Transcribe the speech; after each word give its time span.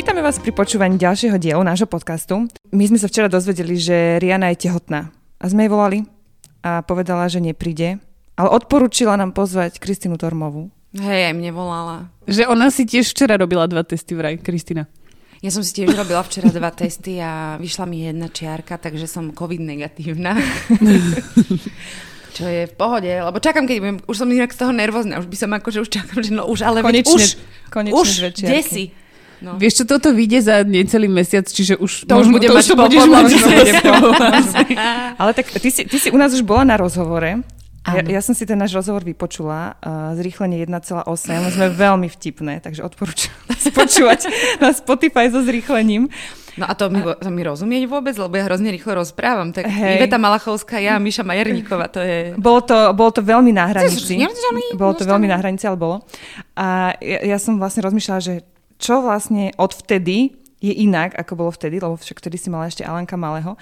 Vítame 0.00 0.24
vás 0.24 0.40
pri 0.40 0.56
počúvaní 0.56 0.96
ďalšieho 0.96 1.36
dielu 1.36 1.60
nášho 1.60 1.84
podcastu. 1.84 2.48
My 2.72 2.88
sme 2.88 2.96
sa 2.96 3.04
včera 3.04 3.28
dozvedeli, 3.28 3.76
že 3.76 4.16
Riana 4.16 4.48
je 4.48 4.64
tehotná. 4.64 5.12
A 5.36 5.44
sme 5.44 5.68
jej 5.68 5.70
volali 5.76 6.08
a 6.64 6.80
povedala, 6.80 7.28
že 7.28 7.36
nepríde. 7.36 8.00
Ale 8.32 8.48
odporúčila 8.48 9.20
nám 9.20 9.36
pozvať 9.36 9.76
Kristinu 9.76 10.16
Tormovú. 10.16 10.72
Hej, 10.96 11.28
aj 11.28 11.34
mne 11.36 11.52
volala. 11.52 12.08
Že 12.24 12.48
ona 12.48 12.72
si 12.72 12.88
tiež 12.88 13.12
včera 13.12 13.36
robila 13.36 13.68
dva 13.68 13.84
testy 13.84 14.16
vraj, 14.16 14.40
Kristina. 14.40 14.88
Ja 15.44 15.52
som 15.52 15.60
si 15.60 15.76
tiež 15.76 15.92
robila 15.92 16.24
včera 16.24 16.48
dva 16.48 16.72
testy 16.72 17.20
a 17.20 17.60
vyšla 17.60 17.84
mi 17.84 18.08
jedna 18.08 18.32
čiarka, 18.32 18.80
takže 18.80 19.04
som 19.04 19.36
COVID 19.36 19.60
negatívna. 19.60 20.32
Čo 22.40 22.48
je 22.48 22.72
v 22.72 22.72
pohode, 22.72 23.12
lebo 23.12 23.36
čakám, 23.36 23.68
keď 23.68 23.76
budem, 23.76 23.98
už 24.08 24.16
som 24.16 24.32
inak 24.32 24.56
z 24.56 24.64
toho 24.64 24.72
nervózna, 24.72 25.20
už 25.20 25.28
by 25.28 25.36
som 25.36 25.52
akože 25.52 25.84
už 25.84 25.92
čakám, 25.92 26.24
že 26.24 26.32
no 26.32 26.48
už, 26.48 26.64
ale 26.64 26.80
veď 26.80 27.04
Konečne, 27.04 27.12
už, 27.12 27.24
konečne 27.68 28.00
už, 28.00 28.08
dve 28.16 28.30
čiarky. 28.32 28.48
kde 28.48 28.60
si? 28.64 28.84
No. 29.40 29.56
Vieš 29.56 29.82
čo, 29.82 29.84
toto 29.88 30.12
vyjde 30.12 30.44
za 30.44 30.54
necelý 30.68 31.08
mesiac, 31.08 31.48
čiže 31.48 31.80
už... 31.80 32.04
To 32.04 32.20
už 32.20 32.28
to 32.28 32.36
mať 32.36 32.44
už 32.44 32.66
to 32.68 32.76
po- 32.76 32.84
budeš 32.84 33.02
podľa 33.08 33.16
mať 33.16 33.24
mňa 33.24 33.38
za 33.40 33.48
budem 33.48 33.76
sebou. 33.80 34.10
Ale 35.16 35.30
tak 35.32 35.46
ty 35.48 35.68
si, 35.72 35.82
ty 35.88 35.96
si 35.96 36.08
u 36.12 36.18
nás 36.20 36.30
už 36.36 36.44
bola 36.44 36.68
na 36.68 36.76
rozhovore. 36.76 37.40
A 37.80 37.96
ja, 37.96 38.04
Áno. 38.04 38.12
ja 38.12 38.20
som 38.20 38.36
si 38.36 38.44
ten 38.44 38.60
náš 38.60 38.76
rozhovor 38.76 39.00
vypočula, 39.00 39.80
uh, 39.80 40.12
zrýchlenie 40.12 40.60
1,8, 40.68 41.08
sme 41.56 41.72
veľmi 41.72 42.12
vtipné, 42.12 42.60
takže 42.60 42.84
odporúčam 42.84 43.32
si 43.62 43.72
počúvať 43.72 44.28
na 44.60 44.76
Spotify 44.76 45.32
so 45.32 45.40
zrýchlením. 45.40 46.12
No 46.60 46.68
a 46.68 46.76
to 46.76 46.92
mi, 46.92 47.00
to 47.00 47.30
mi 47.32 47.40
rozumieť 47.40 47.88
vôbec, 47.88 48.12
lebo 48.20 48.36
ja 48.36 48.44
hrozne 48.44 48.68
rýchlo 48.68 49.00
rozprávam. 49.00 49.56
Tak 49.56 49.64
Hej. 49.64 49.96
Iveta 49.96 50.20
Malachovská, 50.20 50.76
ja, 50.76 51.00
Miša 51.00 51.24
Majerníková, 51.24 51.88
to 51.88 52.04
je... 52.04 52.36
Bolo 52.36 52.60
to, 52.60 52.92
bolo 52.92 53.16
to 53.16 53.24
veľmi 53.24 53.48
na 53.54 53.72
hranici. 53.72 54.20
Bolo 54.76 54.92
to 54.92 55.08
veľmi 55.08 55.30
na 55.30 55.40
hranici, 55.40 55.64
ale 55.64 55.80
bolo. 55.80 56.04
A 56.60 56.92
ja, 57.00 57.32
ja 57.32 57.38
som 57.40 57.56
vlastne 57.56 57.80
rozmýšľala, 57.80 58.20
že 58.20 58.34
čo 58.80 59.04
vlastne 59.04 59.52
odvtedy 59.60 60.40
je 60.60 60.72
inak, 60.76 61.16
ako 61.16 61.32
bolo 61.36 61.50
vtedy, 61.52 61.80
lebo 61.80 61.96
však 61.96 62.20
vtedy 62.20 62.36
si 62.36 62.52
mala 62.52 62.68
ešte 62.68 62.84
Alanka 62.84 63.16
Malého. 63.16 63.56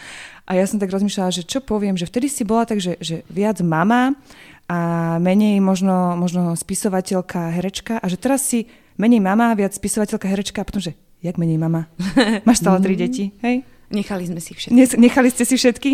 A 0.47 0.58
ja 0.58 0.66
som 0.66 0.83
tak 0.83 0.91
rozmýšľala, 0.91 1.30
že 1.30 1.47
čo 1.47 1.62
poviem, 1.62 1.94
že 1.94 2.10
vtedy 2.10 2.27
si 2.27 2.42
bola 2.42 2.66
tak, 2.66 2.83
že, 2.83 2.98
že 2.98 3.22
viac 3.30 3.62
mama 3.62 4.19
a 4.66 5.16
menej 5.22 5.62
možno, 5.62 6.19
možno 6.19 6.58
spisovateľka, 6.58 7.55
herečka 7.55 8.02
a 8.02 8.06
že 8.10 8.19
teraz 8.19 8.42
si 8.42 8.66
menej 8.98 9.22
mama, 9.22 9.55
viac 9.55 9.78
spisovateľka, 9.78 10.27
herečka 10.27 10.58
a 10.62 10.66
potom, 10.66 10.83
že 10.83 10.98
jak 11.22 11.38
menej 11.38 11.58
mama? 11.62 11.86
Máš 12.47 12.66
stále 12.66 12.82
tri 12.82 12.98
deti, 12.98 13.30
hej? 13.47 13.62
Nechali 13.88 14.28
sme 14.28 14.42
si 14.42 14.53
všetko. 14.53 14.75
Ne- 14.75 14.98
Nechali 15.00 15.28
ste 15.32 15.48
si 15.48 15.56
všetky? 15.56 15.91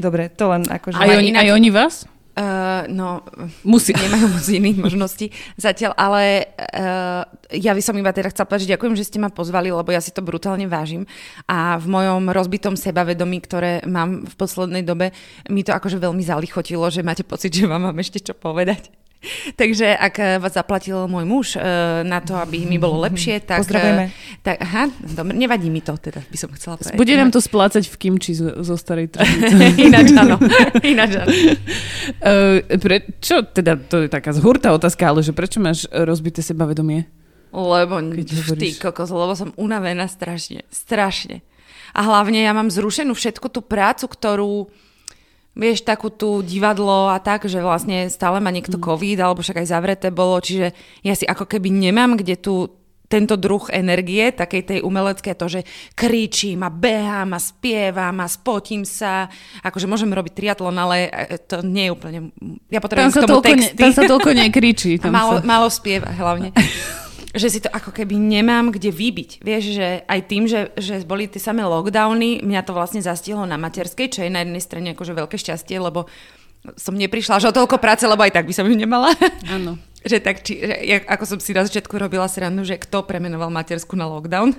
Dobre, 0.00 0.32
to 0.32 0.50
len 0.50 0.66
akože... 0.66 0.98
Aj 0.98 1.12
oni, 1.14 1.30
aj 1.36 1.48
oni 1.54 1.70
vás? 1.70 2.08
Uh, 2.38 2.86
no, 2.86 3.26
Musí. 3.66 3.90
nemajú 3.90 4.30
moc 4.30 4.46
iných 4.46 4.78
možností 4.78 5.34
zatiaľ, 5.58 5.90
ale 5.98 6.46
uh, 6.54 7.26
ja 7.50 7.74
by 7.74 7.82
som 7.82 7.98
iba 7.98 8.14
teda 8.14 8.30
chcela 8.30 8.46
povedať, 8.46 8.70
že 8.70 8.72
ďakujem, 8.78 8.94
že 8.94 9.10
ste 9.10 9.18
ma 9.18 9.26
pozvali, 9.26 9.74
lebo 9.74 9.90
ja 9.90 9.98
si 9.98 10.14
to 10.14 10.22
brutálne 10.22 10.70
vážim 10.70 11.02
a 11.50 11.82
v 11.82 11.90
mojom 11.90 12.30
rozbitom 12.30 12.78
sebavedomí, 12.78 13.42
ktoré 13.42 13.82
mám 13.90 14.22
v 14.22 14.34
poslednej 14.38 14.86
dobe, 14.86 15.10
mi 15.50 15.66
to 15.66 15.74
akože 15.74 15.98
veľmi 15.98 16.22
zalichotilo, 16.22 16.86
že 16.94 17.02
máte 17.02 17.26
pocit, 17.26 17.50
že 17.50 17.66
vám 17.66 17.90
mám 17.90 17.98
ešte 17.98 18.22
čo 18.22 18.38
povedať. 18.38 18.97
Takže 19.60 19.96
ak 19.98 20.14
eh, 20.18 20.38
vás 20.38 20.54
zaplatil 20.54 21.10
môj 21.10 21.24
muž 21.26 21.46
uh, 21.58 22.06
na 22.06 22.22
to, 22.22 22.38
aby 22.38 22.64
mi 22.64 22.78
bolo 22.78 23.02
lepšie, 23.06 23.42
tak... 23.42 23.66
Pozdravujeme. 23.66 24.04
eh, 24.08 24.40
tak 24.42 24.56
aha, 24.62 24.88
dobre, 25.02 25.34
nevadí 25.34 25.68
mi 25.68 25.82
to, 25.82 25.98
teda 25.98 26.22
by 26.22 26.36
som 26.38 26.50
chcela 26.54 26.78
povedať. 26.78 26.96
Bude 26.96 27.14
nám 27.18 27.30
to 27.34 27.42
splácať 27.42 27.84
v 27.90 27.96
kimči 27.98 28.32
zo, 28.38 28.62
zo 28.62 28.74
starej 28.78 29.10
tradície. 29.14 29.90
Ináč 29.90 30.14
áno. 30.14 30.36
Ináč 30.82 31.10
áno. 31.18 31.30
Uh, 32.22 32.62
prečo, 32.78 33.42
teda 33.50 33.76
to 33.76 34.06
je 34.06 34.08
taká 34.08 34.30
zhurtá 34.30 34.70
otázka, 34.70 35.10
ale 35.10 35.20
že 35.26 35.34
prečo 35.34 35.58
máš 35.58 35.90
rozbité 35.90 36.40
sebavedomie? 36.40 37.10
Lebo, 37.48 37.96
ty 38.60 38.76
kokos, 38.76 39.08
lebo 39.08 39.32
som 39.32 39.56
unavená 39.56 40.04
strašne, 40.04 40.68
strašne. 40.68 41.40
A 41.96 42.04
hlavne 42.04 42.44
ja 42.44 42.52
mám 42.52 42.68
zrušenú 42.68 43.16
všetku 43.16 43.48
tú 43.48 43.64
prácu, 43.64 44.04
ktorú, 44.04 44.68
vieš, 45.58 45.82
takú 45.82 46.08
tú 46.08 46.40
divadlo 46.40 47.10
a 47.10 47.18
tak, 47.18 47.50
že 47.50 47.58
vlastne 47.58 48.06
stále 48.06 48.38
má 48.38 48.54
niekto 48.54 48.78
COVID, 48.78 49.18
alebo 49.18 49.42
však 49.42 49.66
aj 49.66 49.70
zavreté 49.74 50.08
bolo, 50.14 50.38
čiže 50.38 50.70
ja 51.02 51.18
si 51.18 51.26
ako 51.26 51.50
keby 51.50 51.68
nemám, 51.74 52.14
kde 52.14 52.38
tu 52.38 52.78
tento 53.08 53.40
druh 53.40 53.64
energie, 53.72 54.28
takej 54.36 54.62
tej 54.62 54.78
umeleckej, 54.84 55.32
to, 55.32 55.46
že 55.48 55.60
kričím 55.96 56.60
a 56.60 56.68
behám 56.68 57.32
a 57.32 57.40
spievam 57.40 58.20
a 58.20 58.28
spotím 58.28 58.84
sa. 58.84 59.32
Akože 59.64 59.88
môžem 59.88 60.12
robiť 60.12 60.36
triatlon, 60.36 60.76
ale 60.76 61.08
e, 61.08 61.40
to 61.40 61.64
nie 61.64 61.88
je 61.88 61.92
úplne... 61.96 62.18
Ja 62.68 62.84
Tam 62.84 62.84
potrebujem 62.84 63.12
sa, 63.16 63.20
k 63.20 63.24
tomu 63.24 63.32
toľko 63.40 63.48
ne, 63.48 63.64
texty. 63.64 63.80
tam 63.80 63.92
sa 63.96 64.02
toľko 64.04 64.30
nekričí. 64.36 64.92
A 65.00 65.08
Tam 65.08 65.12
málo, 65.16 65.34
sa... 65.40 65.44
málo 65.48 65.66
spieva 65.72 66.12
hlavne. 66.12 66.52
že 67.34 67.48
si 67.52 67.60
to 67.60 67.68
ako 67.68 67.92
keby 67.92 68.16
nemám 68.16 68.72
kde 68.72 68.88
vybiť. 68.88 69.44
Vieš, 69.44 69.64
že 69.76 69.86
aj 70.08 70.20
tým, 70.28 70.48
že, 70.48 70.72
že 70.80 71.04
boli 71.04 71.28
tie 71.28 71.40
samé 71.40 71.64
lockdowny, 71.64 72.40
mňa 72.40 72.62
to 72.64 72.72
vlastne 72.72 73.04
zastihlo 73.04 73.44
na 73.44 73.60
materskej, 73.60 74.08
čo 74.08 74.20
je 74.24 74.32
na 74.32 74.44
jednej 74.44 74.62
strane 74.64 74.88
akože 74.96 75.12
veľké 75.12 75.36
šťastie, 75.36 75.76
lebo 75.76 76.08
som 76.74 76.96
neprišla 76.96 77.38
až 77.38 77.52
o 77.52 77.56
toľko 77.56 77.78
práce, 77.78 78.02
lebo 78.08 78.24
aj 78.24 78.34
tak 78.34 78.48
by 78.48 78.54
som 78.56 78.66
ju 78.66 78.74
nemala. 78.74 79.12
Áno. 79.46 79.76
že 80.10 80.22
tak, 80.22 80.46
či, 80.46 80.58
že, 80.58 80.74
ja, 80.84 80.98
ako 81.04 81.24
som 81.26 81.38
si 81.38 81.52
na 81.54 81.66
začiatku 81.66 81.94
robila 81.98 82.26
srandu, 82.30 82.62
že 82.62 82.78
kto 82.78 83.04
premenoval 83.04 83.50
matersku 83.50 83.98
na 83.98 84.06
lockdown. 84.06 84.54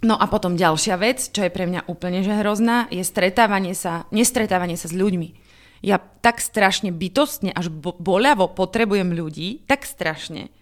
No 0.00 0.16
a 0.16 0.24
potom 0.32 0.56
ďalšia 0.56 0.96
vec, 0.96 1.28
čo 1.28 1.44
je 1.44 1.52
pre 1.52 1.68
mňa 1.68 1.84
úplne 1.90 2.24
že 2.24 2.32
hrozná, 2.32 2.88
je 2.88 3.04
stretávanie 3.04 3.76
sa, 3.76 4.08
nestretávanie 4.08 4.80
sa 4.80 4.88
s 4.88 4.96
ľuďmi. 4.96 5.36
Ja 5.84 6.00
tak 6.00 6.40
strašne 6.44 6.92
bytostne, 6.92 7.52
až 7.52 7.72
bo- 7.72 7.96
boľavo 7.96 8.52
potrebujem 8.52 9.12
ľudí, 9.12 9.64
tak 9.64 9.88
strašne, 9.88 10.52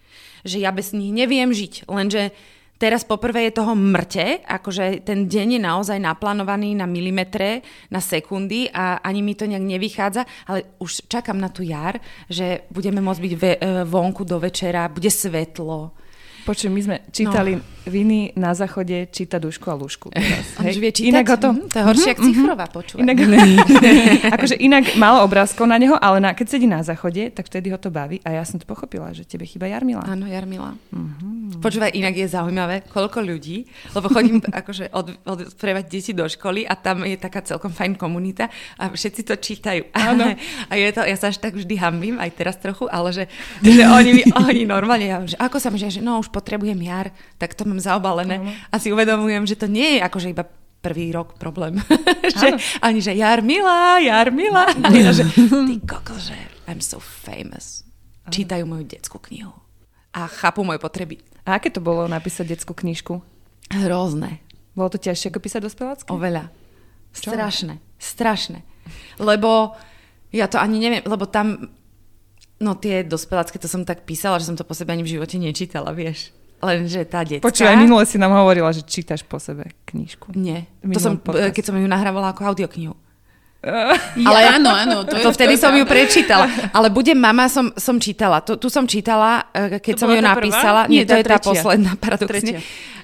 že 0.43 0.61
ja 0.61 0.71
bez 0.71 0.95
nich 0.95 1.11
neviem 1.11 1.51
žiť. 1.51 1.89
Lenže 1.89 2.31
teraz 2.79 3.03
poprvé 3.03 3.51
je 3.51 3.59
toho 3.59 3.75
mŕte, 3.75 4.39
akože 4.47 5.03
ten 5.03 5.27
deň 5.27 5.59
je 5.59 5.61
naozaj 5.61 5.99
naplánovaný 5.99 6.79
na 6.79 6.87
milimetre, 6.87 7.61
na 7.91 7.99
sekundy 7.99 8.71
a 8.71 9.03
ani 9.03 9.19
mi 9.19 9.35
to 9.35 9.45
nejak 9.45 9.65
nevychádza, 9.67 10.23
ale 10.47 10.79
už 10.79 11.11
čakám 11.11 11.35
na 11.35 11.51
tú 11.51 11.61
jar, 11.67 11.99
že 12.31 12.63
budeme 12.71 13.03
môcť 13.03 13.21
byť 13.21 13.33
ve- 13.35 13.59
e, 13.59 13.83
vonku 13.83 14.23
do 14.23 14.39
večera, 14.39 14.87
bude 14.87 15.11
svetlo. 15.11 15.98
Počuj, 16.49 16.73
my 16.73 16.81
sme 16.81 16.97
čítali 17.13 17.61
no. 17.61 17.63
viny 17.85 18.33
na 18.33 18.57
záchode, 18.57 19.13
číta 19.13 19.37
dušku 19.37 19.69
a 19.69 19.77
lúšku. 19.77 20.09
Teraz, 20.17 20.57
On 20.57 20.65
už 20.65 20.81
vie 20.81 20.89
čítať? 20.89 21.13
Inak 21.13 21.29
ho 21.29 21.37
to... 21.37 21.49
Mhm, 21.53 21.61
to 21.69 21.75
je 21.77 21.83
horšie, 21.85 22.09
ako 22.17 22.21
cifrová 22.25 22.65
počúvať. 22.65 23.01
Inak, 23.05 23.17
akože 24.41 24.55
inak 24.57 24.83
málo 24.97 25.21
obrázkov 25.29 25.69
na 25.69 25.77
neho, 25.77 25.93
ale 25.93 26.17
na, 26.17 26.33
keď 26.33 26.57
sedí 26.57 26.65
na 26.65 26.81
záchode, 26.81 27.29
tak 27.29 27.45
vtedy 27.45 27.69
ho 27.69 27.77
to 27.77 27.93
baví 27.93 28.17
a 28.25 28.41
ja 28.41 28.41
som 28.49 28.57
to 28.57 28.65
pochopila, 28.65 29.13
že 29.13 29.29
tebe 29.29 29.45
chýba 29.45 29.69
Jarmila. 29.69 30.01
Áno, 30.09 30.25
Jarmila. 30.25 30.73
Mm-hmm. 30.89 31.61
Počúvaj, 31.61 31.93
inak 31.93 32.17
je 32.17 32.25
zaujímavé, 32.25 32.81
koľko 32.89 33.21
ľudí, 33.21 33.69
lebo 33.93 34.09
chodím 34.09 34.41
akože 34.41 34.89
od, 34.89 35.21
odprevať 35.29 35.85
deti 35.85 36.17
do 36.17 36.25
školy 36.25 36.65
a 36.65 36.73
tam 36.73 37.05
je 37.05 37.13
taká 37.13 37.45
celkom 37.45 37.69
fajn 37.69 37.93
komunita 37.93 38.49
a 38.81 38.89
všetci 38.89 39.21
to 39.21 39.37
čítajú. 39.37 39.85
Áno. 39.93 40.33
A 40.65 40.73
je 40.73 40.89
to, 40.97 41.05
ja 41.05 41.13
sa 41.13 41.29
až 41.29 41.37
tak 41.37 41.53
vždy 41.53 41.77
hambím, 41.77 42.17
aj 42.17 42.33
teraz 42.33 42.57
trochu, 42.57 42.89
ale 42.89 43.13
že, 43.13 43.23
že 43.61 43.85
oni, 43.85 44.33
oni 44.33 44.65
normálne, 44.65 45.05
ja, 45.05 45.21
že 45.21 45.37
ako 45.37 45.61
sa 45.61 45.69
mi, 45.69 45.77
že 45.77 46.01
no 46.01 46.17
už 46.17 46.33
potrebujem 46.39 46.79
jar, 46.79 47.11
tak 47.35 47.51
to 47.51 47.67
mám 47.67 47.83
zaobalené 47.83 48.55
a 48.71 48.79
si 48.79 48.95
uvedomujem, 48.95 49.43
že 49.43 49.59
to 49.59 49.67
nie 49.67 49.99
je 49.99 49.99
akože 49.99 50.31
iba 50.31 50.47
prvý 50.79 51.11
rok 51.11 51.35
problém. 51.35 51.75
že, 52.39 52.55
ani 52.79 53.03
že 53.03 53.11
Jarmila, 53.11 53.99
Jarmila. 53.99 54.71
A 54.79 54.87
ja, 54.95 55.11
že 55.11 55.27
ty 55.35 55.75
koko, 55.83 56.15
že 56.15 56.35
I'm 56.71 56.79
so 56.79 57.03
famous. 57.03 57.83
Čítajú 58.31 58.63
moju 58.63 58.87
detskú 58.87 59.19
knihu 59.27 59.51
a 60.13 60.25
chápu 60.25 60.63
moje 60.63 60.79
potreby. 60.81 61.21
A 61.45 61.57
aké 61.57 61.69
to 61.69 61.81
bolo 61.81 62.05
napísať 62.09 62.49
detskú 62.53 62.73
knižku? 62.73 63.21
Hrozné. 63.69 64.41
Bolo 64.73 64.89
to 64.89 65.01
ťažšie 65.01 65.33
ako 65.33 65.39
písať 65.41 65.61
dospelácké? 65.65 66.07
Oveľa. 66.09 66.49
Strašné. 67.13 67.81
Strašné. 67.97 68.61
Lebo 69.17 69.73
ja 70.29 70.45
to 70.45 70.61
ani 70.61 70.77
neviem, 70.77 71.03
lebo 71.05 71.25
tam, 71.25 71.73
no 72.59 72.75
tie 72.75 73.01
dospelácké, 73.01 73.55
to 73.57 73.67
som 73.67 73.83
tak 73.83 74.03
písala, 74.03 74.37
že 74.37 74.47
som 74.47 74.55
to 74.55 74.63
po 74.63 74.75
sebe 74.75 74.91
ani 74.91 75.01
v 75.01 75.17
živote 75.17 75.35
nečítala, 75.35 75.91
vieš. 75.91 76.31
Lenže 76.59 77.07
tá 77.07 77.23
detská... 77.23 77.47
Počúvaj, 77.47 77.79
minule 77.79 78.03
si 78.03 78.19
nám 78.19 78.35
hovorila, 78.35 78.67
že 78.75 78.83
čítaš 78.83 79.23
po 79.23 79.39
sebe 79.39 79.71
knižku. 79.87 80.35
Nie. 80.35 80.67
To 80.83 80.99
som, 80.99 81.15
minulom 81.15 81.23
podcaste. 81.23 81.55
keď 81.55 81.63
som 81.63 81.75
ju 81.79 81.87
nahrávala 81.87 82.35
ako 82.35 82.41
audioknihu. 82.51 82.95
Ale 84.27 84.39
áno, 84.55 84.71
áno. 84.71 84.97
To, 85.03 85.19
To, 85.19 85.31
je, 85.31 85.35
vtedy 85.35 85.55
to 85.59 85.67
som 85.67 85.73
ju 85.75 85.83
prečítala. 85.83 86.47
Ale 86.71 86.87
Budem 86.91 87.19
mama 87.19 87.47
som, 87.51 87.71
som 87.75 87.99
čítala. 87.99 88.39
Tu, 88.39 88.55
tu 88.55 88.67
som 88.71 88.87
čítala, 88.87 89.51
eh, 89.51 89.79
keď 89.79 89.93
To 89.95 90.01
som 90.03 90.09
ju 90.11 90.19
tá 90.19 90.23
prvá? 90.23 90.31
napísala. 90.35 90.81
Nie, 90.87 91.03
Nie, 91.03 91.03
to 91.03 91.11
tá 91.11 91.17
je 91.19 91.23
tá 91.23 91.29
tretia. 91.35 91.47
posledná, 91.51 91.91
paradoxne. 91.99 92.39
Tretia. 92.39 92.59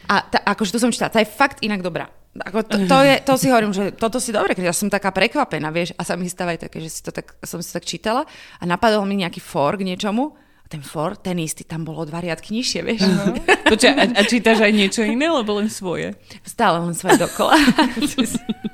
A 0.08 0.16
tá, 0.24 0.38
akože 0.48 0.70
tu 0.76 0.80
som 0.80 0.92
čítala. 0.92 1.12
Tá 1.12 1.20
je 1.20 1.28
fakt 1.28 1.60
inak 1.64 1.80
dobrá. 1.80 2.08
Ako 2.36 2.68
to, 2.68 2.76
to, 2.84 2.98
je, 3.00 3.16
to 3.24 3.34
si 3.40 3.48
hovorím, 3.48 3.72
že 3.72 3.96
toto 3.96 4.20
si 4.20 4.36
dobre, 4.36 4.52
keď 4.52 4.68
ja 4.68 4.76
som 4.76 4.92
taká 4.92 5.16
prekvapená, 5.16 5.72
vieš, 5.72 5.96
a 5.96 6.04
sa 6.04 6.20
mi 6.20 6.28
stáva 6.28 6.52
aj 6.52 6.68
také, 6.68 6.84
že 6.84 6.92
si 6.92 7.00
to 7.00 7.16
tak, 7.16 7.32
som 7.40 7.64
si 7.64 7.72
to 7.72 7.80
tak 7.80 7.88
čítala 7.88 8.28
a 8.60 8.64
napadol 8.68 9.08
mi 9.08 9.16
nejaký 9.16 9.40
for 9.40 9.80
k 9.80 9.88
niečomu 9.88 10.36
a 10.36 10.68
ten 10.68 10.84
for, 10.84 11.16
ten 11.16 11.40
istý, 11.40 11.64
tam 11.64 11.88
bolo 11.88 12.04
dva 12.04 12.20
riadky 12.20 12.52
nižšie, 12.52 12.82
vieš. 12.84 13.08
Uh-huh. 13.08 13.40
Počkaj, 13.72 13.94
a, 13.96 14.04
a 14.20 14.22
čítaš 14.28 14.68
aj 14.68 14.74
niečo 14.76 15.08
iné, 15.08 15.32
alebo 15.32 15.56
len 15.64 15.72
svoje? 15.72 16.12
Stále 16.44 16.84
len 16.84 16.92
svoje 16.92 17.24
dokola. 17.24 17.56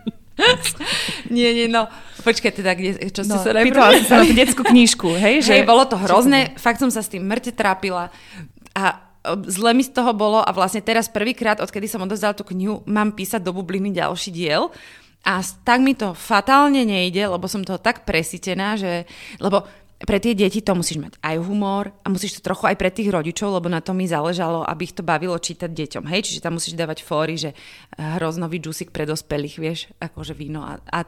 nie, 1.35 1.49
nie, 1.53 1.67
no. 1.69 1.85
Počkaj 2.25 2.51
teda, 2.57 2.73
kde, 2.73 2.97
čo 3.13 3.21
ste 3.21 3.37
no, 3.37 3.45
sa 3.45 3.61
Pýtala 3.61 3.99
som 4.01 4.25
detskú 4.25 4.65
knižku, 4.65 5.09
hej? 5.21 5.45
Že... 5.45 5.51
Hej, 5.61 5.63
bolo 5.69 5.85
to 5.85 6.01
hrozné, 6.01 6.57
fakt 6.57 6.81
som 6.81 6.89
sa 6.89 7.05
s 7.05 7.13
tým 7.13 7.21
mŕte 7.21 7.53
trápila 7.53 8.09
a 8.73 9.10
zle 9.23 9.71
mi 9.77 9.85
z 9.85 9.94
toho 9.94 10.12
bolo 10.18 10.41
a 10.41 10.50
vlastne 10.50 10.81
teraz 10.81 11.07
prvýkrát, 11.07 11.62
odkedy 11.62 11.85
som 11.85 12.01
odozdala 12.01 12.33
tú 12.33 12.41
knihu, 12.50 12.81
mám 12.89 13.13
písať 13.13 13.41
do 13.41 13.53
bubliny 13.53 13.94
ďalší 13.94 14.33
diel 14.33 14.73
a 15.21 15.45
tak 15.62 15.79
mi 15.85 15.94
to 15.94 16.18
fatálne 16.18 16.81
nejde, 16.81 17.21
lebo 17.29 17.45
som 17.45 17.62
toho 17.62 17.77
tak 17.77 18.09
presítená, 18.09 18.73
že, 18.73 19.06
lebo 19.38 19.69
pre 20.01 20.18
tie 20.18 20.33
deti 20.33 20.65
to 20.65 20.73
musíš 20.73 20.97
mať 20.97 21.13
aj 21.21 21.38
humor 21.45 21.94
a 22.01 22.09
musíš 22.09 22.41
to 22.41 22.45
trochu 22.50 22.73
aj 22.73 22.75
pre 22.81 22.89
tých 22.89 23.13
rodičov, 23.13 23.53
lebo 23.53 23.69
na 23.69 23.85
to 23.85 23.94
mi 23.94 24.09
záležalo, 24.09 24.65
aby 24.65 24.89
ich 24.89 24.97
to 24.97 25.06
bavilo 25.06 25.38
čítať 25.38 25.69
deťom. 25.69 26.09
Hej, 26.09 26.25
čiže 26.25 26.41
tam 26.41 26.57
musíš 26.57 26.74
dávať 26.74 27.06
fóry, 27.06 27.38
že 27.38 27.53
hroznový 28.01 28.57
džusik 28.57 28.89
pre 28.89 29.06
dospelých, 29.06 29.56
vieš, 29.62 29.79
akože 30.01 30.33
víno 30.33 30.65
a, 30.65 30.81
a 30.89 31.06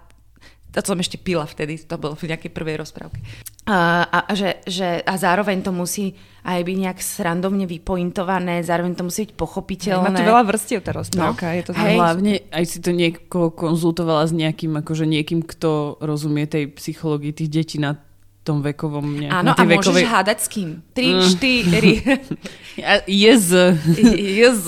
to 0.74 0.82
som 0.82 0.98
ešte 0.98 1.22
pila 1.22 1.46
vtedy, 1.46 1.86
to 1.86 2.02
bolo 2.02 2.18
v 2.18 2.34
nejakej 2.34 2.50
prvej 2.50 2.82
rozprávke. 2.82 3.22
A, 3.64 4.04
a, 4.04 4.20
že, 4.36 4.60
že, 4.68 5.00
a 5.00 5.14
zároveň 5.16 5.64
to 5.64 5.72
musí 5.72 6.12
aj 6.44 6.60
byť 6.68 6.78
nejak 6.84 7.00
srandovne 7.00 7.64
vypointované, 7.64 8.60
zároveň 8.60 9.00
to 9.00 9.08
musí 9.08 9.24
byť 9.24 9.34
pochopiteľné. 9.40 10.12
Má 10.12 10.20
to 10.20 10.28
veľa 10.28 10.44
vrstiev 10.44 10.84
tá 10.84 10.92
rozprávka. 10.92 11.48
No. 11.48 11.56
Je 11.56 11.64
to 11.64 11.72
Hej. 11.72 11.96
Hlavne 11.96 12.34
aj 12.52 12.64
si 12.68 12.78
to 12.84 12.92
niekoho 12.92 13.56
konzultovala 13.56 14.28
s 14.28 14.36
nejakým, 14.36 14.84
akože 14.84 15.08
niekým, 15.08 15.48
kto 15.48 15.96
rozumie 16.04 16.44
tej 16.44 16.76
psychológii 16.76 17.32
tých 17.32 17.50
detí 17.50 17.78
na 17.80 18.04
tom 18.44 18.60
vekovom 18.60 19.24
nejakom... 19.24 19.40
Áno, 19.40 19.52
a 19.56 19.64
môžeš 19.64 20.04
hádať 20.04 20.38
s 20.44 20.48
kým. 20.52 20.84
3, 20.92 21.32
4. 21.40 23.08
Jez. 23.08 23.46
Jez. 24.20 24.60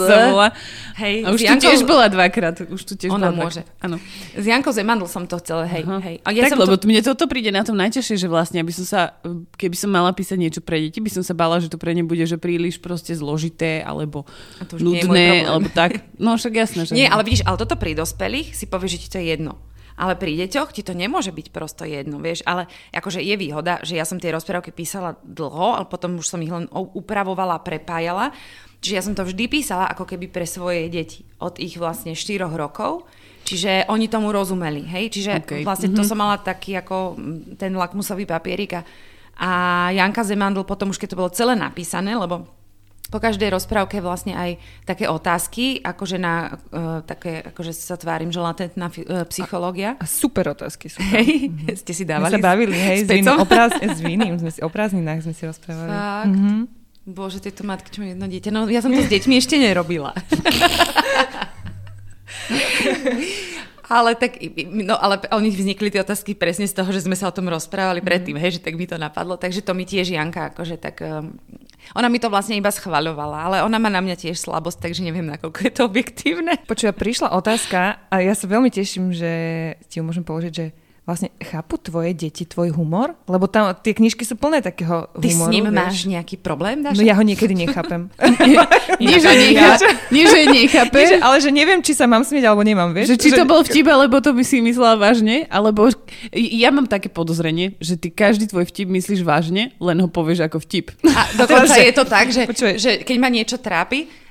Hej, 1.04 1.28
a 1.28 1.36
už 1.36 1.44
Jankou... 1.44 1.60
tu 1.60 1.64
tiež 1.68 1.80
bola 1.84 2.08
dvakrát. 2.08 2.56
Už 2.72 2.82
tu 2.88 2.96
tiež 2.96 3.12
Ona 3.12 3.36
bola 3.36 3.52
môže. 3.52 3.68
Áno. 3.84 4.00
S 4.32 4.48
Jankou 4.48 4.72
Zemandl 4.72 5.12
som 5.12 5.28
to 5.28 5.36
chcela, 5.44 5.68
hej. 5.68 5.84
Uh-huh. 5.84 6.00
hej. 6.00 6.24
A 6.24 6.32
ja 6.32 6.48
tak, 6.48 6.56
som 6.56 6.64
lebo 6.64 6.80
to... 6.80 6.88
mne 6.88 7.04
toto 7.04 7.28
príde 7.28 7.52
na 7.52 7.68
tom 7.68 7.76
najťažšie, 7.76 8.16
že 8.16 8.28
vlastne, 8.32 8.64
aby 8.64 8.72
som 8.72 8.88
sa, 8.88 9.20
keby 9.60 9.76
som 9.76 9.92
mala 9.92 10.16
písať 10.16 10.40
niečo 10.40 10.62
pre 10.64 10.80
deti, 10.80 11.04
by 11.04 11.12
som 11.12 11.24
sa 11.28 11.36
bala, 11.36 11.60
že 11.60 11.68
to 11.68 11.76
pre 11.76 11.92
ne 11.92 12.08
bude, 12.08 12.24
že 12.24 12.40
príliš 12.40 12.80
proste 12.80 13.12
zložité, 13.12 13.84
alebo 13.84 14.24
nudné, 14.72 15.44
alebo 15.44 15.68
tak. 15.68 16.00
No 16.16 16.40
však 16.40 16.54
jasné, 16.56 16.88
že... 16.88 16.96
Nie, 16.96 17.12
ale 17.12 17.28
vidíš, 17.28 17.44
ale 17.44 17.60
toto 17.60 17.76
pri 17.76 17.92
dospelých 17.92 18.56
si 18.56 18.64
povieš, 18.64 18.92
že 18.96 19.02
ti 19.04 19.08
to 19.12 19.18
je 19.20 19.28
jedno. 19.36 19.60
Ale 19.96 20.20
pri 20.20 20.36
deťoch 20.44 20.76
ti 20.76 20.84
to 20.84 20.92
nemôže 20.92 21.32
byť 21.32 21.48
prosto 21.56 21.88
jedno, 21.88 22.20
vieš, 22.20 22.44
ale 22.44 22.68
akože 22.92 23.24
je 23.24 23.36
výhoda, 23.40 23.80
že 23.80 23.96
ja 23.96 24.04
som 24.04 24.20
tie 24.20 24.36
rozprávky 24.36 24.76
písala 24.76 25.16
dlho, 25.24 25.80
ale 25.80 25.86
potom 25.88 26.20
už 26.20 26.28
som 26.28 26.44
ich 26.44 26.52
len 26.52 26.68
upravovala, 26.72 27.64
prepájala. 27.64 28.36
Čiže 28.84 28.96
ja 28.96 29.04
som 29.04 29.16
to 29.16 29.24
vždy 29.24 29.48
písala 29.48 29.88
ako 29.88 30.04
keby 30.04 30.28
pre 30.28 30.44
svoje 30.44 30.92
deti 30.92 31.24
od 31.40 31.58
ich 31.64 31.80
vlastne 31.80 32.12
4 32.12 32.44
rokov. 32.54 33.08
Čiže 33.46 33.88
oni 33.88 34.10
tomu 34.10 34.34
rozumeli, 34.34 34.84
hej? 34.84 35.14
Čiže 35.14 35.32
okay. 35.42 35.62
vlastne 35.62 35.94
mm-hmm. 35.94 36.02
to 36.02 36.10
som 36.10 36.18
mala 36.18 36.42
taký 36.42 36.76
ako 36.82 37.16
ten 37.56 37.72
lakmusový 37.78 38.26
papierik 38.26 38.78
a, 38.78 38.82
a 39.38 39.50
Janka 39.94 40.26
Zemandl 40.26 40.66
potom 40.66 40.90
už 40.92 40.98
keď 40.98 41.14
to 41.14 41.20
bolo 41.22 41.32
celé 41.32 41.54
napísané, 41.54 42.18
lebo 42.18 42.50
po 43.10 43.22
každej 43.22 43.54
rozprávke 43.54 44.02
vlastne 44.02 44.34
aj 44.34 44.58
také 44.84 45.06
otázky, 45.06 45.80
akože 45.82 46.18
na 46.18 46.58
uh, 46.74 47.00
také, 47.06 47.46
akože 47.54 47.72
sa 47.74 47.96
tvárim, 47.96 48.34
že 48.34 48.42
latentná 48.42 48.90
uh, 48.90 49.24
psychológia. 49.30 49.96
A, 50.02 50.04
a 50.04 50.08
super 50.10 50.50
otázky 50.52 50.90
sú. 50.90 51.00
Hej, 51.02 51.50
mm-hmm. 51.50 51.76
ste 51.86 51.94
si 51.94 52.04
dávali. 52.04 52.34
My 52.34 52.42
sa 52.42 52.42
bavili, 52.42 52.76
hej, 52.76 53.06
s, 53.06 53.10
vin, 53.10 53.26
opráz, 53.30 53.78
s 53.78 54.00
viným, 54.02 54.42
sme 54.42 54.52
si, 54.52 54.60
o 54.66 54.70
prázdninách 54.70 55.22
sme 55.22 55.34
si 55.38 55.44
rozprávali. 55.46 55.90
Fakt? 55.90 56.34
Mm-hmm. 56.34 56.60
Bože, 57.06 57.38
tieto 57.38 57.62
matky, 57.62 57.94
čo 57.94 58.02
jedno 58.02 58.26
dieťa. 58.26 58.50
No 58.50 58.66
ja 58.66 58.82
som 58.82 58.90
to 58.90 58.98
s 59.06 59.10
deťmi 59.14 59.38
ešte 59.38 59.62
nerobila. 59.62 60.18
Ale 63.86 64.18
tak, 64.18 64.42
no 64.66 64.98
ale 64.98 65.22
oni 65.30 65.54
vznikli 65.54 65.94
tie 65.94 66.02
otázky 66.02 66.34
presne 66.34 66.66
z 66.66 66.74
toho, 66.74 66.90
že 66.90 67.06
sme 67.06 67.14
sa 67.14 67.30
o 67.30 67.36
tom 67.36 67.46
rozprávali 67.46 68.02
mm. 68.02 68.08
predtým, 68.10 68.38
hej, 68.42 68.58
že 68.58 68.64
tak 68.66 68.74
mi 68.74 68.90
to 68.90 68.98
napadlo. 68.98 69.38
Takže 69.38 69.62
to 69.62 69.78
mi 69.78 69.86
tiež 69.86 70.10
Janka 70.10 70.50
akože 70.50 70.82
tak 70.82 71.06
um, 71.06 71.38
ona 71.94 72.08
mi 72.10 72.18
to 72.18 72.32
vlastne 72.32 72.58
iba 72.58 72.74
schvaľovala, 72.74 73.38
ale 73.52 73.58
ona 73.62 73.78
má 73.78 73.92
na 73.92 74.02
mňa 74.02 74.16
tiež 74.18 74.42
slabosť, 74.42 74.82
takže 74.82 75.06
neviem, 75.06 75.28
nakoľko 75.28 75.60
je 75.62 75.72
to 75.76 75.82
objektívne. 75.86 76.58
Počuj, 76.66 76.96
prišla 76.96 77.36
otázka 77.36 78.10
a 78.10 78.16
ja 78.24 78.34
sa 78.34 78.50
veľmi 78.50 78.72
teším, 78.74 79.14
že 79.14 79.32
ti 79.92 80.00
ju 80.00 80.04
môžem 80.08 80.26
položiť, 80.26 80.54
že 80.54 80.66
vlastne 81.06 81.30
chápu 81.38 81.78
tvoje 81.78 82.18
deti 82.18 82.44
tvoj 82.44 82.74
humor? 82.74 83.14
Lebo 83.30 83.46
tam 83.46 83.72
tie 83.78 83.94
knižky 83.94 84.26
sú 84.26 84.36
plné 84.36 84.66
takého 84.66 85.06
Ty 85.14 85.22
humoru. 85.22 85.22
Ty 85.22 85.30
s 85.30 85.54
ním 85.54 85.66
vieš? 85.70 85.78
máš 85.78 85.98
nejaký 86.10 86.36
problém, 86.42 86.82
Dáša? 86.82 86.98
No 86.98 87.04
ja 87.06 87.14
ho 87.14 87.24
niekedy 87.24 87.54
nechápem. 87.54 88.10
nie, 89.02 89.18
že, 89.22 89.32
nechápe, 89.32 89.88
nie, 90.10 90.26
že 90.26 90.40
nechápe. 90.50 90.98
Nie, 90.98 91.10
že, 91.14 91.18
ale 91.22 91.38
že 91.40 91.50
neviem, 91.54 91.80
či 91.86 91.94
sa 91.94 92.10
mám 92.10 92.26
smieť, 92.26 92.50
alebo 92.50 92.66
nemám, 92.66 92.90
vieš? 92.92 93.14
Že 93.14 93.18
či 93.22 93.30
že... 93.32 93.38
to 93.38 93.44
bol 93.46 93.62
vtip, 93.62 93.86
alebo 93.86 94.18
to 94.18 94.34
by 94.34 94.42
si 94.42 94.60
myslela 94.66 94.98
vážne, 94.98 95.46
alebo 95.54 95.94
ja 96.34 96.70
mám 96.74 96.90
také 96.90 97.08
podozrenie, 97.08 97.78
že 97.78 97.96
ty 98.02 98.10
každý 98.10 98.50
tvoj 98.50 98.66
vtip 98.66 98.90
myslíš 98.90 99.22
vážne, 99.22 99.78
len 99.78 99.98
ho 100.02 100.10
povieš 100.10 100.50
ako 100.50 100.58
vtip. 100.66 100.90
A 101.06 101.30
dokonca 101.42 101.78
je 101.78 101.94
to 101.94 102.04
tak, 102.10 102.34
že, 102.34 102.50
že 102.82 102.92
keď 103.06 103.16
ma 103.22 103.30
niečo 103.30 103.62
trápi, 103.62 104.25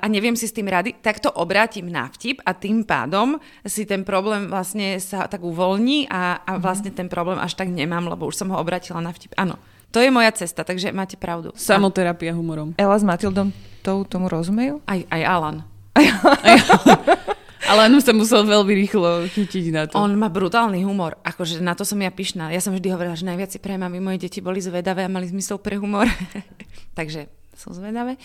a 0.00 0.04
neviem 0.06 0.38
si 0.38 0.46
s 0.46 0.54
tým 0.54 0.70
rady, 0.70 0.98
tak 1.02 1.18
to 1.18 1.30
obrátim 1.34 1.90
na 1.90 2.06
vtip 2.08 2.40
a 2.46 2.54
tým 2.54 2.86
pádom 2.86 3.42
si 3.66 3.84
ten 3.84 4.06
problém 4.06 4.46
vlastne 4.46 4.96
sa 5.02 5.26
tak 5.26 5.42
uvoľní 5.42 6.06
a, 6.10 6.42
a 6.46 6.52
mhm. 6.56 6.60
vlastne 6.62 6.90
ten 6.94 7.10
problém 7.10 7.38
až 7.40 7.58
tak 7.58 7.68
nemám, 7.68 8.06
lebo 8.06 8.30
už 8.30 8.38
som 8.38 8.48
ho 8.52 8.56
obratila 8.58 9.02
na 9.02 9.10
vtip. 9.10 9.34
Áno, 9.34 9.58
to 9.90 9.98
je 9.98 10.10
moja 10.14 10.30
cesta, 10.30 10.62
takže 10.62 10.94
máte 10.94 11.18
pravdu. 11.18 11.50
Samoterapia 11.58 12.30
humorom. 12.30 12.78
Ela 12.78 12.94
s 12.94 13.02
Matildom 13.02 13.50
to, 13.82 14.06
tomu 14.06 14.30
rozumejú? 14.30 14.78
Aj, 14.86 15.02
aj 15.08 15.22
Alan. 15.26 15.56
Ale 17.70 17.86
on 17.86 18.02
sa 18.02 18.10
musel 18.10 18.42
veľmi 18.46 18.72
rýchlo 18.86 19.30
chytiť 19.30 19.64
na 19.70 19.86
to. 19.86 19.94
On 19.94 20.10
má 20.18 20.26
brutálny 20.26 20.82
humor, 20.82 21.18
akože 21.22 21.62
na 21.62 21.78
to 21.78 21.86
som 21.86 22.02
ja 22.02 22.10
pyšná. 22.10 22.50
Ja 22.50 22.58
som 22.58 22.74
vždy 22.74 22.88
hovorila, 22.90 23.14
že 23.14 23.28
najviac 23.28 23.50
si 23.52 23.62
prejem, 23.62 23.86
aby 23.86 24.02
moje 24.02 24.26
deti 24.26 24.42
boli 24.42 24.58
zvedavé 24.58 25.06
a 25.06 25.12
mali 25.12 25.30
zmysel 25.30 25.60
pre 25.62 25.78
humor. 25.78 26.10
Takže 26.98 27.30
sú 27.54 27.70
zvedavé 27.76 28.16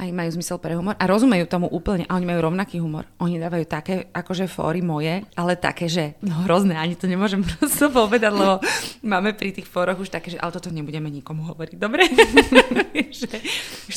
aj 0.00 0.08
majú 0.10 0.30
zmysel 0.34 0.58
pre 0.58 0.74
humor 0.74 0.96
a 0.96 1.04
rozumejú 1.04 1.46
tomu 1.46 1.68
úplne 1.68 2.08
a 2.08 2.16
oni 2.16 2.26
majú 2.26 2.50
rovnaký 2.50 2.80
humor. 2.80 3.06
Oni 3.20 3.36
dávajú 3.38 3.64
také 3.68 4.08
akože 4.10 4.48
fóry 4.50 4.80
moje, 4.82 5.22
ale 5.36 5.54
také, 5.54 5.86
že 5.86 6.16
no 6.24 6.42
hrozné, 6.48 6.74
ani 6.74 6.96
to 6.98 7.06
nemôžem 7.06 7.44
prosto 7.58 7.92
povedať, 7.92 8.32
lebo 8.32 8.58
máme 9.04 9.36
pri 9.36 9.52
tých 9.52 9.68
fóroch 9.68 10.00
už 10.00 10.10
také, 10.10 10.34
že 10.34 10.40
ale 10.40 10.50
toto 10.50 10.72
nebudeme 10.72 11.06
nikomu 11.12 11.46
hovoriť, 11.52 11.76
dobre? 11.78 12.08
že, 13.12 13.28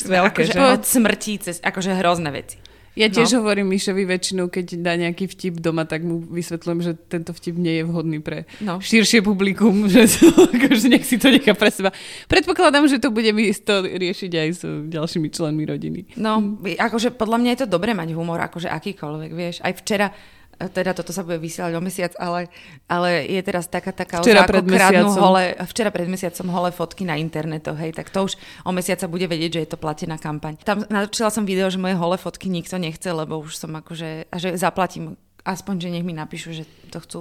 Veľké, 0.06 0.46
akože, 0.46 0.52
že? 0.52 0.60
od 0.60 0.82
smrti 0.84 1.32
cez 1.42 1.56
akože 1.64 1.90
hrozné 1.98 2.30
veci. 2.30 2.56
Ja 2.96 3.12
tiež 3.12 3.36
no. 3.36 3.44
hovorím 3.44 3.68
Mišovi 3.76 4.08
väčšinou, 4.08 4.48
keď 4.48 4.80
dá 4.80 4.96
nejaký 4.96 5.28
vtip 5.28 5.60
doma, 5.60 5.84
tak 5.84 6.00
mu 6.00 6.24
vysvetľujem, 6.24 6.80
že 6.80 6.92
tento 6.96 7.36
vtip 7.36 7.60
nie 7.60 7.80
je 7.80 7.84
vhodný 7.84 8.24
pre 8.24 8.48
no. 8.64 8.80
širšie 8.80 9.20
publikum, 9.20 9.84
že 9.92 10.08
to, 10.08 10.32
akože 10.32 10.88
nech 10.88 11.04
si 11.04 11.20
to 11.20 11.28
nechá 11.28 11.52
pre 11.52 11.68
seba. 11.68 11.92
Predpokladám, 12.24 12.88
že 12.88 12.96
to 12.96 13.12
bude 13.12 13.28
to 13.36 13.74
riešiť 13.84 14.32
aj 14.32 14.48
s 14.48 14.62
ďalšími 14.88 15.28
členmi 15.28 15.68
rodiny. 15.68 16.00
No, 16.16 16.56
akože 16.64 17.12
podľa 17.12 17.38
mňa 17.44 17.50
je 17.52 17.60
to 17.62 17.72
dobré 17.76 17.92
mať 17.92 18.16
humor, 18.16 18.40
akože 18.40 18.72
akýkoľvek, 18.72 19.30
vieš. 19.36 19.60
Aj 19.60 19.76
včera 19.76 20.08
teda 20.56 20.96
toto 20.96 21.12
sa 21.12 21.20
bude 21.20 21.36
vysielať 21.36 21.72
o 21.76 21.82
mesiac, 21.84 22.12
ale, 22.16 22.48
ale 22.88 23.28
je 23.28 23.40
teraz 23.44 23.68
taká 23.68 23.92
taká 23.92 24.24
včera 24.24 24.48
pred 24.48 24.64
mesiacom. 24.64 25.12
hole, 25.12 25.52
včera 25.68 25.90
pred 25.92 26.08
mesiacom 26.08 26.46
hole 26.48 26.70
fotky 26.72 27.04
na 27.04 27.20
internetoch, 27.20 27.76
hej, 27.76 27.92
tak 27.92 28.08
to 28.08 28.24
už 28.24 28.40
o 28.64 28.70
mesiac 28.72 28.96
sa 28.96 29.08
bude 29.08 29.28
vedieť, 29.28 29.60
že 29.60 29.62
je 29.62 29.70
to 29.76 29.78
platená 29.78 30.16
kampaň. 30.16 30.56
Tam 30.64 30.80
natočila 30.88 31.28
som 31.28 31.44
video, 31.44 31.68
že 31.68 31.76
moje 31.76 32.00
hole 32.00 32.16
fotky 32.16 32.48
nikto 32.48 32.80
nechce, 32.80 33.08
lebo 33.12 33.44
už 33.44 33.60
som 33.60 33.70
akože, 33.76 34.32
a 34.32 34.36
že 34.40 34.56
zaplatím 34.56 35.20
aspoň, 35.44 35.74
že 35.78 35.88
nech 35.92 36.04
mi 36.04 36.16
napíšu, 36.16 36.50
že 36.56 36.64
to 36.88 36.98
chcú. 37.04 37.20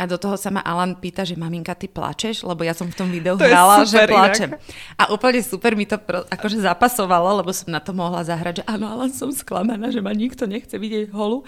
A 0.00 0.08
do 0.08 0.16
toho 0.16 0.40
sa 0.40 0.48
ma 0.48 0.64
Alan 0.64 0.96
pýta, 0.96 1.22
že 1.22 1.36
maminka, 1.36 1.76
ty 1.76 1.86
plačeš? 1.86 2.48
Lebo 2.48 2.64
ja 2.64 2.72
som 2.72 2.88
v 2.88 2.96
tom 2.96 3.12
videu 3.12 3.36
to 3.40 3.44
hrala, 3.44 3.84
že 3.84 4.08
plačem. 4.08 4.56
Inak. 4.56 4.98
A 4.98 5.02
úplne 5.12 5.44
super 5.44 5.76
mi 5.76 5.84
to 5.84 6.00
pro, 6.00 6.24
akože 6.26 6.64
zapasovalo, 6.64 7.44
lebo 7.44 7.52
som 7.52 7.68
na 7.68 7.78
to 7.78 7.92
mohla 7.92 8.24
zahrať, 8.24 8.64
že 8.64 8.64
áno, 8.64 8.88
Alan 8.88 9.12
som 9.12 9.28
sklamaná, 9.28 9.92
že 9.92 10.00
ma 10.00 10.16
nikto 10.16 10.48
nechce 10.48 10.74
vidieť 10.80 11.12
holu. 11.12 11.44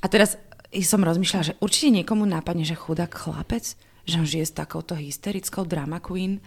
A 0.00 0.06
teraz 0.08 0.40
som 0.78 1.02
rozmýšľala, 1.02 1.48
že 1.50 1.58
určite 1.58 1.90
niekomu 1.90 2.22
nápadne, 2.22 2.62
že 2.62 2.78
chudák 2.78 3.10
chlapec, 3.10 3.74
že 4.06 4.18
on 4.18 4.26
žije 4.26 4.46
s 4.48 4.54
takouto 4.54 4.94
hysterickou 4.94 5.66
drama 5.66 5.98
queen. 5.98 6.38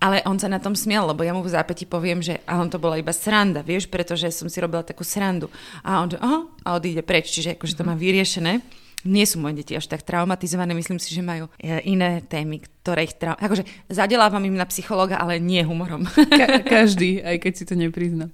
Ale 0.00 0.22
on 0.26 0.38
sa 0.38 0.46
na 0.46 0.62
tom 0.62 0.78
smiel, 0.78 1.06
lebo 1.06 1.22
ja 1.26 1.34
mu 1.34 1.42
v 1.42 1.52
zápäti 1.52 1.86
poviem, 1.86 2.22
že 2.22 2.40
a 2.46 2.58
on 2.62 2.70
to 2.70 2.78
bola 2.78 2.98
iba 2.98 3.10
sranda, 3.14 3.62
vieš, 3.62 3.90
pretože 3.90 4.30
som 4.30 4.46
si 4.46 4.58
robila 4.62 4.86
takú 4.86 5.02
srandu. 5.02 5.50
A 5.82 6.02
on, 6.02 6.08
že 6.10 6.18
aha, 6.18 6.46
a 6.66 6.68
odíde 6.78 7.02
preč, 7.02 7.30
čiže 7.30 7.58
akože 7.58 7.78
to 7.78 7.86
má 7.86 7.94
vyriešené. 7.94 8.62
Nie 9.00 9.24
sú 9.24 9.40
moje 9.40 9.64
deti 9.64 9.72
až 9.72 9.88
tak 9.88 10.04
traumatizované, 10.04 10.76
myslím 10.76 11.00
si, 11.00 11.16
že 11.16 11.24
majú 11.24 11.48
e, 11.56 11.80
iné 11.88 12.20
témy, 12.20 12.60
ktoré 12.84 13.08
ich 13.08 13.16
trau... 13.16 13.32
Akože 13.32 13.64
zadelávam 13.88 14.44
im 14.44 14.60
na 14.60 14.68
psychológa, 14.68 15.16
ale 15.16 15.40
nie 15.40 15.64
humorom. 15.64 16.04
Ka- 16.12 16.60
každý, 16.60 17.24
aj 17.24 17.36
keď 17.40 17.52
si 17.56 17.64
to 17.64 17.74
neprizná. 17.80 18.28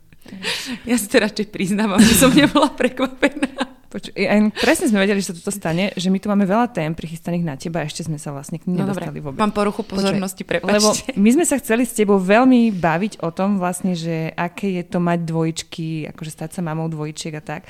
Ja 0.82 0.98
si 0.98 1.06
to 1.06 1.22
radšej 1.22 1.54
priznám, 1.54 1.94
aby 1.94 2.10
som 2.10 2.34
nebola 2.34 2.66
prekvapená. 2.74 3.55
Počuj, 3.96 4.12
aj 4.12 4.52
presne 4.60 4.92
sme 4.92 5.00
vedeli, 5.00 5.24
že 5.24 5.32
sa 5.32 5.34
toto 5.40 5.48
stane, 5.48 5.88
že 5.96 6.12
my 6.12 6.20
tu 6.20 6.28
máme 6.28 6.44
veľa 6.44 6.68
tém 6.68 6.92
prichystaných 6.92 7.44
na 7.48 7.56
teba 7.56 7.80
a 7.80 7.88
ešte 7.88 8.04
sme 8.04 8.20
sa 8.20 8.28
vlastne 8.28 8.60
k 8.60 8.68
nim 8.68 8.76
no, 8.76 8.84
nedostali 8.84 9.24
vôbec. 9.24 9.40
Mám 9.40 9.56
poruchu 9.56 9.88
pozornosti, 9.88 10.44
prepačte. 10.44 10.68
Lebo 10.68 10.92
my 11.16 11.30
sme 11.32 11.44
sa 11.48 11.56
chceli 11.56 11.88
s 11.88 11.96
tebou 11.96 12.20
veľmi 12.20 12.76
baviť 12.76 13.24
o 13.24 13.32
tom 13.32 13.56
vlastne, 13.56 13.96
že 13.96 14.36
aké 14.36 14.68
je 14.76 14.84
to 14.84 15.00
mať 15.00 15.24
dvojčky, 15.24 16.12
akože 16.12 16.28
stať 16.28 16.50
sa 16.52 16.60
mamou 16.60 16.92
dvojčiek 16.92 17.40
a 17.40 17.42
tak 17.42 17.64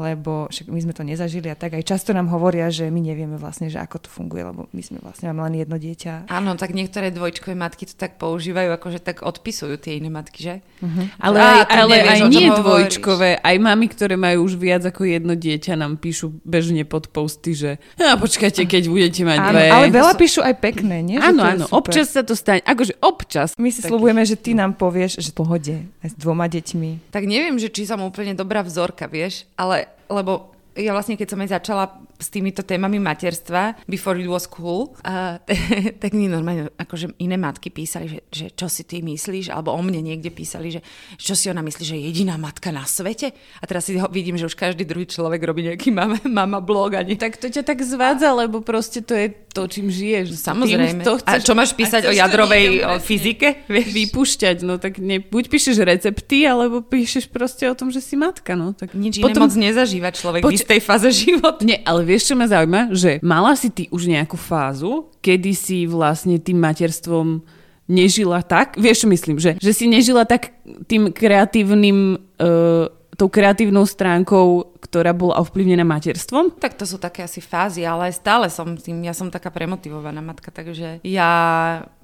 lebo 0.00 0.48
však 0.48 0.70
my 0.70 0.80
sme 0.80 0.94
to 0.96 1.02
nezažili 1.04 1.52
a 1.52 1.56
tak 1.58 1.76
aj 1.76 1.84
často 1.84 2.16
nám 2.16 2.30
hovoria, 2.32 2.72
že 2.72 2.88
my 2.88 3.00
nevieme 3.02 3.36
vlastne, 3.36 3.68
že 3.68 3.76
ako 3.76 4.06
to 4.06 4.08
funguje, 4.08 4.46
lebo 4.46 4.70
my 4.72 4.82
sme 4.82 4.98
vlastne 5.02 5.28
máme 5.32 5.50
len 5.50 5.66
jedno 5.66 5.76
dieťa. 5.76 6.32
Áno, 6.32 6.56
tak 6.56 6.72
niektoré 6.72 7.12
dvojčkové 7.12 7.52
matky 7.58 7.84
to 7.90 7.94
tak 7.98 8.16
používajú, 8.16 8.72
akože 8.72 9.02
tak 9.02 9.26
odpisujú 9.26 9.76
tie 9.76 9.98
iné 9.98 10.08
matky, 10.08 10.40
že? 10.40 10.54
Uh-huh. 10.80 11.06
Ale, 11.18 11.38
aj, 11.40 11.62
ale 11.68 11.94
nevieš, 11.98 12.12
aj 12.12 12.20
nie 12.30 12.48
dvojčkové, 12.48 13.30
aj 13.42 13.56
mami, 13.60 13.86
ktoré 13.90 14.14
majú 14.16 14.48
už 14.48 14.56
viac 14.56 14.82
ako 14.86 15.04
jedno 15.04 15.34
dieťa, 15.36 15.76
nám 15.76 15.98
píšu 15.98 16.32
bežne 16.46 16.86
pod 16.88 17.10
posty, 17.10 17.52
že 17.52 17.70
a 17.98 18.16
počkajte, 18.16 18.64
keď 18.64 18.82
budete 18.88 19.22
mať 19.26 19.38
áno, 19.38 19.48
dve. 19.50 19.64
Ale 19.68 19.86
veľa 19.90 20.14
píšu 20.14 20.40
aj 20.40 20.54
pekné, 20.62 21.02
nie? 21.02 21.18
Áno, 21.18 21.42
áno, 21.42 21.64
občas 21.72 22.12
sa 22.14 22.22
to 22.22 22.38
stane, 22.38 22.62
akože 22.62 22.98
občas. 23.02 23.54
My 23.58 23.68
si 23.74 23.82
slúbujeme, 23.82 24.22
že 24.22 24.36
ty 24.38 24.54
nám 24.54 24.76
povieš, 24.76 25.18
že 25.18 25.30
pohode, 25.32 25.86
aj 26.04 26.08
s 26.12 26.16
dvoma 26.16 26.46
deťmi. 26.46 27.10
Tak 27.10 27.24
neviem, 27.26 27.56
že 27.58 27.72
či 27.72 27.88
som 27.88 27.98
úplne 28.04 28.36
dobrá 28.36 28.62
vzorka, 28.62 29.08
vieš, 29.08 29.48
ale 29.58 29.81
lebo 30.12 30.52
ja 30.76 30.96
vlastne, 30.96 31.20
keď 31.20 31.28
som 31.28 31.42
aj 31.44 31.50
začala 31.60 31.84
s 32.22 32.30
týmito 32.30 32.62
témami 32.62 33.02
materstva, 33.02 33.82
before 33.90 34.14
it 34.14 34.30
was 34.30 34.46
cool, 34.46 34.94
uh, 35.02 35.42
tak 36.02 36.14
mi 36.14 36.30
normálne 36.30 36.70
akože 36.78 37.18
iné 37.18 37.34
matky 37.34 37.74
písali, 37.74 38.06
že, 38.06 38.20
že 38.30 38.46
čo 38.54 38.70
si 38.70 38.86
ty 38.86 39.02
myslíš, 39.02 39.50
alebo 39.50 39.74
o 39.74 39.80
mne 39.82 39.98
niekde 40.00 40.30
písali, 40.30 40.70
že 40.70 40.80
čo 41.18 41.34
si 41.34 41.50
ona 41.50 41.60
myslí, 41.60 41.82
že 41.82 41.98
je 41.98 42.02
jediná 42.08 42.38
matka 42.38 42.70
na 42.70 42.86
svete. 42.86 43.34
A 43.58 43.64
teraz 43.66 43.90
si 43.90 43.98
ho, 43.98 44.06
vidím, 44.06 44.38
že 44.38 44.46
už 44.46 44.54
každý 44.54 44.86
druhý 44.86 45.10
človek 45.10 45.42
robí 45.42 45.66
nejaký 45.66 45.90
mama, 45.90 46.22
mama 46.40 46.62
blog. 46.62 46.94
Ani. 46.94 47.18
Tak 47.18 47.42
to 47.42 47.50
ťa 47.50 47.66
tak 47.66 47.82
zvádza, 47.82 48.30
lebo 48.32 48.62
proste 48.62 49.02
to 49.02 49.18
je 49.18 49.32
to, 49.52 49.68
čím 49.68 49.92
žiješ. 49.92 50.32
Samozrejme. 50.38 51.02
Tým, 51.02 51.04
to 51.04 51.20
chceš, 51.20 51.28
a 51.28 51.44
čo 51.44 51.52
máš 51.52 51.76
písať 51.76 52.08
o 52.08 52.12
jadrovej 52.12 52.64
o 52.86 52.92
fyzike? 53.02 53.68
Vieš? 53.68 53.88
Vypúšťať, 53.92 54.56
no 54.64 54.80
tak 54.80 54.96
ne, 54.96 55.20
buď 55.20 55.44
píšeš 55.52 55.76
recepty, 55.84 56.48
alebo 56.48 56.80
píšeš 56.80 57.28
proste 57.28 57.68
o 57.68 57.74
tom, 57.76 57.92
že 57.92 58.00
si 58.00 58.16
matka. 58.16 58.56
No, 58.56 58.72
tak 58.72 58.96
Nič 58.96 59.20
potom... 59.20 59.36
iné 59.36 59.42
moc 59.44 59.52
nezažíva 59.52 60.10
človek 60.12 60.40
Poč- 60.40 60.52
v 60.52 60.58
istej 60.64 60.80
fáze 60.80 61.08
života. 61.12 61.60
Nie, 61.64 61.84
ale 61.84 62.08
vieš, 62.12 62.28
čo 62.28 62.36
ma 62.36 62.44
zaujíma? 62.44 62.92
Že 62.92 63.24
mala 63.24 63.56
si 63.56 63.72
ty 63.72 63.88
už 63.88 64.04
nejakú 64.04 64.36
fázu, 64.36 65.08
kedy 65.24 65.56
si 65.56 65.88
vlastne 65.88 66.36
tým 66.36 66.60
materstvom 66.60 67.40
nežila 67.88 68.44
tak, 68.44 68.76
vieš 68.76 69.04
čo 69.04 69.08
myslím, 69.08 69.36
že, 69.40 69.56
že 69.56 69.72
si 69.72 69.88
nežila 69.88 70.28
tak 70.28 70.52
tým 70.86 71.10
kreatívnym, 71.10 72.20
uh, 72.38 72.86
tou 73.16 73.28
kreatívnou 73.28 73.84
stránkou, 73.84 74.76
ktorá 74.80 75.12
bola 75.12 75.40
ovplyvnená 75.42 75.84
materstvom? 75.84 76.56
Tak 76.56 76.78
to 76.78 76.88
sú 76.88 76.96
také 76.96 77.26
asi 77.26 77.42
fázy, 77.42 77.84
ale 77.84 78.08
stále 78.14 78.48
som 78.48 78.76
tým, 78.78 79.04
ja 79.04 79.12
som 79.12 79.28
taká 79.28 79.52
premotivovaná 79.52 80.24
matka, 80.24 80.48
takže 80.48 81.04
ja 81.04 81.32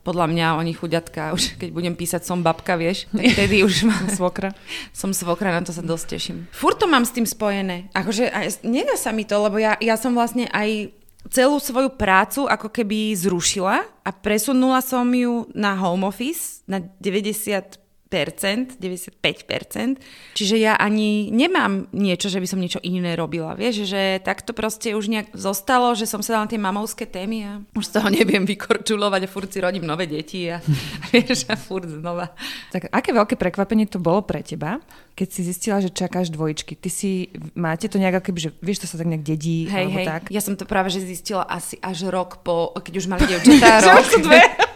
podľa 0.08 0.24
mňa 0.32 0.56
oni 0.56 0.72
chuďatka, 0.72 1.36
už 1.36 1.60
keď 1.60 1.68
budem 1.68 1.92
písať 1.92 2.24
som 2.24 2.40
babka, 2.40 2.80
vieš, 2.80 3.04
tak 3.12 3.28
vtedy 3.36 3.60
už 3.60 3.84
mám 3.84 4.08
svokra. 4.08 4.56
Som 4.96 5.12
svokra, 5.12 5.52
na 5.52 5.60
to 5.60 5.76
sa 5.76 5.84
dosť 5.84 6.06
teším. 6.16 6.38
Furt 6.48 6.80
to 6.80 6.88
mám 6.88 7.04
s 7.04 7.12
tým 7.12 7.28
spojené. 7.28 7.92
Akože 7.92 8.32
nedá 8.64 8.96
sa 8.96 9.12
mi 9.12 9.28
to, 9.28 9.36
lebo 9.36 9.60
ja, 9.60 9.76
ja 9.76 10.00
som 10.00 10.16
vlastne 10.16 10.48
aj 10.48 10.96
celú 11.28 11.60
svoju 11.60 11.92
prácu 11.92 12.48
ako 12.48 12.72
keby 12.72 13.12
zrušila 13.20 13.84
a 13.84 14.10
presunula 14.16 14.80
som 14.80 15.04
ju 15.12 15.44
na 15.52 15.76
home 15.76 16.08
office 16.08 16.64
na 16.64 16.80
90 16.80 17.87
95%, 18.08 20.00
čiže 20.32 20.56
ja 20.56 20.80
ani 20.80 21.28
nemám 21.28 21.92
niečo, 21.92 22.32
že 22.32 22.40
by 22.40 22.46
som 22.48 22.60
niečo 22.60 22.80
iné 22.80 23.12
robila, 23.12 23.52
vieš, 23.52 23.84
že 23.84 24.18
takto 24.24 24.56
proste 24.56 24.96
už 24.96 25.12
nejak 25.12 25.28
zostalo, 25.36 25.92
že 25.92 26.08
som 26.08 26.24
sa 26.24 26.40
dala 26.40 26.48
na 26.48 26.52
tie 26.52 26.60
mamovské 26.60 27.04
témy 27.04 27.38
a 27.44 27.52
už 27.76 27.84
z 27.84 27.92
toho 28.00 28.08
neviem 28.08 28.48
vykorčulovať 28.48 29.20
a 29.24 29.28
furt 29.28 29.52
si 29.52 29.60
rodím 29.60 29.84
nové 29.84 30.08
deti 30.08 30.48
a, 30.48 30.58
a 30.58 31.04
vieš, 31.12 31.44
a 31.52 31.56
furt 31.60 31.88
znova. 31.88 32.32
Tak 32.72 32.88
aké 32.88 33.10
veľké 33.12 33.34
prekvapenie 33.36 33.84
to 33.84 34.00
bolo 34.00 34.24
pre 34.24 34.40
teba, 34.40 34.80
keď 35.18 35.28
si 35.28 35.40
zistila, 35.44 35.82
že 35.82 35.90
čakáš 35.90 36.30
dvojčky? 36.30 36.78
Ty 36.78 36.88
si, 36.88 37.28
máte 37.58 37.90
to 37.90 37.98
nejak, 37.98 38.22
keby, 38.22 38.38
že 38.38 38.50
vieš, 38.62 38.86
to 38.86 38.90
sa 38.90 39.02
tak 39.02 39.10
nejak 39.10 39.26
dedí, 39.26 39.66
hej, 39.66 39.90
alebo 39.90 39.98
hej. 39.98 40.06
tak? 40.06 40.22
Ja 40.30 40.38
som 40.38 40.54
to 40.54 40.62
práve, 40.64 40.94
že 40.94 41.02
zistila 41.02 41.42
asi 41.42 41.74
až 41.82 42.06
rok 42.08 42.40
po, 42.46 42.70
keď 42.78 42.94
už 43.02 43.06
mali 43.10 43.26
dievčatá 43.30 43.82
rok. 43.84 44.06
dve. 44.22 44.42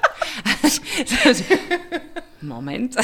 moment. 2.42 2.96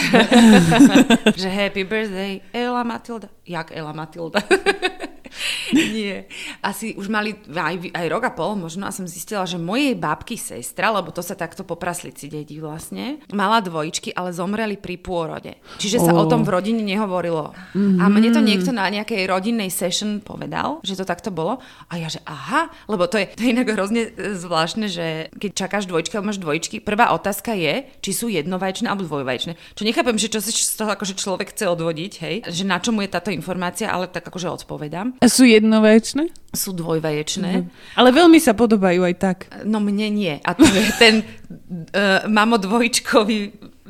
že 1.36 1.48
happy 1.48 1.84
birthday, 1.84 2.40
Ela 2.52 2.82
Matilda. 2.82 3.28
Jak 3.46 3.72
Ela 3.72 3.92
Matilda? 3.92 4.42
Nie. 5.94 6.26
Asi 6.64 6.94
už 6.96 7.08
mali 7.08 7.36
aj, 7.48 7.92
aj 7.92 8.06
rok 8.08 8.22
a 8.28 8.32
pol 8.32 8.56
možno 8.58 8.88
a 8.88 8.94
som 8.94 9.04
zistila, 9.04 9.44
že 9.44 9.60
mojej 9.60 9.94
bábky 9.94 10.40
sestra, 10.40 10.90
lebo 10.92 11.12
to 11.12 11.20
sa 11.20 11.36
takto 11.36 11.62
po 11.62 11.76
praslici 11.76 12.26
dedí 12.26 12.58
vlastne, 12.58 13.20
mala 13.32 13.60
dvojčky, 13.60 14.12
ale 14.16 14.32
zomreli 14.32 14.80
pri 14.80 14.96
pôrode. 14.98 15.52
Čiže 15.78 16.02
sa 16.02 16.12
oh. 16.16 16.24
o 16.24 16.30
tom 16.30 16.42
v 16.42 16.52
rodine 16.54 16.82
nehovorilo. 16.82 17.52
Mm-hmm. 17.76 18.00
A 18.00 18.04
mne 18.08 18.30
to 18.32 18.40
niekto 18.40 18.70
na 18.72 18.88
nejakej 18.88 19.28
rodinnej 19.28 19.68
session 19.68 20.20
povedal, 20.24 20.80
že 20.82 20.96
to 20.96 21.04
takto 21.04 21.28
bolo. 21.28 21.60
A 21.92 22.00
ja, 22.00 22.08
že 22.08 22.24
aha, 22.24 22.72
lebo 22.88 23.04
to 23.06 23.20
je, 23.20 23.28
to 23.34 23.44
je 23.44 23.52
inak 23.52 23.68
hrozne 23.74 24.08
e, 24.08 24.38
zvláštne, 24.38 24.86
že 24.88 25.28
keď 25.36 25.50
čakáš 25.54 25.84
dvojčky 25.84 26.16
alebo 26.16 26.30
máš 26.32 26.40
dvojčky, 26.40 26.76
prvá 26.80 27.12
otázka 27.12 27.52
je, 27.52 27.86
či 28.00 28.10
sú 28.16 28.32
jednovaječné 28.32 28.88
alebo 28.88 29.04
dvojvaječné. 29.04 29.52
Čo 29.76 29.82
nechápem, 29.84 30.16
že 30.16 30.32
čo 30.32 30.40
si 30.40 30.54
z 30.54 30.74
toho 30.78 30.94
akože 30.94 31.14
človek 31.18 31.52
chce 31.52 31.68
odvodiť, 31.68 32.12
hej, 32.24 32.36
že 32.48 32.64
na 32.64 32.78
čomu 32.80 33.04
je 33.04 33.12
táto 33.12 33.28
informácia, 33.34 33.90
ale 33.90 34.08
tak 34.08 34.24
akože 34.24 34.62
odpovedám. 34.62 35.17
A 35.18 35.26
sú 35.26 35.42
jednovaječné? 35.44 36.30
Sú 36.54 36.72
dvojvaječné. 36.72 37.50
Mm-hmm. 37.60 37.98
Ale 37.98 38.08
veľmi 38.14 38.38
sa 38.38 38.54
podobajú 38.54 39.02
aj 39.04 39.14
tak. 39.18 39.38
No 39.66 39.82
mne 39.82 40.08
nie. 40.14 40.34
A 40.40 40.50
to 40.54 40.64
je 40.64 40.82
ten 40.96 41.14
uh, 41.20 42.24
mamo 42.38 42.56
dvojčkový, 42.56 43.38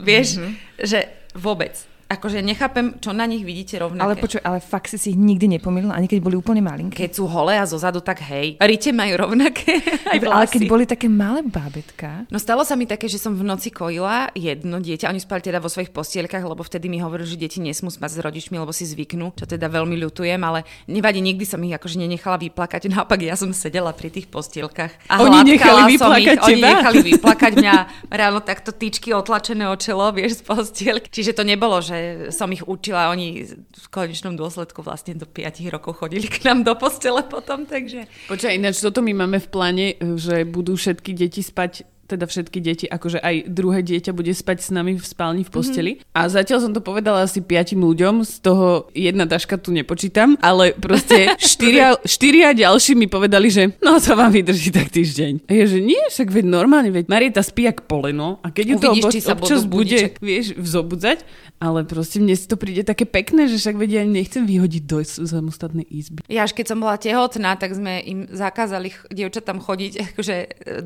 vieš, 0.00 0.40
mm-hmm. 0.40 0.54
že 0.82 0.98
vôbec 1.36 1.76
akože 2.08 2.40
nechápem, 2.40 2.96
čo 3.04 3.12
na 3.12 3.28
nich 3.28 3.44
vidíte 3.44 3.76
rovnaké. 3.76 4.00
Ale 4.00 4.16
počuj, 4.16 4.40
ale 4.40 4.64
fakt 4.64 4.88
si 4.88 4.96
si 4.96 5.12
ich 5.12 5.18
nikdy 5.20 5.60
nepomýlila, 5.60 5.92
ani 5.92 6.08
keď 6.08 6.24
boli 6.24 6.40
úplne 6.40 6.64
malinké. 6.64 7.04
Keď 7.04 7.12
sú 7.12 7.28
holé 7.28 7.60
a 7.60 7.68
zozadu, 7.68 8.00
tak 8.00 8.24
hej. 8.32 8.56
Rite 8.56 8.96
majú 8.96 9.28
rovnaké 9.28 9.84
aj 10.12 10.18
vlasy. 10.24 10.32
Ale 10.32 10.46
keď 10.48 10.62
boli 10.64 10.84
také 10.88 11.06
malé 11.12 11.44
bábetka. 11.44 12.24
No 12.32 12.40
stalo 12.40 12.64
sa 12.64 12.80
mi 12.80 12.88
také, 12.88 13.12
že 13.12 13.20
som 13.20 13.36
v 13.36 13.44
noci 13.44 13.68
kojila 13.68 14.32
jedno 14.32 14.80
dieťa, 14.80 15.12
oni 15.12 15.20
spali 15.20 15.44
teda 15.44 15.60
vo 15.60 15.68
svojich 15.68 15.92
postielkach, 15.92 16.40
lebo 16.40 16.64
vtedy 16.64 16.88
mi 16.88 16.96
hovorili, 17.04 17.28
že 17.28 17.36
deti 17.36 17.60
nesmú 17.60 17.92
spať 17.92 18.16
s 18.16 18.18
rodičmi, 18.24 18.56
lebo 18.56 18.72
si 18.72 18.88
zvyknú, 18.88 19.36
čo 19.36 19.44
teda 19.44 19.68
veľmi 19.68 20.00
ľutujem, 20.08 20.40
ale 20.40 20.64
nevadí, 20.88 21.20
nikdy 21.20 21.44
som 21.44 21.60
ich 21.60 21.76
akože 21.76 22.00
nenechala 22.00 22.40
vyplakať. 22.40 22.88
Naopak 22.96 23.20
ja 23.20 23.36
som 23.36 23.52
sedela 23.52 23.92
pri 23.92 24.08
tých 24.08 24.32
postielkach 24.32 25.12
a 25.12 25.20
oni 25.20 25.44
nechali 25.44 25.92
vyplakať 25.92 26.40
ich, 26.40 26.48
Oni 26.48 26.60
nechali 26.64 26.98
vyplakať 27.12 27.52
mňa 27.60 27.76
ráno 28.08 28.40
takto 28.40 28.72
tyčky 28.72 29.12
otlačené 29.12 29.68
o 29.68 29.76
čelo, 29.76 30.08
vieš, 30.08 30.40
z 30.40 30.42
postielky. 30.48 31.12
Čiže 31.12 31.36
to 31.36 31.44
nebolo, 31.44 31.84
že 31.84 31.97
som 32.30 32.48
ich 32.52 32.64
učila, 32.64 33.10
oni 33.12 33.44
v 33.54 33.86
konečnom 33.90 34.36
dôsledku 34.36 34.84
vlastne 34.84 35.16
do 35.16 35.26
5 35.26 35.64
rokov 35.72 36.04
chodili 36.04 36.28
k 36.28 36.44
nám 36.48 36.64
do 36.64 36.74
postele 36.78 37.24
potom, 37.24 37.64
takže... 37.64 38.06
Počkaj, 38.28 38.54
ináč 38.54 38.80
toto 38.80 39.00
my 39.00 39.12
máme 39.14 39.38
v 39.42 39.48
pláne, 39.48 39.86
že 40.16 40.46
budú 40.46 40.78
všetky 40.78 41.12
deti 41.16 41.42
spať 41.42 41.97
teda 42.08 42.24
všetky 42.24 42.58
deti, 42.64 42.86
akože 42.88 43.20
aj 43.20 43.52
druhé 43.52 43.84
dieťa 43.84 44.16
bude 44.16 44.32
spať 44.32 44.64
s 44.64 44.70
nami 44.72 44.96
v 44.96 45.04
spálni 45.04 45.44
v 45.44 45.50
posteli. 45.52 45.92
Mm-hmm. 46.00 46.16
A 46.16 46.20
zatiaľ 46.32 46.58
som 46.64 46.72
to 46.72 46.80
povedala 46.80 47.28
asi 47.28 47.44
piatim 47.44 47.84
ľuďom, 47.84 48.24
z 48.24 48.34
toho 48.40 48.88
jedna 48.96 49.28
taška 49.28 49.60
tu 49.60 49.70
nepočítam, 49.76 50.40
ale 50.40 50.72
proste 50.72 51.36
štyria, 51.52 52.00
štyria 52.02 52.56
ďalší 52.56 52.96
mi 52.96 53.06
povedali, 53.06 53.52
že 53.52 53.76
no 53.84 54.00
to 54.00 54.16
vám 54.16 54.32
vydrží 54.32 54.72
tak 54.72 54.88
týždeň. 54.88 55.44
A 55.44 55.52
ja, 55.52 55.68
že 55.68 55.84
nie, 55.84 56.00
však 56.08 56.32
veď 56.32 56.44
normálne, 56.48 56.88
veď 56.88 57.12
Marieta 57.12 57.44
spí 57.44 57.68
jak 57.68 57.84
poleno 57.84 58.40
a 58.40 58.48
keď 58.48 58.64
ju 58.64 58.76
to 58.80 58.88
obo- 58.96 59.12
občas 59.12 59.62
bude, 59.68 60.16
vieš, 60.24 60.56
vzobudzať, 60.56 61.20
ale 61.58 61.82
proste 61.82 62.22
mne 62.22 62.38
si 62.38 62.46
to 62.46 62.54
príde 62.54 62.86
také 62.86 63.02
pekné, 63.02 63.50
že 63.50 63.58
však 63.58 63.76
vedia, 63.76 64.00
ja 64.00 64.06
nechcem 64.06 64.46
vyhodiť 64.46 64.82
do 64.86 65.02
samostatnej 65.02 65.82
izby. 65.90 66.22
Ja 66.30 66.46
až 66.46 66.54
keď 66.54 66.70
som 66.70 66.78
bola 66.78 66.94
tehotná, 66.96 67.58
tak 67.58 67.74
sme 67.74 67.98
im 68.06 68.30
zakázali 68.30 68.94
dievčatám 69.10 69.58
chodiť 69.58 69.92
akože 70.14 70.36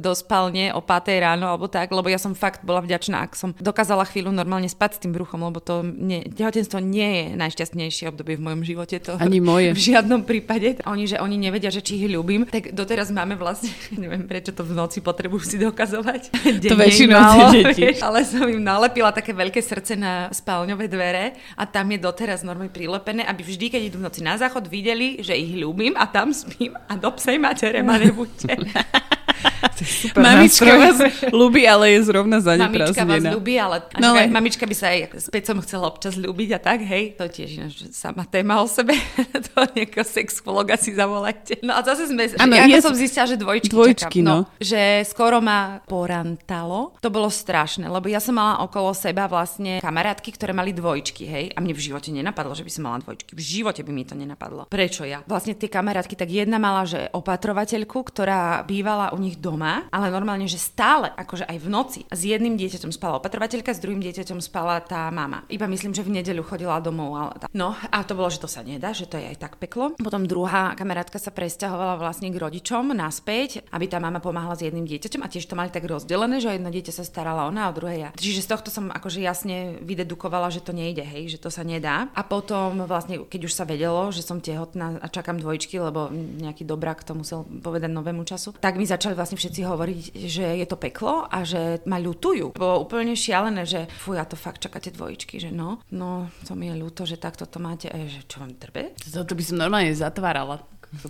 do 0.01 0.13
spálne 0.17 0.73
o 0.73 0.81
5 0.81 1.12
ráno 1.19 1.51
alebo 1.51 1.67
tak, 1.67 1.91
lebo 1.91 2.09
ja 2.09 2.21
som 2.21 2.33
fakt 2.37 2.63
bola 2.63 2.81
vďačná, 2.81 3.27
ak 3.27 3.33
som 3.35 3.51
dokázala 3.59 4.07
chvíľu 4.09 4.31
normálne 4.31 4.71
spať 4.71 4.91
s 4.97 5.03
tým 5.05 5.13
bruchom, 5.13 5.43
lebo 5.43 5.59
to 5.59 5.83
nie, 5.83 6.25
tehotenstvo 6.31 6.79
nie 6.79 7.09
je 7.09 7.25
najšťastnejšie 7.37 8.09
obdobie 8.13 8.39
v 8.39 8.45
mojom 8.45 8.63
živote. 8.63 8.97
To 9.09 9.19
Ani 9.19 9.43
moje. 9.43 9.75
V 9.83 9.99
žiadnom 9.99 10.23
prípade. 10.23 10.79
Oni, 10.87 11.09
že 11.09 11.19
oni 11.19 11.41
nevedia, 11.41 11.73
že 11.73 11.83
či 11.83 11.99
ich 11.99 12.07
ľúbim, 12.13 12.47
tak 12.47 12.71
doteraz 12.77 13.11
máme 13.11 13.35
vlastne, 13.35 13.73
neviem 14.03 14.25
prečo 14.29 14.55
to 14.55 14.63
v 14.63 14.73
noci 14.77 15.03
potrebujú 15.03 15.43
si 15.43 15.57
dokazovať. 15.59 16.31
to 16.63 16.77
väčšinou 16.77 17.51
deti. 17.51 17.97
Ale 18.07 18.23
som 18.23 18.47
im 18.47 18.63
nalepila 18.63 19.11
také 19.11 19.35
veľké 19.35 19.59
srdce 19.59 19.99
na 19.99 20.29
spálňové 20.31 20.87
dvere 20.87 21.35
a 21.57 21.65
tam 21.67 21.89
je 21.91 21.99
doteraz 21.99 22.45
normálne 22.47 22.71
prilepené, 22.71 23.25
aby 23.27 23.43
vždy, 23.43 23.67
keď 23.73 23.83
idú 23.89 23.97
v 23.99 24.07
noci 24.07 24.21
na 24.21 24.39
záchod, 24.39 24.69
videli, 24.69 25.25
že 25.25 25.35
ich 25.35 25.57
ľúbim 25.57 25.97
a 25.97 26.07
tam 26.07 26.31
spím 26.31 26.77
a 26.77 26.93
do 26.95 27.11
psej 27.17 27.41
matere 27.41 27.81
ma 27.83 27.97
nebuďte. 27.99 29.22
super 29.83 30.23
Mamička 30.23 30.67
nástroj. 30.67 30.79
vás 30.79 30.99
ľubí, 31.31 31.63
ale 31.67 31.99
je 31.99 32.01
zrovna 32.07 32.39
zaneprázdnená. 32.39 33.07
Mamička 33.07 33.31
vás 33.31 33.35
ľubí, 33.35 33.55
ale, 33.59 33.77
no, 33.99 34.09
ale... 34.15 34.27
mamička 34.31 34.65
by 34.67 34.75
sa 34.75 34.87
aj 34.95 34.99
s 35.19 35.29
pecom 35.31 35.59
chcela 35.63 35.85
občas 35.91 36.15
ľúbiť 36.19 36.49
a 36.57 36.59
tak, 36.63 36.85
hej, 36.87 37.15
to 37.19 37.25
tiež 37.29 37.51
ináč 37.59 37.75
sama 37.95 38.27
téma 38.27 38.63
o 38.63 38.67
sebe. 38.67 38.95
to 39.53 39.57
nejakého 39.75 40.07
sexologa 40.07 40.75
si 40.79 40.95
zavolajte. 40.95 41.63
No 41.63 41.79
a 41.79 41.81
zase 41.87 42.11
sme, 42.11 42.31
ano, 42.39 42.55
ja 42.55 42.67
je... 42.67 42.83
som 42.83 42.95
zistila, 42.95 43.27
že 43.27 43.37
dvojčky, 43.39 43.73
dvojčky 43.73 44.21
čakám. 44.23 44.27
No. 44.27 44.37
no. 44.47 44.51
Že 44.59 45.07
skoro 45.07 45.39
ma 45.39 45.83
porantalo. 45.87 46.97
To 46.99 47.09
bolo 47.11 47.29
strašné, 47.31 47.87
lebo 47.87 48.07
ja 48.11 48.19
som 48.19 48.37
mala 48.37 48.63
okolo 48.65 48.95
seba 48.95 49.27
vlastne 49.31 49.79
kamarátky, 49.83 50.31
ktoré 50.35 50.53
mali 50.55 50.75
dvojčky, 50.75 51.25
hej, 51.27 51.45
a 51.55 51.59
mne 51.63 51.75
v 51.75 51.83
živote 51.83 52.11
nenapadlo, 52.11 52.55
že 52.55 52.67
by 52.67 52.71
som 52.73 52.83
mala 52.89 52.99
dvojčky. 53.03 53.35
V 53.35 53.43
živote 53.43 53.83
by 53.83 53.93
mi 53.95 54.05
to 54.07 54.15
nenapadlo. 54.15 54.69
Prečo 54.69 55.07
ja? 55.07 55.25
Vlastne 55.27 55.55
tie 55.57 55.71
kamarátky, 55.71 56.15
tak 56.15 56.29
jedna 56.31 56.59
mala, 56.59 56.85
že 56.87 57.11
opatrovateľku, 57.13 57.99
ktorá 58.03 58.63
bývala 58.67 59.12
u 59.13 59.19
nich 59.21 59.37
doma, 59.37 59.87
ale 59.93 60.09
normálne, 60.09 60.49
že 60.49 60.59
stále, 60.59 61.13
akože 61.13 61.45
aj 61.47 61.59
v 61.61 61.69
noci. 61.69 62.01
S 62.09 62.25
jedným 62.25 62.57
dieťaťom 62.57 62.93
spala 62.93 63.21
opatrovateľka, 63.21 63.77
s 63.77 63.83
druhým 63.85 64.01
dieťaťom 64.01 64.41
spala 64.41 64.81
tá 64.81 65.07
mama. 65.13 65.45
Iba 65.53 65.69
myslím, 65.69 65.93
že 65.93 66.03
v 66.03 66.19
nedeľu 66.19 66.43
chodila 66.49 66.81
domov. 66.81 67.13
Ale 67.13 67.33
tá. 67.37 67.47
No 67.53 67.77
a 67.77 67.99
to 68.03 68.17
bolo, 68.17 68.33
že 68.33 68.41
to 68.41 68.49
sa 68.49 68.65
nedá, 68.65 68.97
že 68.97 69.05
to 69.05 69.21
je 69.21 69.29
aj 69.29 69.39
tak 69.39 69.53
peklo. 69.61 69.93
Potom 70.01 70.25
druhá 70.25 70.73
kamarátka 70.73 71.21
sa 71.21 71.29
presťahovala 71.29 72.01
vlastne 72.01 72.33
k 72.33 72.41
rodičom 72.41 72.91
naspäť, 72.97 73.65
aby 73.69 73.85
tá 73.87 74.01
mama 74.01 74.19
pomáhala 74.19 74.57
s 74.57 74.65
jedným 74.65 74.89
dieťaťom 74.89 75.21
a 75.21 75.29
tiež 75.29 75.45
to 75.45 75.59
mali 75.59 75.69
tak 75.69 75.85
rozdelené, 75.85 76.41
že 76.41 76.57
jedno 76.57 76.73
dieťa 76.73 76.93
sa 76.93 77.05
starala 77.05 77.49
ona 77.49 77.69
a 77.69 77.75
druhé 77.77 78.09
ja. 78.09 78.11
Čiže 78.17 78.45
z 78.45 78.49
tohto 78.49 78.69
som 78.73 78.89
akože 78.89 79.21
jasne 79.21 79.77
vydedukovala, 79.85 80.49
že 80.49 80.65
to 80.65 80.73
nejde, 80.73 81.05
hej, 81.05 81.37
že 81.37 81.39
to 81.43 81.53
sa 81.53 81.67
nedá. 81.67 82.09
A 82.17 82.23
potom 82.25 82.85
vlastne, 82.89 83.21
keď 83.27 83.41
už 83.49 83.53
sa 83.53 83.65
vedelo, 83.69 84.09
že 84.15 84.25
som 84.25 84.41
tehotná 84.41 85.03
a 85.03 85.07
čakám 85.11 85.41
dvojčky, 85.41 85.77
lebo 85.77 86.09
nejaký 86.13 86.65
dobrák 86.65 87.05
to 87.05 87.13
musel 87.19 87.45
povedať 87.45 87.91
novému 87.91 88.23
času, 88.25 88.55
tak 88.57 88.79
mi 88.79 88.87
začali 89.03 89.19
vlastne 89.19 89.35
všetci 89.35 89.67
hovoriť, 89.67 90.01
že 90.31 90.47
je 90.63 90.67
to 90.71 90.79
peklo 90.79 91.27
a 91.27 91.43
že 91.43 91.83
ma 91.91 91.99
ľutujú. 91.99 92.55
Bolo 92.55 92.87
úplne 92.87 93.19
šialené, 93.19 93.67
že 93.67 93.91
fuj, 93.99 94.15
a 94.15 94.23
to 94.23 94.39
fakt 94.39 94.63
čakáte 94.63 94.95
dvojčky, 94.95 95.43
že 95.43 95.51
no, 95.51 95.83
no, 95.91 96.31
to 96.47 96.55
mi 96.55 96.71
je 96.71 96.79
ľúto, 96.79 97.03
že 97.03 97.19
takto 97.19 97.43
to 97.51 97.59
máte, 97.59 97.91
a 97.91 97.99
že 98.07 98.23
čo 98.31 98.39
vám 98.39 98.55
trbe? 98.55 98.95
To 99.11 99.27
by 99.27 99.43
som 99.43 99.59
normálne 99.59 99.91
zatvárala 99.91 100.63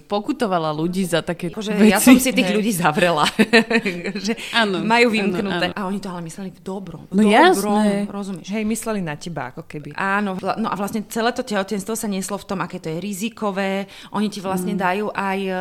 pokutovala 0.06 0.70
ľudí 0.70 1.02
za 1.02 1.26
také 1.26 1.50
Akože 1.50 1.74
veci. 1.74 1.90
Ja 1.90 1.98
som 1.98 2.14
si 2.14 2.30
tých 2.30 2.54
ľudí 2.54 2.70
zavrela. 2.70 3.26
že 4.26 4.38
ano, 4.54 4.78
majú 4.86 5.10
vymknuté. 5.10 5.74
Ano, 5.74 5.74
ano. 5.74 5.78
A 5.78 5.88
oni 5.90 5.98
to 5.98 6.08
ale 6.08 6.22
mysleli 6.22 6.54
v 6.54 6.60
dobrom. 6.62 7.10
No 7.10 7.22
dobrom, 7.26 7.34
jasné. 7.34 8.06
Rozumieš? 8.06 8.46
Hej, 8.54 8.62
mysleli 8.62 9.00
na 9.02 9.18
teba 9.18 9.50
ako 9.50 9.66
keby. 9.66 9.98
Áno. 9.98 10.38
No 10.38 10.70
a 10.70 10.74
vlastne 10.78 11.02
celé 11.10 11.34
to 11.34 11.42
tehotenstvo 11.42 11.98
sa 11.98 12.06
nieslo 12.06 12.38
v 12.38 12.46
tom, 12.46 12.62
aké 12.62 12.78
to 12.78 12.94
je 12.94 12.98
rizikové. 13.02 13.90
Oni 14.14 14.30
ti 14.30 14.38
vlastne 14.38 14.78
mm. 14.78 14.80
dajú 14.80 15.06
aj 15.10 15.38
e, 15.42 15.52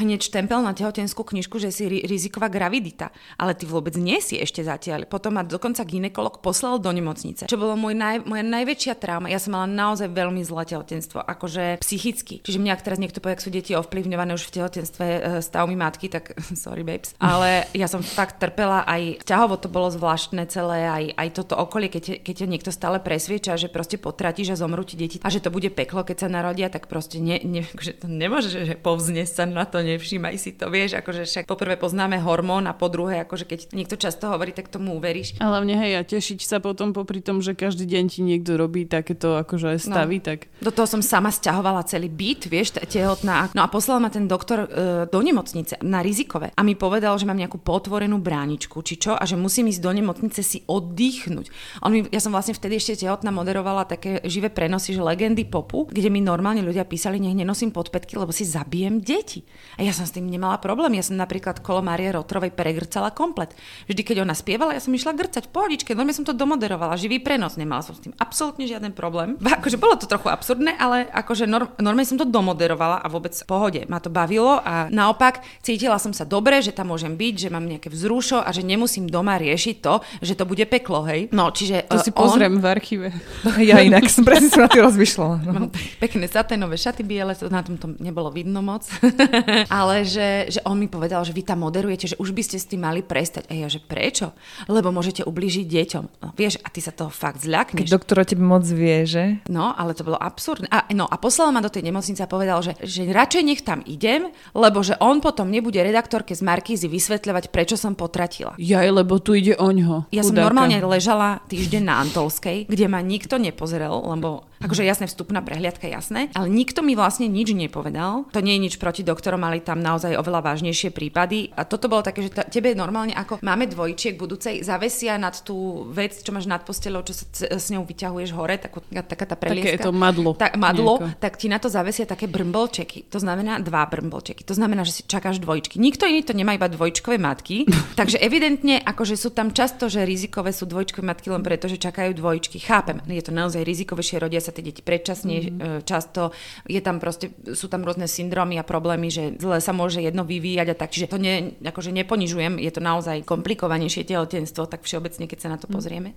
hneď 0.00 0.20
štempel 0.24 0.64
na 0.64 0.72
tehotenskú 0.72 1.20
knižku, 1.22 1.60
že 1.60 1.68
si 1.68 1.84
riziková 1.86 2.48
gravidita. 2.48 3.12
Ale 3.36 3.52
ty 3.52 3.68
vôbec 3.68 3.92
nie 4.00 4.18
si 4.24 4.40
ešte 4.40 4.64
zatiaľ. 4.64 5.04
Potom 5.04 5.36
ma 5.36 5.44
dokonca 5.44 5.84
ginekolog 5.84 6.40
poslal 6.40 6.80
do 6.80 6.88
nemocnice. 6.88 7.44
Čo 7.44 7.60
bolo 7.60 7.76
môj 7.76 7.92
naj, 7.92 8.24
moja 8.24 8.44
najväčšia 8.44 8.96
trauma. 8.96 9.28
Ja 9.28 9.36
som 9.36 9.52
mala 9.52 9.68
naozaj 9.68 10.08
veľmi 10.08 10.40
zlé 10.40 10.64
tehotenstvo. 10.64 11.20
Akože 11.20 11.76
psychicky. 11.84 12.40
Čiže 12.40 12.58
mňa, 12.62 12.72
ak 12.72 12.84
teraz 12.84 12.98
niekto 13.02 13.20
povie, 13.20 13.36
ak 13.36 13.44
sú 13.44 13.50
deti 13.50 13.65
deti 13.66 13.74
ovplyvňované 13.74 14.38
už 14.38 14.46
v 14.46 14.62
tehotenstve 14.62 15.06
e, 15.10 15.20
stavmi 15.42 15.74
matky, 15.74 16.06
tak 16.06 16.38
sorry 16.54 16.86
babes. 16.86 17.18
Ale 17.18 17.66
ja 17.74 17.90
som 17.90 17.98
fakt 18.06 18.38
trpela 18.38 18.86
aj 18.86 19.26
ťahovo 19.26 19.58
to 19.58 19.66
bolo 19.66 19.90
zvláštne 19.90 20.46
celé, 20.46 20.86
aj, 20.86 21.04
aj 21.18 21.28
toto 21.34 21.58
okolie, 21.58 21.90
keď, 21.90 22.22
keď 22.22 22.34
ťa 22.46 22.46
niekto 22.46 22.70
stále 22.70 23.02
presvieča, 23.02 23.58
že 23.58 23.66
proste 23.66 23.98
potratíš 23.98 24.54
a 24.54 24.60
zomrú 24.62 24.86
ti 24.86 24.94
deti 24.94 25.18
a 25.18 25.26
že 25.26 25.42
to 25.42 25.50
bude 25.50 25.74
peklo, 25.74 26.06
keď 26.06 26.22
sa 26.22 26.28
narodia, 26.30 26.70
tak 26.70 26.86
proste 26.86 27.18
ne, 27.18 27.42
ne, 27.42 27.66
akože 27.74 27.92
to 27.98 28.06
nemôže, 28.06 28.54
že 28.54 28.78
povzne 28.78 29.26
sa 29.26 29.42
na 29.50 29.66
to, 29.66 29.82
nevšímaj 29.82 30.38
si 30.38 30.54
to, 30.54 30.70
vieš, 30.70 31.02
akože 31.02 31.26
však 31.26 31.44
poprvé 31.50 31.74
poznáme 31.74 32.22
hormón 32.22 32.70
a 32.70 32.76
po 32.78 32.86
druhé, 32.86 33.26
akože 33.26 33.50
keď 33.50 33.74
niekto 33.74 33.98
často 33.98 34.30
hovorí, 34.30 34.54
tak 34.54 34.70
tomu 34.70 34.94
uveríš. 34.94 35.42
Ale 35.42 35.58
mne 35.66 35.74
hej, 35.82 35.92
a 35.98 36.06
tešiť 36.06 36.38
sa 36.46 36.62
potom 36.62 36.94
popri 36.94 37.18
tom, 37.18 37.42
že 37.42 37.58
každý 37.58 37.88
deň 37.88 38.04
ti 38.06 38.20
niekto 38.22 38.54
robí 38.54 38.86
takéto 38.86 39.42
akože 39.42 39.80
stavy, 39.82 40.22
no, 40.22 40.24
tak... 40.24 40.38
Do 40.62 40.70
toho 40.70 40.86
som 40.86 41.02
sama 41.02 41.34
sťahovala 41.34 41.82
celý 41.88 42.06
byt, 42.06 42.46
vieš, 42.46 42.76
tehotná 42.84 43.48
No 43.56 43.64
a 43.64 43.72
poslal 43.72 44.04
ma 44.04 44.12
ten 44.12 44.28
doktor 44.28 44.68
e, 44.68 45.08
do 45.08 45.20
nemocnice 45.24 45.80
na 45.80 46.04
rizikové 46.04 46.52
a 46.52 46.60
mi 46.60 46.76
povedal, 46.76 47.16
že 47.16 47.24
mám 47.24 47.40
nejakú 47.40 47.56
potvorenú 47.56 48.20
bráničku, 48.20 48.84
či 48.84 49.00
čo, 49.00 49.16
a 49.16 49.24
že 49.24 49.40
musím 49.40 49.72
ísť 49.72 49.80
do 49.80 49.96
nemocnice 49.96 50.44
si 50.44 50.60
oddychnúť. 50.68 51.48
On 51.80 51.88
mi, 51.88 52.04
ja 52.12 52.20
som 52.20 52.36
vlastne 52.36 52.52
vtedy 52.52 52.76
ešte 52.76 53.08
tehotná 53.08 53.32
moderovala 53.32 53.88
také 53.88 54.20
živé 54.28 54.52
prenosy, 54.52 54.92
že 54.92 55.00
legendy 55.00 55.48
popu, 55.48 55.88
kde 55.88 56.12
mi 56.12 56.20
normálne 56.20 56.60
ľudia 56.60 56.84
písali, 56.84 57.16
nech 57.16 57.32
nenosím 57.32 57.72
podpätky, 57.72 58.20
lebo 58.20 58.28
si 58.28 58.44
zabijem 58.44 59.00
deti. 59.00 59.48
A 59.80 59.88
ja 59.88 59.96
som 59.96 60.04
s 60.04 60.12
tým 60.12 60.28
nemala 60.28 60.60
problém. 60.60 60.92
Ja 60.92 61.08
som 61.08 61.16
napríklad 61.16 61.64
kolo 61.64 61.80
Márie 61.80 62.12
Rotrovej 62.12 62.52
pregrcala 62.52 63.08
komplet. 63.16 63.56
Vždy, 63.88 64.04
keď 64.04 64.16
ona 64.28 64.36
spievala, 64.36 64.76
ja 64.76 64.84
som 64.84 64.92
išla 64.92 65.16
grcať 65.16 65.48
v 65.48 65.54
pohodičke, 65.56 65.96
normálne 65.96 66.12
som 66.12 66.28
to 66.28 66.36
domoderovala, 66.36 67.00
živý 67.00 67.24
prenos, 67.24 67.56
nemala 67.56 67.80
som 67.80 67.96
s 67.96 68.04
tým 68.04 68.12
absolútne 68.20 68.68
žiaden 68.68 68.92
problém. 68.92 69.40
Akože 69.56 69.80
bolo 69.80 69.96
to 69.96 70.04
trochu 70.04 70.28
absurdné, 70.28 70.76
ale 70.76 71.08
akože 71.08 71.48
norm, 71.48 71.72
normálne 71.80 72.04
som 72.04 72.20
to 72.20 72.28
domoderovala 72.28 73.00
a 73.00 73.08
vôbec 73.08 73.32
pohode 73.46 73.86
ma 73.86 74.02
to 74.02 74.10
bavilo 74.10 74.58
a 74.58 74.90
naopak 74.90 75.40
cítila 75.62 75.96
som 76.02 76.10
sa 76.10 76.26
dobre, 76.26 76.58
že 76.60 76.74
tam 76.74 76.90
môžem 76.90 77.14
byť, 77.14 77.34
že 77.46 77.48
mám 77.48 77.64
nejaké 77.64 77.88
vzrušo 77.88 78.42
a 78.42 78.50
že 78.50 78.66
nemusím 78.66 79.06
doma 79.06 79.38
riešiť 79.38 79.76
to, 79.78 80.02
že 80.20 80.34
to 80.34 80.44
bude 80.44 80.66
peklo, 80.66 81.06
hej. 81.06 81.30
No, 81.30 81.54
čiže 81.54 81.86
To 81.86 81.98
uh, 81.98 82.04
si 82.04 82.10
pozriem 82.10 82.58
on... 82.58 82.62
v 82.62 82.66
archíve. 82.66 83.08
ja 83.70 83.80
inak 83.80 84.10
som 84.10 84.26
presne 84.26 84.50
sa 84.50 84.66
na 84.66 84.68
tým 84.68 84.82
rozmýšľala. 84.82 85.36
No. 85.46 85.50
Mám 85.54 85.66
pekné 86.02 86.26
saténové 86.26 86.74
šaty 86.76 87.06
biele, 87.06 87.32
to 87.38 87.46
na 87.46 87.62
tom 87.62 87.78
to 87.78 87.86
nebolo 88.02 88.34
vidno 88.34 88.60
moc. 88.60 88.84
Ale 89.72 90.02
že, 90.02 90.50
že 90.50 90.60
on 90.66 90.76
mi 90.76 90.90
povedal, 90.90 91.22
že 91.22 91.30
vy 91.30 91.46
tam 91.46 91.62
moderujete, 91.62 92.12
že 92.12 92.16
už 92.18 92.34
by 92.34 92.42
ste 92.42 92.58
s 92.58 92.66
tým 92.66 92.82
mali 92.82 93.06
prestať. 93.06 93.46
A 93.48 93.54
ja, 93.54 93.70
že 93.70 93.78
prečo? 93.78 94.34
Lebo 94.66 94.90
môžete 94.90 95.22
ublížiť 95.22 95.66
deťom. 95.70 96.04
No, 96.24 96.28
vieš, 96.34 96.58
a 96.66 96.68
ty 96.72 96.82
sa 96.82 96.90
toho 96.90 97.12
fakt 97.12 97.46
zľakneš. 97.46 97.86
Keď 97.86 97.94
doktor 97.94 98.16
o 98.22 98.26
tebe 98.26 98.42
moc 98.42 98.66
vie, 98.66 99.06
že? 99.06 99.38
No, 99.46 99.70
ale 99.70 99.94
to 99.94 100.02
bolo 100.02 100.18
absurdné. 100.18 100.66
A, 100.72 100.90
no, 100.96 101.06
a 101.06 101.16
poslal 101.20 101.54
ma 101.54 101.62
do 101.62 101.70
tej 101.70 101.86
nemocnice 101.86 102.24
a 102.24 102.28
povedal, 102.28 102.58
že, 102.64 102.74
že 102.82 103.06
radšej 103.06 103.35
nech 103.42 103.64
tam 103.64 103.82
idem, 103.84 104.30
lebo 104.54 104.80
že 104.84 104.94
on 105.00 105.24
potom 105.24 105.48
nebude 105.50 105.80
redaktorke 105.80 106.32
z 106.32 106.44
Markízy 106.44 106.86
vysvetľovať, 106.86 107.50
prečo 107.50 107.76
som 107.80 107.96
potratila. 107.98 108.54
Jaj, 108.56 108.88
lebo 108.92 109.18
tu 109.18 109.36
ide 109.36 109.56
o 109.56 109.68
ňo. 109.72 110.08
Ja 110.12 110.22
chudáka. 110.22 110.28
som 110.30 110.36
normálne 110.36 110.78
ležala 110.84 111.42
týždeň 111.48 111.82
na 111.82 111.94
Antolskej, 112.04 112.68
kde 112.70 112.86
ma 112.86 113.00
nikto 113.02 113.36
nepozrel, 113.40 113.92
lebo 113.92 114.46
akože 114.58 114.82
jasné 114.82 115.06
vstupná 115.06 115.40
prehliadka, 115.40 115.86
jasné, 115.86 116.28
ale 116.32 116.48
nikto 116.48 116.80
mi 116.80 116.94
vlastne 116.94 117.26
nič 117.26 117.52
nepovedal. 117.52 118.24
To 118.32 118.40
nie 118.40 118.56
je 118.56 118.64
nič 118.66 118.74
proti 118.76 119.02
doktorom, 119.02 119.40
mali 119.40 119.60
tam 119.60 119.78
naozaj 119.78 120.16
oveľa 120.16 120.40
vážnejšie 120.52 120.90
prípady. 120.90 121.52
A 121.52 121.62
toto 121.62 121.86
bolo 121.86 122.00
také, 122.00 122.22
že 122.22 122.32
t- 122.32 122.48
tebe 122.50 122.72
normálne 122.72 123.12
ako 123.12 123.38
máme 123.40 123.66
dvojčiek 123.66 124.16
budúcej, 124.16 124.64
zavesia 124.64 125.16
nad 125.16 125.36
tú 125.36 125.84
vec, 125.88 126.16
čo 126.16 126.32
máš 126.32 126.48
nad 126.48 126.64
postelou, 126.64 127.04
čo 127.04 127.12
sa 127.12 127.24
c- 127.28 127.48
s 127.48 127.68
ňou 127.68 127.84
vyťahuješ 127.84 128.30
hore, 128.32 128.56
takú, 128.56 128.80
taká 128.88 129.24
tá 129.24 129.36
prelieska. 129.36 129.76
Také 129.76 129.84
to 129.84 129.92
madlo. 129.92 130.32
Tak, 130.32 130.56
madlo, 130.56 130.98
nejako. 130.98 131.20
tak 131.20 131.32
ti 131.36 131.46
na 131.46 131.58
to 131.60 131.68
zavesia 131.68 132.04
také 132.04 132.24
brmbolčeky. 132.26 133.06
To 133.12 133.18
znamená 133.20 133.60
dva 133.60 133.84
brmbolčeky. 133.84 134.42
To 134.44 134.54
znamená, 134.56 134.82
že 134.82 134.96
si 134.96 135.02
čakáš 135.04 135.38
dvojčky. 135.38 135.76
Nikto 135.76 136.08
iný 136.08 136.24
to 136.24 136.32
nemá 136.32 136.56
iba 136.56 136.66
dvojčkové 136.66 137.20
matky. 137.20 137.68
takže 138.00 138.16
evidentne, 138.18 138.80
akože 138.80 139.14
sú 139.14 139.30
tam 139.30 139.52
často, 139.52 139.92
že 139.92 140.06
rizikové 140.08 140.50
sú 140.56 140.64
dvojčkové 140.64 141.04
matky 141.04 141.28
len 141.28 141.42
preto, 141.44 141.68
že 141.68 141.76
čakajú 141.76 142.16
dvojčky. 142.16 142.56
Chápem, 142.58 143.02
je 143.04 143.22
to 143.22 143.32
naozaj 143.32 143.60
rizikovejšie, 143.60 144.22
rodia 144.22 144.40
sa 144.46 144.54
tie 144.54 144.62
deti 144.62 144.86
predčasne, 144.86 145.34
mm-hmm. 145.42 145.82
často 145.82 146.30
je 146.70 146.78
tam 146.78 147.02
proste, 147.02 147.34
sú 147.58 147.66
tam 147.66 147.82
rôzne 147.82 148.06
syndromy 148.06 148.56
a 148.56 148.64
problémy, 148.64 149.10
že 149.10 149.34
zle 149.42 149.58
sa 149.58 149.74
môže 149.74 149.98
jedno 149.98 150.22
vyvíjať 150.22 150.70
a 150.70 150.78
tak, 150.78 150.94
čiže 150.94 151.10
to 151.10 151.18
ne, 151.18 151.58
akože 151.58 151.90
neponižujem, 151.90 152.62
je 152.62 152.70
to 152.70 152.78
naozaj 152.78 153.26
komplikovanejšie 153.26 154.06
tehotenstvo, 154.06 154.70
tak 154.70 154.86
všeobecne, 154.86 155.26
keď 155.26 155.38
sa 155.42 155.48
na 155.50 155.58
to 155.58 155.66
mm. 155.66 155.74
pozrieme. 155.74 156.10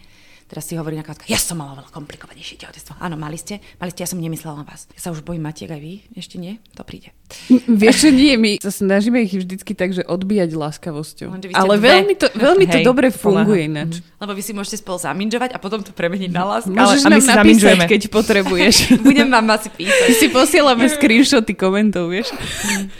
Teraz 0.49 0.65
si 0.65 0.73
hovorí 0.73 0.97
na 0.97 1.05
ja 1.29 1.37
som 1.37 1.61
mala 1.61 1.77
veľa 1.77 1.93
komplikovanejšie 1.93 2.57
tehotenstvo. 2.57 2.97
Áno, 2.97 3.13
mali 3.21 3.37
ste, 3.37 3.61
mali 3.77 3.93
ste, 3.93 4.01
ja 4.01 4.09
som 4.09 4.17
nemyslela 4.17 4.57
na 4.57 4.65
vás. 4.65 4.89
Ja 4.97 4.99
sa 5.05 5.09
už 5.13 5.21
bojím 5.21 5.45
Matiek 5.45 5.69
aj 5.69 5.77
vy, 5.77 6.01
ešte 6.17 6.41
nie? 6.41 6.57
To 6.73 6.81
príde. 6.81 7.13
Vieš, 7.69 7.95
čo 8.01 8.09
nie, 8.09 8.33
my 8.33 8.57
sa 8.57 8.73
snažíme 8.73 9.21
ich 9.21 9.37
vždycky 9.37 9.77
tak, 9.77 9.93
že 9.93 10.01
odbíjať 10.01 10.57
láskavosťou. 10.57 11.29
Ale 11.53 11.77
dve. 11.77 11.89
veľmi 11.93 12.13
to, 12.17 12.27
veľmi 12.33 12.65
to 12.65 12.81
dobre 12.81 13.13
funguje 13.13 13.69
ináč. 13.69 14.01
Mhm. 14.01 14.25
Lebo 14.25 14.31
vy 14.33 14.41
si 14.41 14.51
môžete 14.57 14.81
spolu 14.81 14.97
zaminžovať 14.97 15.53
a 15.53 15.61
potom 15.61 15.85
to 15.85 15.93
premeniť 15.93 16.33
na 16.33 16.41
lásku. 16.49 16.73
Môžeš 16.73 17.05
ale, 17.05 17.21
nám 17.21 17.45
napísať, 17.45 17.77
keď 17.85 18.01
potrebuješ. 18.09 18.75
Budem 19.05 19.29
vám 19.29 19.53
asi 19.53 19.69
písať. 19.69 20.07
My 20.09 20.13
si 20.17 20.27
posielame 20.33 20.85
screenshoty 20.89 21.53
komentov, 21.53 22.09
vieš. 22.09 22.33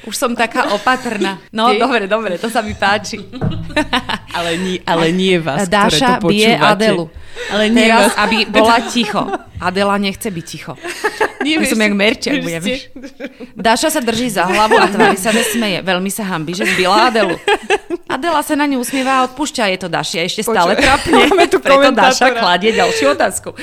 Už 0.06 0.14
som 0.14 0.38
taká 0.38 0.70
opatrná. 0.78 1.42
No, 1.50 1.74
Ty? 1.74 1.82
dobre, 1.82 2.06
dobre, 2.06 2.38
to 2.38 2.46
sa 2.46 2.62
mi 2.62 2.78
páči. 2.78 3.18
ale, 4.38 4.54
nie, 4.62 4.78
ale 4.86 5.10
nie 5.10 5.42
vás, 5.42 5.66
Dáša 5.66 6.22
ktoré 6.22 6.22
to 6.22 6.30
bije 6.30 6.54
Adelu. 6.54 7.10
Ale 7.52 7.70
nie 7.72 7.88
Teraz, 7.88 8.12
vás. 8.12 8.16
aby 8.28 8.38
bola 8.56 8.78
ticho. 8.92 9.24
Adela 9.60 9.96
nechce 10.00 10.32
byť 10.32 10.46
ticho. 10.46 10.74
Nie, 11.40 11.56
ja 11.56 11.72
som 11.72 11.80
jak 11.80 11.96
merček, 11.96 12.44
budem. 12.44 12.64
Dáša 13.56 13.96
sa 13.96 14.04
drží 14.04 14.28
za 14.28 14.44
hlavu 14.44 14.76
a 14.76 14.92
tvári 14.92 15.16
sa 15.16 15.32
nesmeje. 15.32 15.80
Veľmi 15.80 16.12
sa 16.12 16.28
hambi, 16.28 16.52
že 16.52 16.68
zbila 16.68 17.08
Adelu. 17.08 17.40
Adela 18.10 18.42
sa 18.42 18.58
na 18.58 18.66
ňu 18.66 18.82
usmieva 18.82 19.22
a 19.22 19.30
odpúšťa. 19.30 19.70
Je 19.70 19.78
to 19.86 19.88
Dašia 19.88 20.26
ešte 20.26 20.42
stále 20.42 20.74
trapne. 20.74 21.14
Máme 21.30 21.46
tu 21.46 21.62
Preto 21.62 21.94
Dáša 21.94 22.34
kladie 22.34 22.74
ďalšiu 22.74 23.14
otázku. 23.14 23.54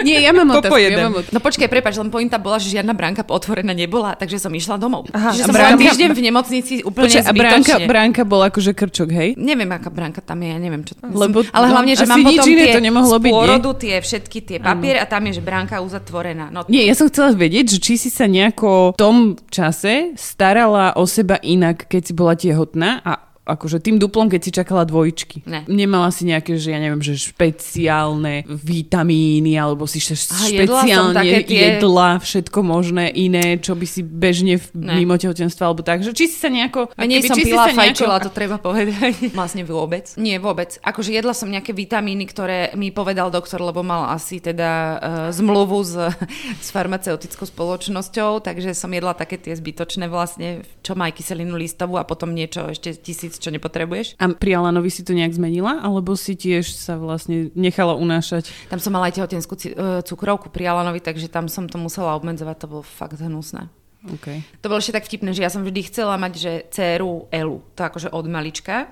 Nie, 0.00 0.24
ja 0.24 0.32
mám 0.32 0.48
otázku. 0.56 0.80
Ja 0.80 0.96
mám 1.04 1.20
otázku. 1.20 1.36
No 1.36 1.44
počkaj, 1.44 1.68
prepač, 1.68 2.00
len 2.00 2.08
pointa 2.08 2.40
bola, 2.40 2.56
že 2.56 2.72
žiadna 2.72 2.96
bránka 2.96 3.20
otvorená 3.28 3.76
nebola, 3.76 4.16
takže 4.16 4.40
som 4.40 4.48
išla 4.48 4.80
domov. 4.80 5.12
Aha, 5.12 5.36
Čiže 5.36 5.44
som 5.44 5.52
bránka, 5.52 5.92
týždeň 5.92 6.08
v 6.16 6.22
nemocnici 6.24 6.74
úplne 6.88 7.12
počkaj, 7.12 7.28
a 7.28 7.32
bránka, 7.36 7.74
bránka 7.84 8.22
bola 8.24 8.48
akože 8.48 8.72
krčok, 8.72 9.12
hej? 9.12 9.28
Neviem, 9.36 9.68
aká 9.68 9.92
bránka 9.92 10.24
tam 10.24 10.40
je, 10.40 10.56
ja 10.56 10.58
neviem, 10.58 10.80
čo 10.80 10.96
tam 10.96 11.12
Lebo, 11.12 11.44
Ale 11.52 11.66
hlavne, 11.68 11.92
že 12.00 12.08
mám 12.08 12.24
potom 12.24 12.48
tie 12.48 12.72
to 12.72 12.80
nemohlo 12.80 13.16
byť, 13.20 13.32
pôrodu, 13.36 13.70
tie 13.76 14.00
všetky 14.00 14.38
tie 14.40 14.56
papiere 14.56 15.04
a 15.04 15.06
tam 15.06 15.20
je, 15.28 15.36
že 15.36 15.42
bránka 15.44 15.84
uzatvorená. 15.84 16.48
No, 16.48 16.64
nie, 16.72 16.88
ja 16.88 16.96
som 16.96 17.12
chcela 17.12 17.36
vedieť, 17.36 17.76
že 17.76 17.78
či 17.84 18.00
si 18.00 18.08
sa 18.08 18.24
nejako 18.24 18.96
v 18.96 19.00
tom 19.00 19.36
čase 19.52 20.16
starala 20.16 20.96
o 20.96 21.04
seba 21.04 21.36
inak, 21.44 21.84
keď 21.92 22.02
si 22.08 22.12
bola 22.16 22.32
tehotná 22.32 23.04
a 23.04 23.26
akože 23.46 23.78
tým 23.78 24.02
duplom, 24.02 24.26
keď 24.26 24.40
si 24.42 24.50
čakala 24.50 24.82
dvojčky. 24.82 25.46
Ne. 25.46 25.62
Nemala 25.70 26.10
si 26.10 26.26
nejaké, 26.26 26.58
že 26.58 26.74
ja 26.74 26.82
neviem, 26.82 26.98
že 26.98 27.14
špeciálne 27.14 28.42
vitamíny, 28.50 29.54
alebo 29.54 29.86
si 29.86 30.02
še- 30.02 30.18
špeciálne 30.18 31.22
jedla, 31.22 31.46
tie... 31.46 31.60
jedla, 31.78 32.08
všetko 32.18 32.58
možné 32.66 33.06
iné, 33.14 33.62
čo 33.62 33.78
by 33.78 33.86
si 33.86 34.02
bežne 34.02 34.58
v, 34.58 34.66
mimo 34.74 35.14
tehotenstva, 35.14 35.70
alebo 35.70 35.86
tak, 35.86 36.02
že 36.02 36.10
či 36.10 36.26
si 36.26 36.42
sa 36.42 36.50
nejako... 36.50 36.90
Menej 36.98 37.30
som 37.30 37.38
pila 37.38 37.70
fajčila, 37.70 38.18
nejako... 38.18 38.26
to 38.26 38.30
treba 38.34 38.56
povedať. 38.58 39.14
vlastne 39.38 39.62
vôbec. 39.62 40.10
Nie, 40.18 40.42
vôbec. 40.42 40.82
Akože 40.82 41.14
jedla 41.14 41.30
som 41.30 41.46
nejaké 41.46 41.70
vitamíny, 41.70 42.26
ktoré 42.26 42.74
mi 42.74 42.90
povedal 42.90 43.30
doktor, 43.30 43.62
lebo 43.62 43.86
mal 43.86 44.10
asi 44.10 44.42
teda 44.42 44.70
uh, 44.74 44.98
zmluvu 45.30 45.86
s, 45.86 45.94
s 46.66 46.68
farmaceutickou 46.74 47.46
spoločnosťou, 47.46 48.42
takže 48.42 48.74
som 48.74 48.90
jedla 48.90 49.14
také 49.14 49.38
tie 49.38 49.54
zbytočné 49.54 50.10
vlastne, 50.10 50.66
čo 50.82 50.98
má 50.98 51.06
aj 51.06 51.22
kyselinu 51.22 51.54
listovú 51.54 52.02
a 52.02 52.02
potom 52.02 52.34
niečo 52.34 52.66
ešte 52.74 52.90
tisíc 52.98 53.35
čo 53.38 53.50
nepotrebuješ. 53.54 54.16
A 54.16 54.24
pri 54.32 54.56
Alanovi 54.56 54.90
si 54.90 55.06
to 55.06 55.16
nejak 55.16 55.34
zmenila? 55.36 55.80
Alebo 55.82 56.14
si 56.14 56.36
tiež 56.36 56.72
sa 56.72 56.96
vlastne 56.96 57.52
nechala 57.56 57.94
unášať? 57.96 58.50
Tam 58.68 58.80
som 58.80 58.94
mala 58.94 59.08
aj 59.08 59.22
tehotenskú 59.22 59.54
e, 59.56 60.00
cukrovku 60.04 60.48
pri 60.48 60.70
Alanovi, 60.70 61.00
takže 61.00 61.28
tam 61.28 61.46
som 61.46 61.68
to 61.68 61.76
musela 61.76 62.16
obmedzovať, 62.16 62.56
to 62.56 62.70
bolo 62.70 62.82
fakt 62.84 63.18
hnusné. 63.18 63.68
Okay. 64.06 64.46
To 64.62 64.70
bolo 64.70 64.78
ešte 64.78 64.94
tak 64.94 65.08
vtipné, 65.10 65.34
že 65.34 65.42
ja 65.42 65.50
som 65.50 65.66
vždy 65.66 65.90
chcela 65.90 66.14
mať, 66.14 66.32
že 66.38 66.52
dceru 66.70 67.26
Elu, 67.34 67.58
to 67.74 67.80
akože 67.82 68.14
od 68.14 68.26
malička. 68.30 68.86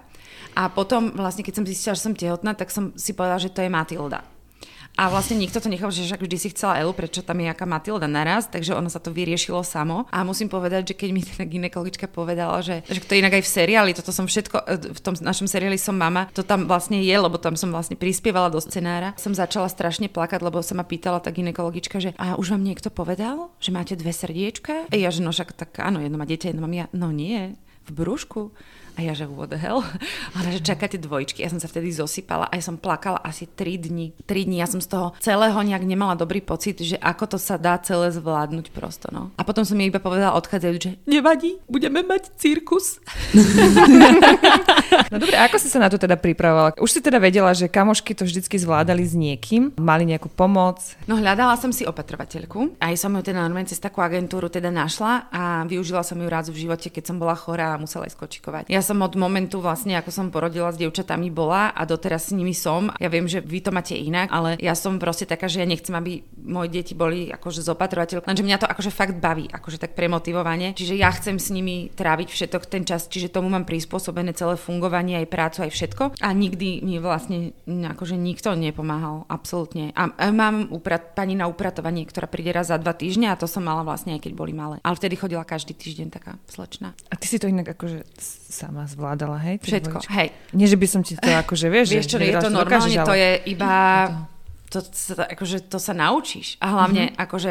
A 0.54 0.70
potom 0.70 1.14
vlastne, 1.14 1.42
keď 1.42 1.54
som 1.62 1.66
zistila, 1.66 1.94
že 1.98 2.04
som 2.06 2.14
tehotná, 2.14 2.54
tak 2.54 2.70
som 2.70 2.94
si 2.94 3.14
povedala, 3.14 3.42
že 3.42 3.50
to 3.50 3.62
je 3.62 3.70
Matilda. 3.70 4.33
A 4.94 5.10
vlastne 5.10 5.34
nikto 5.34 5.58
to 5.58 5.66
nechal, 5.66 5.90
že 5.90 6.06
však 6.06 6.22
vždy 6.22 6.36
si 6.38 6.48
chcela 6.54 6.78
Elu, 6.78 6.94
prečo 6.94 7.26
tam 7.26 7.42
je 7.42 7.50
aká 7.50 7.66
Matilda 7.66 8.06
naraz, 8.06 8.46
takže 8.46 8.78
ono 8.78 8.86
sa 8.86 9.02
to 9.02 9.10
vyriešilo 9.10 9.66
samo. 9.66 10.06
A 10.14 10.22
musím 10.22 10.46
povedať, 10.46 10.94
že 10.94 10.98
keď 10.98 11.08
mi 11.10 11.22
teda 11.26 11.44
ginekologička 11.50 12.06
povedala, 12.06 12.62
že, 12.62 12.86
že 12.86 13.02
to 13.02 13.18
je 13.18 13.22
inak 13.22 13.34
aj 13.34 13.42
v 13.42 13.50
seriáli, 13.50 13.90
toto 13.90 14.14
som 14.14 14.30
všetko, 14.30 14.56
v 14.94 15.00
tom 15.02 15.18
našom 15.18 15.50
seriáli 15.50 15.78
som 15.82 15.98
mama, 15.98 16.30
to 16.30 16.46
tam 16.46 16.70
vlastne 16.70 17.02
je, 17.02 17.14
lebo 17.14 17.42
tam 17.42 17.58
som 17.58 17.74
vlastne 17.74 17.98
prispievala 17.98 18.54
do 18.54 18.62
scenára. 18.62 19.18
Som 19.18 19.34
začala 19.34 19.66
strašne 19.66 20.06
plakať, 20.06 20.38
lebo 20.46 20.62
sa 20.62 20.78
ma 20.78 20.86
pýtala 20.86 21.18
tá 21.18 21.34
ginekologička, 21.34 21.98
že 21.98 22.14
a 22.14 22.38
už 22.38 22.54
vám 22.54 22.62
niekto 22.62 22.94
povedal, 22.94 23.50
že 23.58 23.74
máte 23.74 23.98
dve 23.98 24.14
srdiečka? 24.14 24.90
A 24.90 24.94
ja, 24.94 25.10
že 25.10 25.26
no 25.26 25.34
však 25.34 25.58
tak 25.58 25.74
áno, 25.82 25.98
jedno 25.98 26.22
má 26.22 26.26
dieťa, 26.26 26.54
jedno 26.54 26.62
mám 26.62 26.74
ja. 26.74 26.86
No 26.94 27.10
nie, 27.10 27.58
v 27.84 27.90
brúšku. 27.92 28.54
A 28.94 29.02
ja, 29.02 29.10
že 29.10 29.26
what 29.26 29.50
the 29.50 29.58
hell? 29.58 29.82
Ale 30.38 30.54
že 30.54 30.62
čakáte 30.62 31.02
dvojčky. 31.02 31.42
Ja 31.42 31.50
som 31.50 31.58
sa 31.58 31.66
vtedy 31.66 31.90
zosypala 31.90 32.46
a 32.46 32.54
ja 32.54 32.62
som 32.62 32.78
plakala 32.78 33.18
asi 33.26 33.50
3 33.50 33.90
dní. 33.90 34.14
3 34.22 34.46
dní. 34.46 34.62
Ja 34.62 34.70
som 34.70 34.78
z 34.78 34.86
toho 34.94 35.18
celého 35.18 35.58
nejak 35.58 35.82
nemala 35.82 36.14
dobrý 36.14 36.38
pocit, 36.38 36.78
že 36.78 36.94
ako 37.02 37.34
to 37.34 37.38
sa 37.42 37.58
dá 37.58 37.74
celé 37.82 38.14
zvládnuť 38.14 38.70
prosto. 38.70 39.10
No. 39.10 39.34
A 39.34 39.42
potom 39.42 39.66
som 39.66 39.74
jej 39.74 39.90
iba 39.90 39.98
povedala 39.98 40.38
odchádzajúc, 40.38 40.78
že 40.78 40.92
nevadí, 41.10 41.58
budeme 41.66 42.06
mať 42.06 42.38
cirkus. 42.38 43.02
no 45.10 45.16
dobre, 45.18 45.34
ako 45.42 45.56
si 45.58 45.66
sa 45.66 45.82
na 45.82 45.90
to 45.90 45.98
teda 45.98 46.14
pripravovala? 46.14 46.78
Už 46.78 46.90
si 46.94 47.00
teda 47.02 47.18
vedela, 47.18 47.50
že 47.50 47.66
kamošky 47.66 48.14
to 48.14 48.22
vždycky 48.22 48.54
zvládali 48.62 49.02
s 49.02 49.18
niekým? 49.18 49.74
Mali 49.74 50.06
nejakú 50.06 50.30
pomoc? 50.30 50.94
No 51.10 51.18
hľadala 51.18 51.58
som 51.58 51.74
si 51.74 51.82
opatrovateľku. 51.82 52.78
Aj 52.78 52.94
som 52.94 53.10
ju 53.18 53.26
teda 53.26 53.42
normálne 53.42 53.66
cez 53.66 53.82
takú 53.82 53.98
agentúru 53.98 54.46
teda 54.46 54.70
našla 54.70 55.26
a 55.34 55.42
využila 55.66 56.06
som 56.06 56.20
ju 56.22 56.28
raz 56.30 56.46
v 56.46 56.62
živote, 56.62 56.94
keď 56.94 57.10
som 57.10 57.16
bola 57.18 57.34
chorá 57.34 57.74
a 57.74 57.80
musela 57.80 58.06
ísť 58.06 58.18
kočikovať. 58.22 58.64
Ja 58.70 58.83
som 58.84 59.00
od 59.00 59.16
momentu 59.16 59.64
vlastne, 59.64 59.96
ako 59.96 60.12
som 60.12 60.26
porodila 60.28 60.68
s 60.68 60.76
dievčatami 60.76 61.32
bola 61.32 61.72
a 61.72 61.82
doteraz 61.88 62.28
s 62.28 62.36
nimi 62.36 62.52
som. 62.52 62.92
Ja 63.00 63.08
viem, 63.08 63.24
že 63.24 63.40
vy 63.40 63.64
to 63.64 63.72
máte 63.72 63.96
inak, 63.96 64.28
ale 64.28 64.60
ja 64.60 64.76
som 64.76 65.00
proste 65.00 65.24
taká, 65.24 65.48
že 65.48 65.64
ja 65.64 65.66
nechcem, 65.66 65.96
aby 65.96 66.20
moje 66.44 66.68
deti 66.68 66.92
boli 66.92 67.32
akože 67.32 67.64
zopatrovateľ, 67.64 68.28
lenže 68.28 68.44
mňa 68.44 68.60
to 68.60 68.68
akože 68.68 68.92
fakt 68.92 69.16
baví, 69.16 69.48
akože 69.48 69.80
tak 69.80 69.96
premotivovanie. 69.96 70.76
Čiže 70.76 70.94
ja 70.94 71.08
chcem 71.08 71.40
s 71.40 71.48
nimi 71.48 71.88
tráviť 71.88 72.28
všetok 72.28 72.68
ten 72.68 72.84
čas, 72.84 73.08
čiže 73.08 73.32
tomu 73.32 73.48
mám 73.48 73.64
prispôsobené 73.64 74.36
celé 74.36 74.60
fungovanie, 74.60 75.24
aj 75.24 75.32
prácu, 75.32 75.58
aj 75.64 75.72
všetko. 75.72 76.04
A 76.20 76.28
nikdy 76.36 76.84
mi 76.84 77.00
vlastne 77.00 77.56
akože 77.64 78.20
nikto 78.20 78.52
nepomáhal, 78.52 79.24
absolútne. 79.32 79.96
A, 79.96 80.12
mám 80.34 80.68
uprat, 80.68 81.16
pani 81.16 81.32
na 81.32 81.48
upratovanie, 81.48 82.04
ktorá 82.04 82.28
príde 82.28 82.52
raz 82.52 82.68
za 82.68 82.76
dva 82.76 82.92
týždne 82.92 83.32
a 83.32 83.38
to 83.38 83.48
som 83.48 83.64
mala 83.64 83.86
vlastne 83.86 84.18
aj 84.18 84.26
keď 84.26 84.32
boli 84.34 84.52
malé. 84.52 84.82
Ale 84.82 84.98
vtedy 84.98 85.16
chodila 85.16 85.46
každý 85.46 85.72
týždeň 85.72 86.08
taká 86.10 86.36
slečna. 86.50 86.92
A 87.08 87.14
ty 87.14 87.30
si 87.30 87.38
to 87.38 87.48
inak 87.48 87.72
akože 87.72 88.04
sama 88.74 88.90
zvládala, 88.90 89.38
hej? 89.38 89.62
Všetko, 89.62 90.02
dvojčky. 90.02 90.10
hej. 90.18 90.28
Nie, 90.50 90.66
že 90.66 90.74
by 90.74 90.86
som 90.90 91.00
ti 91.06 91.14
to 91.14 91.30
akože, 91.30 91.66
vieš, 91.70 91.94
vieš 91.94 92.06
čo, 92.10 92.18
je 92.18 92.34
to 92.34 92.50
normálne, 92.50 92.90
dokážeš, 92.90 93.06
to 93.06 93.14
je 93.14 93.30
iba... 93.54 93.72
To, 94.74 94.82
to, 94.82 95.22
akože, 95.22 95.70
to 95.70 95.78
sa 95.78 95.94
naučíš. 95.94 96.58
A 96.58 96.74
hlavne, 96.74 97.14
mm-hmm. 97.14 97.22
akože, 97.22 97.50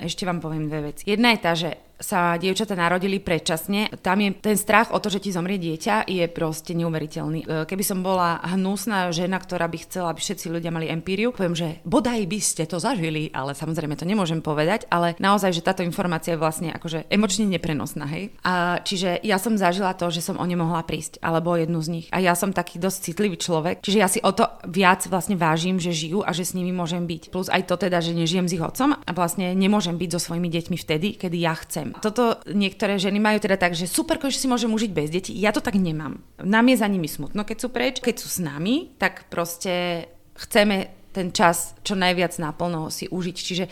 ešte 0.00 0.24
vám 0.24 0.40
poviem 0.40 0.72
dve 0.72 0.96
veci. 0.96 1.04
Jedna 1.04 1.36
je 1.36 1.38
tá, 1.44 1.52
že 1.52 1.76
sa 1.98 2.34
dievčatá 2.36 2.74
narodili 2.74 3.22
predčasne, 3.22 3.90
tam 4.02 4.18
je 4.20 4.30
ten 4.34 4.56
strach 4.58 4.90
o 4.90 4.98
to, 4.98 5.08
že 5.10 5.22
ti 5.22 5.30
zomrie 5.30 5.56
dieťa, 5.58 6.10
je 6.10 6.26
proste 6.30 6.74
neuveriteľný. 6.74 7.40
E, 7.44 7.46
keby 7.64 7.84
som 7.86 8.02
bola 8.02 8.42
hnusná 8.42 9.08
žena, 9.14 9.38
ktorá 9.38 9.70
by 9.70 9.78
chcela, 9.86 10.10
aby 10.10 10.20
všetci 10.20 10.46
ľudia 10.50 10.74
mali 10.74 10.90
empíriu, 10.90 11.30
poviem, 11.30 11.54
že 11.54 11.68
bodaj 11.86 12.26
by 12.26 12.38
ste 12.42 12.64
to 12.66 12.82
zažili, 12.82 13.30
ale 13.30 13.54
samozrejme 13.54 13.94
to 13.94 14.08
nemôžem 14.08 14.42
povedať, 14.42 14.90
ale 14.90 15.14
naozaj, 15.22 15.54
že 15.54 15.64
táto 15.64 15.86
informácia 15.86 16.34
je 16.34 16.42
vlastne 16.42 16.70
akože 16.74 17.06
emočne 17.08 17.46
neprenosná, 17.46 18.06
hej. 18.10 18.34
A 18.42 18.82
čiže 18.82 19.22
ja 19.22 19.38
som 19.38 19.54
zažila 19.54 19.94
to, 19.94 20.10
že 20.10 20.24
som 20.24 20.36
o 20.36 20.44
ne 20.44 20.58
mohla 20.58 20.82
prísť, 20.82 21.22
alebo 21.22 21.54
jednu 21.54 21.78
z 21.80 21.88
nich. 21.88 22.06
A 22.10 22.18
ja 22.18 22.34
som 22.34 22.50
taký 22.50 22.82
dosť 22.82 23.12
citlivý 23.12 23.38
človek, 23.38 23.80
čiže 23.80 23.98
ja 23.98 24.08
si 24.10 24.20
o 24.20 24.30
to 24.34 24.50
viac 24.66 25.06
vlastne 25.06 25.38
vážim, 25.38 25.78
že 25.78 25.94
žijú 25.94 26.26
a 26.26 26.34
že 26.34 26.44
s 26.44 26.56
nimi 26.56 26.74
môžem 26.74 27.06
byť. 27.06 27.30
Plus 27.30 27.48
aj 27.48 27.70
to 27.70 27.78
teda, 27.78 28.02
že 28.02 28.16
nežijem 28.16 28.50
s 28.50 28.54
ich 28.56 28.64
otcom 28.64 28.96
a 28.98 29.10
vlastne 29.14 29.54
nemôžem 29.54 29.94
byť 29.94 30.10
so 30.16 30.20
svojimi 30.30 30.48
deťmi 30.50 30.76
vtedy, 30.76 31.08
kedy 31.16 31.36
ja 31.38 31.54
chcem. 31.54 31.83
Toto 32.00 32.40
niektoré 32.48 32.96
ženy 32.96 33.20
majú 33.20 33.38
teda 33.42 33.60
tak, 33.60 33.76
že 33.76 33.90
super, 33.90 34.16
že 34.16 34.40
si 34.40 34.48
môžem 34.48 34.72
užiť 34.72 34.90
bez 34.94 35.08
detí. 35.12 35.32
Ja 35.36 35.52
to 35.52 35.60
tak 35.60 35.76
nemám. 35.76 36.22
Nám 36.40 36.66
je 36.70 36.76
za 36.80 36.88
nimi 36.88 37.10
smutno, 37.10 37.44
keď 37.44 37.56
sú 37.60 37.68
preč. 37.68 38.00
Keď 38.00 38.16
sú 38.16 38.28
s 38.30 38.38
nami, 38.40 38.96
tak 38.96 39.28
proste 39.28 40.06
chceme 40.38 41.04
ten 41.14 41.30
čas 41.30 41.78
čo 41.86 41.94
najviac 41.94 42.34
naplno 42.42 42.90
si 42.90 43.06
užiť. 43.06 43.36
Čiže 43.38 43.64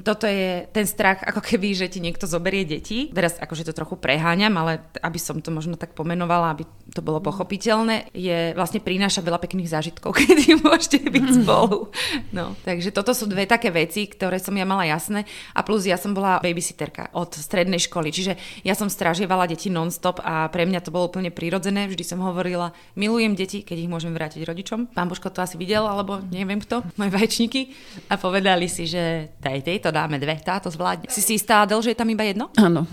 toto 0.00 0.24
je 0.24 0.64
ten 0.72 0.88
strach, 0.88 1.20
ako 1.20 1.44
keby, 1.44 1.76
že 1.76 1.92
ti 1.92 2.00
niekto 2.00 2.24
zoberie 2.24 2.64
deti. 2.64 3.12
Teraz 3.12 3.36
akože 3.36 3.68
to 3.68 3.76
trochu 3.76 4.00
preháňam, 4.00 4.56
ale 4.56 4.80
aby 5.04 5.20
som 5.20 5.36
to 5.44 5.52
možno 5.52 5.76
tak 5.76 5.92
pomenovala, 5.92 6.56
aby 6.56 6.64
to 6.96 7.04
bolo 7.04 7.20
pochopiteľné, 7.20 8.08
je 8.16 8.56
vlastne 8.56 8.80
prináša 8.80 9.20
veľa 9.20 9.36
pekných 9.36 9.68
zážitkov, 9.68 10.16
kedy 10.24 10.64
môžete 10.64 11.04
byť 11.04 11.26
mhm. 11.28 11.34
spolu. 11.44 11.92
No, 12.32 12.56
takže 12.64 12.88
toto 12.88 13.12
sú 13.12 13.28
dve 13.28 13.44
také 13.44 13.68
veci, 13.68 14.08
ktoré 14.08 14.40
som 14.40 14.56
ja 14.56 14.64
mala 14.64 14.88
jasné. 14.88 15.28
A 15.52 15.60
plus 15.60 15.84
ja 15.84 16.00
som 16.00 16.16
bola 16.16 16.40
babysitterka 16.40 17.12
od 17.12 17.36
strednej 17.36 17.82
školy, 17.82 18.08
čiže 18.08 18.40
ja 18.64 18.72
som 18.72 18.88
strážievala 18.88 19.44
deti 19.44 19.68
non-stop 19.68 20.24
a 20.24 20.48
pre 20.48 20.64
mňa 20.64 20.80
to 20.80 20.94
bolo 20.94 21.12
úplne 21.12 21.28
prirodzené. 21.28 21.84
Vždy 21.90 22.04
som 22.06 22.24
hovorila, 22.24 22.72
milujem 22.96 23.36
deti, 23.36 23.60
keď 23.60 23.76
ich 23.84 23.92
môžem 23.92 24.16
vrátiť 24.16 24.46
rodičom. 24.46 24.94
Pán 24.94 25.10
Božko 25.10 25.28
to 25.28 25.42
asi 25.42 25.58
videl, 25.58 25.84
alebo 25.84 26.22
neviem 26.30 26.62
kto, 26.62 26.86
moje 26.96 27.10
vajčníky. 27.10 27.74
A 28.08 28.16
povedali 28.16 28.70
si, 28.70 28.86
že 28.86 29.34
tej 29.42 29.81
to 29.82 29.90
dáme 29.90 30.16
dve, 30.22 30.38
táto 30.38 30.70
zvládne. 30.70 31.10
Si 31.10 31.18
si 31.18 31.34
istá, 31.34 31.66
Adel, 31.66 31.82
že 31.82 31.92
je 31.92 31.98
tam 31.98 32.08
iba 32.08 32.22
jedno? 32.22 32.54
Áno. 32.54 32.86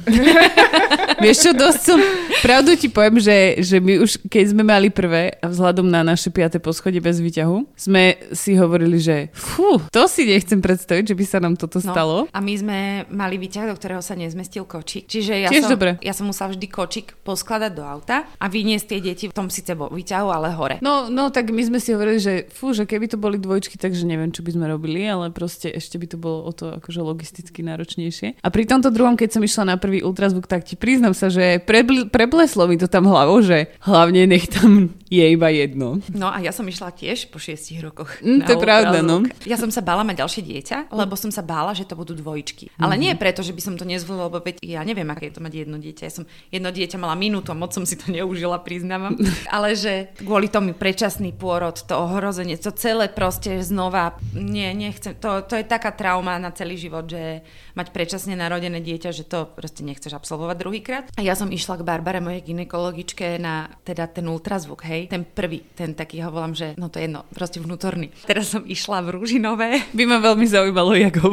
Vieš 1.23 1.37
čo, 1.45 1.51
dosť 1.53 1.81
som, 1.83 1.99
pravdu 2.41 2.73
ti 2.73 2.89
poviem, 2.89 3.21
že, 3.21 3.61
že 3.61 3.77
my 3.77 4.01
už, 4.01 4.25
keď 4.25 4.43
sme 4.55 4.63
mali 4.65 4.89
prvé, 4.89 5.37
a 5.39 5.51
vzhľadom 5.51 5.85
na 5.85 6.01
naše 6.01 6.31
piaté 6.31 6.57
poschodie 6.57 7.03
bez 7.03 7.19
výťahu, 7.19 7.75
sme 7.75 8.17
si 8.31 8.55
hovorili, 8.55 8.97
že 8.97 9.29
fú, 9.35 9.77
to 9.91 10.07
si 10.07 10.25
nechcem 10.25 10.63
predstaviť, 10.63 11.13
že 11.13 11.15
by 11.15 11.25
sa 11.27 11.37
nám 11.43 11.59
toto 11.59 11.83
no, 11.83 11.85
stalo. 11.85 12.15
A 12.31 12.39
my 12.39 12.53
sme 12.55 12.77
mali 13.11 13.35
výťah, 13.35 13.67
do 13.67 13.75
ktorého 13.75 13.99
sa 13.99 14.15
nezmestil 14.15 14.63
kočík. 14.63 15.11
Čiže 15.11 15.33
ja, 15.45 15.49
Tiež 15.51 15.67
som, 15.67 15.75
dobre. 15.75 15.99
ja 15.99 16.15
som 16.15 16.25
musela 16.25 16.55
vždy 16.55 16.67
kočík 16.71 17.19
poskladať 17.21 17.71
do 17.75 17.83
auta 17.83 18.23
a 18.39 18.45
vyniesť 18.47 18.85
tie 18.95 18.99
deti 19.03 19.25
v 19.27 19.35
tom 19.35 19.51
síce 19.51 19.75
vo 19.75 19.91
výťahu, 19.91 20.27
ale 20.31 20.55
hore. 20.55 20.75
No, 20.79 21.11
no 21.11 21.29
tak 21.29 21.51
my 21.51 21.61
sme 21.67 21.83
si 21.83 21.91
hovorili, 21.91 22.19
že 22.23 22.33
fú, 22.47 22.71
že 22.71 22.87
keby 22.87 23.11
to 23.11 23.19
boli 23.19 23.35
dvojčky, 23.35 23.75
takže 23.75 24.07
neviem, 24.07 24.31
čo 24.31 24.41
by 24.41 24.55
sme 24.55 24.65
robili, 24.71 25.03
ale 25.03 25.35
proste 25.35 25.67
ešte 25.67 25.99
by 25.99 26.07
to 26.07 26.17
bolo 26.17 26.47
o 26.47 26.51
to 26.55 26.78
akože 26.79 27.03
logisticky 27.03 27.61
náročnejšie. 27.61 28.41
A 28.41 28.47
pri 28.49 28.63
tomto 28.65 28.89
druhom, 28.89 29.19
keď 29.19 29.37
som 29.37 29.43
išla 29.43 29.63
na 29.69 29.75
prvý 29.77 30.01
ultrazvuk, 30.01 30.47
tak 30.47 30.65
ti 30.65 30.79
priznam 30.79 31.13
sa, 31.13 31.27
že 31.29 31.61
prebl- 31.61 32.09
prebleslo 32.09 32.65
mi 32.65 32.79
to 32.79 32.87
tam 32.87 33.05
hlavou, 33.05 33.43
že 33.43 33.69
hlavne 33.83 34.25
nech 34.25 34.47
tam 34.49 34.95
je 35.09 35.25
iba 35.25 35.49
jedno. 35.49 35.97
No 36.13 36.29
a 36.29 36.37
ja 36.37 36.53
som 36.53 36.63
išla 36.69 36.93
tiež 36.93 37.33
po 37.33 37.41
šiestich 37.41 37.81
rokoch. 37.81 38.21
Mm, 38.21 38.45
to 38.45 38.53
je 38.55 38.61
pravda, 38.61 39.01
no. 39.01 39.25
Ja 39.49 39.57
som 39.57 39.73
sa 39.73 39.81
bála 39.81 40.05
mať 40.05 40.21
ďalšie 40.21 40.41
dieťa, 40.45 40.77
lebo 40.93 41.17
som 41.17 41.33
sa 41.33 41.41
bála, 41.41 41.73
že 41.73 41.89
to 41.89 41.97
budú 41.97 42.13
dvojičky. 42.13 42.69
Ale 42.77 42.93
mm-hmm. 42.93 43.01
nie 43.01 43.11
preto, 43.17 43.41
že 43.41 43.57
by 43.57 43.61
som 43.61 43.73
to 43.73 43.89
nezvolila, 43.89 44.29
lebo 44.29 44.45
ja 44.61 44.85
neviem, 44.85 45.09
aké 45.09 45.33
je 45.33 45.41
to 45.41 45.45
mať 45.45 45.53
jedno 45.65 45.81
dieťa. 45.81 46.03
Ja 46.05 46.13
som 46.13 46.25
jedno 46.53 46.69
dieťa 46.69 46.97
mala 47.01 47.17
minútu, 47.17 47.57
moc 47.57 47.73
som 47.73 47.89
si 47.89 47.97
to 47.97 48.13
neužila, 48.13 48.61
priznávam. 48.61 49.17
Ale 49.55 49.73
že 49.73 50.13
kvôli 50.21 50.45
tomu 50.45 50.77
predčasný 50.77 51.33
pôrod, 51.33 51.73
to 51.73 51.97
ohrozenie, 51.97 52.53
to 52.61 52.69
celé 52.77 53.09
proste 53.09 53.65
znova, 53.65 54.13
nie, 54.37 54.69
nechcem, 54.77 55.17
to, 55.17 55.41
to 55.49 55.57
je 55.57 55.65
taká 55.65 55.89
trauma 55.89 56.37
na 56.37 56.53
celý 56.53 56.77
život, 56.77 57.09
že 57.09 57.41
mať 57.73 57.95
predčasne 57.95 58.35
narodené 58.35 58.83
dieťa, 58.83 59.09
že 59.09 59.23
to 59.23 59.47
proste 59.55 59.81
nechceš 59.81 60.11
absolvovať 60.13 60.55
druhýkrát. 60.59 61.05
A 61.15 61.23
ja 61.23 61.33
som 61.33 61.47
išla 61.47 61.79
k 61.79 61.87
Barbare, 61.87 62.19
mojej 62.19 62.43
ginekologičke, 62.43 63.39
na 63.39 63.71
teda 63.87 64.11
ten 64.11 64.27
ultrazvuk, 64.27 64.83
hej, 64.83 64.98
ten 65.05 65.23
prvý, 65.23 65.61
ten 65.77 65.93
taký, 65.93 66.19
ho 66.25 66.33
volám, 66.33 66.57
že 66.57 66.73
no 66.75 66.89
to 66.89 66.99
je 66.99 67.07
jedno, 67.07 67.23
proste 67.29 67.61
vnútorný. 67.61 68.09
Teraz 68.25 68.51
som 68.51 68.65
išla 68.65 69.05
v 69.05 69.15
Rúžinové. 69.15 69.85
By 69.97 70.03
ma 70.09 70.17
veľmi 70.19 70.49
zaujímalo, 70.49 70.97
jak 70.97 71.15
ho 71.21 71.31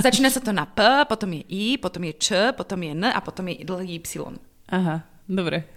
Začína 0.00 0.32
sa 0.32 0.40
to 0.40 0.50
na 0.50 0.64
P, 0.64 0.80
potom 1.04 1.30
je 1.36 1.42
I, 1.52 1.64
potom 1.76 2.02
je 2.08 2.12
Č, 2.16 2.28
potom 2.56 2.80
je 2.80 2.90
N 2.96 3.04
a 3.12 3.20
potom 3.20 3.44
je 3.52 3.62
dlhý 3.62 4.00
Y. 4.00 4.34
Aha, 4.72 5.04
dobre. 5.28 5.68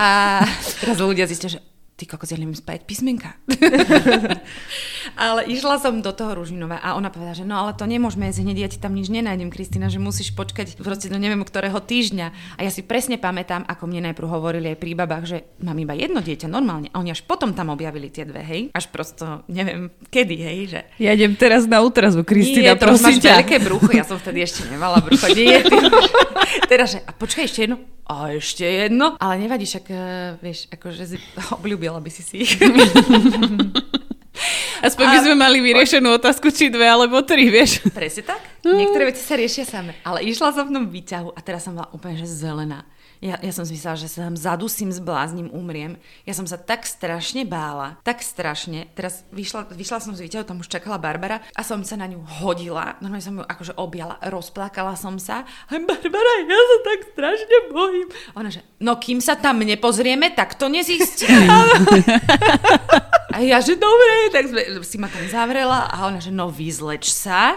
A 0.00 0.40
teraz 0.80 0.96
ľudia 0.96 1.28
zistia, 1.28 1.60
že 1.60 1.60
ty 2.04 2.12
kokos, 2.12 2.28
ja 2.28 2.36
neviem 2.36 2.52
spájať 2.52 2.84
písmenka. 2.84 3.32
ale 5.24 5.48
išla 5.48 5.80
som 5.80 6.04
do 6.04 6.12
toho 6.12 6.36
Ružinova 6.36 6.76
a 6.84 7.00
ona 7.00 7.08
povedala, 7.08 7.32
že 7.32 7.48
no 7.48 7.56
ale 7.56 7.72
to 7.72 7.88
nemôžeme 7.88 8.28
jesť 8.28 8.44
hneď, 8.44 8.56
ja 8.60 8.68
ti 8.68 8.76
tam 8.76 8.92
nič 8.92 9.08
nenájdem, 9.08 9.48
Kristina, 9.48 9.88
že 9.88 9.96
musíš 9.96 10.36
počkať 10.36 10.76
proste 10.84 11.08
do 11.08 11.16
neviem 11.16 11.40
ktorého 11.40 11.80
týždňa. 11.80 12.60
A 12.60 12.60
ja 12.60 12.68
si 12.68 12.84
presne 12.84 13.16
pamätám, 13.16 13.64
ako 13.64 13.88
mne 13.88 14.12
najprv 14.12 14.28
hovorili 14.28 14.76
aj 14.76 14.78
pri 14.84 14.92
babách, 14.92 15.24
že 15.24 15.38
mám 15.64 15.80
iba 15.80 15.96
jedno 15.96 16.20
dieťa 16.20 16.44
normálne. 16.44 16.92
A 16.92 17.00
oni 17.00 17.16
až 17.16 17.24
potom 17.24 17.56
tam 17.56 17.72
objavili 17.72 18.12
tie 18.12 18.28
dve, 18.28 18.44
hej. 18.44 18.62
Až 18.76 18.92
prosto, 18.92 19.48
neviem, 19.48 19.88
kedy, 20.12 20.36
hej. 20.36 20.58
Že... 20.76 20.80
Ja 21.00 21.16
idem 21.16 21.32
teraz 21.40 21.64
na 21.64 21.80
útrazu, 21.80 22.20
Kristina, 22.20 22.76
Nie, 22.76 22.80
prosím 22.80 23.16
ťa. 23.16 23.40
veľké 23.40 23.64
brucho, 23.64 23.96
ja 23.96 24.04
som 24.04 24.20
vtedy 24.20 24.44
ešte 24.44 24.68
nemala 24.68 25.00
brucho. 25.00 25.24
Nie, 25.32 25.64
ty, 25.64 25.76
teraz, 26.70 26.92
že, 26.92 27.00
a 27.00 27.16
počkaj 27.16 27.48
ešte 27.48 27.64
jedno, 27.64 27.80
a 28.04 28.36
ešte 28.36 28.64
jedno. 28.64 29.16
Ale 29.16 29.40
nevadí, 29.40 29.64
však 29.64 29.86
uh, 29.88 29.98
vieš, 30.40 30.68
akože 30.68 31.16
obľúbila 31.60 32.00
by 32.00 32.10
si 32.12 32.22
si 32.22 32.36
ich. 32.44 32.52
Aspoň 34.84 35.06
by 35.08 35.18
sme 35.24 35.36
mali 35.40 35.64
vyriešenú 35.64 36.20
otázku, 36.20 36.52
či 36.52 36.68
dve 36.68 36.84
alebo 36.84 37.24
tri, 37.24 37.48
vieš. 37.48 37.80
Presne 37.88 38.36
tak. 38.36 38.42
Niektoré 38.66 39.08
veci 39.08 39.24
sa 39.24 39.38
riešia 39.38 39.64
same. 39.64 39.96
Ale 40.04 40.20
išla 40.28 40.52
som 40.52 40.68
v 40.68 40.74
tom 40.76 40.84
výťahu 40.92 41.32
a 41.32 41.40
teraz 41.40 41.64
som 41.64 41.72
bola 41.72 41.88
úplne 41.96 42.20
že 42.20 42.28
zelená. 42.28 42.84
Ja, 43.24 43.40
ja 43.40 43.56
som 43.56 43.64
si 43.64 43.72
myslela, 43.72 43.96
že 43.96 44.12
sa 44.12 44.28
tam 44.28 44.36
zadusím, 44.36 44.92
zblázním, 44.92 45.48
umriem. 45.48 45.96
Ja 46.28 46.36
som 46.36 46.44
sa 46.44 46.60
tak 46.60 46.84
strašne 46.84 47.48
bála, 47.48 47.96
tak 48.04 48.20
strašne. 48.20 48.92
Teraz 48.92 49.24
vyšla, 49.32 49.72
vyšla 49.72 50.04
som 50.04 50.12
z 50.12 50.28
výťahu, 50.28 50.44
tam 50.44 50.60
už 50.60 50.68
čakala 50.68 51.00
Barbara 51.00 51.40
a 51.56 51.64
som 51.64 51.80
sa 51.88 51.96
na 51.96 52.04
ňu 52.04 52.20
hodila. 52.20 53.00
Normálne 53.00 53.24
som 53.24 53.40
ju 53.40 53.44
akože 53.48 53.80
objala, 53.80 54.20
rozplakala 54.28 54.92
som 54.92 55.16
sa. 55.16 55.40
A 55.48 55.72
Barbara, 55.72 56.32
ja 56.44 56.60
sa 56.68 56.76
tak 56.84 57.00
strašne 57.16 57.56
bojím. 57.72 58.12
Ona 58.36 58.52
že, 58.52 58.60
no 58.84 59.00
kým 59.00 59.24
sa 59.24 59.40
tam 59.40 59.64
nepozrieme, 59.64 60.36
tak 60.36 60.60
to 60.60 60.68
nezistíme. 60.68 61.48
a 63.34 63.40
ja 63.40 63.56
že 63.64 63.80
dobre, 63.80 64.36
tak 64.36 64.52
si 64.84 65.00
ma 65.00 65.08
tam 65.08 65.24
zavrela 65.32 65.88
a 65.88 66.12
ona 66.12 66.20
že, 66.20 66.28
no 66.28 66.52
vyzleč 66.52 67.08
sa. 67.08 67.56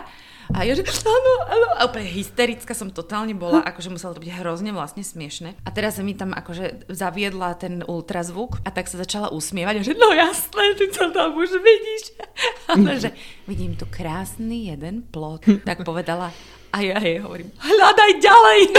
A 0.55 0.63
ja 0.63 0.73
že 0.75 0.83
áno, 0.83 1.33
áno. 1.51 1.67
A 1.75 1.85
úplne 1.87 2.07
hysterická 2.07 2.71
som 2.71 2.87
totálne 2.91 3.35
bola, 3.35 3.63
akože 3.65 3.91
muselo 3.91 4.15
to 4.15 4.23
byť 4.23 4.31
hrozne 4.39 4.71
vlastne 4.71 5.03
smiešne. 5.03 5.59
A 5.67 5.69
teraz 5.73 5.99
sa 5.99 6.03
mi 6.05 6.15
tam 6.15 6.31
akože 6.31 6.87
zaviedla 6.87 7.59
ten 7.59 7.83
ultrazvuk 7.83 8.63
a 8.63 8.69
tak 8.71 8.87
sa 8.87 9.01
začala 9.01 9.33
usmievať 9.35 9.75
a 9.79 9.85
že 9.85 9.93
no 9.99 10.09
jasné, 10.15 10.63
ty 10.79 10.85
sa 10.91 11.11
tam 11.11 11.35
už 11.35 11.51
vidíš. 11.59 12.03
Ale 12.71 12.91
že 12.99 13.09
vidím 13.49 13.75
tu 13.75 13.83
krásny 13.89 14.71
jeden 14.71 15.03
plot. 15.03 15.43
Tak 15.67 15.83
povedala, 15.83 16.31
a 16.77 16.85
ja 16.85 17.01
jej 17.01 17.17
hovorím, 17.17 17.49
hľadaj 17.57 18.11
ďalej. 18.21 18.59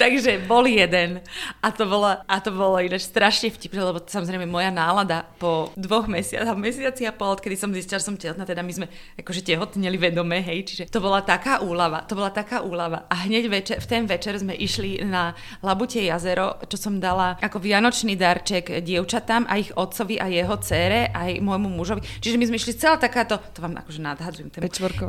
Takže 0.00 0.46
bol 0.46 0.64
jeden. 0.64 1.20
A 1.60 1.68
to 1.72 1.84
bolo, 1.84 2.08
a 2.08 2.36
to 2.40 2.50
bolo 2.54 2.80
ináč 2.80 3.08
strašne 3.08 3.52
vtipné, 3.52 3.84
lebo 3.84 4.00
samozrejme 4.00 4.48
moja 4.48 4.72
nálada 4.72 5.28
po 5.36 5.72
dvoch 5.76 6.08
mesiacoch, 6.08 6.56
mesiaci 6.56 7.04
a 7.04 7.12
pol, 7.12 7.36
kedy 7.36 7.56
som 7.58 7.72
zistila, 7.72 8.00
že 8.00 8.08
som 8.08 8.16
tehotná, 8.16 8.48
teda 8.48 8.64
my 8.64 8.72
sme 8.72 8.86
akože 9.20 9.44
tehotneli 9.44 9.98
vedome, 9.98 10.40
hej, 10.40 10.64
čiže 10.64 10.88
to 10.88 11.00
bola 11.02 11.20
taká 11.20 11.60
úlava, 11.60 12.04
to 12.08 12.16
bola 12.16 12.32
taká 12.32 12.64
úlava. 12.64 13.04
A 13.10 13.28
hneď 13.28 13.50
večer, 13.50 13.76
v 13.80 13.86
ten 13.88 14.06
večer 14.08 14.38
sme 14.38 14.56
išli 14.56 15.04
na 15.04 15.34
Labutie 15.60 16.08
jazero, 16.08 16.56
čo 16.68 16.78
som 16.78 17.02
dala 17.02 17.36
ako 17.40 17.60
vianočný 17.60 18.16
darček 18.16 18.84
dievčatám 18.84 19.46
a 19.48 19.60
ich 19.60 19.72
otcovi 19.74 20.20
a 20.20 20.30
jeho 20.30 20.56
cére 20.60 21.10
aj 21.10 21.40
môjmu 21.42 21.68
mužovi. 21.74 22.00
Čiže 22.22 22.38
my 22.38 22.44
sme 22.48 22.56
išli 22.60 22.78
celá 22.78 22.96
takáto, 23.00 23.40
to 23.52 23.64
vám 23.64 23.80
akože 23.80 24.00
nadhadzujem, 24.00 24.50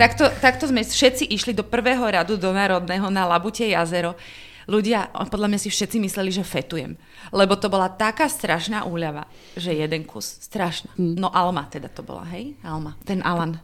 Takto, 0.01 0.25
takto 0.41 0.65
sme 0.65 0.81
všetci 0.81 1.29
išli 1.29 1.53
do 1.53 1.61
prvého 1.61 2.01
radu 2.01 2.39
do 2.39 2.49
Národného 2.49 3.07
na 3.13 3.29
Labutie 3.29 3.69
jazero. 3.71 4.17
Ľudia, 4.65 5.13
podľa 5.29 5.53
mňa 5.53 5.59
si 5.61 5.69
všetci 5.69 6.01
mysleli, 6.01 6.33
že 6.33 6.41
fetujem. 6.41 6.97
Lebo 7.29 7.53
to 7.53 7.69
bola 7.69 7.85
taká 7.85 8.25
strašná 8.25 8.89
úľava, 8.89 9.29
že 9.53 9.77
jeden 9.77 10.09
kus. 10.09 10.41
Strašná. 10.41 10.89
Hmm. 10.97 11.13
No 11.13 11.29
Alma 11.29 11.69
teda 11.69 11.85
to 11.93 12.01
bola, 12.01 12.25
hej? 12.33 12.57
Alma. 12.65 12.97
Ten 13.05 13.21
Alan 13.21 13.61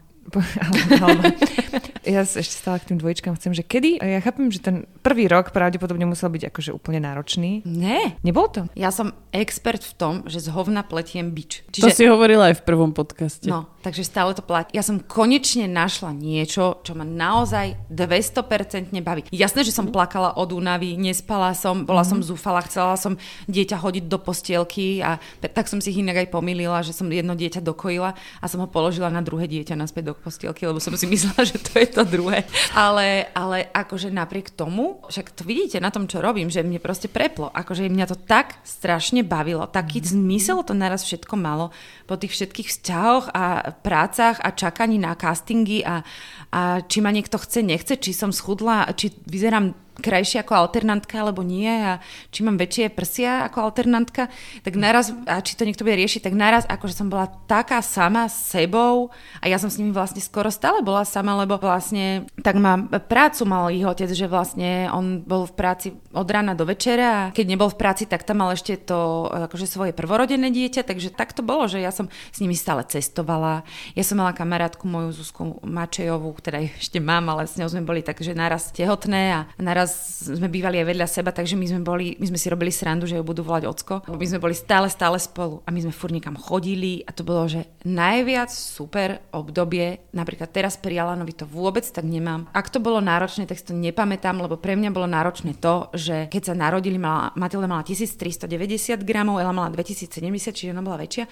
ja 2.06 2.22
ešte 2.24 2.56
stále 2.56 2.78
k 2.80 2.94
tým 2.94 2.98
dvojičkám 3.02 3.34
chcem, 3.38 3.52
že 3.58 3.64
kedy, 3.66 4.00
ja 4.00 4.22
chápem, 4.22 4.54
že 4.54 4.62
ten 4.62 4.86
prvý 5.02 5.26
rok 5.26 5.50
pravdepodobne 5.50 6.06
musel 6.06 6.30
byť 6.30 6.54
akože 6.54 6.72
úplne 6.72 7.02
náročný. 7.04 7.66
Ne. 7.66 8.16
Nebol 8.22 8.48
to? 8.48 8.70
Ja 8.78 8.94
som 8.94 9.18
expert 9.34 9.82
v 9.82 9.94
tom, 9.98 10.14
že 10.30 10.40
z 10.40 10.54
hovna 10.54 10.86
pletiem 10.86 11.34
bič. 11.34 11.66
Čiže... 11.74 11.84
To 11.84 11.90
si 11.90 12.06
hovorila 12.06 12.54
aj 12.54 12.62
v 12.62 12.64
prvom 12.64 12.92
podcaste. 12.94 13.50
No, 13.50 13.68
takže 13.82 14.06
stále 14.06 14.32
to 14.38 14.46
platí. 14.46 14.78
Ja 14.78 14.86
som 14.86 15.02
konečne 15.02 15.66
našla 15.66 16.14
niečo, 16.14 16.80
čo 16.86 16.94
ma 16.94 17.04
naozaj 17.04 17.90
200% 17.90 18.94
baví. 19.02 19.26
Jasné, 19.34 19.66
že 19.66 19.74
som 19.74 19.90
plakala 19.90 20.38
od 20.38 20.54
únavy, 20.54 20.96
nespala 21.02 21.58
som, 21.58 21.84
bola 21.84 22.06
mm-hmm. 22.06 22.22
som 22.22 22.28
zúfala, 22.28 22.62
chcela 22.70 22.96
som 22.96 23.18
dieťa 23.50 23.78
hodiť 23.82 24.06
do 24.06 24.22
postielky 24.22 25.02
a 25.02 25.18
tak 25.42 25.66
som 25.66 25.82
si 25.82 25.92
ich 25.92 26.00
inak 26.00 26.24
aj 26.24 26.28
pomýlila, 26.30 26.86
že 26.86 26.94
som 26.94 27.10
jedno 27.10 27.34
dieťa 27.34 27.64
dokojila 27.66 28.14
a 28.14 28.46
som 28.46 28.62
ho 28.62 28.70
položila 28.70 29.10
na 29.10 29.26
druhé 29.26 29.50
dieťa 29.50 29.74
naspäť 29.76 30.11
do 30.11 30.11
postielky, 30.18 30.68
lebo 30.68 30.84
som 30.84 30.94
si 30.96 31.08
myslela, 31.08 31.42
že 31.52 31.58
to 31.62 31.80
je 31.80 31.88
to 31.88 32.04
druhé. 32.04 32.44
Ale, 32.76 33.32
ale 33.32 33.72
akože 33.72 34.12
napriek 34.12 34.52
tomu, 34.54 35.04
však 35.08 35.32
to 35.32 35.44
vidíte 35.48 35.78
na 35.80 35.94
tom, 35.94 36.10
čo 36.10 36.20
robím, 36.20 36.52
že 36.52 36.66
mne 36.66 36.82
proste 36.84 37.08
preplo. 37.08 37.52
Akože 37.52 37.88
mňa 37.88 38.06
to 38.10 38.18
tak 38.18 38.60
strašne 38.68 39.24
bavilo. 39.24 39.68
Taký 39.68 40.02
mm-hmm. 40.02 40.14
zmysel 40.18 40.60
to 40.68 40.74
naraz 40.76 41.08
všetko 41.08 41.36
malo 41.40 41.70
po 42.08 42.20
tých 42.20 42.36
všetkých 42.36 42.68
vzťahoch 42.68 43.26
a 43.32 43.76
prácach 43.82 44.40
a 44.44 44.52
čakaní 44.52 45.00
na 45.00 45.16
castingy 45.16 45.86
a, 45.86 46.04
a 46.52 46.84
či 46.84 47.00
ma 47.00 47.12
niekto 47.14 47.40
chce, 47.40 47.64
nechce, 47.64 47.96
či 47.96 48.12
som 48.12 48.36
schudla, 48.36 48.92
či 48.98 49.14
vyzerám 49.30 49.91
krajšie 50.00 50.42
ako 50.42 50.54
alternantka 50.56 51.20
alebo 51.20 51.44
nie 51.44 51.68
a 51.68 52.00
či 52.32 52.48
mám 52.48 52.56
väčšie 52.56 52.94
prsia 52.96 53.48
ako 53.52 53.72
alternantka, 53.72 54.32
tak 54.64 54.74
naraz, 54.80 55.12
a 55.28 55.44
či 55.44 55.60
to 55.60 55.68
niekto 55.68 55.84
bude 55.84 56.00
riešiť, 56.00 56.32
tak 56.32 56.36
naraz 56.38 56.64
akože 56.70 56.96
som 56.96 57.12
bola 57.12 57.28
taká 57.50 57.84
sama 57.84 58.32
s 58.32 58.54
sebou 58.56 59.12
a 59.44 59.46
ja 59.52 59.60
som 59.60 59.68
s 59.68 59.78
nimi 59.82 59.92
vlastne 59.92 60.24
skoro 60.24 60.48
stále 60.54 60.80
bola 60.86 61.04
sama, 61.04 61.36
lebo 61.42 61.60
vlastne 61.60 62.30
tak 62.40 62.56
mám 62.56 62.88
prácu 63.10 63.44
mal 63.44 63.68
ich 63.74 63.84
otec, 63.84 64.08
že 64.08 64.30
vlastne 64.30 64.88
on 64.94 65.26
bol 65.26 65.50
v 65.50 65.54
práci 65.58 65.88
od 66.14 66.28
rána 66.30 66.54
do 66.54 66.64
večera 66.64 67.08
a 67.12 67.30
keď 67.34 67.46
nebol 67.48 67.68
v 67.72 67.80
práci, 67.80 68.06
tak 68.06 68.24
tam 68.24 68.46
mal 68.46 68.54
ešte 68.54 68.78
to 68.78 69.28
akože 69.28 69.66
svoje 69.66 69.92
prvorodené 69.92 70.54
dieťa, 70.54 70.86
takže 70.86 71.12
tak 71.12 71.34
to 71.34 71.42
bolo, 71.42 71.66
že 71.66 71.82
ja 71.82 71.90
som 71.90 72.08
s 72.30 72.38
nimi 72.38 72.54
stále 72.54 72.86
cestovala. 72.86 73.66
Ja 73.98 74.04
som 74.06 74.22
mala 74.22 74.38
kamarátku 74.38 74.86
moju 74.86 75.10
Zuzku 75.16 75.58
Mačejovú, 75.66 76.32
ktorá 76.38 76.62
ešte 76.62 77.02
mám, 77.02 77.28
ale 77.34 77.50
s 77.50 77.58
ňou 77.58 77.72
sme 77.72 77.84
boli 77.84 78.06
tak, 78.06 78.22
že 78.22 78.38
naraz 78.38 78.70
tehotné 78.70 79.24
a 79.34 79.40
naraz 79.58 79.81
naraz 79.82 80.30
sme 80.30 80.46
bývali 80.46 80.78
aj 80.78 80.86
vedľa 80.94 81.08
seba, 81.10 81.34
takže 81.34 81.58
my 81.58 81.66
sme 81.66 81.82
boli, 81.82 82.14
my 82.22 82.30
sme 82.30 82.38
si 82.38 82.48
robili 82.54 82.70
srandu, 82.70 83.10
že 83.10 83.18
ju 83.18 83.26
budú 83.26 83.42
volať 83.42 83.64
ocko. 83.66 83.94
My 84.14 84.26
sme 84.30 84.38
boli 84.38 84.54
stále, 84.54 84.86
stále 84.94 85.18
spolu 85.18 85.66
a 85.66 85.74
my 85.74 85.82
sme 85.82 85.94
furt 85.94 86.14
niekam 86.14 86.38
chodili 86.38 87.02
a 87.02 87.10
to 87.10 87.26
bolo, 87.26 87.50
že 87.50 87.66
najviac 87.90 88.54
super 88.54 89.26
obdobie, 89.34 90.14
napríklad 90.14 90.54
teraz 90.54 90.78
pri 90.78 91.02
Alanovi 91.02 91.34
to 91.34 91.50
vôbec 91.50 91.82
tak 91.82 92.06
nemám. 92.06 92.46
Ak 92.54 92.70
to 92.70 92.78
bolo 92.78 93.02
náročné, 93.02 93.50
tak 93.50 93.58
si 93.58 93.66
to 93.66 93.74
nepamätám, 93.74 94.38
lebo 94.38 94.62
pre 94.62 94.78
mňa 94.78 94.94
bolo 94.94 95.10
náročné 95.10 95.58
to, 95.58 95.90
že 95.98 96.30
keď 96.30 96.42
sa 96.46 96.54
narodili, 96.54 97.02
mala, 97.02 97.34
Matilda 97.34 97.66
mala 97.66 97.82
1390 97.82 99.02
gramov, 99.02 99.42
Ela 99.42 99.50
mala 99.50 99.74
2070, 99.74 100.54
čiže 100.54 100.70
ona 100.70 100.86
bola 100.86 101.02
väčšia, 101.02 101.26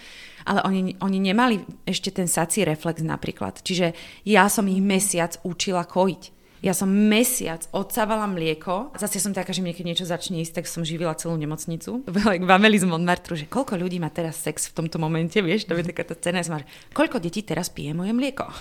ale 0.49 0.65
oni, 0.65 0.97
oni 0.97 1.17
nemali 1.21 1.61
ešte 1.85 2.09
ten 2.09 2.25
sací 2.25 2.65
reflex 2.65 3.05
napríklad. 3.05 3.61
Čiže 3.61 3.93
ja 4.25 4.49
som 4.49 4.65
ich 4.65 4.81
mesiac 4.81 5.37
učila 5.45 5.85
kojiť 5.85 6.38
Ja 6.59 6.75
som 6.75 6.91
mesiac 6.91 7.63
odsávala 7.71 8.27
mlieko. 8.27 8.91
Zase 8.99 9.23
som 9.23 9.31
taká, 9.31 9.55
že 9.55 9.63
keď 9.63 9.85
niečo 9.87 10.03
začne 10.03 10.43
ísť, 10.43 10.59
tak 10.59 10.65
som 10.67 10.83
živila 10.83 11.15
celú 11.15 11.39
nemocnicu. 11.39 12.03
V 12.03 12.49
Amelie 12.51 12.83
z 12.83 12.83
Montmartru, 12.83 13.39
že 13.39 13.47
koľko 13.47 13.79
ľudí 13.79 13.95
má 14.03 14.11
teraz 14.11 14.43
sex 14.43 14.67
v 14.67 14.83
tomto 14.83 14.99
momente, 14.99 15.39
vieš, 15.39 15.71
to 15.71 15.79
je 15.79 15.87
taká 15.87 16.03
tá 16.03 16.19
cena, 16.19 16.43
že 16.43 16.51
koľko 16.91 17.23
detí 17.23 17.47
teraz 17.47 17.71
pije 17.71 17.95
moje 17.95 18.11
mlieko. 18.11 18.51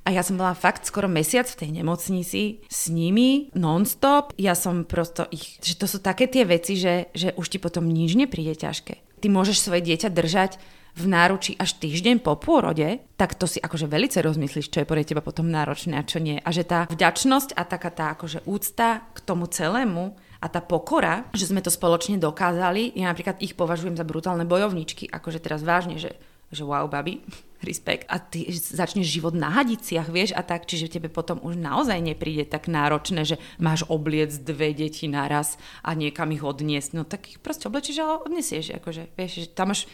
A 0.00 0.16
ja 0.16 0.24
som 0.24 0.40
bola 0.40 0.56
fakt 0.56 0.88
skoro 0.88 1.12
mesiac 1.12 1.44
v 1.44 1.60
tej 1.60 1.70
nemocnici 1.76 2.64
s 2.64 2.88
nimi, 2.88 3.52
non-stop. 3.52 4.32
Ja 4.40 4.56
som 4.56 4.88
prosto 4.88 5.28
ich, 5.28 5.60
že 5.60 5.76
to 5.76 5.84
sú 5.84 6.00
také 6.00 6.24
tie 6.24 6.48
veci, 6.48 6.80
že, 6.80 7.12
že 7.12 7.36
už 7.36 7.52
ti 7.52 7.58
potom 7.60 7.84
nič 7.84 8.16
nepríde 8.16 8.56
ťažké. 8.56 9.20
Ty 9.20 9.26
môžeš 9.28 9.60
svoje 9.60 9.84
dieťa 9.84 10.08
držať 10.08 10.56
v 10.96 11.04
náručí 11.06 11.54
až 11.58 11.78
týždeň 11.78 12.22
po 12.24 12.34
pôrode, 12.36 13.02
tak 13.14 13.36
to 13.36 13.46
si 13.46 13.62
akože 13.62 13.86
velice 13.86 14.18
rozmyslíš, 14.24 14.72
čo 14.72 14.82
je 14.82 14.88
pre 14.88 15.04
teba 15.06 15.22
potom 15.22 15.46
náročné 15.46 15.98
a 15.98 16.06
čo 16.06 16.18
nie. 16.18 16.40
A 16.42 16.50
že 16.50 16.66
tá 16.66 16.90
vďačnosť 16.90 17.54
a 17.54 17.62
taká 17.66 17.90
tá 17.92 18.06
akože 18.14 18.42
úcta 18.48 19.04
k 19.14 19.18
tomu 19.22 19.46
celému 19.46 20.16
a 20.40 20.46
tá 20.48 20.64
pokora, 20.64 21.28
že 21.36 21.52
sme 21.52 21.60
to 21.60 21.68
spoločne 21.68 22.16
dokázali, 22.16 22.96
ja 22.96 23.12
napríklad 23.12 23.44
ich 23.44 23.52
považujem 23.52 23.94
za 23.94 24.08
brutálne 24.08 24.48
bojovničky, 24.48 25.12
akože 25.12 25.38
teraz 25.38 25.60
vážne, 25.60 26.00
že, 26.00 26.16
že 26.48 26.64
wow, 26.64 26.88
babi, 26.88 27.20
respekt. 27.68 28.08
A 28.08 28.16
ty 28.16 28.48
začneš 28.48 29.04
život 29.04 29.36
na 29.36 29.52
hadiciach, 29.52 30.08
vieš, 30.08 30.32
a 30.32 30.40
tak, 30.40 30.64
čiže 30.64 30.96
tebe 30.96 31.12
potom 31.12 31.44
už 31.44 31.60
naozaj 31.60 32.00
nepríde 32.00 32.48
tak 32.48 32.72
náročné, 32.72 33.28
že 33.28 33.36
máš 33.60 33.84
obliec 33.92 34.32
dve 34.32 34.72
deti 34.72 35.12
naraz 35.12 35.60
a 35.84 35.92
niekam 35.92 36.32
ich 36.32 36.40
odniesť. 36.40 36.90
No 36.96 37.04
tak 37.04 37.28
ich 37.28 37.38
proste 37.38 37.68
oblečíš 37.68 38.00
a 38.00 38.24
odnesieš, 38.24 38.80
akože, 38.80 39.12
vieš, 39.12 39.44
že 39.44 39.52
tam 39.52 39.76
máš 39.76 39.84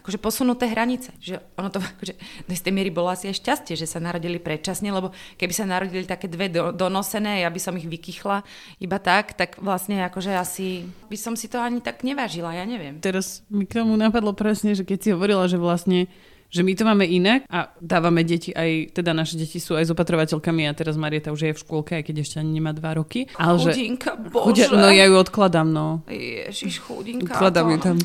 akože 0.00 0.18
posunuté 0.18 0.66
hranice. 0.66 1.14
Že 1.22 1.38
ono 1.58 1.68
to 1.70 1.78
akože, 1.96 2.14
do 2.48 2.52
istej 2.52 2.72
miery 2.74 2.90
bolo 2.90 3.12
asi 3.12 3.30
aj 3.30 3.38
šťastie, 3.38 3.74
že 3.78 3.86
sa 3.86 4.02
narodili 4.02 4.42
predčasne, 4.42 4.90
lebo 4.90 5.14
keby 5.38 5.52
sa 5.54 5.64
narodili 5.68 6.08
také 6.08 6.26
dve 6.26 6.50
do, 6.50 6.74
donosené, 6.74 7.46
ja 7.46 7.50
by 7.52 7.60
som 7.62 7.78
ich 7.78 7.86
vykychla 7.86 8.42
iba 8.82 8.98
tak, 8.98 9.38
tak 9.38 9.60
vlastne 9.62 10.02
akože 10.08 10.34
asi 10.34 10.88
by 11.06 11.16
som 11.16 11.38
si 11.38 11.46
to 11.46 11.62
ani 11.62 11.78
tak 11.78 12.02
nevážila, 12.02 12.56
ja 12.56 12.66
neviem. 12.66 12.98
Teraz 12.98 13.46
mi 13.46 13.68
k 13.68 13.78
tomu 13.78 13.94
napadlo 13.94 14.34
presne, 14.34 14.74
že 14.74 14.82
keď 14.82 14.98
si 14.98 15.08
hovorila, 15.14 15.46
že 15.46 15.60
vlastne 15.60 16.10
že 16.52 16.60
my 16.60 16.72
to 16.76 16.84
máme 16.84 17.08
inak 17.08 17.48
a 17.48 17.72
dávame 17.80 18.28
deti 18.28 18.52
aj, 18.52 18.92
teda 18.92 19.16
naše 19.16 19.40
deti 19.40 19.56
sú 19.56 19.72
aj 19.72 19.88
s 19.88 19.90
opatrovateľkami 19.96 20.68
a 20.68 20.76
teraz 20.76 21.00
Marieta 21.00 21.32
už 21.32 21.48
je 21.48 21.52
v 21.56 21.60
škôlke, 21.64 21.96
aj 21.96 22.04
keď 22.04 22.16
ešte 22.20 22.36
ani 22.44 22.60
nemá 22.60 22.76
dva 22.76 22.92
roky. 22.92 23.24
Ale 23.40 23.56
chudinka, 23.56 24.20
že, 24.20 24.28
bože. 24.28 24.64
no 24.76 24.92
ja 24.92 25.08
ju 25.08 25.16
odkladám, 25.16 25.64
no. 25.64 26.04
Ježiš, 26.12 26.84
chudinka. 26.84 27.32
Odkladám 27.32 27.72
ju 27.72 27.78
tam. 27.80 27.96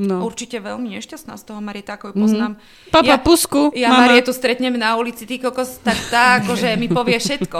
No. 0.00 0.24
Určite 0.24 0.64
veľmi 0.64 0.88
nešťastná 0.96 1.36
z 1.36 1.44
toho 1.44 1.60
Marieta, 1.60 2.00
ako 2.00 2.10
ju 2.10 2.14
poznám. 2.16 2.56
Mm. 2.56 2.88
Papa, 2.88 3.12
ja, 3.12 3.16
pusku, 3.20 3.68
Ja 3.76 3.92
mama. 3.92 4.08
Marietu 4.08 4.32
stretnem 4.32 4.72
na 4.80 4.96
ulici, 4.96 5.28
ty 5.28 5.36
kokos, 5.36 5.84
tak 5.84 6.00
tá, 6.08 6.40
akože 6.40 6.72
mi 6.80 6.88
povie 6.88 7.20
všetko. 7.20 7.58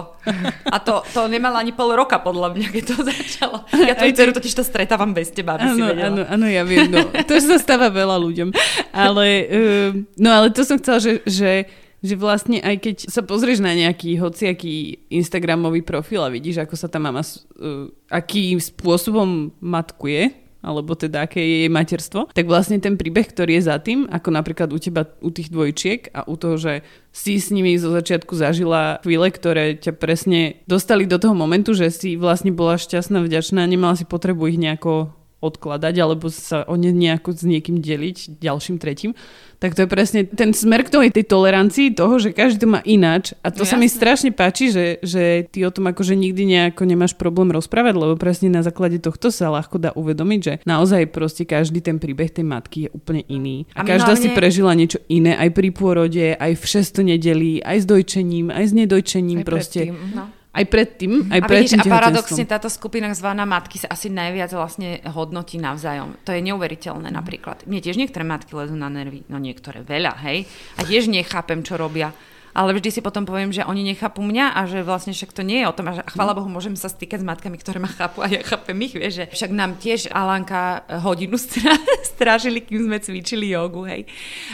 A 0.73 0.77
to, 0.81 1.05
to 1.13 1.29
nemala 1.29 1.61
ani 1.61 1.77
pol 1.77 1.93
roka, 1.93 2.17
podľa 2.25 2.57
mňa, 2.57 2.67
keď 2.73 2.85
to 2.89 2.97
začalo. 3.05 3.69
Ja 3.85 3.93
tvoju 3.93 4.17
dceru 4.17 4.33
totiž 4.33 4.55
to 4.57 4.65
stretávam 4.65 5.13
bez 5.13 5.29
teba, 5.29 5.61
aby 5.61 5.69
ano, 5.69 5.77
si 5.77 5.83
vedela. 5.85 6.09
Áno, 6.09 6.23
áno, 6.25 6.47
ja 6.49 6.65
viem, 6.65 6.89
no. 6.89 7.05
To 7.29 7.35
sa 7.37 7.61
stáva 7.61 7.93
veľa 7.93 8.17
ľuďom. 8.17 8.49
Ale 8.97 9.27
uh, 9.45 9.91
No 10.23 10.31
ale 10.31 10.55
to 10.55 10.63
som 10.63 10.79
chcela, 10.79 11.03
že, 11.03 11.19
že, 11.27 11.67
že 11.99 12.15
vlastne 12.15 12.63
aj 12.63 12.77
keď 12.79 12.97
sa 13.11 13.27
pozrieš 13.27 13.59
na 13.59 13.75
nejaký 13.75 14.23
hociaký 14.23 15.03
Instagramový 15.11 15.83
profil 15.83 16.23
a 16.23 16.31
vidíš, 16.31 16.63
ako 16.63 16.79
sa 16.79 16.87
tá 16.87 17.03
mama, 17.03 17.27
uh, 17.27 17.91
akým 18.07 18.63
spôsobom 18.63 19.51
matkuje, 19.59 20.31
alebo 20.63 20.95
teda 20.95 21.27
aké 21.27 21.43
je 21.43 21.57
jej 21.67 21.71
materstvo, 21.75 22.31
tak 22.31 22.47
vlastne 22.47 22.79
ten 22.79 22.95
príbeh, 22.95 23.27
ktorý 23.27 23.59
je 23.59 23.67
za 23.67 23.83
tým, 23.83 24.07
ako 24.07 24.31
napríklad 24.31 24.71
u 24.71 24.79
teba, 24.79 25.11
u 25.19 25.35
tých 25.35 25.51
dvojčiek 25.51 26.15
a 26.15 26.23
u 26.31 26.39
toho, 26.39 26.55
že 26.55 26.87
si 27.11 27.43
s 27.43 27.51
nimi 27.51 27.75
zo 27.75 27.91
začiatku 27.91 28.39
zažila 28.39 29.03
chvíle, 29.03 29.27
ktoré 29.27 29.75
ťa 29.75 29.99
presne 29.99 30.63
dostali 30.71 31.03
do 31.05 31.19
toho 31.19 31.35
momentu, 31.35 31.75
že 31.75 31.91
si 31.91 32.15
vlastne 32.15 32.55
bola 32.55 32.79
šťastná, 32.79 33.27
vďačná, 33.27 33.67
nemala 33.67 33.99
si 33.99 34.07
potrebu 34.07 34.55
ich 34.55 34.63
nejako 34.63 35.11
odkladať 35.43 35.95
alebo 35.99 36.31
sa 36.31 36.63
o 36.71 36.79
ne 36.79 36.95
nejako 36.95 37.35
s 37.35 37.43
niekým 37.43 37.83
deliť, 37.83 38.39
ďalším, 38.39 38.79
tretím, 38.79 39.19
tak 39.63 39.79
to 39.79 39.87
je 39.87 39.91
presne 39.91 40.27
ten 40.27 40.51
smer 40.51 40.83
k 40.83 40.91
tej 40.91 41.23
tolerancii 41.23 41.95
toho, 41.95 42.19
že 42.19 42.35
každý 42.35 42.67
to 42.67 42.69
má 42.71 42.83
ináč. 42.83 43.31
A 43.47 43.55
to 43.55 43.63
no, 43.63 43.71
sa 43.71 43.79
jasne. 43.79 43.83
mi 43.87 43.87
strašne 43.87 44.31
páči, 44.35 44.75
že, 44.75 44.99
že 45.07 45.47
ty 45.47 45.63
o 45.63 45.71
tom 45.71 45.87
akože 45.87 46.19
nikdy 46.19 46.43
nejako 46.51 46.83
nemáš 46.83 47.15
problém 47.15 47.55
rozprávať, 47.55 47.95
lebo 47.95 48.19
presne 48.19 48.51
na 48.51 48.67
základe 48.67 48.99
tohto 48.99 49.31
sa 49.31 49.55
ľahko 49.55 49.79
dá 49.79 49.91
uvedomiť, 49.95 50.41
že 50.43 50.53
naozaj 50.67 51.15
proste 51.15 51.47
každý 51.47 51.79
ten 51.79 52.03
príbeh 52.03 52.35
tej 52.35 52.43
matky 52.43 52.79
je 52.87 52.91
úplne 52.91 53.23
iný. 53.31 53.71
A, 53.79 53.83
a 53.83 53.87
každá 53.87 54.19
hlavne... 54.19 54.23
si 54.27 54.35
prežila 54.35 54.75
niečo 54.75 54.99
iné 55.07 55.39
aj 55.39 55.55
pri 55.55 55.71
pôrode, 55.71 56.35
aj 56.35 56.53
v 56.59 56.65
šesto 56.67 57.07
nedelí, 57.07 57.63
aj 57.63 57.83
s 57.83 57.87
dojčením, 57.87 58.51
aj 58.51 58.65
s 58.67 58.73
nedojčením. 58.75 59.39
Aj 59.43 59.47
proste. 59.47 59.81
Predtým, 59.87 60.19
no. 60.19 60.42
Aj 60.53 60.69
predtým, 60.69 61.33
aj 61.33 61.41
a 61.41 61.47
vidíš, 61.49 61.81
a 61.81 61.89
paradoxne 61.89 62.45
táto 62.45 62.69
skupina 62.69 63.09
zvaná 63.17 63.49
matky 63.49 63.81
sa 63.81 63.89
asi 63.89 64.13
najviac 64.13 64.53
vlastne 64.53 65.01
hodnotí 65.09 65.57
navzájom. 65.57 66.21
To 66.29 66.37
je 66.37 66.45
neuveriteľné 66.45 67.09
napríklad. 67.09 67.65
Mne 67.65 67.81
tiež 67.81 67.97
niektoré 67.97 68.21
matky 68.21 68.53
lezú 68.53 68.77
na 68.77 68.93
nervy, 68.93 69.25
no 69.33 69.41
niektoré 69.41 69.81
veľa, 69.81 70.21
hej. 70.29 70.45
A 70.77 70.85
tiež 70.85 71.09
nechápem, 71.09 71.65
čo 71.65 71.81
robia 71.81 72.13
ale 72.53 72.77
vždy 72.77 72.89
si 72.93 73.01
potom 73.01 73.25
poviem, 73.25 73.53
že 73.53 73.65
oni 73.65 73.85
nechápu 73.85 74.21
mňa 74.21 74.57
a 74.57 74.61
že 74.69 74.85
vlastne 74.85 75.17
však 75.17 75.33
to 75.33 75.43
nie 75.45 75.65
je 75.65 75.67
o 75.69 75.77
tom, 75.77 75.89
a 75.89 75.97
že 75.97 76.03
chvála 76.13 76.37
Bohu, 76.37 76.49
môžem 76.49 76.77
sa 76.77 76.93
stýkať 76.93 77.25
s 77.25 77.29
matkami, 77.29 77.57
ktoré 77.57 77.81
ma 77.81 77.89
chápu 77.89 78.21
a 78.21 78.29
ja 78.29 78.45
chápem 78.45 78.77
ich, 78.85 78.93
vieš, 78.93 79.25
že 79.25 79.25
však 79.33 79.51
nám 79.57 79.81
tiež 79.81 80.13
Alanka 80.13 80.85
hodinu 81.01 81.41
strážili, 82.13 82.61
kým 82.61 82.89
sme 82.89 83.01
cvičili 83.01 83.51
jogu, 83.53 83.89
hej. 83.89 84.05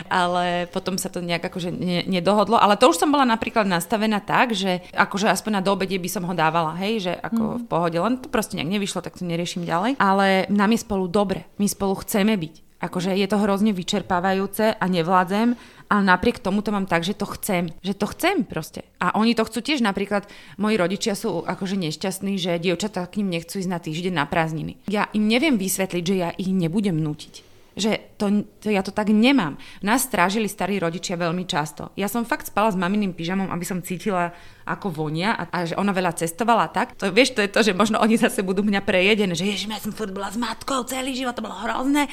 Ale 0.06 0.70
potom 0.70 0.94
sa 0.94 1.10
to 1.10 1.18
nejak 1.18 1.42
akože 1.42 1.74
ne, 1.74 2.06
nedohodlo, 2.06 2.56
ale 2.56 2.78
to 2.78 2.88
už 2.88 3.02
som 3.02 3.10
bola 3.10 3.26
napríklad 3.26 3.66
nastavená 3.66 4.22
tak, 4.22 4.54
že 4.54 4.80
akože 4.94 5.26
aspoň 5.28 5.58
na 5.58 5.62
dobede 5.62 5.98
by 5.98 6.08
som 6.08 6.22
ho 6.22 6.34
dávala, 6.34 6.78
hej, 6.78 7.10
že 7.10 7.12
ako 7.18 7.42
mm. 7.42 7.58
v 7.58 7.64
pohode, 7.66 7.98
len 7.98 8.14
to 8.22 8.30
proste 8.30 8.54
nejak 8.54 8.78
nevyšlo, 8.78 9.02
tak 9.02 9.18
to 9.18 9.26
neriešim 9.26 9.66
ďalej. 9.66 9.98
Ale 9.98 10.46
nám 10.48 10.70
je 10.70 10.80
spolu 10.80 11.10
dobre, 11.10 11.50
my 11.58 11.66
spolu 11.66 11.98
chceme 11.98 12.38
byť. 12.38 12.68
Akože 12.78 13.10
je 13.10 13.26
to 13.26 13.42
hrozne 13.42 13.74
vyčerpávajúce 13.74 14.78
a 14.78 14.84
nevládzem, 14.86 15.58
ale 15.88 16.02
napriek 16.04 16.38
tomu 16.38 16.60
to 16.60 16.68
mám 16.68 16.84
tak, 16.84 17.04
že 17.04 17.16
to 17.16 17.24
chcem. 17.24 17.72
Že 17.80 17.94
to 17.96 18.06
chcem 18.12 18.36
proste. 18.44 18.84
A 19.00 19.16
oni 19.16 19.32
to 19.32 19.48
chcú 19.48 19.64
tiež. 19.64 19.80
Napríklad 19.80 20.28
moji 20.60 20.76
rodičia 20.76 21.16
sú 21.16 21.42
akože 21.48 21.80
nešťastní, 21.80 22.36
že 22.36 22.60
dievčatá 22.60 23.08
k 23.08 23.24
ním 23.24 23.40
nechcú 23.40 23.56
ísť 23.56 23.72
na 23.72 23.80
týždeň 23.80 24.12
na 24.12 24.24
prázdniny. 24.28 24.76
Ja 24.92 25.08
im 25.16 25.24
neviem 25.24 25.56
vysvetliť, 25.56 26.04
že 26.04 26.16
ja 26.16 26.28
ich 26.36 26.52
nebudem 26.52 27.00
nutiť 27.00 27.48
že 27.78 28.10
to, 28.18 28.42
to, 28.58 28.74
ja 28.74 28.82
to 28.82 28.90
tak 28.90 29.08
nemám. 29.14 29.54
Nás 29.86 30.02
strážili 30.02 30.50
starí 30.50 30.82
rodičia 30.82 31.14
veľmi 31.14 31.46
často. 31.46 31.94
Ja 31.94 32.10
som 32.10 32.26
fakt 32.26 32.50
spala 32.50 32.74
s 32.74 32.76
maminým 32.76 33.14
pyžamom, 33.14 33.48
aby 33.54 33.62
som 33.62 33.78
cítila, 33.80 34.34
ako 34.66 34.90
vonia 34.90 35.32
a, 35.38 35.46
a 35.48 35.58
že 35.64 35.78
ona 35.78 35.94
veľa 35.94 36.18
cestovala 36.18 36.68
tak. 36.74 36.98
To, 36.98 37.08
vieš, 37.14 37.38
to 37.38 37.40
je 37.46 37.54
to, 37.54 37.62
že 37.62 37.78
možno 37.78 38.02
oni 38.02 38.18
zase 38.18 38.42
budú 38.42 38.66
mňa 38.66 38.82
prejedené, 38.82 39.32
že 39.38 39.46
ježiš, 39.46 39.70
ja 39.70 39.78
som 39.80 39.94
furt 39.94 40.10
bola 40.10 40.28
s 40.28 40.36
matkou 40.36 40.82
celý 40.84 41.14
život, 41.14 41.38
to 41.38 41.46
bolo 41.46 41.54
hrozné. 41.54 42.10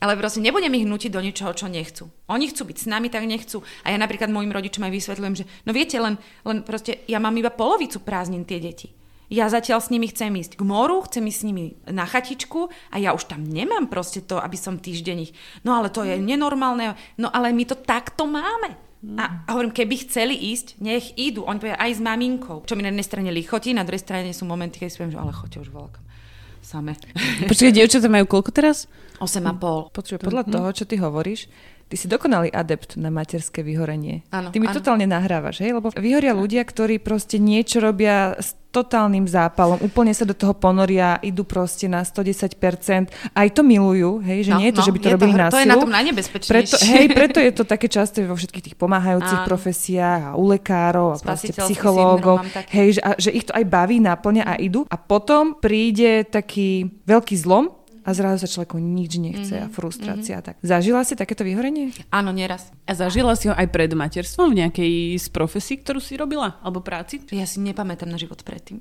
Ale 0.00 0.16
proste 0.16 0.40
nebudem 0.40 0.72
ich 0.80 0.88
nutiť 0.88 1.12
do 1.12 1.20
ničoho, 1.20 1.52
čo 1.52 1.68
nechcú. 1.68 2.08
Oni 2.32 2.48
chcú 2.48 2.72
byť 2.72 2.78
s 2.80 2.86
nami, 2.88 3.12
tak 3.12 3.28
nechcú. 3.28 3.60
A 3.84 3.92
ja 3.92 4.00
napríklad 4.00 4.32
mojim 4.32 4.48
rodičom 4.48 4.88
aj 4.88 4.96
vysvetľujem, 4.96 5.34
že 5.36 5.44
no 5.68 5.76
viete, 5.76 6.00
len, 6.00 6.16
len 6.48 6.64
proste 6.64 7.04
ja 7.04 7.20
mám 7.20 7.36
iba 7.36 7.52
polovicu 7.52 8.00
prázdnin 8.00 8.48
tie 8.48 8.56
deti. 8.56 8.96
Ja 9.30 9.46
zatiaľ 9.46 9.78
s 9.78 9.94
nimi 9.94 10.10
chcem 10.10 10.34
ísť 10.34 10.58
k 10.58 10.66
moru, 10.66 11.06
chcem 11.06 11.22
ísť 11.22 11.38
s 11.38 11.46
nimi 11.46 11.64
na 11.86 12.02
chatičku 12.02 12.66
a 12.90 12.96
ja 12.98 13.14
už 13.14 13.30
tam 13.30 13.46
nemám 13.46 13.86
proste 13.86 14.26
to, 14.26 14.42
aby 14.42 14.58
som 14.58 14.82
týždeň 14.82 15.16
ich... 15.22 15.32
No 15.62 15.78
ale 15.78 15.86
to 15.86 16.02
je 16.02 16.18
nenormálne. 16.18 16.98
No 17.14 17.30
ale 17.30 17.54
my 17.54 17.62
to 17.62 17.78
takto 17.78 18.26
máme. 18.26 18.74
A, 19.16 19.46
a 19.46 19.56
hovorím, 19.56 19.72
keby 19.72 20.02
chceli 20.04 20.34
ísť, 20.34 20.76
nech 20.82 21.14
idú. 21.16 21.46
Oni 21.46 21.56
povedia 21.56 21.78
aj 21.78 21.92
s 21.96 22.00
maminkou. 22.04 22.66
Čo 22.68 22.74
mi 22.76 22.84
na 22.84 22.92
jednej 22.92 23.06
strane 23.06 23.30
lichotí, 23.30 23.72
na 23.72 23.86
druhej 23.86 24.02
strane 24.02 24.34
sú 24.34 24.44
momenty, 24.44 24.82
keď 24.82 24.88
si 24.92 24.98
poviem, 24.98 25.14
že 25.14 25.22
ale 25.22 25.32
choďte 25.32 25.58
už 25.62 25.70
voľakom. 25.72 26.09
Same. 26.70 26.94
Počkaj, 27.50 27.74
dievčatá 27.74 28.06
majú 28.06 28.30
koľko 28.30 28.54
teraz? 28.54 28.86
8,5. 29.18 29.90
Počuj, 29.90 30.22
podľa 30.22 30.46
no. 30.46 30.50
toho, 30.54 30.68
čo 30.70 30.84
ty 30.86 31.02
hovoríš, 31.02 31.50
Ty 31.90 31.98
si 31.98 32.06
dokonalý 32.06 32.54
adept 32.54 32.94
na 32.94 33.10
materské 33.10 33.66
vyhorenie. 33.66 34.22
Áno, 34.30 34.54
Ty 34.54 34.62
mi 34.62 34.70
áno. 34.70 34.78
totálne 34.78 35.10
nahrávaš, 35.10 35.66
hej? 35.66 35.74
Lebo 35.74 35.90
vyhoria 35.90 36.30
ľudia, 36.30 36.62
ktorí 36.62 37.02
proste 37.02 37.42
niečo 37.42 37.82
robia 37.82 38.38
s 38.38 38.54
totálnym 38.70 39.26
zápalom, 39.26 39.82
úplne 39.82 40.14
sa 40.14 40.22
do 40.22 40.30
toho 40.30 40.54
ponoria, 40.54 41.18
idú 41.26 41.42
proste 41.42 41.90
na 41.90 42.06
110%, 42.06 43.10
aj 43.34 43.48
to 43.50 43.66
milujú, 43.66 44.22
hej, 44.22 44.46
že 44.46 44.50
no, 44.54 44.62
nie 44.62 44.70
je 44.70 44.74
to, 44.78 44.82
no, 44.82 44.86
že 44.86 44.94
by 44.94 44.98
to 45.02 45.08
robili 45.10 45.34
to, 45.34 45.38
na 45.42 45.46
To 45.50 45.58
je 45.58 45.66
na 45.66 45.78
tom 45.82 45.90
najnebezpečnejšie. 45.90 46.54
Preto, 46.54 46.76
hej, 46.78 47.06
preto 47.18 47.38
je 47.42 47.50
to 47.50 47.64
také 47.66 47.90
časté 47.90 48.22
vo 48.22 48.38
všetkých 48.38 48.64
tých 48.70 48.76
pomáhajúcich 48.78 49.42
Áno. 49.42 49.48
profesiách 49.50 50.22
a 50.22 50.32
u 50.38 50.44
lekárov 50.46 51.06
a 51.10 51.16
proste 51.18 51.50
psychológov, 51.50 52.46
hej, 52.70 52.94
že, 52.94 53.00
a, 53.02 53.18
že 53.18 53.34
ich 53.34 53.42
to 53.42 53.52
aj 53.58 53.66
baví, 53.66 53.98
naplňa 53.98 54.46
a 54.46 54.54
idú. 54.62 54.86
A 54.86 54.94
potom 54.94 55.58
príde 55.58 56.22
taký 56.22 56.86
veľký 57.10 57.34
zlom, 57.42 57.79
a 58.00 58.10
zrazu 58.16 58.44
sa 58.44 58.48
človeku 58.48 58.80
nič 58.80 59.20
nechce 59.20 59.52
mm-hmm. 59.52 59.70
a 59.70 59.74
frustrácia. 59.74 60.36
Mm-hmm. 60.40 60.48
Tak. 60.48 60.54
Zažila 60.64 61.04
si 61.04 61.14
takéto 61.16 61.44
vyhorenie? 61.44 61.92
Áno, 62.08 62.32
nieraz. 62.32 62.72
A 62.88 62.96
zažila 62.96 63.36
si 63.36 63.52
ho 63.52 63.54
aj 63.54 63.68
pred 63.68 63.92
materstvom 63.92 64.50
v 64.52 64.64
nejakej 64.64 64.92
z 65.20 65.26
profesí, 65.28 65.76
ktorú 65.76 66.00
si 66.00 66.16
robila? 66.16 66.56
Alebo 66.64 66.80
práci? 66.80 67.20
Ja 67.28 67.44
si 67.44 67.60
nepamätám 67.60 68.08
na 68.08 68.16
život 68.16 68.40
predtým. 68.40 68.80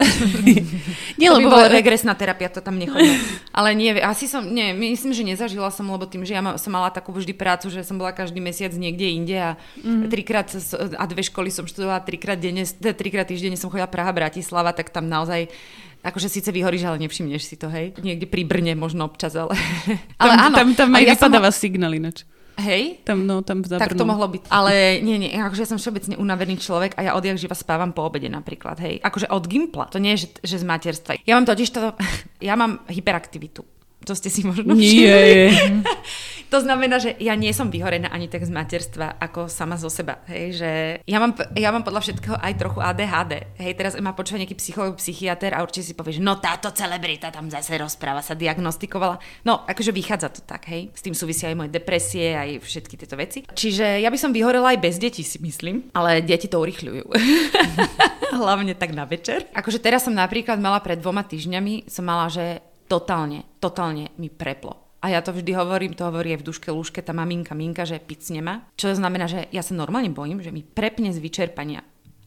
nie, 1.20 1.28
to 1.28 1.36
lebo... 1.36 1.52
By 1.52 1.54
bola 1.54 1.68
regresná 1.68 2.16
terapia, 2.16 2.48
to 2.48 2.64
tam 2.64 2.80
nechodí. 2.80 3.12
Ale 3.58 3.76
nie, 3.76 3.92
asi 4.00 4.32
som, 4.32 4.48
nie, 4.48 4.72
myslím, 4.72 5.12
že 5.12 5.28
nezažila 5.28 5.68
som, 5.70 5.88
lebo 5.92 6.08
tým, 6.08 6.24
že 6.24 6.40
ja 6.40 6.42
som 6.56 6.72
mala 6.72 6.88
takú 6.90 7.12
vždy 7.12 7.36
prácu, 7.36 7.68
že 7.68 7.84
som 7.84 8.00
bola 8.00 8.16
každý 8.16 8.40
mesiac 8.40 8.72
niekde 8.72 9.08
inde 9.12 9.36
a 9.36 9.52
mm-hmm. 9.84 10.08
trikrát 10.08 10.48
a 10.96 11.04
dve 11.06 11.24
školy 11.28 11.52
som 11.52 11.68
študovala, 11.68 12.08
trikrát, 12.08 12.40
denne, 12.40 12.64
trikrát 12.96 13.28
týždenne 13.28 13.60
som 13.60 13.68
chodila 13.68 13.92
Praha, 13.92 14.16
Bratislava, 14.16 14.72
tak 14.72 14.90
tam 14.96 15.12
naozaj 15.12 15.52
Akože 16.00 16.32
síce 16.32 16.50
vyhoríš, 16.56 16.88
ale 16.88 17.04
nevšimneš 17.04 17.44
si 17.44 17.56
to, 17.60 17.68
hej. 17.68 17.92
Niekde 18.00 18.24
pri 18.24 18.48
Brne 18.48 18.72
možno 18.76 19.04
občas, 19.04 19.36
ale... 19.36 19.52
ale 20.22 20.34
tam, 20.36 20.46
áno. 20.48 20.56
Tam, 20.56 20.68
tam 20.76 20.90
aj 20.96 21.04
ja 21.04 21.14
vypadáva 21.16 21.52
som... 21.52 21.60
signál 21.60 21.92
ináč. 21.92 22.24
Hej? 22.60 23.04
Tam, 23.08 23.24
no, 23.24 23.40
tam 23.40 23.64
za 23.64 23.80
Tak 23.80 23.96
to 23.96 24.04
mohlo 24.04 24.28
byť. 24.28 24.52
Ale 24.52 25.00
nie, 25.00 25.16
nie, 25.16 25.32
akože 25.32 25.64
ja 25.64 25.70
som 25.72 25.80
všeobecne 25.80 26.20
unavený 26.20 26.60
človek 26.60 27.00
a 27.00 27.08
ja 27.08 27.12
odjak 27.16 27.40
živa 27.40 27.56
spávam 27.56 27.96
po 27.96 28.04
obede 28.04 28.28
napríklad, 28.28 28.80
hej. 28.84 29.00
Akože 29.00 29.32
od 29.32 29.48
gimpla, 29.48 29.88
to 29.88 30.00
nie 30.00 30.16
je, 30.20 30.28
že, 30.28 30.28
že 30.44 30.56
z 30.64 30.66
materstva. 30.68 31.20
Ja 31.24 31.40
mám 31.40 31.48
totiž 31.48 31.70
to, 31.72 31.96
ja 32.48 32.60
mám 32.60 32.84
hyperaktivitu. 32.92 33.64
To 34.10 34.18
ste 34.18 34.34
si 34.34 34.42
možno 34.42 34.74
všimli. 34.74 35.06
Nie. 35.06 35.54
to 36.54 36.58
znamená, 36.66 36.98
že 36.98 37.14
ja 37.22 37.38
nie 37.38 37.54
som 37.54 37.70
vyhorená 37.70 38.10
ani 38.10 38.26
tak 38.26 38.42
z 38.42 38.50
materstva, 38.50 39.22
ako 39.22 39.46
sama 39.46 39.78
zo 39.78 39.86
seba. 39.86 40.26
Hej, 40.26 40.46
že 40.58 40.72
ja 41.06 41.22
mám, 41.22 41.38
ja 41.54 41.70
mám 41.70 41.86
podľa 41.86 42.10
všetkého 42.10 42.34
aj 42.42 42.54
trochu 42.58 42.82
ADHD. 42.82 43.54
Hej, 43.62 43.78
teraz 43.78 43.94
ma 44.02 44.18
počúva 44.18 44.42
nejaký 44.42 44.58
psycholog, 44.58 44.98
psychiatr 44.98 45.54
a 45.54 45.62
určite 45.62 45.86
si 45.86 45.94
povie, 45.94 46.18
že 46.18 46.26
no 46.26 46.42
táto 46.42 46.74
celebrita 46.74 47.30
tam 47.30 47.54
zase 47.54 47.78
rozpráva, 47.78 48.26
sa 48.26 48.34
diagnostikovala. 48.34 49.22
No, 49.46 49.62
akože 49.70 49.94
vychádza 49.94 50.34
to 50.34 50.42
tak, 50.42 50.66
hej. 50.74 50.90
S 50.90 51.06
tým 51.06 51.14
súvisia 51.14 51.54
aj 51.54 51.58
moje 51.62 51.70
depresie, 51.70 52.34
aj 52.34 52.66
všetky 52.66 52.98
tieto 52.98 53.14
veci. 53.14 53.46
Čiže 53.46 54.02
ja 54.02 54.10
by 54.10 54.18
som 54.18 54.34
vyhorela 54.34 54.74
aj 54.74 54.82
bez 54.82 54.98
detí, 54.98 55.22
si 55.22 55.38
myslím. 55.38 55.94
Ale 55.94 56.26
deti 56.26 56.50
to 56.50 56.58
urychľujú. 56.58 57.14
Hlavne 58.42 58.74
tak 58.74 58.98
na 58.98 59.06
večer. 59.06 59.46
Akože 59.54 59.78
teraz 59.78 60.10
som 60.10 60.18
napríklad 60.18 60.58
mala 60.58 60.82
pred 60.82 60.98
dvoma 60.98 61.22
týždňami, 61.22 61.86
som 61.86 62.02
mala, 62.10 62.26
že 62.26 62.66
totálne, 62.90 63.46
totálne 63.62 64.12
mi 64.18 64.34
preplo. 64.34 64.90
A 65.00 65.16
ja 65.16 65.24
to 65.24 65.32
vždy 65.32 65.56
hovorím, 65.56 65.96
to 65.96 66.04
hovorí 66.04 66.36
aj 66.36 66.44
v 66.44 66.48
duške 66.52 66.70
lúške 66.76 67.00
tá 67.00 67.16
maminka 67.16 67.56
Minka, 67.56 67.88
že 67.88 68.04
picne 68.04 68.44
ma. 68.44 68.56
Čo 68.76 68.92
znamená, 68.92 69.32
že 69.32 69.48
ja 69.56 69.64
sa 69.64 69.72
normálne 69.72 70.12
bojím, 70.12 70.44
že 70.44 70.52
mi 70.52 70.60
prepne 70.60 71.16
z 71.16 71.24
vyčerpania. 71.24 71.80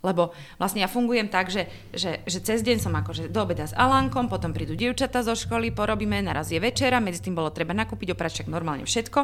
Lebo 0.02 0.34
vlastne 0.58 0.82
ja 0.82 0.90
fungujem 0.90 1.30
tak, 1.30 1.52
že, 1.52 1.68
že, 1.94 2.26
že 2.26 2.38
cez 2.42 2.64
deň 2.64 2.82
som 2.82 2.90
akože 2.96 3.30
do 3.30 3.38
obeda 3.44 3.68
s 3.68 3.76
Alánkom, 3.76 4.26
potom 4.26 4.50
prídu 4.50 4.74
dievčata 4.74 5.22
zo 5.22 5.36
školy, 5.36 5.70
porobíme, 5.70 6.18
naraz 6.18 6.50
je 6.50 6.58
večera, 6.58 6.98
medzi 6.98 7.22
tým 7.22 7.38
bolo 7.38 7.54
treba 7.54 7.70
nakúpiť, 7.70 8.10
oprať 8.16 8.42
však 8.42 8.48
normálne 8.50 8.82
všetko. 8.82 9.20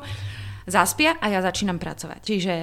Zaspia 0.70 1.18
a 1.18 1.26
ja 1.32 1.42
začínam 1.42 1.82
pracovať. 1.82 2.20
Čiže 2.22 2.54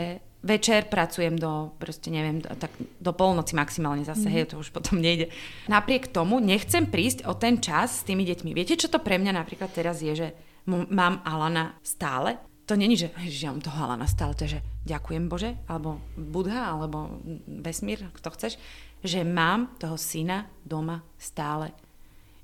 večer 0.46 0.86
pracujem 0.86 1.34
do, 1.34 1.74
proste 1.82 2.14
neviem, 2.14 2.38
do, 2.38 2.54
tak 2.54 2.70
do 2.78 3.12
polnoci 3.18 3.58
maximálne 3.58 4.06
zase, 4.06 4.30
mm. 4.30 4.34
hej, 4.38 4.44
to 4.54 4.62
už 4.62 4.70
potom 4.70 5.02
nejde. 5.02 5.34
Napriek 5.66 6.14
tomu 6.14 6.38
nechcem 6.38 6.86
prísť 6.86 7.26
o 7.26 7.34
ten 7.34 7.58
čas 7.58 8.02
s 8.02 8.06
tými 8.06 8.22
deťmi. 8.22 8.54
Viete, 8.54 8.78
čo 8.78 8.88
to 8.88 9.02
pre 9.02 9.18
mňa 9.18 9.34
napríklad 9.34 9.74
teraz 9.74 10.06
je, 10.06 10.14
že 10.14 10.28
m- 10.70 10.86
mám 10.94 11.26
Alana 11.26 11.82
stále? 11.82 12.38
To 12.70 12.78
není, 12.78 12.98
že, 12.98 13.10
že 13.26 13.50
mám 13.50 13.62
toho 13.62 13.78
Alana 13.90 14.06
stále, 14.06 14.38
to 14.38 14.46
je, 14.46 14.58
že 14.58 14.66
ďakujem 14.86 15.26
Bože, 15.26 15.58
alebo 15.66 16.02
Budha, 16.14 16.78
alebo 16.78 17.22
vesmír, 17.46 18.10
kto 18.14 18.30
chceš, 18.34 18.62
že 19.06 19.26
mám 19.26 19.78
toho 19.82 19.98
syna 19.98 20.50
doma 20.66 21.02
stále 21.18 21.74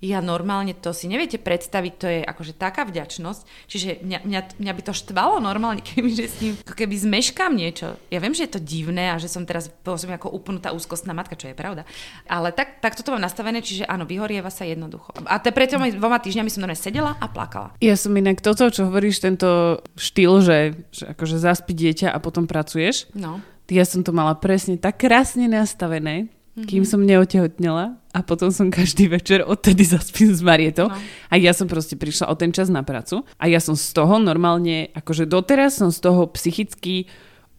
ja 0.02 0.18
normálne 0.20 0.74
to 0.74 0.92
si 0.98 1.06
neviete 1.06 1.38
predstaviť, 1.38 1.94
to 1.94 2.08
je 2.10 2.20
akože 2.26 2.58
taká 2.58 2.90
vďačnosť, 2.90 3.70
čiže 3.70 4.02
mňa, 4.02 4.20
mňa, 4.26 4.42
mňa 4.58 4.74
by 4.74 4.82
to 4.82 4.94
štvalo 4.98 5.38
normálne, 5.38 5.86
keby, 5.90 6.10
že 6.10 6.26
s 6.26 6.36
ním, 6.42 6.54
keby 6.58 6.96
zmeškám 6.98 7.54
niečo. 7.54 8.02
Ja 8.10 8.18
viem, 8.18 8.34
že 8.34 8.50
je 8.50 8.58
to 8.58 8.62
divné 8.66 9.14
a 9.14 9.22
že 9.22 9.30
som 9.30 9.46
teraz 9.46 9.70
pôsobím 9.86 10.18
ako 10.18 10.34
upnutá 10.34 10.74
úzkostná 10.74 11.14
matka, 11.14 11.38
čo 11.38 11.54
je 11.54 11.56
pravda. 11.56 11.86
Ale 12.26 12.50
tak, 12.50 12.82
tak 12.82 12.98
toto 12.98 13.14
mám 13.14 13.22
nastavené, 13.22 13.62
čiže 13.62 13.86
áno, 13.86 14.10
vyhorieva 14.10 14.50
sa 14.50 14.66
jednoducho. 14.66 15.14
A 15.30 15.38
te 15.38 15.54
pred 15.54 15.70
tými 15.70 15.94
dvoma 15.94 16.18
týždňami 16.18 16.50
som 16.50 16.66
normálne 16.66 16.82
sedela 16.82 17.14
a 17.22 17.30
plakala. 17.30 17.78
Ja 17.78 17.94
som 17.94 18.18
inak 18.18 18.42
toto, 18.42 18.74
čo 18.74 18.90
hovoríš, 18.90 19.22
tento 19.22 19.80
štýl, 19.94 20.42
že, 20.42 20.58
že 20.90 21.14
akože 21.14 21.38
zaspí 21.38 21.78
dieťa 21.78 22.10
a 22.10 22.18
potom 22.18 22.50
pracuješ. 22.50 23.06
No. 23.14 23.40
Ja 23.72 23.88
som 23.88 24.04
to 24.04 24.12
mala 24.12 24.36
presne 24.36 24.76
tak 24.76 25.00
krásne 25.00 25.48
nastavené, 25.48 26.28
mm-hmm. 26.56 26.68
kým 26.68 26.84
som 26.84 27.02
neotehotnela 27.04 27.96
a 28.12 28.20
potom 28.22 28.52
som 28.52 28.68
každý 28.68 29.08
večer 29.08 29.44
odtedy 29.46 29.88
zaspím 29.96 30.36
s 30.36 30.44
Marietou 30.44 30.92
no. 30.92 30.98
a 31.32 31.34
ja 31.40 31.56
som 31.56 31.66
proste 31.66 31.96
prišla 31.96 32.28
o 32.28 32.36
ten 32.36 32.52
čas 32.52 32.68
na 32.68 32.84
prácu 32.84 33.24
a 33.40 33.46
ja 33.48 33.64
som 33.64 33.78
z 33.78 33.92
toho 33.96 34.20
normálne, 34.20 34.92
akože 34.92 35.26
doteraz 35.26 35.80
som 35.80 35.90
z 35.90 36.00
toho 36.04 36.28
psychicky 36.36 37.08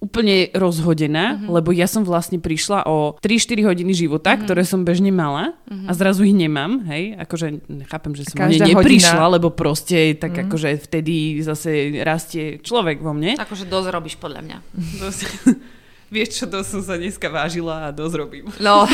úplne 0.03 0.51
rozhodená, 0.51 1.39
mm-hmm. 1.39 1.49
lebo 1.55 1.71
ja 1.71 1.87
som 1.87 2.03
vlastne 2.03 2.43
prišla 2.43 2.91
o 2.91 3.15
3-4 3.23 3.71
hodiny 3.71 3.95
života, 3.95 4.35
mm-hmm. 4.35 4.43
ktoré 4.51 4.63
som 4.67 4.83
bežne 4.83 5.15
mala 5.15 5.55
mm-hmm. 5.71 5.87
a 5.87 5.93
zrazu 5.95 6.27
ich 6.27 6.35
nemám, 6.35 6.83
hej, 6.91 7.15
akože 7.23 7.47
chápem, 7.87 8.13
že 8.19 8.27
som 8.27 8.43
o 8.43 8.51
ne 8.51 8.59
neprišla, 8.59 9.23
hodina. 9.23 9.35
lebo 9.39 9.55
proste 9.55 10.19
tak 10.19 10.35
mm-hmm. 10.35 10.51
akože 10.51 10.69
vtedy 10.91 11.39
zase 11.47 12.03
rastie 12.03 12.59
človek 12.59 12.99
vo 12.99 13.15
mne. 13.15 13.39
Akože 13.39 13.71
dosť 13.71 13.89
robíš 13.95 14.19
podľa 14.19 14.43
mňa. 14.43 14.57
Vieš 16.13 16.29
čo, 16.37 16.45
to 16.45 16.61
som 16.61 16.85
sa 16.85 17.01
dneska 17.01 17.33
vážila 17.33 17.89
a 17.89 17.95
dosť 17.95 18.15
robím. 18.21 18.45
No. 18.61 18.85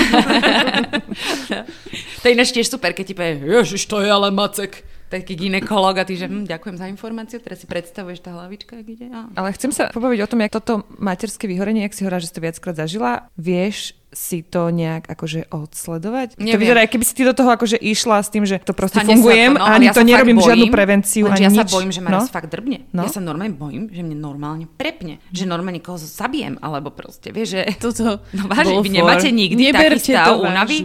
to 2.23 2.25
je 2.25 2.33
ináč 2.33 2.55
tiež 2.55 2.71
super, 2.71 2.95
keď 2.95 3.05
ti 3.11 3.15
povie, 3.19 3.43
ježiš, 3.43 3.91
to 3.91 3.99
je 3.99 4.07
ale 4.07 4.31
macek 4.31 4.87
taký 5.09 5.35
ginekolog 5.35 5.97
a 5.99 6.05
ty, 6.05 6.15
že 6.15 6.29
hm, 6.29 6.45
ďakujem 6.45 6.77
za 6.77 6.87
informáciu, 6.87 7.41
teraz 7.41 7.65
si 7.65 7.67
predstavuješ 7.67 8.21
tá 8.21 8.31
hlavička, 8.37 8.77
jak 8.79 8.89
ide. 8.93 9.09
A... 9.09 9.27
Ale 9.35 9.51
chcem 9.57 9.73
sa 9.73 9.89
pobaviť 9.89 10.21
o 10.23 10.31
tom, 10.31 10.41
jak 10.45 10.53
toto 10.53 10.85
materské 11.01 11.49
vyhorenie, 11.49 11.83
jak 11.89 11.97
si 11.97 12.05
hovorila, 12.05 12.23
že 12.23 12.29
si 12.29 12.37
to 12.37 12.45
viackrát 12.45 12.77
zažila. 12.77 13.33
Vieš 13.41 13.97
si 14.09 14.41
to 14.41 14.73
nejak 14.73 15.05
akože 15.05 15.53
odsledovať? 15.53 16.41
Neviem. 16.41 16.55
To 16.57 16.59
vyzerá, 16.65 16.81
keby 16.89 17.05
si 17.05 17.13
ty 17.13 17.23
do 17.29 17.37
toho 17.37 17.53
akože 17.53 17.77
išla 17.77 18.25
s 18.25 18.29
tým, 18.33 18.49
že 18.49 18.57
to 18.65 18.73
proste 18.73 19.05
Stane 19.05 19.13
fungujem 19.13 19.53
to, 19.53 19.61
no, 19.61 19.69
ani 19.69 19.87
ja 19.89 19.93
to 19.93 20.05
nerobím 20.05 20.41
bojím, 20.41 20.49
žiadnu 20.49 20.67
prevenciu, 20.73 21.25
ani 21.29 21.45
ja 21.45 21.51
nič. 21.53 21.61
sa 21.61 21.65
bojím, 21.69 21.91
že 21.93 22.01
ma 22.01 22.11
no? 22.17 22.21
fakt 22.25 22.49
drbne. 22.49 22.89
No? 22.97 23.05
Ja 23.05 23.11
sa 23.13 23.21
normálne 23.21 23.53
bojím, 23.53 23.93
že 23.93 24.01
mne 24.01 24.17
normálne 24.17 24.65
prepne. 24.65 25.21
Že 25.29 25.45
normálne 25.45 25.85
koho 25.85 26.01
zabijem, 26.01 26.57
alebo 26.65 26.89
proste, 26.89 27.29
vieš, 27.33 27.61
že... 27.61 27.63
Toto 27.85 28.25
no 28.33 28.43
vážne, 28.49 28.81
vy 28.81 28.91
nemáte 28.91 29.29
nikdy 29.29 29.73
Neberte 29.73 30.13
taký 30.13 30.17
stav 30.17 30.41
únavy? 30.41 30.77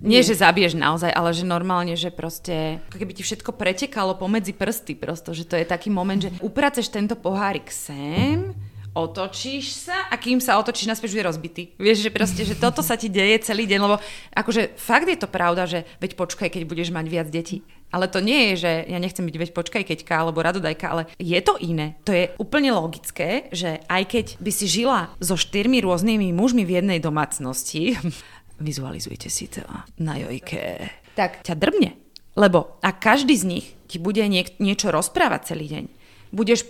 Nie, 0.00 0.22
že 0.22 0.38
zabiješ 0.38 0.78
naozaj, 0.78 1.10
ale 1.10 1.34
že 1.34 1.42
normálne, 1.42 1.98
že 1.98 2.14
proste, 2.14 2.78
ako 2.88 2.96
keby 3.02 3.12
ti 3.14 3.22
všetko 3.26 3.58
pretekalo 3.58 4.14
pomedzi 4.14 4.54
prsty 4.54 4.94
prosto, 4.94 5.34
že 5.34 5.42
to 5.44 5.58
je 5.58 5.66
taký 5.66 5.90
moment, 5.90 6.18
že 6.18 6.30
upraceš 6.38 6.90
tento 6.94 7.18
pohárik 7.18 7.68
sem, 7.74 8.54
otočíš 8.94 9.88
sa 9.88 10.08
a 10.08 10.16
kým 10.16 10.40
sa 10.40 10.56
otočíš 10.60 10.88
naspäť, 10.88 11.12
už 11.12 11.18
je 11.18 11.28
rozbitý. 11.28 11.62
Vieš, 11.76 12.08
že 12.08 12.10
proste, 12.14 12.42
že 12.44 12.58
toto 12.58 12.80
sa 12.80 12.96
ti 12.96 13.12
deje 13.12 13.40
celý 13.44 13.68
deň, 13.68 13.80
lebo 13.80 13.96
akože 14.36 14.76
fakt 14.78 15.08
je 15.08 15.18
to 15.18 15.28
pravda, 15.28 15.68
že 15.68 15.84
veď 16.00 16.16
počkaj, 16.16 16.48
keď 16.52 16.62
budeš 16.64 16.88
mať 16.92 17.06
viac 17.08 17.28
detí. 17.28 17.64
Ale 17.88 18.04
to 18.04 18.20
nie 18.20 18.52
je, 18.52 18.68
že 18.68 18.72
ja 18.92 18.98
nechcem 19.00 19.24
byť 19.24 19.36
veď 19.40 19.50
počkaj 19.56 19.82
keďka 19.88 20.14
alebo 20.20 20.44
radodajka, 20.44 20.86
ale 20.92 21.02
je 21.16 21.40
to 21.40 21.56
iné. 21.56 21.96
To 22.04 22.12
je 22.12 22.28
úplne 22.36 22.68
logické, 22.76 23.48
že 23.48 23.80
aj 23.88 24.02
keď 24.12 24.26
by 24.44 24.50
si 24.52 24.66
žila 24.68 25.08
so 25.24 25.40
štyrmi 25.40 25.80
rôznymi 25.80 26.28
mužmi 26.36 26.68
v 26.68 26.84
jednej 26.84 27.00
domácnosti, 27.00 27.96
vizualizujte 28.60 29.32
si 29.32 29.48
to 29.48 29.64
na 29.96 30.20
jojke, 30.20 30.92
tak 31.16 31.40
ťa 31.40 31.56
drbne. 31.56 31.96
Lebo 32.38 32.78
ak 32.84 33.00
každý 33.00 33.34
z 33.34 33.44
nich 33.48 33.66
ti 33.88 33.96
bude 33.96 34.22
niek- 34.28 34.60
niečo 34.60 34.92
rozprávať 34.92 35.56
celý 35.56 35.66
deň, 35.66 35.84
budeš 36.30 36.68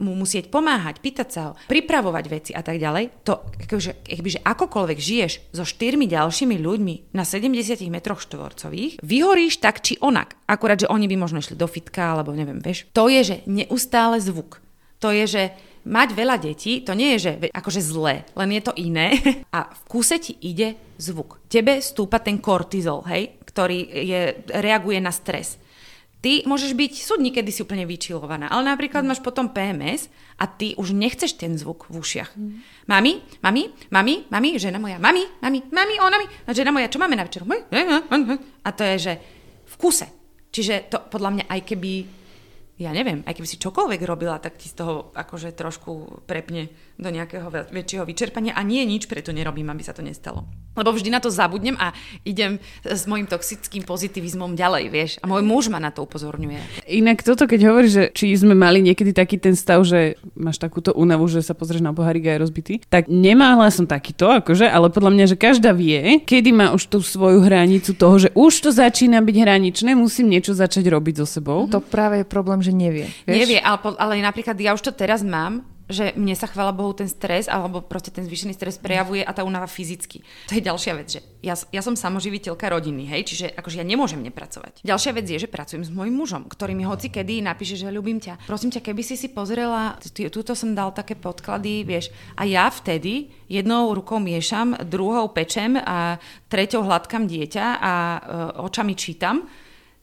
mu 0.00 0.16
musieť 0.16 0.48
pomáhať, 0.48 0.98
pýtať 0.98 1.28
sa 1.28 1.40
ho, 1.46 1.52
pripravovať 1.68 2.24
veci 2.26 2.50
a 2.56 2.64
tak 2.64 2.80
ďalej, 2.80 3.22
to 3.22 3.36
akože, 3.68 4.08
akože 4.08 4.40
akokoľvek 4.42 4.98
žiješ 4.98 5.32
so 5.52 5.64
štyrmi 5.68 6.08
ďalšími 6.08 6.56
ľuďmi 6.56 6.94
na 7.12 7.22
70 7.22 7.84
metroch 7.92 8.24
štvorcových, 8.24 8.98
vyhoríš 9.04 9.60
tak 9.60 9.84
či 9.84 10.00
onak. 10.00 10.34
Akurát, 10.48 10.80
že 10.80 10.90
oni 10.90 11.06
by 11.06 11.16
možno 11.20 11.38
išli 11.38 11.54
do 11.54 11.68
fitka, 11.68 12.16
alebo 12.16 12.32
neviem, 12.32 12.58
vieš. 12.58 12.88
To 12.96 13.06
je, 13.06 13.20
že 13.22 13.36
neustále 13.46 14.18
zvuk. 14.18 14.58
To 15.00 15.12
je, 15.12 15.24
že 15.24 15.42
mať 15.84 16.08
veľa 16.12 16.36
detí, 16.36 16.84
to 16.84 16.92
nie 16.92 17.16
je, 17.16 17.18
že 17.20 17.32
akože 17.56 17.80
zlé, 17.80 18.28
len 18.36 18.50
je 18.52 18.62
to 18.64 18.72
iné 18.76 19.16
a 19.56 19.68
v 19.72 19.82
kúse 19.88 20.16
ti 20.20 20.36
ide 20.44 20.76
zvuk. 21.00 21.40
Tebe 21.48 21.80
stúpa 21.80 22.20
ten 22.20 22.36
kortizol, 22.36 23.04
hej, 23.08 23.40
ktorý 23.48 23.78
je, 23.88 24.20
reaguje 24.60 25.00
na 25.00 25.12
stres. 25.12 25.56
Ty 26.20 26.44
môžeš 26.44 26.76
byť, 26.76 26.92
sú 27.00 27.16
dní, 27.16 27.32
kedy 27.32 27.48
si 27.48 27.64
úplne 27.64 27.88
vyčilovaná, 27.88 28.52
ale 28.52 28.68
napríklad 28.68 29.08
máš 29.08 29.24
potom 29.24 29.48
PMS 29.48 30.12
a 30.36 30.44
ty 30.44 30.76
už 30.76 30.92
nechceš 30.92 31.32
ten 31.32 31.56
zvuk 31.56 31.88
v 31.88 31.96
ušiach. 31.96 32.36
Mm. 32.36 32.60
Mami, 32.84 33.12
mami, 33.40 33.62
mami, 33.88 34.14
mami, 34.28 34.48
žena 34.60 34.76
moja, 34.76 35.00
mami, 35.00 35.24
mami, 35.40 35.64
mami, 35.72 35.94
ona 35.96 36.20
mi, 36.20 36.28
žena 36.52 36.76
moja, 36.76 36.92
čo 36.92 37.00
máme 37.00 37.16
na 37.16 37.24
večeru? 37.24 37.48
A 37.48 38.68
to 38.76 38.84
je, 38.84 38.96
že 39.00 39.12
v 39.64 39.74
kuse. 39.80 40.12
Čiže 40.52 40.92
to 40.92 40.98
podľa 41.08 41.30
mňa 41.40 41.44
aj 41.48 41.60
keby, 41.64 41.92
ja 42.84 42.92
neviem, 42.92 43.24
aj 43.24 43.40
keby 43.40 43.48
si 43.48 43.56
čokoľvek 43.56 44.00
robila, 44.04 44.36
tak 44.44 44.60
ti 44.60 44.68
z 44.68 44.76
toho 44.76 45.16
akože 45.16 45.56
trošku 45.56 46.20
prepne 46.28 46.68
do 47.00 47.08
nejakého 47.08 47.48
väčšieho 47.72 48.04
vyčerpania 48.04 48.52
a 48.52 48.60
nie 48.60 48.84
nič 48.84 49.08
preto 49.08 49.32
nerobím, 49.32 49.72
aby 49.72 49.80
sa 49.80 49.96
to 49.96 50.04
nestalo. 50.04 50.44
Lebo 50.78 50.94
vždy 50.94 51.10
na 51.10 51.18
to 51.18 51.34
zabudnem 51.34 51.74
a 51.80 51.90
idem 52.22 52.62
s 52.86 53.02
môjim 53.10 53.26
toxickým 53.26 53.82
pozitivizmom 53.82 54.54
ďalej, 54.54 54.84
vieš. 54.86 55.10
A 55.18 55.26
môj 55.26 55.42
muž 55.42 55.66
ma 55.66 55.82
na 55.82 55.90
to 55.90 56.06
upozorňuje. 56.06 56.86
Inak 56.86 57.26
toto, 57.26 57.50
keď 57.50 57.60
hovoríš, 57.66 57.92
že 57.92 58.04
či 58.14 58.38
sme 58.38 58.54
mali 58.54 58.78
niekedy 58.78 59.10
taký 59.10 59.40
ten 59.40 59.58
stav, 59.58 59.82
že 59.82 60.14
máš 60.38 60.62
takúto 60.62 60.94
únavu, 60.94 61.26
že 61.26 61.42
sa 61.42 61.58
pozrieš 61.58 61.82
na 61.82 61.90
pohárik 61.90 62.30
a 62.30 62.38
je 62.38 62.42
rozbitý, 62.46 62.74
tak 62.86 63.10
nemála 63.10 63.66
som 63.74 63.88
takýto, 63.88 64.30
akože, 64.30 64.70
ale 64.70 64.94
podľa 64.94 65.10
mňa, 65.10 65.24
že 65.34 65.36
každá 65.40 65.74
vie, 65.74 66.22
kedy 66.22 66.54
má 66.54 66.70
už 66.70 66.86
tú 66.86 67.02
svoju 67.02 67.42
hranicu 67.42 67.90
toho, 67.98 68.16
že 68.22 68.28
už 68.38 68.52
to 68.62 68.70
začína 68.70 69.18
byť 69.26 69.36
hraničné, 69.42 69.98
musím 69.98 70.30
niečo 70.30 70.54
začať 70.54 70.86
robiť 70.86 71.24
so 71.24 71.26
sebou. 71.26 71.66
To 71.66 71.82
práve 71.82 72.22
je 72.22 72.26
problém, 72.28 72.62
že 72.62 72.70
nevie. 72.70 73.10
Vieš? 73.26 73.36
Nevie, 73.42 73.58
ale, 73.58 73.78
ale 73.98 74.12
napríklad 74.22 74.54
ja 74.54 74.70
už 74.70 74.86
to 74.86 74.92
teraz 74.94 75.26
mám, 75.26 75.66
že 75.90 76.14
mne 76.14 76.32
sa 76.38 76.46
chvála 76.46 76.72
Bohu 76.72 76.94
ten 76.94 77.10
stres 77.10 77.50
alebo 77.50 77.82
proste 77.82 78.14
ten 78.14 78.22
zvýšený 78.24 78.54
stres 78.54 78.78
prejavuje 78.78 79.20
a 79.26 79.34
tá 79.34 79.42
únava 79.42 79.66
fyzicky. 79.66 80.22
To 80.48 80.56
je 80.56 80.62
ďalšia 80.62 80.92
vec, 80.96 81.08
že 81.18 81.20
ja, 81.42 81.58
ja 81.58 81.82
som 81.82 81.98
samoživiteľka 81.98 82.70
rodiny, 82.70 83.10
hej, 83.10 83.22
čiže 83.26 83.46
akože 83.58 83.82
ja 83.82 83.86
nemôžem 83.86 84.22
nepracovať. 84.22 84.86
Ďalšia 84.86 85.12
vec 85.16 85.26
je, 85.26 85.38
že 85.42 85.48
pracujem 85.50 85.82
s 85.82 85.90
môjim 85.90 86.14
mužom, 86.14 86.46
ktorý 86.46 86.72
mi 86.78 86.86
hoci 86.86 87.10
kedy 87.10 87.42
napíše, 87.42 87.74
že 87.74 87.90
ľúbim 87.90 88.22
ťa. 88.22 88.46
Prosím 88.46 88.70
ťa, 88.70 88.80
keby 88.86 89.02
si 89.02 89.18
si 89.18 89.28
pozrela, 89.32 89.98
túto 90.30 90.54
som 90.54 90.72
dal 90.72 90.94
také 90.94 91.18
podklady, 91.18 91.82
vieš, 91.82 92.14
a 92.38 92.46
ja 92.46 92.70
vtedy 92.70 93.32
jednou 93.50 93.90
rukou 93.92 94.22
miešam, 94.22 94.78
druhou 94.86 95.32
pečem 95.34 95.74
a 95.74 96.22
treťou 96.46 96.86
hladkám 96.86 97.26
dieťa 97.26 97.66
a 97.82 97.92
e, 97.92 98.18
očami 98.62 98.94
čítam 98.94 99.48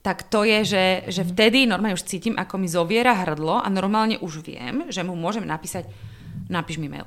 tak 0.08 0.24
to 0.32 0.40
je, 0.48 0.64
že, 0.64 0.84
že 1.12 1.20
vtedy 1.20 1.68
normálne 1.68 1.92
už 1.92 2.08
cítim, 2.08 2.32
ako 2.40 2.56
mi 2.56 2.64
zoviera 2.64 3.12
hrdlo 3.12 3.60
a 3.60 3.68
normálne 3.68 4.16
už 4.24 4.40
viem, 4.40 4.88
že 4.88 5.04
mu 5.04 5.12
môžem 5.12 5.44
napísať, 5.44 5.84
napíš 6.48 6.80
mi 6.80 6.88
mail 6.88 7.04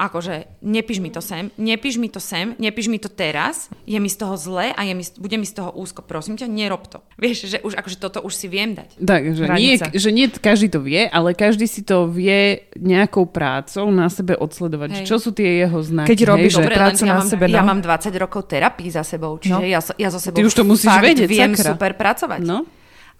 akože 0.00 0.64
nepíš 0.64 1.04
mi 1.04 1.12
to 1.12 1.20
sem, 1.20 1.52
nepíš 1.60 2.00
mi 2.00 2.08
to 2.08 2.16
sem, 2.16 2.56
nepíš 2.56 2.88
mi 2.88 2.96
to 2.96 3.12
teraz, 3.12 3.68
je 3.84 4.00
mi 4.00 4.08
z 4.08 4.16
toho 4.16 4.32
zle 4.40 4.72
a 4.72 4.80
je 4.80 4.96
mi, 4.96 5.04
bude 5.20 5.36
mi 5.36 5.44
z 5.44 5.60
toho 5.60 5.76
úzko, 5.76 6.00
prosím 6.00 6.40
ťa, 6.40 6.48
nerob 6.48 6.88
to. 6.88 7.04
Vieš, 7.22 7.52
že 7.52 7.58
už 7.60 7.76
akože 7.76 8.00
toto 8.00 8.24
už 8.24 8.32
si 8.32 8.48
viem 8.48 8.72
dať. 8.72 8.96
Tak, 8.96 9.22
že 9.36 9.44
nie, 9.60 9.76
že 9.76 10.10
nie 10.10 10.32
každý 10.32 10.72
to 10.72 10.80
vie, 10.80 11.04
ale 11.04 11.36
každý 11.36 11.68
si 11.68 11.84
to 11.84 12.08
vie 12.08 12.64
nejakou 12.80 13.28
prácou 13.28 13.92
na 13.92 14.08
sebe 14.08 14.32
odsledovať. 14.40 15.04
Hej. 15.04 15.06
Čo 15.06 15.20
sú 15.20 15.30
tie 15.36 15.60
jeho 15.60 15.78
znaky? 15.84 16.16
Keď 16.16 16.20
robíš 16.24 16.56
Dobre, 16.56 16.74
prácu 16.80 17.04
ja 17.04 17.12
na 17.12 17.20
sebe. 17.20 17.44
No? 17.52 17.56
Ja 17.60 17.62
mám 17.62 17.84
20 17.84 18.08
rokov 18.16 18.48
terapii 18.48 18.88
za 18.88 19.04
sebou, 19.04 19.36
čiže 19.36 19.60
no. 19.60 19.68
ja, 19.68 19.84
ja 19.84 20.08
so 20.08 20.16
sebou 20.16 20.40
Ty 20.40 20.48
už 20.48 20.56
to 20.56 20.64
musíš 20.64 20.96
vedieť, 20.96 21.28
viem 21.28 21.52
sakra. 21.52 21.76
super 21.76 21.92
pracovať. 22.00 22.40
No. 22.40 22.64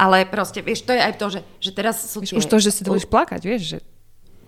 Ale 0.00 0.24
proste, 0.24 0.64
vieš, 0.64 0.88
to 0.88 0.96
je 0.96 1.00
aj 1.04 1.12
to, 1.20 1.26
že, 1.28 1.40
že 1.60 1.70
teraz 1.76 2.00
sú 2.08 2.24
tie... 2.24 2.40
Už 2.40 2.48
to, 2.48 2.56
že 2.56 2.72
si 2.72 2.80
to 2.80 2.96
budeš 2.96 3.04
plakať, 3.04 3.40
vieš, 3.44 3.62
že 3.76 3.78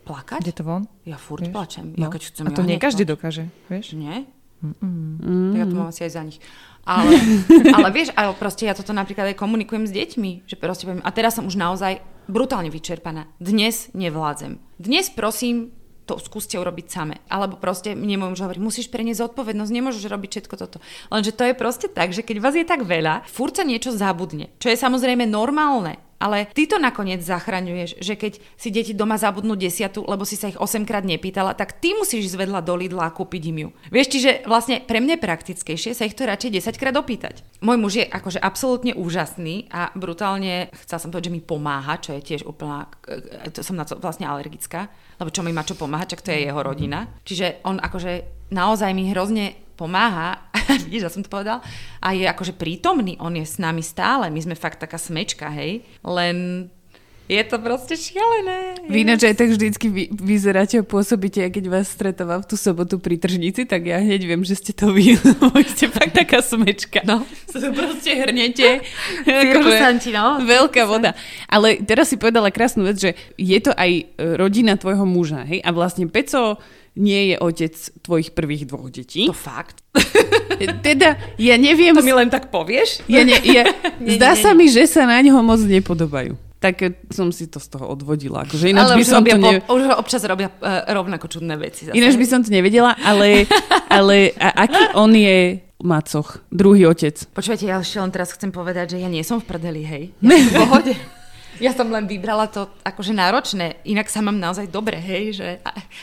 Plakať? 0.02 0.40
Ide 0.42 0.54
to 0.58 0.64
von? 0.66 0.82
Ja 1.06 1.14
furt 1.14 1.46
vieš? 1.46 1.54
plačem. 1.54 1.94
No. 1.94 2.06
Ja 2.06 2.08
keď 2.10 2.22
chcem, 2.34 2.44
a 2.46 2.50
to 2.50 2.66
ja 2.66 2.68
nie 2.74 2.78
každý 2.82 3.06
dokáže, 3.06 3.46
vieš? 3.70 3.94
Nie? 3.94 4.26
Mm. 4.62 5.54
Tak 5.54 5.58
ja 5.58 5.66
to 5.66 5.74
mám 5.74 5.88
asi 5.90 6.02
aj 6.06 6.12
za 6.14 6.22
nich. 6.22 6.38
Ale, 6.82 7.14
ale 7.78 7.88
vieš, 7.94 8.10
ale 8.14 8.34
proste 8.34 8.66
ja 8.66 8.74
toto 8.74 8.90
napríklad 8.90 9.34
aj 9.34 9.38
komunikujem 9.38 9.86
s 9.86 9.94
deťmi, 9.94 10.46
že 10.46 10.58
proste 10.58 10.86
poviem, 10.86 11.02
a 11.02 11.10
teraz 11.14 11.38
som 11.38 11.46
už 11.46 11.54
naozaj 11.54 12.02
brutálne 12.26 12.70
vyčerpaná. 12.70 13.30
Dnes 13.38 13.90
nevládzem. 13.94 14.58
Dnes 14.78 15.10
prosím, 15.10 15.74
to 16.06 16.18
skúste 16.18 16.58
urobiť 16.58 16.86
same. 16.90 17.16
Alebo 17.30 17.58
proste 17.58 17.94
mne 17.94 18.18
môj 18.18 18.30
muž 18.34 18.42
hovorí, 18.42 18.58
musíš 18.58 18.90
preniesť 18.90 19.30
zodpovednosť, 19.30 19.70
nemôžeš 19.70 20.10
robiť 20.10 20.30
všetko 20.30 20.54
toto. 20.58 20.78
Lenže 21.14 21.32
to 21.34 21.46
je 21.46 21.54
proste 21.54 21.86
tak, 21.94 22.10
že 22.10 22.26
keď 22.26 22.36
vás 22.42 22.54
je 22.58 22.66
tak 22.66 22.82
veľa, 22.82 23.22
furt 23.30 23.54
sa 23.54 23.62
niečo 23.62 23.94
zabudne. 23.94 24.50
Čo 24.58 24.74
je 24.74 24.78
samozrejme 24.78 25.26
normálne. 25.30 26.02
Ale 26.22 26.46
ty 26.54 26.70
to 26.70 26.78
nakoniec 26.78 27.18
zachraňuješ, 27.18 27.98
že 27.98 28.14
keď 28.14 28.38
si 28.54 28.70
deti 28.70 28.94
doma 28.94 29.18
zabudnú 29.18 29.58
desiatu, 29.58 30.06
lebo 30.06 30.22
si 30.22 30.38
sa 30.38 30.46
ich 30.46 30.54
8 30.54 30.86
krát 30.86 31.02
nepýtala, 31.02 31.58
tak 31.58 31.82
ty 31.82 31.98
musíš 31.98 32.30
ísť 32.30 32.46
vedľa 32.46 32.60
do 32.62 32.78
Lidla 32.78 33.10
a 33.10 33.14
kúpiť 33.14 33.42
im 33.50 33.58
ju. 33.66 33.68
Vieš, 33.90 34.06
čiže 34.14 34.30
vlastne 34.46 34.78
pre 34.78 35.02
mňa 35.02 35.18
je 35.18 35.24
praktickejšie 35.26 35.90
sa 35.98 36.06
ich 36.06 36.14
to 36.14 36.22
radšej 36.22 36.62
10 36.62 36.78
krát 36.78 36.94
opýtať. 36.94 37.42
Môj 37.58 37.78
muž 37.82 37.92
je 37.98 38.06
akože 38.06 38.38
absolútne 38.38 38.94
úžasný 38.94 39.66
a 39.74 39.90
brutálne, 39.98 40.70
chcel 40.86 41.02
som 41.02 41.10
povedať, 41.10 41.26
že 41.26 41.34
mi 41.34 41.42
pomáha, 41.42 41.98
čo 41.98 42.14
je 42.14 42.22
tiež 42.22 42.46
úplná, 42.46 42.86
to 43.50 43.66
som 43.66 43.74
na 43.74 43.82
to 43.82 43.98
vlastne 43.98 44.30
alergická, 44.30 44.86
lebo 45.18 45.34
čo 45.34 45.42
mi 45.42 45.50
má 45.50 45.66
čo 45.66 45.74
pomáhať, 45.74 46.14
čak 46.14 46.22
to 46.22 46.30
je 46.30 46.46
jeho 46.46 46.60
rodina. 46.62 47.10
Čiže 47.26 47.66
on 47.66 47.82
akože 47.82 48.46
naozaj 48.52 48.92
mi 48.92 49.10
hrozne 49.10 49.61
pomáha, 49.74 50.48
vidíš, 50.86 51.08
ja 51.08 51.12
som 51.12 51.24
to 51.24 51.32
povedal, 51.32 51.64
a 51.98 52.08
je 52.12 52.28
akože 52.28 52.54
prítomný, 52.56 53.16
on 53.18 53.34
je 53.36 53.46
s 53.46 53.56
nami 53.56 53.80
stále, 53.80 54.28
my 54.28 54.40
sme 54.40 54.56
fakt 54.58 54.80
taká 54.80 54.96
smečka, 54.96 55.50
hej, 55.50 55.84
len 56.04 56.68
je 57.32 57.42
to 57.48 57.56
proste 57.62 57.94
šialené. 57.96 58.82
Vy 58.90 59.06
ináč 59.06 59.24
aj 59.24 59.40
tak 59.40 59.48
vždycky 59.54 59.86
vy, 59.88 60.04
vyzeráte 60.10 60.82
a 60.82 60.84
pôsobíte, 60.84 61.40
a 61.40 61.48
keď 61.48 61.64
vás 61.70 61.88
stretávam 61.88 62.42
v 62.42 62.50
tú 62.50 62.60
sobotu 62.60 62.98
pri 62.98 63.16
tržnici, 63.16 63.64
tak 63.64 63.88
ja 63.88 64.02
hneď 64.02 64.26
viem, 64.26 64.42
že 64.44 64.58
ste 64.58 64.76
to 64.76 64.92
vy, 64.92 65.16
ste 65.72 65.88
fakt 65.88 66.12
taká 66.12 66.42
smečka. 66.42 67.06
No. 67.08 67.24
Sa 67.52 67.62
to 67.62 67.70
proste 67.72 68.12
hrnete. 68.12 68.84
Cirkusanti, 69.24 70.10
no. 70.12 70.42
Veľká 70.44 70.84
voda. 70.84 71.16
Ale 71.46 71.80
teraz 71.80 72.12
si 72.12 72.18
povedala 72.18 72.52
krásnu 72.52 72.84
vec, 72.84 72.98
že 72.98 73.10
je 73.38 73.58
to 73.62 73.72
aj 73.72 74.12
rodina 74.36 74.76
tvojho 74.76 75.06
muža, 75.06 75.46
hej? 75.46 75.62
A 75.64 75.70
vlastne 75.72 76.10
Peco 76.10 76.60
nie 76.96 77.32
je 77.32 77.36
otec 77.40 77.74
tvojich 78.04 78.36
prvých 78.36 78.68
dvoch 78.68 78.92
detí. 78.92 79.24
To 79.24 79.36
fakt. 79.36 79.80
Teda, 80.86 81.16
ja 81.40 81.56
neviem... 81.56 81.96
To 81.96 82.04
mi 82.04 82.12
len 82.12 82.28
tak 82.28 82.52
povieš? 82.52 83.08
Ja 83.08 83.24
ne, 83.24 83.40
ja, 83.40 83.64
nie, 84.02 84.20
zdá 84.20 84.36
nie, 84.36 84.38
nie. 84.38 84.44
sa 84.44 84.50
mi, 84.52 84.66
že 84.68 84.84
sa 84.84 85.08
na 85.08 85.18
neho 85.18 85.40
moc 85.40 85.60
nepodobajú. 85.64 86.36
Tak 86.62 87.10
som 87.10 87.34
si 87.34 87.50
to 87.50 87.58
z 87.58 87.74
toho 87.74 87.90
odvodila. 87.90 88.46
Akože 88.46 88.70
ináč 88.70 88.94
ale 88.94 89.02
by 89.02 89.04
som 89.08 89.22
to 89.26 89.34
ne... 89.34 89.58
už 89.66 89.82
občas 89.98 90.22
robia 90.22 90.46
uh, 90.62 90.86
rovnako 90.94 91.26
čudné 91.26 91.58
veci. 91.58 91.90
Zase. 91.90 91.96
Ináč 91.98 92.14
by 92.14 92.26
som 92.28 92.40
to 92.46 92.54
nevedela, 92.54 92.94
ale, 93.02 93.50
ale 93.98 94.30
a, 94.38 94.70
aký 94.70 94.94
on 94.94 95.10
je 95.10 95.58
macoch, 95.82 96.38
druhý 96.54 96.86
otec. 96.86 97.18
Počujete, 97.34 97.66
ja 97.66 97.82
ešte 97.82 97.98
len 97.98 98.14
teraz 98.14 98.30
chcem 98.30 98.54
povedať, 98.54 98.94
že 98.94 99.02
ja 99.02 99.10
nie 99.10 99.26
som 99.26 99.42
v 99.42 99.50
prdeli, 99.50 99.82
hej. 99.82 100.04
Ja 100.22 100.38
som 100.38 100.46
v 100.46 100.54
pohode. 100.54 100.94
Ja 101.62 101.70
som 101.70 101.86
len 101.94 102.10
vybrala 102.10 102.50
to 102.50 102.66
akože 102.82 103.14
náročné, 103.14 103.78
inak 103.86 104.10
sa 104.10 104.18
mám 104.18 104.34
naozaj 104.34 104.66
dobre, 104.66 104.98
hej, 104.98 105.38
že 105.38 105.48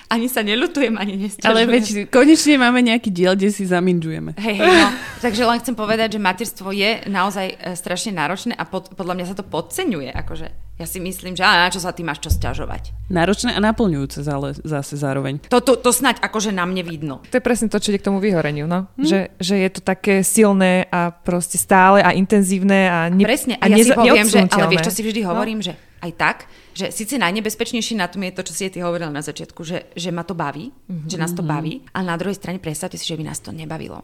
ani 0.08 0.32
sa 0.32 0.40
nelutujem, 0.40 0.96
ani 0.96 1.20
nesťažujem. 1.20 1.52
Ale 1.52 1.68
veď 1.68 1.86
konečne 2.08 2.56
máme 2.56 2.80
nejaký 2.80 3.12
diel, 3.12 3.36
kde 3.36 3.52
si 3.52 3.68
zaminžujeme. 3.68 4.40
Hej, 4.40 4.56
hej, 4.56 4.72
no. 4.80 4.90
Takže 5.20 5.44
len 5.44 5.60
chcem 5.60 5.76
povedať, 5.76 6.16
že 6.16 6.24
materstvo 6.24 6.72
je 6.72 7.04
naozaj 7.12 7.48
e, 7.52 7.56
strašne 7.76 8.16
náročné 8.16 8.56
a 8.56 8.64
pod, 8.64 8.96
podľa 8.96 9.20
mňa 9.20 9.26
sa 9.28 9.36
to 9.36 9.44
podceňuje, 9.44 10.16
akože 10.16 10.69
ja 10.80 10.88
si 10.88 11.04
myslím, 11.04 11.36
že 11.36 11.44
na 11.44 11.68
čo 11.68 11.84
sa 11.84 11.92
ty 11.92 12.08
máš 12.08 12.24
čo 12.24 12.32
stiažovať. 12.32 12.96
Náročné 13.12 13.52
a 13.52 13.60
naplňujúce 13.60 14.24
ale 14.24 14.56
zase 14.64 14.96
zároveň. 14.96 15.44
To, 15.52 15.60
to, 15.60 15.76
to 15.76 15.92
snáď 15.92 16.24
akože 16.24 16.56
na 16.56 16.64
mne 16.64 16.88
vidno. 16.88 17.20
To 17.28 17.36
je 17.36 17.44
presne 17.44 17.68
to, 17.68 17.84
čo 17.84 17.92
ide 17.92 18.00
k 18.00 18.08
tomu 18.08 18.24
vyhoreniu, 18.24 18.64
no. 18.64 18.88
Hm? 18.96 19.04
Že, 19.04 19.20
že 19.44 19.56
je 19.60 19.70
to 19.76 19.82
také 19.84 20.24
silné 20.24 20.88
a 20.88 21.12
proste 21.12 21.60
stále 21.60 22.00
a 22.00 22.16
intenzívne 22.16 22.88
a 22.88 23.12
ne, 23.12 23.28
Presne, 23.28 23.60
a, 23.60 23.68
a 23.68 23.68
ja 23.68 23.76
neza, 23.76 23.92
si 23.92 24.00
poviem, 24.00 24.28
že, 24.32 24.40
ale 24.48 24.66
vieš, 24.72 24.88
čo 24.88 24.96
si 24.96 25.02
vždy 25.04 25.22
hovorím, 25.28 25.60
no. 25.60 25.68
že 25.68 25.74
aj 26.00 26.12
tak, 26.16 26.38
že 26.72 26.96
síce 26.96 27.20
najnebezpečnejšie 27.20 28.00
na 28.00 28.08
tom 28.08 28.24
je 28.24 28.32
to, 28.40 28.48
čo 28.48 28.54
si 28.56 28.72
ty 28.72 28.80
hovorila 28.80 29.12
na 29.12 29.20
začiatku, 29.20 29.60
že, 29.68 29.92
že 30.00 30.16
ma 30.16 30.24
to 30.24 30.32
baví, 30.32 30.72
mm-hmm. 30.72 31.12
že 31.12 31.20
nás 31.20 31.36
to 31.36 31.44
mhm. 31.44 31.50
baví, 31.52 31.74
a 31.92 32.00
na 32.08 32.16
druhej 32.16 32.40
strane 32.40 32.64
predstavte 32.64 32.96
si, 32.96 33.04
že 33.04 33.20
by 33.20 33.28
nás 33.28 33.44
to 33.44 33.52
nebavilo. 33.52 34.00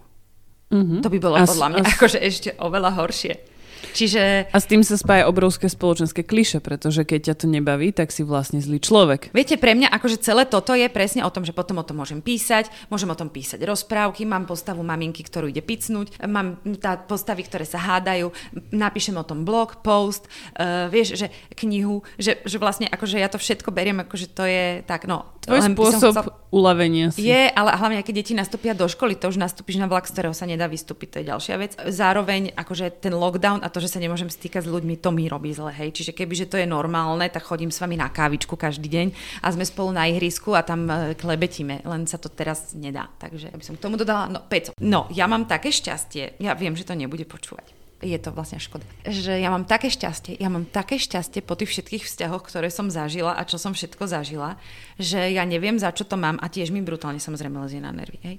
Mm-hmm. 0.76 1.00
To 1.00 1.08
by 1.08 1.18
bolo 1.24 1.36
a, 1.40 1.48
podľa 1.48 1.68
mňa 1.72 1.82
a... 1.88 1.90
akože 1.96 2.20
ešte 2.20 2.50
oveľa 2.60 3.00
horšie. 3.00 3.55
Čiže... 3.94 4.50
A 4.50 4.58
s 4.58 4.66
tým 4.66 4.82
sa 4.82 4.96
spája 4.96 5.30
obrovské 5.30 5.70
spoločenské 5.70 6.24
kliše, 6.26 6.64
pretože 6.64 7.04
keď 7.04 7.32
ťa 7.32 7.36
to 7.44 7.46
nebaví, 7.52 7.92
tak 7.92 8.10
si 8.10 8.26
vlastne 8.26 8.64
zlý 8.64 8.82
človek. 8.82 9.30
Viete, 9.36 9.60
pre 9.60 9.76
mňa 9.76 9.92
akože 9.92 10.18
celé 10.24 10.48
toto 10.48 10.74
je 10.74 10.88
presne 10.90 11.22
o 11.22 11.30
tom, 11.30 11.44
že 11.44 11.52
potom 11.52 11.78
o 11.78 11.86
tom 11.86 12.02
môžem 12.02 12.24
písať, 12.24 12.72
môžem 12.90 13.12
o 13.12 13.20
tom 13.20 13.30
písať 13.30 13.62
rozprávky, 13.62 14.24
mám 14.24 14.48
postavu 14.48 14.82
maminky, 14.82 15.22
ktorú 15.22 15.52
ide 15.52 15.62
picnúť, 15.62 16.24
mám 16.26 16.58
tá 16.80 16.96
postavy, 16.96 17.44
ktoré 17.46 17.68
sa 17.68 17.78
hádajú, 17.78 18.32
napíšem 18.72 19.18
o 19.20 19.28
tom 19.28 19.44
blog, 19.44 19.84
post, 19.84 20.26
uh, 20.56 20.88
vieš, 20.88 21.20
že 21.20 21.28
knihu, 21.60 22.02
že, 22.16 22.42
že 22.48 22.58
vlastne 22.58 22.88
akože 22.88 23.20
ja 23.20 23.28
to 23.28 23.38
všetko 23.42 23.70
beriem, 23.76 24.02
akože 24.02 24.28
to 24.32 24.44
je 24.48 24.66
tak, 24.88 25.10
no. 25.10 25.36
Tvoj 25.46 25.62
spôsob 25.78 26.14
chcel... 26.26 26.34
uľavenia 26.50 27.14
si. 27.14 27.30
Je, 27.30 27.54
ale 27.54 27.78
hlavne 27.78 28.02
keď 28.02 28.16
deti 28.18 28.34
nastúpia 28.34 28.74
do 28.74 28.90
školy, 28.90 29.14
to 29.14 29.30
už 29.30 29.38
nastúpiš 29.38 29.78
na 29.78 29.86
vlak, 29.86 30.10
z 30.10 30.18
ktorého 30.18 30.34
sa 30.34 30.50
nedá 30.50 30.66
vystúpiť, 30.66 31.08
to 31.14 31.18
je 31.22 31.30
ďalšia 31.30 31.56
vec. 31.62 31.72
Zároveň 31.78 32.50
akože 32.58 32.90
ten 32.98 33.14
lockdown 33.14 33.62
a 33.62 33.70
to, 33.76 33.84
že 33.84 33.92
sa 33.92 34.00
nemôžem 34.00 34.32
stýkať 34.32 34.64
s 34.64 34.72
ľuďmi, 34.72 35.04
to 35.04 35.12
mi 35.12 35.28
robí 35.28 35.52
zle, 35.52 35.76
hej. 35.76 35.92
Čiže 35.92 36.16
kebyže 36.16 36.48
to 36.48 36.56
je 36.56 36.64
normálne, 36.64 37.28
tak 37.28 37.44
chodím 37.44 37.76
s 37.76 37.84
vami 37.84 38.00
na 38.00 38.08
kávičku 38.08 38.56
každý 38.56 38.88
deň 38.88 39.08
a 39.44 39.52
sme 39.52 39.68
spolu 39.68 39.92
na 39.92 40.08
ihrisku 40.08 40.56
a 40.56 40.64
tam 40.64 40.88
e, 40.88 41.12
klebetíme, 41.20 41.84
len 41.84 42.08
sa 42.08 42.16
to 42.16 42.32
teraz 42.32 42.72
nedá. 42.72 43.12
Takže 43.20 43.52
ja 43.52 43.58
by 43.60 43.66
som 43.68 43.76
k 43.76 43.84
tomu 43.84 44.00
dodala, 44.00 44.32
no 44.32 44.40
Peco, 44.48 44.72
no 44.80 45.12
ja 45.12 45.28
mám 45.28 45.44
také 45.44 45.76
šťastie, 45.76 46.40
ja 46.40 46.56
viem, 46.56 46.72
že 46.80 46.88
to 46.88 46.96
nebude 46.96 47.28
počúvať 47.28 47.76
je 48.06 48.20
to 48.22 48.30
vlastne 48.30 48.62
škoda. 48.62 48.86
Že 49.08 49.42
ja 49.42 49.50
mám 49.50 49.66
také 49.66 49.90
šťastie, 49.90 50.38
ja 50.38 50.52
mám 50.52 50.70
také 50.70 51.02
šťastie 51.02 51.42
po 51.42 51.58
tých 51.58 51.74
všetkých 51.74 52.04
vzťahoch, 52.06 52.44
ktoré 52.46 52.70
som 52.70 52.92
zažila 52.92 53.34
a 53.34 53.42
čo 53.48 53.58
som 53.58 53.74
všetko 53.74 54.06
zažila, 54.06 54.62
že 55.02 55.34
ja 55.34 55.42
neviem, 55.48 55.80
za 55.82 55.90
čo 55.90 56.06
to 56.06 56.20
mám 56.20 56.38
a 56.38 56.46
tiež 56.46 56.70
mi 56.70 56.86
brutálne 56.86 57.18
samozrejme 57.18 57.58
lezie 57.66 57.82
na 57.82 57.96
nervy. 57.96 58.20
Hej 58.22 58.38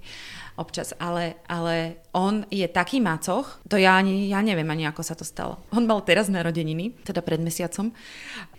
občas, 0.56 0.96
ale, 0.96 1.40
ale 1.46 2.00
on 2.16 2.48
je 2.48 2.64
taký 2.68 3.00
macoch, 3.00 3.60
to 3.68 3.76
ja, 3.76 4.00
ani, 4.00 4.28
ja 4.32 4.40
neviem 4.40 4.68
ani 4.72 4.88
ako 4.88 5.04
sa 5.04 5.12
to 5.12 5.24
stalo. 5.24 5.60
On 5.76 5.84
mal 5.84 6.00
teraz 6.02 6.32
narodeniny, 6.32 6.96
teda 7.04 7.20
pred 7.20 7.40
mesiacom 7.40 7.92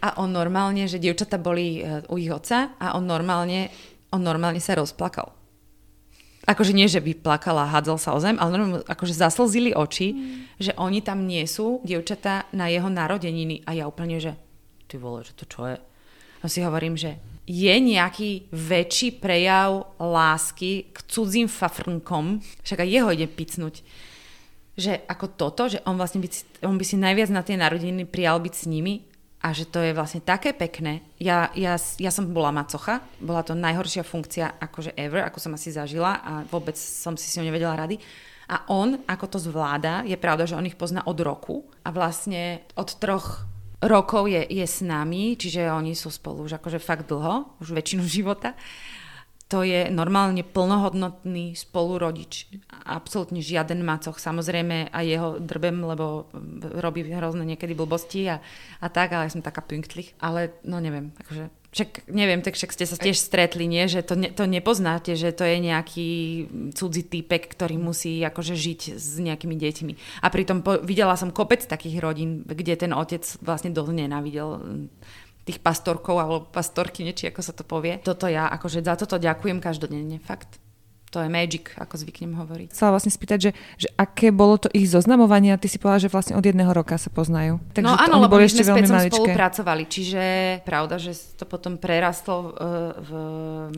a 0.01 0.17
on 0.21 0.29
normálne, 0.29 0.85
že 0.85 1.01
dievčata 1.01 1.41
boli 1.41 1.81
e, 1.81 2.05
u 2.05 2.15
ich 2.21 2.29
oca 2.29 2.77
a 2.77 2.93
on 2.93 3.09
normálne 3.09 3.73
on 4.11 4.23
normálne 4.23 4.63
sa 4.63 4.77
rozplakal. 4.77 5.35
Akože 6.47 6.71
nie, 6.71 6.87
že 6.87 7.03
by 7.03 7.11
plakala 7.19 7.67
hádzal 7.67 7.99
sa 7.99 8.15
o 8.15 8.19
zem, 8.23 8.39
ale 8.39 8.55
normálne 8.55 8.87
akože 8.87 9.11
zaslzili 9.11 9.75
oči, 9.75 10.15
mm. 10.15 10.63
že 10.63 10.71
oni 10.79 11.03
tam 11.03 11.27
nie 11.27 11.43
sú, 11.43 11.83
dievčatá, 11.83 12.47
na 12.55 12.71
jeho 12.71 12.87
narodeniny. 12.87 13.67
A 13.67 13.75
ja 13.75 13.83
úplne, 13.83 14.15
že 14.15 14.39
ty 14.87 14.95
vole, 14.95 15.27
že 15.27 15.35
to 15.35 15.43
čo 15.43 15.67
je? 15.67 15.75
A 16.39 16.45
si 16.47 16.63
hovorím, 16.63 16.95
že 16.95 17.19
je 17.47 17.75
nejaký 17.79 18.51
väčší 18.51 19.23
prejav 19.23 19.95
lásky 19.95 20.91
k 20.91 20.97
cudzím 21.07 21.47
fafrnkom, 21.47 22.43
však 22.67 22.83
aj 22.83 22.89
jeho 22.91 23.09
ide 23.15 23.27
picnúť, 23.31 23.87
že 24.75 24.99
ako 25.07 25.25
toto, 25.33 25.71
že 25.71 25.79
on 25.87 25.95
vlastne 25.95 26.19
by 26.19 26.27
on 26.67 26.75
by 26.75 26.85
si 26.85 26.99
najviac 26.99 27.31
na 27.31 27.41
tie 27.41 27.55
narodeniny 27.55 28.03
prijal 28.03 28.43
byť 28.43 28.53
s 28.53 28.69
nimi 28.69 29.07
a 29.41 29.55
že 29.55 29.63
to 29.63 29.79
je 29.79 29.95
vlastne 29.95 30.19
také 30.19 30.51
pekné. 30.51 31.07
Ja, 31.23 31.49
ja, 31.55 31.79
ja 31.79 32.11
som 32.11 32.29
bola 32.35 32.51
macocha, 32.51 32.99
bola 33.23 33.41
to 33.47 33.55
najhoršia 33.55 34.03
funkcia 34.03 34.59
akože 34.59 34.93
ever, 34.99 35.23
ako 35.23 35.39
som 35.39 35.55
asi 35.55 35.71
zažila 35.71 36.19
a 36.19 36.43
vôbec 36.51 36.75
som 36.75 37.15
si 37.15 37.31
s 37.31 37.39
ňou 37.39 37.47
nevedela 37.47 37.79
rady. 37.79 37.95
A 38.47 38.67
on, 38.71 39.03
ako 39.07 39.25
to 39.27 39.39
zvláda, 39.39 40.07
je 40.07 40.15
pravda, 40.19 40.47
že 40.47 40.55
on 40.55 40.67
ich 40.67 40.79
pozná 40.79 41.03
od 41.03 41.19
roku 41.19 41.67
a 41.83 41.91
vlastne 41.91 42.63
od 42.79 42.91
troch 42.95 43.43
rokov 43.84 44.30
je, 44.30 44.41
je 44.47 44.65
s 44.65 44.82
nami, 44.82 45.38
čiže 45.38 45.69
oni 45.69 45.93
sú 45.93 46.09
spolu 46.09 46.45
už 46.45 46.57
akože 46.57 46.82
fakt 46.82 47.09
dlho, 47.09 47.59
už 47.61 47.73
väčšinu 47.73 48.03
života 48.21 48.57
to 49.47 49.63
je 49.63 49.88
normálne 49.88 50.43
plnohodnotný 50.43 51.55
spolurodič. 51.55 52.51
Absolútne 52.84 53.39
žiaden 53.39 53.80
macoch. 53.80 54.19
Samozrejme 54.19 54.91
aj 54.91 55.05
jeho 55.07 55.30
drbem, 55.39 55.80
lebo 55.88 56.28
robí 56.75 57.07
hrozné 57.07 57.55
niekedy 57.55 57.71
blbosti 57.71 58.28
a, 58.28 58.43
a 58.84 58.88
tak, 58.91 59.15
ale 59.15 59.32
ja 59.32 59.34
som 59.34 59.39
taká 59.39 59.63
pünktlich. 59.63 60.11
Ale 60.19 60.59
no 60.67 60.84
neviem, 60.84 61.15
akože 61.23 61.47
však 61.78 62.09
neviem, 62.09 62.41
tak 62.41 62.57
však 62.57 62.73
ste 62.73 62.89
sa 62.89 62.97
tiež 62.97 63.21
stretli, 63.21 63.69
nie? 63.69 63.86
Že 63.86 64.01
to, 64.01 64.15
ne, 64.17 64.30
to 64.34 64.49
nepoznáte, 64.49 65.13
že 65.13 65.30
to 65.30 65.45
je 65.45 65.61
nejaký 65.61 66.09
cudzí 66.73 67.05
typek, 67.05 67.45
ktorý 67.45 67.78
musí 67.78 68.17
akože 68.25 68.57
žiť 68.57 68.82
s 68.97 69.21
nejakými 69.21 69.53
deťmi. 69.53 69.93
A 70.25 70.28
pritom 70.34 70.65
po, 70.65 70.82
videla 70.82 71.13
som 71.13 71.30
kopec 71.30 71.61
takých 71.61 72.01
rodín, 72.01 72.41
kde 72.41 72.73
ten 72.73 72.91
otec 72.97 73.21
vlastne 73.45 73.69
dosť 73.69 73.93
nenávidel 73.93 74.49
tých 75.45 75.61
pastorkov 75.61 76.17
alebo 76.17 76.49
pastorky, 76.49 77.05
či 77.13 77.30
ako 77.30 77.41
sa 77.45 77.53
to 77.53 77.61
povie. 77.61 78.01
Toto 78.01 78.25
ja, 78.25 78.49
akože 78.49 78.82
za 78.82 78.97
toto 78.97 79.21
ďakujem 79.21 79.61
každodenne, 79.61 80.17
fakt 80.19 80.59
to 81.07 81.23
je 81.23 81.29
magic, 81.31 81.71
ako 81.79 81.95
zvyknem 82.03 82.35
hovoriť. 82.35 82.75
Chcela 82.75 82.91
vlastne 82.91 83.15
spýtať, 83.15 83.39
že, 83.39 83.51
že 83.79 83.87
aké 83.95 84.29
bolo 84.29 84.59
to 84.59 84.67
ich 84.75 84.91
zoznamovanie 84.91 85.55
a 85.55 85.57
ty 85.57 85.71
si 85.71 85.79
povedala, 85.79 86.03
že 86.03 86.11
vlastne 86.11 86.35
od 86.35 86.43
jedného 86.43 86.67
roka 86.75 86.99
sa 86.99 87.07
poznajú. 87.07 87.63
Takže 87.71 87.87
no 87.87 87.95
áno, 87.95 88.27
lebo 88.27 88.35
boli 88.35 88.45
my 88.45 88.49
ešte 88.51 88.67
sme 88.67 88.83
veľmi 88.83 88.91
maličké. 88.91 89.15
spolupracovali, 89.23 89.83
čiže 89.87 90.23
pravda, 90.67 90.99
že 90.99 91.15
to 91.39 91.47
potom 91.47 91.79
prerastlo 91.79 92.35
uh, 92.37 92.91
v... 92.99 93.09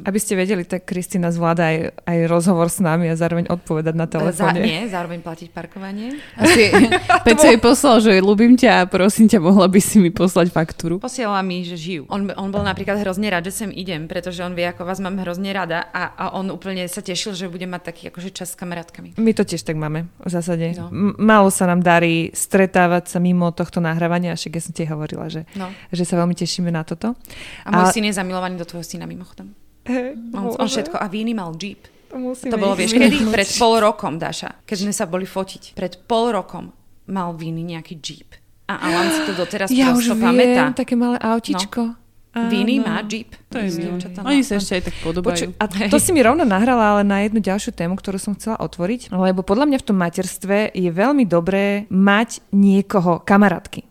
Aby 0.04 0.20
ste 0.20 0.34
vedeli, 0.34 0.66
tak 0.66 0.90
Kristina 0.90 1.30
zvláda 1.30 1.70
aj, 1.70 2.02
aj 2.10 2.18
rozhovor 2.26 2.68
s 2.74 2.82
nami 2.82 3.08
a 3.08 3.16
zároveň 3.16 3.48
odpovedať 3.48 3.94
na 3.96 4.10
telefóne. 4.10 4.60
Za, 4.60 4.66
nie, 4.66 4.82
zároveň 4.90 5.22
platiť 5.22 5.48
parkovanie. 5.54 6.18
Asi 6.34 6.74
Peťo 7.30 7.46
jej 7.46 7.62
poslal, 7.62 8.02
že 8.02 8.12
ľúbim 8.26 8.58
ťa 8.58 8.84
a 8.84 8.88
prosím 8.90 9.30
ťa, 9.30 9.38
mohla 9.38 9.70
by 9.70 9.78
si 9.78 10.02
mi 10.02 10.10
poslať 10.10 10.50
faktúru. 10.50 10.98
Posiela 10.98 11.46
mi, 11.46 11.62
že 11.62 11.78
žijú. 11.78 12.10
On, 12.10 12.26
on 12.26 12.50
bol 12.50 12.66
napríklad 12.66 12.98
hrozne 13.06 13.30
rád, 13.30 13.48
že 13.48 13.64
sem 13.64 13.70
idem, 13.70 14.10
pretože 14.10 14.42
on 14.42 14.58
vie, 14.58 14.66
ako 14.66 14.82
vás 14.82 14.98
mám 14.98 15.22
hrozne 15.22 15.54
rada 15.54 15.86
a, 15.94 16.18
a 16.18 16.26
on 16.34 16.50
úplne 16.50 16.90
sa 16.90 17.06
tešil 17.06 17.19
tešil, 17.20 17.36
že 17.36 17.52
bude 17.52 17.68
mať 17.68 17.92
taký 17.92 18.04
akože 18.08 18.32
čas 18.32 18.56
s 18.56 18.56
kamarátkami. 18.56 19.20
My 19.20 19.36
to 19.36 19.44
tiež 19.44 19.68
tak 19.68 19.76
máme, 19.76 20.08
v 20.24 20.32
zásade. 20.32 20.72
No. 20.80 20.88
M- 20.88 21.20
málo 21.20 21.52
sa 21.52 21.68
nám 21.68 21.84
darí 21.84 22.32
stretávať 22.32 23.12
sa 23.12 23.20
mimo 23.20 23.52
tohto 23.52 23.84
nahrávania, 23.84 24.40
však 24.40 24.56
ja 24.56 24.62
som 24.64 24.72
ti 24.72 24.88
hovorila, 24.88 25.28
že, 25.28 25.44
no. 25.60 25.68
že 25.92 26.08
sa 26.08 26.16
veľmi 26.16 26.32
tešíme 26.32 26.72
na 26.72 26.88
toto. 26.88 27.20
A 27.68 27.76
môj 27.76 27.84
a... 27.84 27.92
syn 27.92 28.08
je 28.08 28.16
zamilovaný 28.16 28.56
do 28.56 28.64
tvojho 28.64 28.88
syna 28.88 29.04
mimochodom. 29.04 29.52
Hey, 29.84 30.16
on, 30.40 30.56
on 30.56 30.68
všetko. 30.72 30.96
A 30.96 31.12
Víny 31.12 31.36
mal 31.36 31.52
Jeep. 31.60 31.92
To, 32.16 32.34
to 32.34 32.58
bolo, 32.58 32.80
vieš, 32.80 32.96
kedy? 32.96 33.28
Pred 33.28 33.50
pol 33.60 33.84
rokom, 33.84 34.16
Daša, 34.16 34.64
keď 34.64 34.78
sme 34.88 34.94
sa 34.96 35.04
boli 35.12 35.28
fotiť. 35.28 35.76
Pred 35.76 36.08
pol 36.08 36.32
rokom 36.32 36.72
mal 37.12 37.36
Víny 37.36 37.68
nejaký 37.68 38.00
Jeep. 38.00 38.32
A 38.72 38.80
Alan 38.80 39.12
si 39.12 39.22
to 39.28 39.34
doteraz 39.36 39.68
ja 39.74 39.92
už 39.98 40.14
viem, 40.14 40.22
pamätá. 40.22 40.64
také 40.78 40.94
malé 40.94 41.18
autičko. 41.20 41.82
No. 41.90 42.09
Viny 42.48 42.80
má 42.80 43.04
Jeep. 43.04 43.36
To 43.52 43.58
je 43.60 43.92
Oni 44.24 44.46
sa 44.46 44.62
ešte 44.62 44.80
aj 44.80 44.84
tak 44.88 44.96
podobajú. 45.04 45.28
Poču, 45.28 45.46
a 45.58 45.66
to 45.90 45.98
si 45.98 46.14
mi 46.14 46.22
rovno 46.24 46.46
nahrala 46.46 46.96
ale 46.96 47.04
na 47.04 47.26
jednu 47.26 47.44
ďalšiu 47.44 47.74
tému, 47.76 47.98
ktorú 47.98 48.22
som 48.22 48.38
chcela 48.38 48.62
otvoriť, 48.62 49.12
lebo 49.12 49.42
podľa 49.42 49.66
mňa 49.74 49.78
v 49.82 49.88
tom 49.90 49.98
materstve 49.98 50.58
je 50.72 50.90
veľmi 50.94 51.26
dobré 51.26 51.90
mať 51.90 52.46
niekoho, 52.54 53.26
kamarátky. 53.26 53.89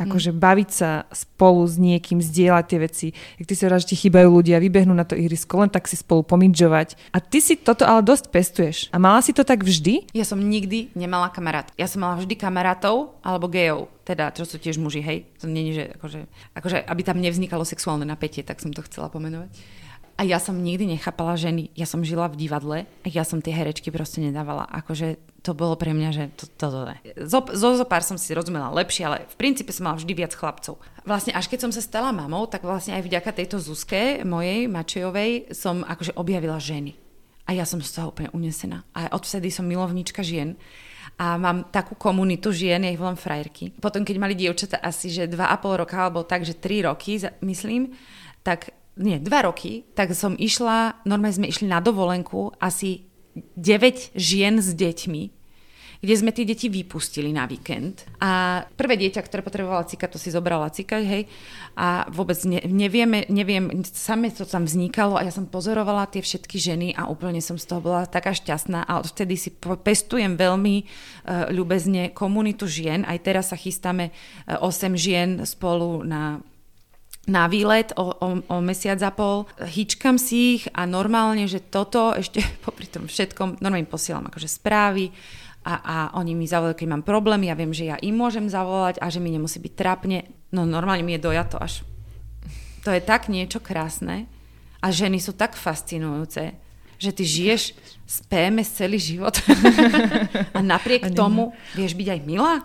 Akože 0.00 0.32
baviť 0.32 0.70
sa 0.72 1.04
spolu 1.12 1.68
s 1.68 1.76
niekým, 1.76 2.24
zdieľať 2.24 2.64
tie 2.64 2.78
veci. 2.80 3.06
Jak 3.36 3.46
ty 3.48 3.52
si 3.52 3.62
hovoríš, 3.68 3.84
že 3.84 3.90
ti 3.92 4.00
chýbajú 4.08 4.28
ľudia, 4.32 4.56
vybehnú 4.62 4.96
na 4.96 5.04
to 5.04 5.12
ihrisko, 5.12 5.60
len 5.60 5.68
tak 5.68 5.84
si 5.84 6.00
spolu 6.00 6.24
pomidžovať. 6.24 6.96
A 7.12 7.20
ty 7.20 7.44
si 7.44 7.60
toto 7.60 7.84
ale 7.84 8.00
dosť 8.00 8.32
pestuješ. 8.32 8.78
A 8.90 8.96
mala 8.96 9.20
si 9.20 9.36
to 9.36 9.44
tak 9.44 9.60
vždy? 9.60 10.08
Ja 10.16 10.24
som 10.24 10.40
nikdy 10.40 10.90
nemala 10.96 11.28
kamarát. 11.28 11.68
Ja 11.76 11.84
som 11.84 12.00
mala 12.00 12.16
vždy 12.16 12.34
kamarátov 12.40 13.20
alebo 13.20 13.52
gejov. 13.52 13.92
Teda, 14.08 14.32
čo 14.34 14.42
sú 14.42 14.58
tiež 14.58 14.80
muži, 14.80 15.04
hej. 15.04 15.28
To 15.38 15.46
nie 15.46 15.70
je, 15.70 15.72
že 15.76 15.84
akože, 16.00 16.20
akože, 16.58 16.78
aby 16.82 17.02
tam 17.06 17.22
nevznikalo 17.22 17.62
sexuálne 17.62 18.02
napätie, 18.08 18.42
tak 18.42 18.58
som 18.58 18.74
to 18.74 18.82
chcela 18.82 19.06
pomenovať. 19.12 19.52
A 20.20 20.28
ja 20.28 20.36
som 20.36 20.52
nikdy 20.52 20.84
nechápala 20.84 21.32
ženy. 21.40 21.72
Ja 21.72 21.88
som 21.88 22.04
žila 22.04 22.28
v 22.28 22.36
divadle 22.36 22.84
a 22.84 23.06
ja 23.08 23.24
som 23.24 23.40
tie 23.40 23.56
herečky 23.56 23.88
proste 23.88 24.20
nedávala. 24.20 24.68
Akože 24.68 25.16
to 25.40 25.56
bolo 25.56 25.80
pre 25.80 25.96
mňa, 25.96 26.10
že 26.12 26.24
to, 26.36 26.44
to, 26.60 26.66
to 26.68 26.80
ne. 26.84 26.96
Zo, 27.24 27.40
zo, 27.48 27.68
zo 27.80 27.86
pár 27.88 28.04
som 28.04 28.20
si 28.20 28.36
rozumela 28.36 28.68
lepšie, 28.68 29.08
ale 29.08 29.24
v 29.32 29.36
princípe 29.40 29.72
som 29.72 29.88
mala 29.88 29.96
vždy 29.96 30.12
viac 30.12 30.36
chlapcov. 30.36 30.76
Vlastne 31.08 31.32
až 31.32 31.48
keď 31.48 31.64
som 31.64 31.72
sa 31.72 31.80
stala 31.80 32.12
mamou, 32.12 32.44
tak 32.44 32.68
vlastne 32.68 33.00
aj 33.00 33.08
vďaka 33.08 33.32
tejto 33.32 33.64
Zuzke, 33.64 34.20
mojej 34.28 34.68
Mačejovej, 34.68 35.56
som 35.56 35.88
akože 35.88 36.12
objavila 36.20 36.60
ženy. 36.60 36.92
A 37.48 37.56
ja 37.56 37.64
som 37.64 37.80
z 37.80 37.88
toho 37.88 38.12
úplne 38.12 38.28
unesená. 38.36 38.84
A 38.92 39.08
odvtedy 39.16 39.48
som 39.48 39.64
milovníčka 39.64 40.20
žien 40.20 40.60
a 41.16 41.40
mám 41.40 41.72
takú 41.72 41.96
komunitu 41.96 42.52
žien, 42.52 42.84
ja 42.84 42.92
ich 42.92 43.00
volám 43.00 43.16
frajerky. 43.16 43.72
Potom, 43.72 44.04
keď 44.04 44.16
mali 44.20 44.36
dievčata 44.36 44.84
asi, 44.84 45.08
že 45.08 45.32
2,5 45.32 45.80
roka, 45.80 45.96
alebo 45.96 46.28
tak, 46.28 46.44
že 46.44 46.60
3 46.60 46.92
roky, 46.92 47.16
myslím, 47.40 47.96
tak 48.44 48.72
nie, 48.98 49.22
dva 49.22 49.46
roky, 49.46 49.86
tak 49.94 50.12
som 50.18 50.34
išla, 50.34 51.04
normálne 51.06 51.36
sme 51.36 51.50
išli 51.50 51.70
na 51.70 51.78
dovolenku 51.78 52.56
asi 52.58 53.06
9 53.54 54.18
žien 54.18 54.58
s 54.58 54.74
deťmi, 54.74 55.22
kde 56.00 56.14
sme 56.16 56.32
tie 56.32 56.48
deti 56.48 56.72
vypustili 56.72 57.28
na 57.28 57.44
víkend. 57.44 58.08
A 58.24 58.64
prvé 58.64 58.96
dieťa, 58.96 59.20
ktoré 59.20 59.44
potrebovala 59.44 59.84
cika, 59.84 60.08
to 60.08 60.16
si 60.16 60.32
zobrala 60.32 60.72
cika, 60.72 60.96
hej. 60.96 61.28
A 61.76 62.08
vôbec 62.08 62.40
ne, 62.48 62.64
nevieme, 62.64 63.28
neviem, 63.28 63.84
same 63.84 64.32
to 64.32 64.48
tam 64.48 64.64
vznikalo 64.64 65.20
a 65.20 65.28
ja 65.28 65.32
som 65.32 65.44
pozorovala 65.44 66.08
tie 66.08 66.24
všetky 66.24 66.56
ženy 66.56 66.88
a 66.96 67.04
úplne 67.04 67.44
som 67.44 67.60
z 67.60 67.68
toho 67.68 67.84
bola 67.84 68.08
taká 68.08 68.32
šťastná 68.32 68.88
a 68.88 68.96
odvtedy 68.96 69.36
si 69.36 69.52
pestujem 69.60 70.40
veľmi 70.40 70.76
uh, 70.80 71.52
ľubezne 71.52 72.16
komunitu 72.16 72.64
žien. 72.64 73.04
Aj 73.04 73.20
teraz 73.20 73.52
sa 73.52 73.60
chystáme 73.60 74.08
uh, 74.48 74.56
e, 74.56 74.64
8 74.64 74.96
žien 74.96 75.44
spolu 75.44 76.00
na 76.00 76.40
na 77.28 77.44
výlet 77.46 77.92
o, 78.00 78.16
o, 78.16 78.28
o 78.40 78.56
mesiac 78.64 78.96
a 79.04 79.12
pol, 79.12 79.44
hýčkam 79.60 80.16
si 80.16 80.56
ich 80.56 80.64
a 80.72 80.88
normálne, 80.88 81.44
že 81.44 81.60
toto 81.60 82.16
ešte 82.16 82.40
popri 82.64 82.88
tom 82.88 83.10
všetkom, 83.10 83.60
normálne 83.60 83.90
posielam 83.90 84.24
akože 84.28 84.48
správy 84.48 85.12
a, 85.60 85.74
a 85.76 85.96
oni 86.16 86.32
mi 86.32 86.48
zavolajú, 86.48 86.80
keď 86.80 86.88
mám 86.88 87.04
problém, 87.04 87.44
ja 87.44 87.52
viem, 87.52 87.70
že 87.76 87.92
ja 87.92 88.00
im 88.00 88.16
môžem 88.16 88.48
zavolať 88.48 88.96
a 89.04 89.12
že 89.12 89.20
mi 89.20 89.28
nemusí 89.28 89.60
byť 89.60 89.72
trápne. 89.76 90.24
No 90.50 90.64
normálne 90.64 91.04
mi 91.04 91.14
je 91.20 91.26
dojato 91.28 91.60
až. 91.60 91.84
To 92.88 92.90
je 92.90 93.04
tak 93.04 93.28
niečo 93.28 93.60
krásne 93.60 94.24
a 94.80 94.88
ženy 94.88 95.20
sú 95.20 95.36
tak 95.36 95.52
fascinujúce, 95.52 96.56
že 97.00 97.10
ty 97.16 97.24
žiješ 97.24 97.72
z 98.04 98.16
PMS 98.28 98.68
celý 98.76 99.00
život 99.00 99.40
a 100.56 100.60
napriek 100.60 101.08
a 101.08 101.10
tomu 101.14 101.56
vieš 101.72 101.96
byť 101.96 102.08
aj 102.12 102.20
milá. 102.28 102.60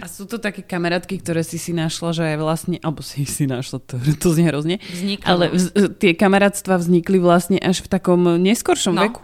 A 0.00 0.08
sú 0.08 0.24
to 0.24 0.40
také 0.40 0.64
kamarátky, 0.64 1.20
ktoré 1.20 1.44
si 1.44 1.60
si 1.60 1.76
našla, 1.76 2.16
že 2.16 2.22
aj 2.24 2.36
vlastne, 2.40 2.76
alebo 2.80 3.04
si 3.04 3.28
si 3.28 3.44
našla, 3.44 3.84
to, 3.84 4.00
to 4.16 4.32
znie 4.32 4.48
hrozne, 4.48 4.76
Vzniklo. 4.80 5.28
ale 5.28 5.44
no. 5.52 5.60
v, 5.60 5.92
tie 6.00 6.16
kamarátstva 6.16 6.80
vznikli 6.80 7.20
vlastne 7.20 7.60
až 7.60 7.84
v 7.84 7.88
takom 7.92 8.40
neskoršom 8.40 8.96
no. 8.96 9.02
veku. 9.06 9.22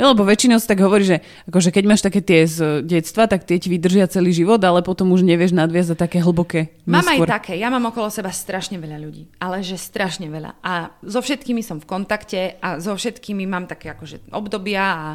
Lebo 0.00 0.24
väčšinou 0.24 0.56
sa 0.56 0.72
tak 0.72 0.80
hovorí, 0.80 1.04
že 1.04 1.20
akože 1.44 1.68
keď 1.68 1.84
máš 1.84 2.00
také 2.00 2.24
tie 2.24 2.48
z 2.48 2.80
detstva, 2.80 3.28
tak 3.28 3.44
tie 3.44 3.60
ti 3.60 3.68
vydržia 3.68 4.08
celý 4.08 4.32
život, 4.32 4.58
ale 4.64 4.80
potom 4.80 5.12
už 5.12 5.20
nevieš 5.20 5.52
nadviazať 5.52 5.96
také 6.00 6.24
hlboké. 6.24 6.72
Mám 6.88 7.04
neskôr. 7.04 7.28
aj 7.28 7.36
také. 7.36 7.52
Ja 7.60 7.68
mám 7.68 7.84
okolo 7.92 8.08
seba 8.08 8.32
strašne 8.32 8.80
veľa 8.80 8.96
ľudí. 8.96 9.28
Ale 9.36 9.60
že 9.60 9.76
strašne 9.76 10.32
veľa. 10.32 10.56
A 10.64 10.96
so 11.04 11.20
všetkými 11.20 11.60
som 11.60 11.76
v 11.76 11.86
kontakte 11.86 12.56
a 12.64 12.80
so 12.80 12.96
všetkými 12.96 13.44
mám 13.44 13.68
také 13.68 13.92
akože 13.92 14.32
obdobia 14.32 14.84
a 14.88 15.08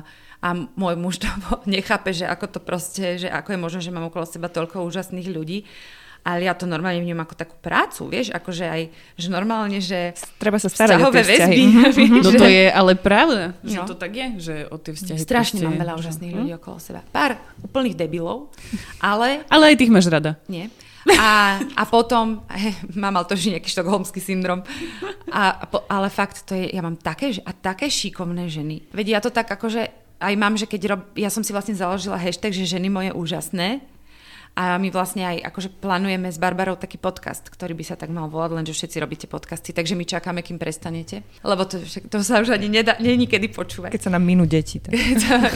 a 0.45 0.53
môj 0.53 0.93
muž 0.93 1.17
to 1.17 1.29
nechápe, 1.65 2.13
že 2.13 2.29
ako 2.29 2.45
to 2.45 2.59
proste, 2.61 3.25
že 3.25 3.27
ako 3.31 3.57
je 3.57 3.59
možné, 3.59 3.79
že 3.81 3.89
mám 3.89 4.13
okolo 4.13 4.29
seba 4.29 4.45
toľko 4.45 4.85
úžasných 4.85 5.33
ľudí. 5.33 5.65
Ale 6.25 6.41
ja 6.41 6.57
to 6.57 6.65
normálne 6.65 7.05
vnímam 7.05 7.21
ako 7.21 7.37
takú 7.37 7.53
prácu, 7.61 8.09
vieš, 8.09 8.33
akože 8.33 8.65
aj, 8.65 8.81
že 9.13 9.27
normálne, 9.29 9.77
že 9.77 10.17
treba 10.41 10.57
sa 10.57 10.73
starať 10.73 10.97
o 11.05 11.13
tie 11.13 11.21
väzby. 11.21 11.59
Mm-hmm. 11.69 12.25
No 12.25 12.29
to 12.33 12.49
je 12.49 12.65
ale 12.65 12.97
pravda, 12.97 13.53
že 13.61 13.77
no. 13.77 13.85
to 13.85 13.93
tak 13.93 14.09
je, 14.09 14.27
že 14.41 14.55
o 14.73 14.81
tie 14.81 14.97
vzťahy. 14.97 15.21
Strašne 15.21 15.61
proste, 15.61 15.69
mám 15.69 15.77
veľa 15.77 15.93
úžasných 16.01 16.33
ľudí 16.33 16.51
okolo 16.57 16.81
seba. 16.81 17.05
Pár 17.13 17.37
úplných 17.61 17.93
debilov, 17.93 18.49
ale... 18.97 19.45
Ale 19.53 19.69
aj 19.69 19.77
tých 19.77 19.93
máš 19.93 20.09
rada. 20.09 20.41
Nie. 20.49 20.73
A, 21.13 21.61
a 21.77 21.83
potom, 21.85 22.41
he, 22.49 22.73
mám 22.97 23.13
ale 23.21 23.29
to, 23.29 23.37
že 23.37 23.53
nejaký 23.53 23.69
štokholmský 23.69 24.17
syndrom. 24.17 24.65
A, 25.29 25.69
ale 25.85 26.09
fakt, 26.09 26.41
to 26.49 26.57
je, 26.57 26.73
ja 26.73 26.81
mám 26.81 26.97
také, 26.97 27.37
a 27.45 27.53
také 27.53 27.85
šikovné 27.85 28.49
ženy. 28.49 28.89
Veď 28.89 29.05
ja 29.13 29.19
to 29.21 29.29
tak 29.29 29.45
akože 29.45 29.93
aj 30.17 30.33
mám, 30.33 30.57
že 30.57 30.65
keď 30.65 30.81
rob, 30.89 31.01
ja 31.13 31.29
som 31.29 31.45
si 31.45 31.53
vlastne 31.53 31.77
založila 31.77 32.17
hashtag, 32.17 32.49
že 32.49 32.65
ženy 32.65 32.89
moje 32.89 33.11
úžasné 33.13 33.85
a 34.55 34.79
my 34.79 34.87
vlastne 34.87 35.27
aj 35.27 35.51
akože 35.51 35.83
plánujeme 35.83 36.31
s 36.31 36.39
Barbarou 36.39 36.79
taký 36.79 36.95
podcast, 36.95 37.51
ktorý 37.51 37.75
by 37.75 37.83
sa 37.83 37.99
tak 37.99 38.07
mal 38.07 38.31
volať, 38.31 38.55
lenže 38.55 38.71
všetci 38.71 38.97
robíte 39.03 39.27
podcasty, 39.27 39.75
takže 39.75 39.99
my 39.99 40.07
čakáme, 40.07 40.39
kým 40.39 40.55
prestanete. 40.55 41.27
Lebo 41.43 41.67
to, 41.67 41.83
to 41.83 42.23
sa 42.23 42.39
už 42.39 42.55
ani 42.55 42.71
nedá, 42.71 42.95
není 43.03 43.27
kedy 43.27 43.51
počúvať. 43.51 43.91
Keď 43.91 44.03
sa 44.07 44.15
nám 44.15 44.23
minú 44.23 44.47
deti. 44.47 44.79
Tak. 44.79 45.51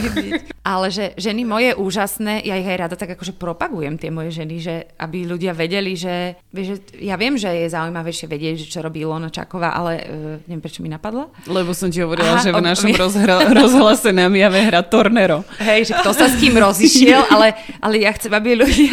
Ale 0.60 0.92
že 0.92 1.16
ženy 1.16 1.48
moje 1.48 1.72
úžasné, 1.72 2.44
ja 2.44 2.60
ich 2.60 2.68
aj 2.68 2.76
rada 2.76 2.96
tak 3.00 3.16
akože 3.16 3.40
propagujem 3.40 3.96
tie 3.96 4.12
moje 4.12 4.36
ženy, 4.36 4.56
že 4.60 4.74
aby 5.00 5.24
ľudia 5.24 5.56
vedeli, 5.56 5.96
že, 5.96 6.36
vieš, 6.52 6.76
že 6.76 7.00
ja 7.00 7.16
viem, 7.16 7.40
že 7.40 7.48
je 7.48 7.72
zaujímavejšie 7.72 8.28
vedieť, 8.28 8.54
že 8.60 8.66
čo 8.68 8.84
robí 8.84 9.00
Ilona 9.00 9.32
Čaková, 9.32 9.72
ale 9.72 9.92
uh, 9.96 10.04
neviem, 10.44 10.60
prečo 10.60 10.84
mi 10.84 10.92
napadla. 10.92 11.32
Lebo 11.48 11.72
som 11.72 11.88
ti 11.88 12.04
hovorila, 12.04 12.36
Aha, 12.36 12.44
že 12.44 12.52
v 12.52 12.60
našom 12.60 12.92
o... 12.92 12.98
rozhra, 13.00 13.48
rozhlase 13.64 14.12
nám 14.12 14.36
jave 14.36 14.60
hra 14.60 14.84
Tornero. 14.84 15.40
Hej, 15.56 15.88
že 15.88 15.92
kto 16.04 16.12
sa 16.12 16.28
s 16.28 16.36
kým 16.36 16.52
rozišiel, 16.60 17.32
ale, 17.32 17.56
ale 17.80 18.04
ja 18.04 18.12
chcem, 18.12 18.28
aby 18.28 18.60
ľudia 18.60 18.89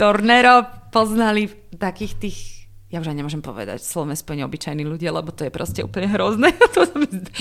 Tornero 0.00 0.64
poznali 0.92 1.48
takých 1.76 2.14
tých 2.20 2.38
ja 2.92 3.00
už 3.00 3.08
aj 3.08 3.16
nemôžem 3.16 3.40
povedať 3.40 3.80
slovné 3.80 4.12
spojenie 4.12 4.44
obyčajní 4.44 4.84
ľudia, 4.84 5.16
lebo 5.16 5.32
to 5.32 5.48
je 5.48 5.52
proste 5.52 5.80
úplne 5.80 6.12
hrozné. 6.12 6.52
to 6.76 6.84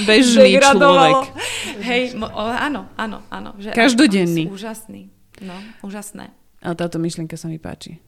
Bežný 0.07 0.55
človek. 0.63 1.27
Hej, 1.83 2.15
mo, 2.15 2.31
o, 2.31 2.47
áno, 2.47 2.87
áno, 2.95 3.19
áno. 3.27 3.51
Že 3.59 3.75
Každodenný. 3.75 4.47
Úžasný. 4.47 5.11
No, 5.43 5.59
úžasné. 5.83 6.31
A 6.63 6.71
táto 6.71 7.03
myšlienka 7.03 7.35
sa 7.35 7.51
mi 7.51 7.59
páči. 7.59 7.99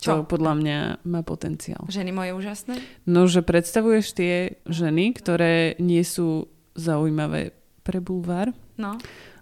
Čo? 0.00 0.24
To 0.24 0.28
podľa 0.28 0.56
mňa 0.56 0.78
má 1.04 1.20
potenciál. 1.20 1.84
Ženy 1.84 2.16
moje 2.16 2.32
úžasné? 2.32 2.80
No, 3.04 3.28
že 3.28 3.44
predstavuješ 3.44 4.16
tie 4.16 4.34
ženy, 4.64 5.12
ktoré 5.20 5.76
nie 5.76 6.00
sú 6.00 6.48
zaujímavé 6.80 7.52
pre 7.84 8.00
bulvár. 8.00 8.56
No 8.80 8.96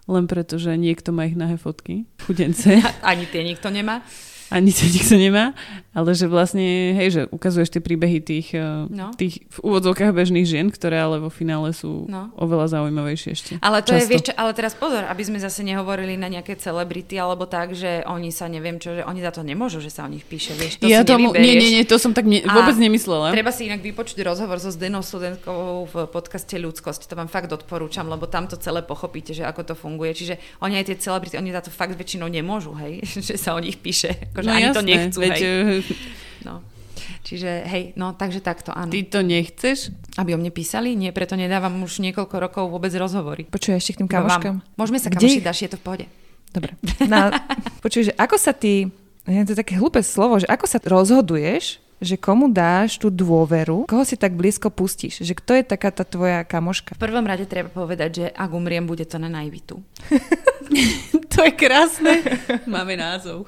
len 0.05 0.25
preto, 0.29 0.61
že 0.61 0.77
niekto 0.77 1.09
má 1.09 1.25
ich 1.25 1.37
nahé 1.37 1.57
fotky, 1.57 2.05
chudence. 2.21 2.69
Ani 3.05 3.25
tie 3.25 3.41
nikto 3.41 3.73
nemá 3.73 4.05
ani 4.55 4.71
to 4.71 4.87
nikto 4.95 5.15
nemá, 5.19 5.51
ale 5.95 6.11
že 6.11 6.27
vlastne, 6.27 6.95
hej, 6.95 7.07
že 7.11 7.21
ukazuješ 7.31 7.75
tie 7.75 7.81
príbehy 7.83 8.19
tých, 8.23 8.55
eh, 8.55 8.87
no. 8.87 9.11
tých 9.15 9.43
v 9.47 9.57
úvodzovkách 9.63 10.11
bežných 10.11 10.47
žien, 10.47 10.67
ktoré 10.71 10.99
ale 10.99 11.19
vo 11.19 11.31
finále 11.31 11.75
sú 11.75 12.07
no. 12.07 12.31
oveľa 12.35 12.79
zaujímavejšie 12.79 13.29
ešte. 13.31 13.51
Ale 13.59 13.79
to 13.79 13.95
Často. 13.95 13.99
je, 13.99 14.11
vieš 14.11 14.23
čo, 14.27 14.33
ale 14.35 14.51
teraz 14.55 14.75
pozor, 14.75 15.03
aby 15.07 15.23
sme 15.23 15.39
zase 15.39 15.63
nehovorili 15.63 16.15
na 16.15 16.31
nejaké 16.31 16.55
celebrity 16.55 17.15
alebo 17.15 17.47
tak, 17.47 17.75
že 17.75 18.03
oni 18.07 18.31
sa 18.31 18.47
neviem 18.47 18.79
čo, 18.79 18.95
že 18.95 19.03
oni 19.07 19.19
za 19.23 19.31
to 19.35 19.43
nemôžu, 19.43 19.79
že 19.79 19.91
sa 19.91 20.03
o 20.03 20.09
nich 20.11 20.27
píše, 20.27 20.55
vieš, 20.55 20.83
to 20.83 20.87
ja 20.87 21.03
si 21.03 21.11
tomu, 21.11 21.35
nie, 21.35 21.55
nie, 21.55 21.79
nie, 21.79 21.83
to 21.87 21.95
som 21.95 22.11
tak 22.11 22.27
ne, 22.27 22.43
vôbec 22.43 22.75
nemyslela. 22.75 23.31
Treba 23.31 23.55
si 23.55 23.67
inak 23.67 23.79
vypočuť 23.79 24.19
rozhovor 24.23 24.59
so 24.59 24.71
Zdenou 24.71 24.99
Studentkovou 24.99 25.87
v 25.87 25.95
podcaste 26.11 26.59
Ľudskosť, 26.59 27.07
to 27.07 27.15
vám 27.15 27.31
fakt 27.31 27.51
odporúčam, 27.51 28.07
lebo 28.07 28.27
tam 28.27 28.51
to 28.51 28.59
celé 28.59 28.83
pochopíte, 28.83 29.31
že 29.31 29.47
ako 29.47 29.63
to 29.63 29.73
funguje. 29.79 30.11
Čiže 30.11 30.59
oni 30.59 30.75
aj 30.79 30.91
tie 30.91 30.97
celebrity, 30.99 31.39
oni 31.39 31.55
za 31.55 31.63
to 31.63 31.71
fakt 31.71 31.95
väčšinou 31.95 32.27
nemôžu, 32.27 32.75
hej, 32.75 32.99
že 33.31 33.39
sa 33.39 33.55
o 33.55 33.59
nich 33.63 33.79
píše. 33.79 34.11
Akože 34.35 34.44
no, 34.47 34.53
ani 34.53 34.65
jasné, 34.69 34.77
to 34.77 34.81
nechcú, 34.85 35.17
veď, 35.21 35.37
hej. 35.41 35.79
No. 36.45 36.53
Čiže 37.25 37.65
hej, 37.65 37.83
no 37.97 38.13
takže 38.13 38.37
takto, 38.45 38.69
áno. 38.69 38.93
Ty 38.93 39.01
to 39.09 39.19
nechceš? 39.25 39.89
Aby 40.21 40.33
o 40.33 40.39
mne 40.39 40.53
písali? 40.53 40.93
Nie, 40.93 41.09
preto 41.09 41.33
nedávam 41.33 41.73
už 41.81 41.97
niekoľko 42.05 42.35
rokov 42.37 42.63
vôbec 42.69 42.93
rozhovory. 42.93 43.49
Počuj 43.49 43.81
ešte 43.81 43.97
k 43.97 44.05
tým 44.05 44.09
kamoškám. 44.09 44.61
Môžeme 44.77 45.01
sa 45.01 45.09
kamošiť, 45.09 45.41
dáš, 45.41 45.65
je 45.65 45.71
to 45.73 45.81
v 45.81 45.83
pohode. 45.83 46.05
Dobre. 46.53 46.77
No, 47.09 47.33
počuj, 47.85 48.09
že 48.09 48.13
ako 48.13 48.37
sa 48.37 48.53
ty, 48.53 48.93
je 49.25 49.45
to 49.49 49.57
také 49.57 49.73
hlúpe 49.75 50.05
slovo, 50.05 50.37
že 50.37 50.45
ako 50.45 50.65
sa 50.69 50.77
rozhoduješ, 50.77 51.81
že 52.03 52.19
komu 52.19 52.51
dáš 52.51 52.99
tú 52.99 53.07
dôveru, 53.07 53.87
koho 53.87 54.03
si 54.03 54.19
tak 54.19 54.35
blízko 54.35 54.67
pustíš, 54.67 55.23
že 55.23 55.31
kto 55.31 55.55
je 55.55 55.63
taká 55.63 55.89
tá 55.95 56.03
tvoja 56.03 56.43
kamoška? 56.43 56.99
V 56.99 57.03
prvom 57.03 57.23
rade 57.23 57.47
treba 57.47 57.71
povedať, 57.71 58.09
že 58.11 58.25
ak 58.35 58.49
umriem, 58.51 58.83
bude 58.83 59.07
to 59.07 59.15
na 59.15 59.31
najvitu. 59.31 59.79
to 61.35 61.39
je 61.43 61.51
krásne. 61.55 62.23
Máme 62.67 62.95
názov. 62.99 63.47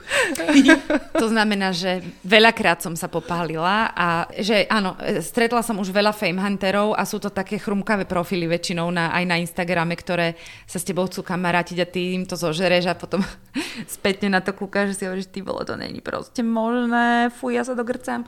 to 1.16 1.28
znamená, 1.28 1.76
že 1.76 2.04
veľakrát 2.24 2.84
som 2.84 2.96
sa 2.96 3.12
popálila 3.12 3.92
a 3.92 4.28
že 4.36 4.68
áno, 4.68 4.96
stretla 5.24 5.64
som 5.64 5.80
už 5.80 5.92
veľa 5.92 6.12
fame 6.12 6.40
hunterov 6.40 6.96
a 6.96 7.04
sú 7.04 7.20
to 7.20 7.32
také 7.32 7.60
chrumkavé 7.60 8.04
profily 8.04 8.48
väčšinou 8.48 8.92
na, 8.92 9.12
aj 9.12 9.24
na 9.28 9.36
Instagrame, 9.40 9.96
ktoré 9.96 10.40
sa 10.64 10.80
s 10.80 10.88
tebou 10.88 11.08
chcú 11.08 11.24
kamarátiť 11.24 11.78
a 11.84 11.88
ty 11.88 12.16
im 12.16 12.24
to 12.24 12.36
zožereš 12.40 12.92
a 12.92 13.00
potom 13.00 13.24
spätne 13.96 14.32
na 14.32 14.40
to 14.40 14.52
kúkaš, 14.52 14.96
že 14.96 14.96
si 15.00 15.04
hovoríš, 15.08 15.32
ty 15.32 15.40
bolo 15.44 15.64
to 15.68 15.80
není 15.80 16.00
proste 16.04 16.44
možné, 16.44 17.32
fuj, 17.36 17.56
ja 17.56 17.64
sa 17.64 17.76
dogrcam 17.76 18.28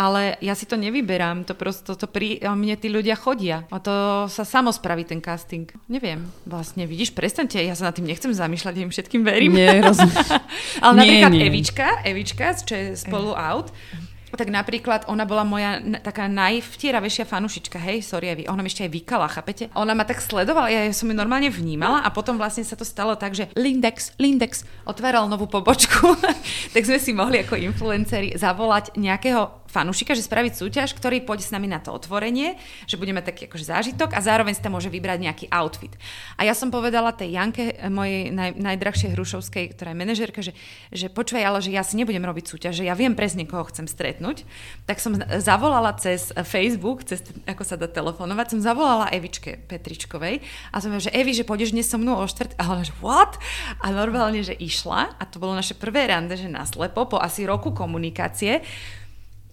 ale 0.00 0.40
ja 0.40 0.56
si 0.56 0.64
to 0.64 0.80
nevyberám, 0.80 1.44
to 1.44 1.52
prosto 1.52 1.92
to 1.92 2.08
pri 2.08 2.40
mne 2.40 2.72
tí 2.80 2.88
ľudia 2.88 3.20
chodia 3.20 3.68
a 3.68 3.76
to 3.76 4.24
sa 4.32 4.48
samo 4.48 4.72
spraví 4.72 5.04
ten 5.04 5.20
casting. 5.20 5.68
Neviem, 5.92 6.24
vlastne 6.48 6.88
vidíš, 6.88 7.12
prestante, 7.12 7.60
ja 7.60 7.76
sa 7.76 7.92
nad 7.92 7.94
tým 8.00 8.08
nechcem 8.08 8.32
zamýšľať, 8.32 8.72
ja 8.80 8.84
im 8.88 8.88
všetkým 8.88 9.20
verím. 9.20 9.60
Nie, 9.60 9.84
ale 10.84 10.94
napríklad 11.04 11.32
nie. 11.36 11.44
Evička, 11.52 12.00
Evička, 12.00 12.56
čo 12.64 12.72
je 12.72 12.86
spolu 12.96 13.36
out, 13.36 13.68
tak 14.30 14.48
napríklad 14.48 15.10
ona 15.10 15.26
bola 15.26 15.42
moja 15.42 15.82
taká 16.00 16.30
najvtieravejšia 16.30 17.26
fanušička, 17.26 17.78
hej, 17.82 18.06
sorry, 18.06 18.30
Evi, 18.30 18.44
ona 18.46 18.62
mi 18.62 18.70
ešte 18.70 18.86
aj 18.86 18.92
vykala, 18.94 19.26
chápete? 19.26 19.68
Ona 19.74 19.92
ma 19.92 20.06
tak 20.06 20.22
sledovala, 20.22 20.70
ja 20.70 20.86
som 20.94 21.10
ju 21.10 21.14
normálne 21.18 21.50
vnímala 21.50 22.06
a 22.06 22.08
potom 22.14 22.38
vlastne 22.38 22.62
sa 22.62 22.78
to 22.78 22.86
stalo 22.86 23.18
tak, 23.18 23.34
že 23.34 23.50
Lindex, 23.58 24.14
Lindex 24.22 24.62
otváral 24.86 25.26
novú 25.26 25.50
pobočku, 25.50 26.14
tak 26.74 26.82
sme 26.86 26.98
si 27.02 27.10
mohli 27.10 27.42
ako 27.42 27.58
influenceri 27.58 28.38
zavolať 28.38 28.94
nejakého 28.94 29.59
fanúšika, 29.70 30.18
že 30.18 30.26
spraviť 30.26 30.52
súťaž, 30.58 30.92
ktorý 30.98 31.22
pôjde 31.22 31.46
s 31.46 31.54
nami 31.54 31.70
na 31.70 31.78
to 31.78 31.94
otvorenie, 31.94 32.58
že 32.90 32.98
budeme 32.98 33.22
taký 33.22 33.46
akože 33.46 33.64
zážitok 33.70 34.12
a 34.12 34.20
zároveň 34.20 34.58
si 34.58 34.62
tam 34.62 34.74
môže 34.74 34.90
vybrať 34.90 35.18
nejaký 35.22 35.46
outfit. 35.54 35.94
A 36.34 36.44
ja 36.44 36.54
som 36.54 36.74
povedala 36.74 37.14
tej 37.14 37.34
Janke, 37.34 37.74
eh, 37.74 37.88
mojej 37.88 38.34
naj, 38.34 38.58
najdrahšej 38.58 39.14
Hrušovskej, 39.14 39.64
ktorá 39.78 39.94
je 39.94 39.98
manažerka, 39.98 40.40
že, 40.42 40.52
že 40.90 41.06
počúvaj, 41.06 41.44
ale 41.46 41.58
že 41.62 41.70
ja 41.70 41.86
si 41.86 41.94
nebudem 41.94 42.22
robiť 42.22 42.44
súťaž, 42.50 42.82
že 42.82 42.84
ja 42.86 42.94
viem 42.98 43.14
presne, 43.14 43.46
koho 43.46 43.66
chcem 43.70 43.86
stretnúť. 43.86 44.42
Tak 44.84 44.98
som 44.98 45.16
zavolala 45.38 45.94
cez 45.96 46.34
Facebook, 46.44 47.06
cez 47.06 47.22
ako 47.46 47.62
sa 47.62 47.78
dá 47.78 47.86
telefonovať, 47.86 48.58
som 48.58 48.60
zavolala 48.60 49.10
Evičke 49.14 49.56
Petričkovej 49.70 50.42
a 50.74 50.76
som 50.82 50.90
že 51.00 51.14
Evi, 51.14 51.32
že 51.32 51.46
pôjdeš 51.46 51.72
dnes 51.72 51.88
so 51.88 51.96
mnou 51.96 52.18
o 52.20 52.26
štvrt. 52.26 52.58
A 52.60 52.76
ona, 52.76 52.84
že 52.84 52.92
what? 53.00 53.40
A 53.80 53.88
normálne, 53.94 54.44
že 54.44 54.52
išla 54.52 55.16
a 55.16 55.22
to 55.24 55.40
bolo 55.40 55.56
naše 55.56 55.78
prvé 55.78 56.10
rande, 56.10 56.36
že 56.36 56.50
naslepo 56.50 57.06
po 57.08 57.16
asi 57.16 57.48
roku 57.48 57.72
komunikácie 57.72 58.60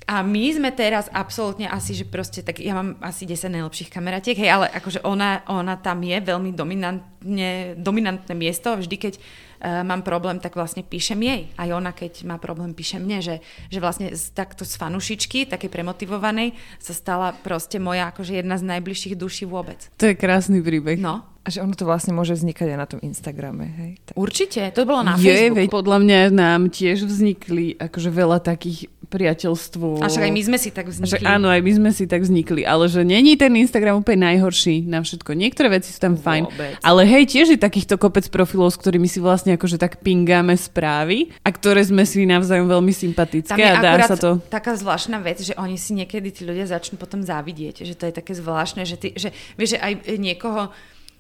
a 0.08 0.24
my 0.24 0.56
sme 0.56 0.72
teraz 0.72 1.12
absolútne 1.12 1.68
asi, 1.68 1.92
že 1.92 2.08
proste, 2.08 2.40
tak 2.40 2.64
ja 2.64 2.72
mám 2.72 2.96
asi 3.04 3.28
10 3.28 3.52
najlepších 3.52 3.92
kameratiek, 3.92 4.40
hej, 4.40 4.48
ale 4.48 4.72
akože 4.72 5.04
ona, 5.04 5.44
ona 5.52 5.76
tam 5.76 6.00
je 6.00 6.16
veľmi 6.24 6.56
dominantne, 6.56 7.76
dominantné 7.76 8.32
miesto. 8.32 8.80
Vždy, 8.80 8.96
keď 8.96 9.14
uh, 9.20 9.84
mám 9.84 10.08
problém, 10.08 10.40
tak 10.40 10.56
vlastne 10.56 10.80
píšem 10.80 11.20
jej. 11.20 11.52
Aj 11.60 11.68
ona, 11.76 11.92
keď 11.92 12.24
má 12.24 12.40
problém, 12.40 12.72
píše 12.72 13.04
mne, 13.04 13.20
že, 13.20 13.44
že 13.68 13.84
vlastne 13.84 14.16
z, 14.16 14.32
takto 14.32 14.64
z 14.64 14.80
fanušičky, 14.80 15.52
takej 15.52 15.68
premotivovanej, 15.68 16.56
sa 16.80 16.96
stala 16.96 17.36
proste 17.36 17.76
moja 17.76 18.08
akože 18.08 18.40
jedna 18.40 18.56
z 18.56 18.64
najbližších 18.64 19.20
duší 19.20 19.44
vôbec. 19.44 19.92
To 20.00 20.08
je 20.08 20.16
krásny 20.16 20.64
príbeh. 20.64 21.04
No. 21.04 21.28
A 21.44 21.52
že 21.52 21.64
ono 21.64 21.76
to 21.76 21.88
vlastne 21.88 22.12
môže 22.12 22.36
vznikať 22.36 22.76
aj 22.76 22.80
na 22.80 22.88
tom 22.92 23.00
Instagrame, 23.00 23.72
hej? 23.72 23.92
Tak. 24.04 24.20
Určite, 24.20 24.68
to 24.76 24.84
bolo 24.84 25.00
na 25.00 25.16
je, 25.16 25.32
Facebooku. 25.32 25.56
Veď 25.64 25.68
podľa 25.72 25.98
mňa 26.04 26.20
nám 26.36 26.62
tiež 26.68 27.08
vznikli 27.08 27.80
akože 27.80 28.12
veľa 28.12 28.44
takých 28.44 28.92
priateľstvo. 29.08 30.04
A 30.04 30.12
však 30.12 30.24
aj 30.28 30.34
my 30.36 30.42
sme 30.44 30.58
si 30.60 30.70
tak 30.76 30.92
vznikli. 30.92 31.24
Však 31.24 31.24
áno, 31.24 31.48
aj 31.48 31.62
my 31.64 31.72
sme 31.80 31.90
si 31.96 32.04
tak 32.06 32.22
vznikli, 32.28 32.62
ale 32.68 32.92
že 32.92 33.08
není 33.08 33.40
ten 33.40 33.56
Instagram 33.56 34.04
úplne 34.04 34.28
najhorší 34.28 34.84
na 34.84 35.00
všetko. 35.00 35.32
Niektoré 35.32 35.80
veci 35.80 35.96
sú 35.96 36.00
tam 36.04 36.20
fajn, 36.20 36.44
Vôbec. 36.52 36.72
ale 36.84 37.02
hej, 37.08 37.24
tiež 37.32 37.56
je 37.56 37.60
takýchto 37.60 37.96
kopec 37.96 38.28
profilov, 38.28 38.76
s 38.76 38.78
ktorými 38.78 39.08
si 39.08 39.24
vlastne 39.24 39.56
akože 39.56 39.80
tak 39.80 40.04
pingáme 40.04 40.54
správy 40.60 41.32
a 41.42 41.50
ktoré 41.50 41.82
sme 41.88 42.04
si 42.04 42.28
navzájom 42.28 42.68
veľmi 42.68 42.92
sympatické 42.92 43.56
tam 43.56 43.64
je 43.64 43.68
a 43.72 43.80
dá 43.80 43.94
sa 44.04 44.20
to. 44.20 44.44
taká 44.52 44.76
zvláštna 44.76 45.24
vec, 45.24 45.40
že 45.40 45.56
oni 45.56 45.80
si 45.80 45.96
niekedy 45.96 46.30
tí 46.36 46.44
ľudia 46.44 46.68
začnú 46.68 47.00
potom 47.00 47.24
závidieť, 47.24 47.88
že 47.88 47.96
to 47.96 48.12
je 48.12 48.14
také 48.14 48.36
zvláštne, 48.36 48.84
že, 48.84 49.00
ty, 49.00 49.16
že 49.16 49.32
vieš, 49.56 49.78
že 49.78 49.80
aj 49.80 49.94
niekoho 50.20 50.76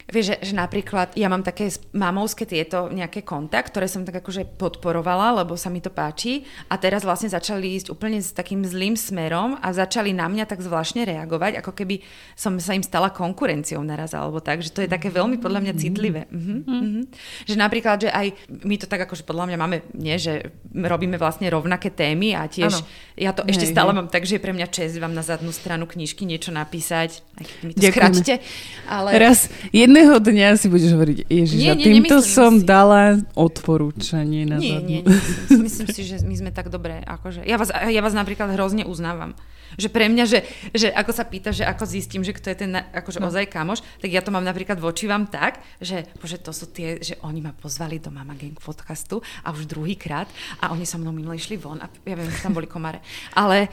Vieš, 0.08 0.26
že, 0.32 0.36
že 0.40 0.54
napríklad 0.56 1.20
ja 1.20 1.28
mám 1.28 1.44
také 1.44 1.68
mamovské 1.92 2.48
tieto 2.48 2.88
nejaké 2.88 3.28
konta, 3.28 3.60
ktoré 3.60 3.92
som 3.92 4.08
tak 4.08 4.24
akože 4.24 4.56
podporovala, 4.56 5.44
lebo 5.44 5.60
sa 5.60 5.68
mi 5.68 5.84
to 5.84 5.92
páči 5.92 6.48
a 6.72 6.80
teraz 6.80 7.04
vlastne 7.04 7.28
začali 7.28 7.76
ísť 7.76 7.92
úplne 7.92 8.24
s 8.24 8.32
takým 8.32 8.64
zlým 8.64 8.96
smerom 8.96 9.60
a 9.60 9.68
začali 9.76 10.16
na 10.16 10.32
mňa 10.32 10.48
tak 10.48 10.64
zvláštne 10.64 11.04
reagovať, 11.04 11.60
ako 11.60 11.76
keby 11.76 12.00
som 12.40 12.56
sa 12.56 12.72
im 12.72 12.88
stala 12.88 13.12
konkurenciou 13.12 13.84
naraz 13.84 14.16
alebo 14.16 14.40
tak, 14.40 14.64
že 14.64 14.72
to 14.72 14.80
je 14.80 14.88
také 14.88 15.12
veľmi 15.12 15.44
podľa 15.44 15.60
mňa 15.68 15.74
citlivé. 15.76 16.24
Uh-huh, 16.32 16.64
uh-huh. 16.64 17.04
Že 17.44 17.56
napríklad, 17.60 18.08
že 18.08 18.10
aj 18.10 18.32
my 18.64 18.76
to 18.80 18.88
tak 18.88 19.04
akože 19.04 19.28
podľa 19.28 19.52
mňa 19.52 19.58
máme, 19.60 19.78
nie, 19.92 20.16
že 20.16 20.56
robíme 20.72 21.20
vlastne 21.20 21.52
rovnaké 21.52 21.92
témy 21.92 22.32
a 22.32 22.48
tiež 22.48 22.80
ano. 22.80 22.88
ja 23.20 23.36
to 23.36 23.44
ešte 23.44 23.68
hej, 23.68 23.76
stále 23.76 23.92
hej. 23.92 23.98
mám 24.00 24.08
tak, 24.08 24.24
že 24.24 24.40
je 24.40 24.46
pre 24.48 24.56
mňa 24.56 24.72
čest 24.72 24.96
vám 25.04 25.12
na 25.12 25.20
zadnú 25.20 25.52
stranu 25.52 25.84
knižky 25.84 26.24
niečo 26.24 26.56
napísať, 26.56 27.20
mi 27.60 27.76
to 27.76 27.92
skrátite. 27.92 28.40
Ale... 28.88 29.12
Raz, 29.20 29.52
jedna 29.76 29.97
jedného 29.98 30.22
dňa 30.22 30.48
si 30.62 30.68
budeš 30.70 30.94
hovoriť, 30.94 31.18
Ježiš, 31.26 31.58
nie, 31.58 31.74
nie, 31.74 31.86
týmto 31.90 32.22
som 32.22 32.62
si. 32.62 32.66
dala 32.66 33.18
odporúčanie 33.34 34.46
na 34.46 34.62
Nie, 34.62 34.78
nie, 34.78 35.02
nie, 35.02 35.18
myslím 35.50 35.88
si, 35.90 36.02
že 36.06 36.22
my 36.22 36.36
sme 36.38 36.52
tak 36.54 36.70
dobré, 36.70 37.02
akože, 37.02 37.42
ja 37.42 37.58
vás, 37.58 37.74
ja 37.74 38.02
vás 38.06 38.14
napríklad 38.14 38.54
hrozne 38.54 38.86
uznávam. 38.86 39.34
Že 39.76 39.88
pre 39.92 40.08
mňa, 40.08 40.24
že, 40.24 40.40
že 40.72 40.88
ako 40.96 41.12
sa 41.12 41.28
pýta, 41.28 41.52
že 41.52 41.68
ako 41.68 41.84
zistím, 41.84 42.24
že 42.24 42.32
kto 42.32 42.48
je 42.54 42.58
ten 42.64 42.72
akože 42.72 43.20
no. 43.20 43.28
ozaj 43.28 43.52
kamoš, 43.52 43.84
tak 44.00 44.10
ja 44.10 44.24
to 44.24 44.32
mám 44.32 44.48
napríklad 44.48 44.80
voči 44.80 45.10
vám 45.12 45.28
tak, 45.28 45.60
že 45.84 46.08
bože, 46.16 46.40
to 46.40 46.56
sú 46.56 46.72
tie, 46.72 47.04
že 47.04 47.20
oni 47.26 47.44
ma 47.44 47.52
pozvali 47.52 48.00
do 48.00 48.08
Mama 48.08 48.38
Gang 48.40 48.56
podcastu 48.56 49.20
a 49.44 49.52
už 49.52 49.68
druhýkrát 49.68 50.32
a 50.64 50.72
oni 50.72 50.88
so 50.88 50.96
mnou 50.96 51.12
minule 51.12 51.36
išli 51.36 51.60
von 51.60 51.84
a 51.84 51.92
ja 52.08 52.16
viem, 52.16 52.32
že 52.32 52.40
tam 52.40 52.56
boli 52.56 52.70
komare. 52.70 53.04
Ale 53.36 53.68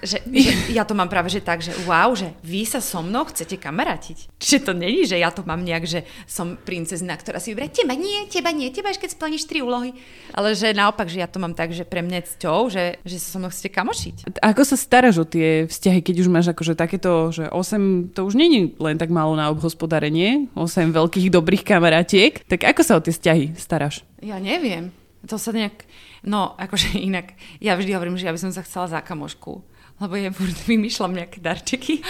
že, 0.00 0.24
že 0.24 0.72
ja 0.72 0.88
to 0.88 0.96
mám 0.96 1.12
práve, 1.12 1.28
že 1.28 1.44
tak, 1.44 1.60
že 1.60 1.76
wow, 1.84 2.16
že 2.16 2.32
vy 2.40 2.64
sa 2.64 2.80
so 2.80 3.04
mnou 3.04 3.28
chcete 3.28 3.60
kamarátiť. 3.60 4.40
Čiže 4.40 4.58
to 4.64 4.72
není, 4.72 5.04
že 5.04 5.20
ja 5.20 5.28
to 5.28 5.44
mám 5.44 5.60
nejak, 5.60 5.84
že 5.84 6.00
som 6.24 6.56
princezna, 6.56 7.18
ktorá 7.18 7.36
si 7.42 7.52
vyberie, 7.52 7.68
teba 7.72 7.92
nie, 7.92 8.24
teba 8.30 8.54
nie, 8.54 8.72
teba 8.72 8.88
až 8.88 8.98
keď 8.98 9.16
splníš 9.16 9.44
tri 9.44 9.60
úlohy. 9.60 9.92
Ale 10.32 10.56
že 10.56 10.72
naopak, 10.72 11.10
že 11.10 11.20
ja 11.20 11.28
to 11.28 11.42
mám 11.42 11.52
tak, 11.52 11.74
že 11.74 11.84
pre 11.84 12.00
mňa 12.00 12.36
cťou, 12.36 12.70
že, 12.72 13.02
že 13.04 13.16
sa 13.20 13.36
so 13.36 13.38
mnou 13.42 13.50
chcete 13.52 13.70
kamošiť. 13.74 14.16
Ako 14.40 14.62
sa 14.64 14.76
staráš 15.10 15.26
o 15.26 15.32
tie 15.34 15.66
vzťahy, 15.66 16.06
keď 16.06 16.16
už 16.22 16.28
máš 16.30 16.46
akože 16.54 16.78
takéto, 16.78 17.34
že 17.34 17.50
8, 17.50 18.14
to 18.14 18.22
už 18.22 18.38
není 18.38 18.78
len 18.78 18.94
tak 18.94 19.10
málo 19.10 19.34
na 19.34 19.50
obhospodárenie, 19.50 20.46
8 20.54 20.94
veľkých 20.94 21.34
dobrých 21.34 21.66
kamarátiek, 21.66 22.46
tak 22.46 22.62
ako 22.62 22.80
sa 22.86 22.94
o 22.94 23.02
tie 23.02 23.10
vzťahy 23.10 23.58
staráš? 23.58 24.06
Ja 24.22 24.38
neviem. 24.38 24.94
To 25.26 25.34
sa 25.34 25.50
nejak... 25.50 25.82
No, 26.22 26.54
akože 26.54 26.94
inak, 27.10 27.34
ja 27.58 27.74
vždy 27.74 27.90
hovorím, 27.90 28.22
že 28.22 28.30
ja 28.30 28.34
by 28.34 28.38
som 28.38 28.54
sa 28.54 28.62
chcela 28.62 28.86
za 28.86 29.02
kamošku 29.02 29.66
lebo 30.00 30.16
ja 30.16 30.32
vymýšľam 30.70 31.12
nejaké 31.12 31.44
darčeky 31.44 32.00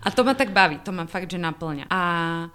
a 0.00 0.08
to 0.14 0.24
ma 0.24 0.32
tak 0.32 0.54
baví, 0.54 0.80
to 0.80 0.96
ma 0.96 1.04
fakt, 1.04 1.28
že 1.28 1.36
naplňa. 1.36 1.92
A 1.92 2.00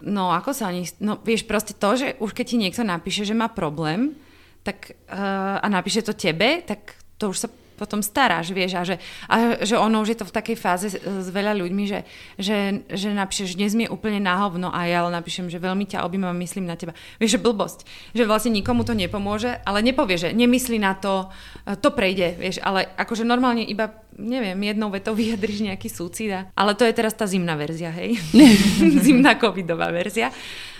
no, 0.01 0.33
ako 0.33 0.49
sa 0.49 0.73
oni, 0.73 0.81
no 1.05 1.21
vieš, 1.21 1.45
proste 1.45 1.77
to, 1.77 1.93
že 1.93 2.17
už 2.17 2.33
keď 2.33 2.45
ti 2.47 2.57
niekto 2.57 2.81
napíše, 2.81 3.21
že 3.21 3.37
má 3.37 3.53
problém, 3.53 4.17
tak 4.65 4.97
uh, 5.13 5.61
a 5.61 5.67
napíše 5.69 6.01
to 6.01 6.17
tebe, 6.17 6.65
tak 6.65 6.97
to 7.21 7.29
už 7.29 7.37
sa 7.37 7.53
potom 7.79 8.03
staráš, 8.03 8.51
vieš, 8.51 8.75
a 8.75 8.83
že, 8.83 8.95
a 9.31 9.63
že 9.63 9.79
ono 9.79 10.03
už 10.03 10.11
je 10.11 10.19
to 10.19 10.27
v 10.27 10.35
takej 10.35 10.57
fáze 10.59 10.91
s, 10.91 10.99
s 10.99 11.27
veľa 11.31 11.55
ľuďmi, 11.55 11.83
že, 11.87 12.03
že, 12.35 12.83
že 12.91 13.15
napíšeš, 13.15 13.55
dnes 13.55 13.71
mi 13.79 13.87
je 13.87 13.93
úplne 13.95 14.19
na 14.19 14.35
hovno 14.43 14.67
a 14.67 14.83
ja 14.83 15.07
napíšem, 15.07 15.47
že 15.47 15.63
veľmi 15.63 15.87
ťa 15.87 16.03
objímam, 16.03 16.35
myslím 16.43 16.67
na 16.67 16.75
teba. 16.75 16.91
Vieš, 17.23 17.39
že 17.39 17.43
blbosť, 17.47 17.79
že 18.11 18.27
vlastne 18.27 18.51
nikomu 18.51 18.83
to 18.83 18.91
nepomôže, 18.91 19.63
ale 19.63 19.79
nepovie, 19.79 20.19
že 20.19 20.35
nemyslí 20.35 20.77
na 20.83 20.99
to, 20.99 21.31
e, 21.63 21.79
to 21.79 21.95
prejde, 21.95 22.35
vieš, 22.35 22.59
ale 22.59 22.91
akože 22.99 23.23
normálne 23.23 23.63
iba 23.63 23.95
neviem, 24.19 24.59
jednou 24.59 24.91
vetou 24.91 25.15
vyjadriš 25.19 25.63
nejaký 25.63 25.87
súcida. 25.87 26.51
Ale 26.51 26.75
to 26.75 26.83
je 26.83 26.91
teraz 26.91 27.15
tá 27.15 27.23
zimná 27.23 27.55
verzia, 27.55 27.87
hej? 27.95 28.19
Zimná 29.07 29.39
covidová 29.39 29.87
verzia 29.95 30.35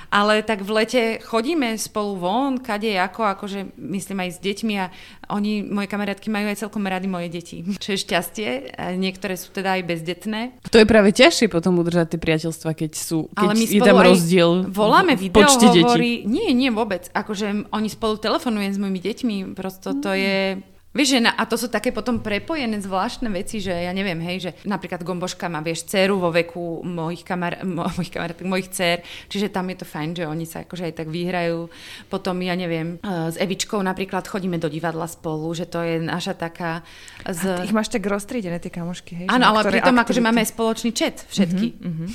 ale 0.10 0.42
tak 0.42 0.66
v 0.66 0.72
lete 0.74 1.04
chodíme 1.22 1.78
spolu 1.78 2.18
von, 2.18 2.58
kade 2.58 2.90
ako, 2.98 3.38
akože 3.38 3.78
myslím 3.78 4.26
aj 4.26 4.30
s 4.36 4.40
deťmi 4.42 4.74
a 4.82 4.86
oni, 5.30 5.62
moje 5.62 5.86
kamarátky 5.86 6.34
majú 6.34 6.50
aj 6.50 6.66
celkom 6.66 6.84
rady 6.90 7.06
moje 7.06 7.30
deti, 7.30 7.62
čo 7.84 7.94
je 7.94 8.00
šťastie. 8.02 8.74
A 8.76 8.98
niektoré 8.98 9.38
sú 9.38 9.54
teda 9.54 9.78
aj 9.78 9.86
bezdetné. 9.86 10.58
To 10.74 10.82
je 10.82 10.90
práve 10.90 11.14
ťažšie 11.14 11.48
potom 11.54 11.78
udržať 11.78 12.18
tie 12.18 12.20
priateľstva, 12.20 12.74
keď 12.74 12.92
sú, 12.98 13.30
keď 13.38 13.48
ale 13.50 13.54
my 13.56 13.66
je 13.66 13.82
tam 13.82 13.98
rozdiel 14.02 14.52
voláme 14.70 15.14
v 15.14 15.30
počte 15.30 15.68
detí. 15.70 16.26
Nie, 16.26 16.52
nie 16.52 16.74
vôbec. 16.74 17.08
Akože 17.14 17.70
oni 17.70 17.90
spolu 17.90 18.18
telefonujú 18.18 18.74
s 18.74 18.80
mojimi 18.82 19.02
deťmi, 19.02 19.36
prosto 19.54 19.94
to 19.98 20.14
je 20.14 20.62
Vieš, 20.90 21.10
že 21.14 21.20
na, 21.22 21.38
a 21.38 21.46
to 21.46 21.54
sú 21.54 21.70
také 21.70 21.94
potom 21.94 22.18
prepojené 22.18 22.82
zvláštne 22.82 23.30
veci, 23.30 23.62
že 23.62 23.70
ja 23.70 23.94
neviem, 23.94 24.18
hej, 24.26 24.50
že 24.50 24.52
napríklad 24.66 25.06
Gomboška 25.06 25.46
má, 25.46 25.62
vieš, 25.62 25.86
dceru 25.86 26.18
vo 26.18 26.34
veku 26.34 26.82
mojich, 26.82 27.22
kamar, 27.22 27.62
mo, 27.78 27.86
mojich 27.94 28.10
kamarátov, 28.10 28.50
mojich 28.50 28.74
dcer, 28.74 29.06
čiže 29.30 29.54
tam 29.54 29.70
je 29.70 29.78
to 29.78 29.86
fajn, 29.86 30.10
že 30.18 30.26
oni 30.26 30.50
sa 30.50 30.66
akože 30.66 30.90
aj 30.90 30.94
tak 30.98 31.08
vyhrajú. 31.14 31.70
Potom, 32.10 32.42
ja 32.42 32.58
neviem, 32.58 32.98
s 33.06 33.38
Evičkou 33.38 33.78
napríklad 33.86 34.26
chodíme 34.26 34.58
do 34.58 34.66
divadla 34.66 35.06
spolu, 35.06 35.54
že 35.54 35.70
to 35.70 35.78
je 35.86 36.02
naša 36.02 36.34
taká... 36.34 36.82
Z... 37.22 37.46
A 37.46 37.62
ty 37.62 37.70
ich 37.70 37.76
máš 37.78 37.94
tak 37.94 38.02
roztriedené, 38.10 38.58
tie 38.58 38.74
kamošky, 38.74 39.14
hej? 39.14 39.28
Áno, 39.30 39.46
ale 39.54 39.70
pritom 39.70 39.94
aktivity. 39.94 40.04
akože 40.10 40.22
máme 40.26 40.42
spoločný 40.42 40.90
chat, 40.90 41.22
všetky. 41.30 41.68
Mm-hmm, 41.86 42.10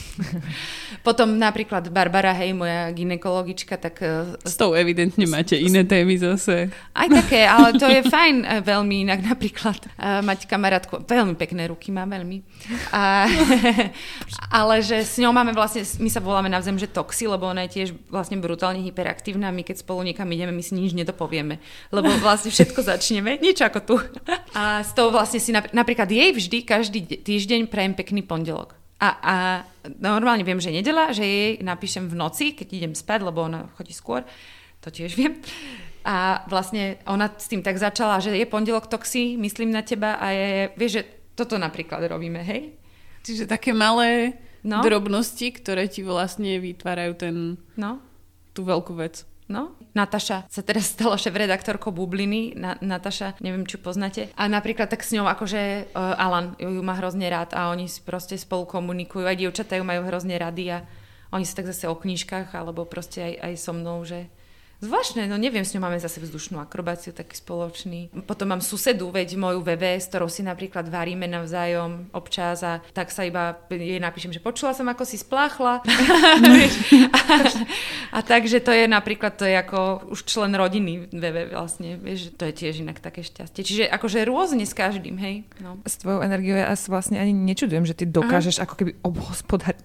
potom 1.07 1.39
napríklad 1.39 1.95
Barbara, 1.95 2.35
hej, 2.35 2.59
moja 2.59 2.91
ginekologička, 2.91 3.79
tak... 3.79 4.03
S 4.43 4.59
tou 4.59 4.75
evidentne 4.75 5.31
máte 5.31 5.55
iné 5.55 5.87
témy 5.87 6.19
zase. 6.19 6.75
Aj 6.91 7.07
také, 7.07 7.47
ale 7.47 7.79
to 7.79 7.87
je 7.87 8.03
fajn 8.03 8.64
veľmi 8.65 9.05
inak 9.05 9.21
napríklad 9.23 9.77
uh, 10.01 10.25
mať 10.25 10.49
kamarátku, 10.49 11.05
veľmi 11.05 11.37
pekné 11.37 11.69
ruky 11.69 11.93
má, 11.93 12.09
veľmi. 12.09 12.41
A, 12.91 13.29
ale 14.65 14.81
že 14.81 15.05
s 15.05 15.21
ňou 15.21 15.31
máme 15.37 15.53
vlastne, 15.53 15.85
my 16.01 16.09
sa 16.09 16.25
voláme 16.25 16.49
navzájom, 16.49 16.81
že 16.81 16.89
toxi, 16.89 17.29
lebo 17.29 17.45
ona 17.45 17.69
je 17.69 17.81
tiež 17.81 17.89
vlastne 18.09 18.41
brutálne 18.41 18.81
hyperaktívna 18.81 19.53
my 19.55 19.63
keď 19.63 19.85
spolu 19.85 20.03
niekam 20.07 20.27
ideme, 20.33 20.51
my 20.51 20.63
si 20.65 20.75
nič 20.75 20.93
nedopovieme. 20.93 21.61
Lebo 21.95 22.09
vlastne 22.19 22.49
všetko 22.49 22.81
začneme, 22.91 23.39
niečo 23.39 23.69
ako 23.69 23.81
tu. 23.85 23.97
A 24.57 24.81
z 24.83 24.91
toho 24.97 25.13
vlastne 25.13 25.39
si 25.39 25.53
napríklad 25.53 26.09
jej 26.11 26.33
vždy 26.33 26.59
každý 26.65 27.01
týždeň 27.05 27.69
prajem 27.69 27.95
pekný 27.95 28.25
pondelok. 28.25 28.75
A, 29.03 29.09
a 29.21 29.35
normálne 30.01 30.47
viem, 30.47 30.63
že 30.63 30.73
nedela, 30.73 31.13
že 31.13 31.27
jej 31.27 31.51
napíšem 31.61 32.09
v 32.09 32.15
noci, 32.15 32.57
keď 32.57 32.69
idem 32.73 32.95
spať, 32.95 33.27
lebo 33.27 33.45
ona 33.45 33.69
chodí 33.77 33.93
skôr, 33.93 34.25
to 34.81 34.89
tiež 34.89 35.19
viem. 35.19 35.41
A 36.05 36.45
vlastne 36.53 37.01
ona 37.09 37.33
s 37.33 37.49
tým 37.49 37.65
tak 37.65 37.81
začala, 37.81 38.21
že 38.21 38.37
je 38.37 38.45
pondelok 38.45 38.93
toxi, 38.93 39.41
myslím 39.41 39.73
na 39.73 39.81
teba 39.81 40.21
a 40.21 40.37
je, 40.37 40.69
vieš, 40.77 41.01
že 41.01 41.03
toto 41.33 41.57
napríklad 41.57 42.05
robíme, 42.05 42.45
hej? 42.45 42.77
Čiže 43.25 43.49
také 43.49 43.73
malé 43.73 44.37
no? 44.61 44.85
drobnosti, 44.85 45.49
ktoré 45.49 45.89
ti 45.89 46.05
vlastne 46.05 46.61
vytvárajú 46.61 47.13
ten, 47.17 47.37
no? 47.81 48.05
tú 48.53 48.69
veľkú 48.69 48.93
vec. 49.01 49.25
No, 49.45 49.77
Nataša 49.93 50.49
sa 50.49 50.63
teraz 50.65 50.97
stala 50.97 51.21
šéf-redaktorkou 51.21 51.93
Bubliny. 51.93 52.57
Na, 52.57 52.81
Nataša, 52.81 53.37
neviem, 53.45 53.69
či 53.69 53.77
poznáte. 53.77 54.33
A 54.41 54.49
napríklad 54.49 54.89
tak 54.89 55.05
s 55.05 55.13
ňou 55.13 55.29
akože 55.29 55.93
uh, 55.93 56.17
Alan 56.17 56.57
ju, 56.57 56.73
ju 56.73 56.81
má 56.81 56.97
hrozne 56.97 57.29
rád 57.29 57.53
a 57.53 57.69
oni 57.69 57.85
proste 58.09 58.41
spolu 58.41 58.65
komunikujú. 58.65 59.29
Aj 59.29 59.37
dievčatá 59.37 59.77
ju 59.77 59.85
majú 59.85 60.01
hrozne 60.09 60.41
rady 60.41 60.73
a 60.73 60.89
oni 61.29 61.45
sa 61.45 61.61
tak 61.61 61.69
zase 61.69 61.85
o 61.85 61.97
knížkach 61.97 62.57
alebo 62.57 62.89
proste 62.89 63.21
aj, 63.21 63.33
aj 63.45 63.53
so 63.61 63.73
mnou, 63.77 64.01
že 64.09 64.33
Zvláštne, 64.85 65.25
no 65.25 65.41
neviem, 65.41 65.65
s 65.65 65.73
ňou 65.73 65.89
máme 65.89 65.97
zase 65.97 66.21
vzdušnú 66.21 66.61
akrobáciu 66.61 67.17
taký 67.17 67.41
spoločný. 67.41 68.13
Potom 68.29 68.53
mám 68.53 68.61
susedu, 68.61 69.09
veď 69.09 69.41
moju 69.41 69.65
VV, 69.65 69.97
s 69.97 70.13
ktorou 70.13 70.29
si 70.29 70.45
napríklad 70.45 70.93
varíme 70.93 71.25
navzájom 71.25 72.13
občas 72.13 72.61
a 72.61 72.85
tak 72.93 73.09
sa 73.09 73.25
iba 73.25 73.57
jej 73.73 73.97
napíšem, 73.97 74.37
že 74.37 74.45
počula 74.45 74.77
som, 74.77 74.85
ako 74.85 75.09
si 75.09 75.17
spláchla. 75.17 75.81
a, 77.17 77.25
a 78.13 78.19
takže 78.21 78.61
to 78.61 78.77
je 78.77 78.85
napríklad, 78.85 79.41
to 79.41 79.49
je 79.49 79.57
ako 79.57 80.13
už 80.13 80.29
člen 80.29 80.53
rodiny 80.53 81.09
VV 81.09 81.57
vlastne, 81.57 81.97
vieš, 81.97 82.37
to 82.37 82.45
je 82.45 82.53
tiež 82.53 82.85
inak 82.85 83.01
také 83.01 83.25
šťastie. 83.25 83.65
Čiže 83.65 83.83
akože 83.89 84.21
rôzne 84.29 84.69
s 84.69 84.77
každým, 84.77 85.17
hej. 85.17 85.49
No. 85.65 85.81
S 85.89 85.97
tvojou 85.97 86.21
energiou 86.21 86.61
ja 86.61 86.77
sa 86.77 86.93
vlastne 86.93 87.17
ani 87.17 87.33
nečudujem, 87.33 87.89
že 87.89 87.97
ty 87.97 88.05
dokážeš 88.05 88.61
Aha. 88.61 88.69
ako 88.69 88.75
keby 88.77 88.93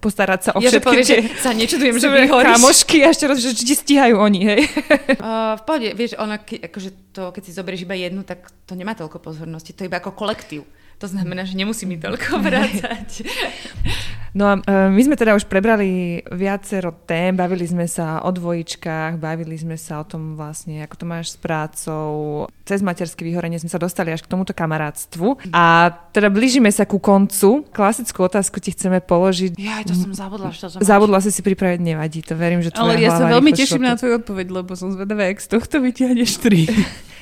postarať 0.04 0.40
sa 0.44 0.50
o 0.52 0.60
ja, 0.60 0.68
všetky 0.68 0.96
že, 1.00 1.04
tie... 1.08 1.20
sa 1.40 1.56
nečudujem, 1.56 1.96
že 1.96 2.08
vyhoríš. 2.12 2.52
Kamošky 2.60 2.98
a 3.00 3.16
ešte 3.16 3.24
raz, 3.24 3.40
že 3.40 3.56
ti 3.56 3.72
stíhajú 3.72 4.20
oni, 4.20 4.40
hej 4.44 4.60
uh, 5.22 5.54
v 5.56 5.62
pohode, 5.64 5.88
vieš, 5.94 6.18
ona, 6.18 6.42
ke, 6.42 6.58
akože 6.58 7.14
to, 7.14 7.30
keď 7.30 7.42
si 7.46 7.56
zoberieš 7.56 7.86
iba 7.86 7.96
jednu, 7.96 8.26
tak 8.26 8.50
to 8.66 8.74
nemá 8.74 8.98
toľko 8.98 9.22
pozornosti, 9.22 9.74
to 9.74 9.86
je 9.86 9.90
iba 9.90 10.02
ako 10.02 10.14
kolektív. 10.14 10.66
To 11.00 11.08
znamená, 11.08 11.48
že 11.48 11.56
nemusí 11.56 11.88
mi 11.88 11.96
toľko 11.96 12.38
vrácať. 12.46 13.08
No 14.30 14.46
a 14.46 14.54
uh, 14.58 14.88
my 14.90 15.02
sme 15.02 15.18
teda 15.18 15.34
už 15.34 15.50
prebrali 15.50 16.22
viacero 16.30 16.94
tém, 17.06 17.34
bavili 17.34 17.66
sme 17.66 17.90
sa 17.90 18.22
o 18.22 18.30
dvojičkách, 18.30 19.18
bavili 19.18 19.58
sme 19.58 19.74
sa 19.74 20.02
o 20.02 20.04
tom 20.06 20.38
vlastne, 20.38 20.86
ako 20.86 20.94
to 20.94 21.04
máš 21.06 21.26
s 21.34 21.36
prácou. 21.36 22.46
Cez 22.62 22.78
materské 22.84 23.26
vyhorenie 23.26 23.58
sme 23.58 23.66
sa 23.66 23.82
dostali 23.82 24.14
až 24.14 24.22
k 24.22 24.30
tomuto 24.30 24.54
kamarátstvu. 24.54 25.50
A 25.50 25.90
teda 26.14 26.30
blížime 26.30 26.70
sa 26.70 26.86
ku 26.86 27.02
koncu. 27.02 27.66
Klasickú 27.74 28.22
otázku 28.22 28.62
ti 28.62 28.70
chceme 28.70 29.02
položiť. 29.02 29.58
Ja, 29.58 29.82
to 29.82 29.98
som 29.98 30.14
zabudla, 30.14 30.54
čo 30.54 30.70
som 30.70 30.78
Zabudla 30.78 31.18
si 31.18 31.34
si 31.34 31.42
pripraviť, 31.42 31.80
nevadí, 31.82 32.22
to 32.22 32.38
verím, 32.38 32.62
že 32.62 32.70
tvoja 32.70 32.94
Ale 32.94 33.02
ja 33.02 33.10
sa 33.10 33.26
veľmi 33.26 33.50
teším 33.50 33.82
na 33.82 33.98
tvoju 33.98 34.22
odpoveď, 34.22 34.46
lebo 34.62 34.72
som 34.78 34.94
zvedavá, 34.94 35.26
jak 35.26 35.42
z 35.42 35.48
tohto 35.58 35.82
vyťahneš 35.82 36.30
tri. 36.38 36.70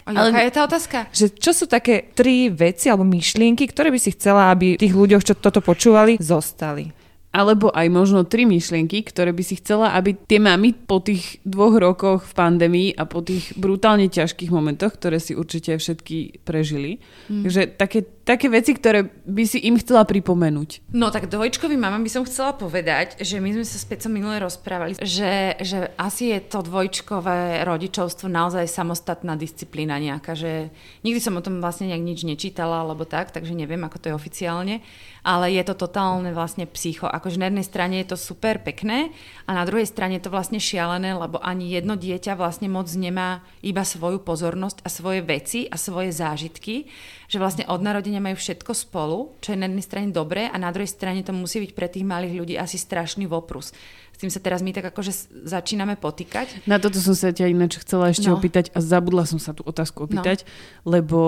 Ale 0.09 0.33
aká 0.33 0.41
je 0.41 0.53
tá 0.57 0.63
otázka? 0.65 0.99
Že 1.13 1.27
čo 1.37 1.53
sú 1.53 1.65
také 1.69 2.09
tri 2.17 2.49
veci 2.49 2.89
alebo 2.89 3.05
myšlienky, 3.05 3.69
ktoré 3.69 3.93
by 3.93 4.01
si 4.01 4.17
chcela, 4.17 4.49
aby 4.49 4.81
tých 4.81 4.97
ľuďoch, 4.97 5.21
čo 5.21 5.37
toto 5.37 5.61
počúvali, 5.61 6.17
zostali? 6.17 6.98
Alebo 7.29 7.69
aj 7.69 7.87
možno 7.93 8.25
tri 8.25 8.49
myšlienky, 8.49 9.05
ktoré 9.05 9.37
by 9.37 9.43
si 9.45 9.61
chcela, 9.61 9.93
aby 9.93 10.17
tie 10.17 10.41
mamy 10.41 10.73
po 10.73 11.05
tých 11.05 11.45
dvoch 11.45 11.77
rokoch 11.77 12.25
v 12.25 12.33
pandémii 12.33 12.89
a 12.97 13.05
po 13.05 13.21
tých 13.21 13.53
brutálne 13.55 14.09
ťažkých 14.09 14.49
momentoch, 14.49 14.97
ktoré 14.97 15.21
si 15.21 15.37
určite 15.37 15.77
všetky 15.77 16.41
prežili. 16.43 17.05
Mm. 17.29 17.43
Takže 17.45 17.63
také 17.77 17.99
také 18.29 18.53
veci, 18.53 18.77
ktoré 18.77 19.09
by 19.09 19.45
si 19.49 19.65
im 19.65 19.81
chcela 19.81 20.05
pripomenúť? 20.05 20.93
No 20.93 21.09
tak 21.09 21.33
dvojčkovým 21.33 21.81
mamám 21.81 22.05
by 22.05 22.13
som 22.13 22.29
chcela 22.29 22.53
povedať, 22.53 23.17
že 23.25 23.41
my 23.41 23.57
sme 23.57 23.65
sa 23.65 23.81
s 23.81 23.89
Pecom 23.89 24.13
minule 24.13 24.37
rozprávali, 24.37 25.01
že, 25.01 25.57
že 25.57 25.89
asi 25.97 26.37
je 26.37 26.45
to 26.45 26.61
dvojčkové 26.61 27.65
rodičovstvo 27.65 28.29
naozaj 28.29 28.69
samostatná 28.69 29.33
disciplína 29.41 29.97
nejaká, 29.97 30.37
že 30.37 30.69
nikdy 31.09 31.21
som 31.25 31.41
o 31.41 31.45
tom 31.45 31.65
vlastne 31.65 31.89
nejak 31.89 32.05
nič 32.05 32.29
nečítala 32.29 32.85
alebo 32.85 33.09
tak, 33.09 33.33
takže 33.33 33.57
neviem, 33.57 33.81
ako 33.81 33.97
to 33.97 34.07
je 34.13 34.19
oficiálne, 34.19 34.85
ale 35.29 35.53
je 35.53 35.61
to 35.61 35.77
totálne 35.77 36.33
vlastne 36.33 36.65
psycho. 36.65 37.05
Akože 37.05 37.37
na 37.37 37.53
jednej 37.53 37.69
strane 37.69 38.01
je 38.01 38.09
to 38.09 38.17
super 38.17 38.65
pekné 38.65 39.13
a 39.45 39.53
na 39.53 39.69
druhej 39.69 39.85
strane 39.85 40.17
je 40.17 40.25
to 40.25 40.33
vlastne 40.33 40.57
šialené, 40.57 41.13
lebo 41.13 41.37
ani 41.45 41.69
jedno 41.69 42.01
dieťa 42.01 42.33
vlastne 42.33 42.73
moc 42.73 42.89
nemá 42.97 43.45
iba 43.61 43.85
svoju 43.85 44.25
pozornosť 44.25 44.81
a 44.81 44.89
svoje 44.89 45.21
veci 45.21 45.69
a 45.69 45.77
svoje 45.77 46.17
zážitky, 46.17 46.89
že 47.29 47.37
vlastne 47.37 47.69
od 47.69 47.85
narodenia 47.85 48.25
majú 48.25 48.41
všetko 48.41 48.73
spolu, 48.73 49.37
čo 49.45 49.53
je 49.53 49.61
na 49.61 49.69
jednej 49.69 49.85
strane 49.85 50.09
dobré 50.17 50.49
a 50.49 50.57
na 50.57 50.73
druhej 50.73 50.89
strane 50.89 51.21
to 51.21 51.37
musí 51.37 51.61
byť 51.61 51.73
pre 51.77 51.93
tých 51.93 52.09
malých 52.09 52.33
ľudí 52.33 52.55
asi 52.57 52.81
strašný 52.81 53.29
voprus. 53.29 53.77
S 54.17 54.25
tým 54.25 54.33
sa 54.33 54.41
teraz 54.41 54.65
my 54.65 54.73
tak 54.73 54.89
akože 54.89 55.45
začíname 55.45 56.01
potýkať. 56.01 56.65
Na 56.65 56.81
toto 56.81 56.97
som 57.05 57.13
sa 57.13 57.37
ťa 57.37 57.53
ináč 57.53 57.85
chcela 57.85 58.09
ešte 58.09 58.33
no. 58.33 58.41
opýtať 58.41 58.73
a 58.73 58.81
zabudla 58.81 59.29
som 59.29 59.37
sa 59.37 59.53
tú 59.53 59.61
otázku 59.69 60.09
opýtať, 60.09 60.49
no. 60.89 60.97
lebo 60.97 61.21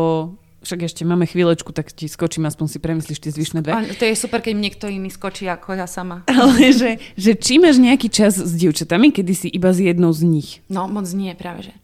však 0.61 0.81
ešte 0.87 1.03
máme 1.09 1.25
chvíľočku, 1.25 1.73
tak 1.73 1.89
ti 1.93 2.05
skočím, 2.05 2.45
aspoň 2.45 2.67
si 2.69 2.79
premyslíš 2.79 3.19
tie 3.21 3.33
zvyšné 3.33 3.65
dve. 3.65 3.73
to 3.97 4.05
je 4.05 4.17
super, 4.17 4.45
keď 4.45 4.55
niekto 4.57 4.87
iný 4.93 5.09
skočí 5.09 5.49
ako 5.49 5.77
ja 5.77 5.89
sama. 5.89 6.25
Ale 6.31 6.73
že, 6.73 7.01
že 7.17 7.33
či 7.37 7.57
máš 7.57 7.81
nejaký 7.81 8.13
čas 8.13 8.37
s 8.37 8.53
dievčatami, 8.57 9.13
kedy 9.13 9.33
si 9.33 9.49
iba 9.49 9.73
s 9.73 9.81
jednou 9.81 10.13
z 10.13 10.29
nich? 10.29 10.61
No, 10.69 10.85
moc 10.85 11.09
nie, 11.17 11.33
práve 11.33 11.73
že. 11.73 11.75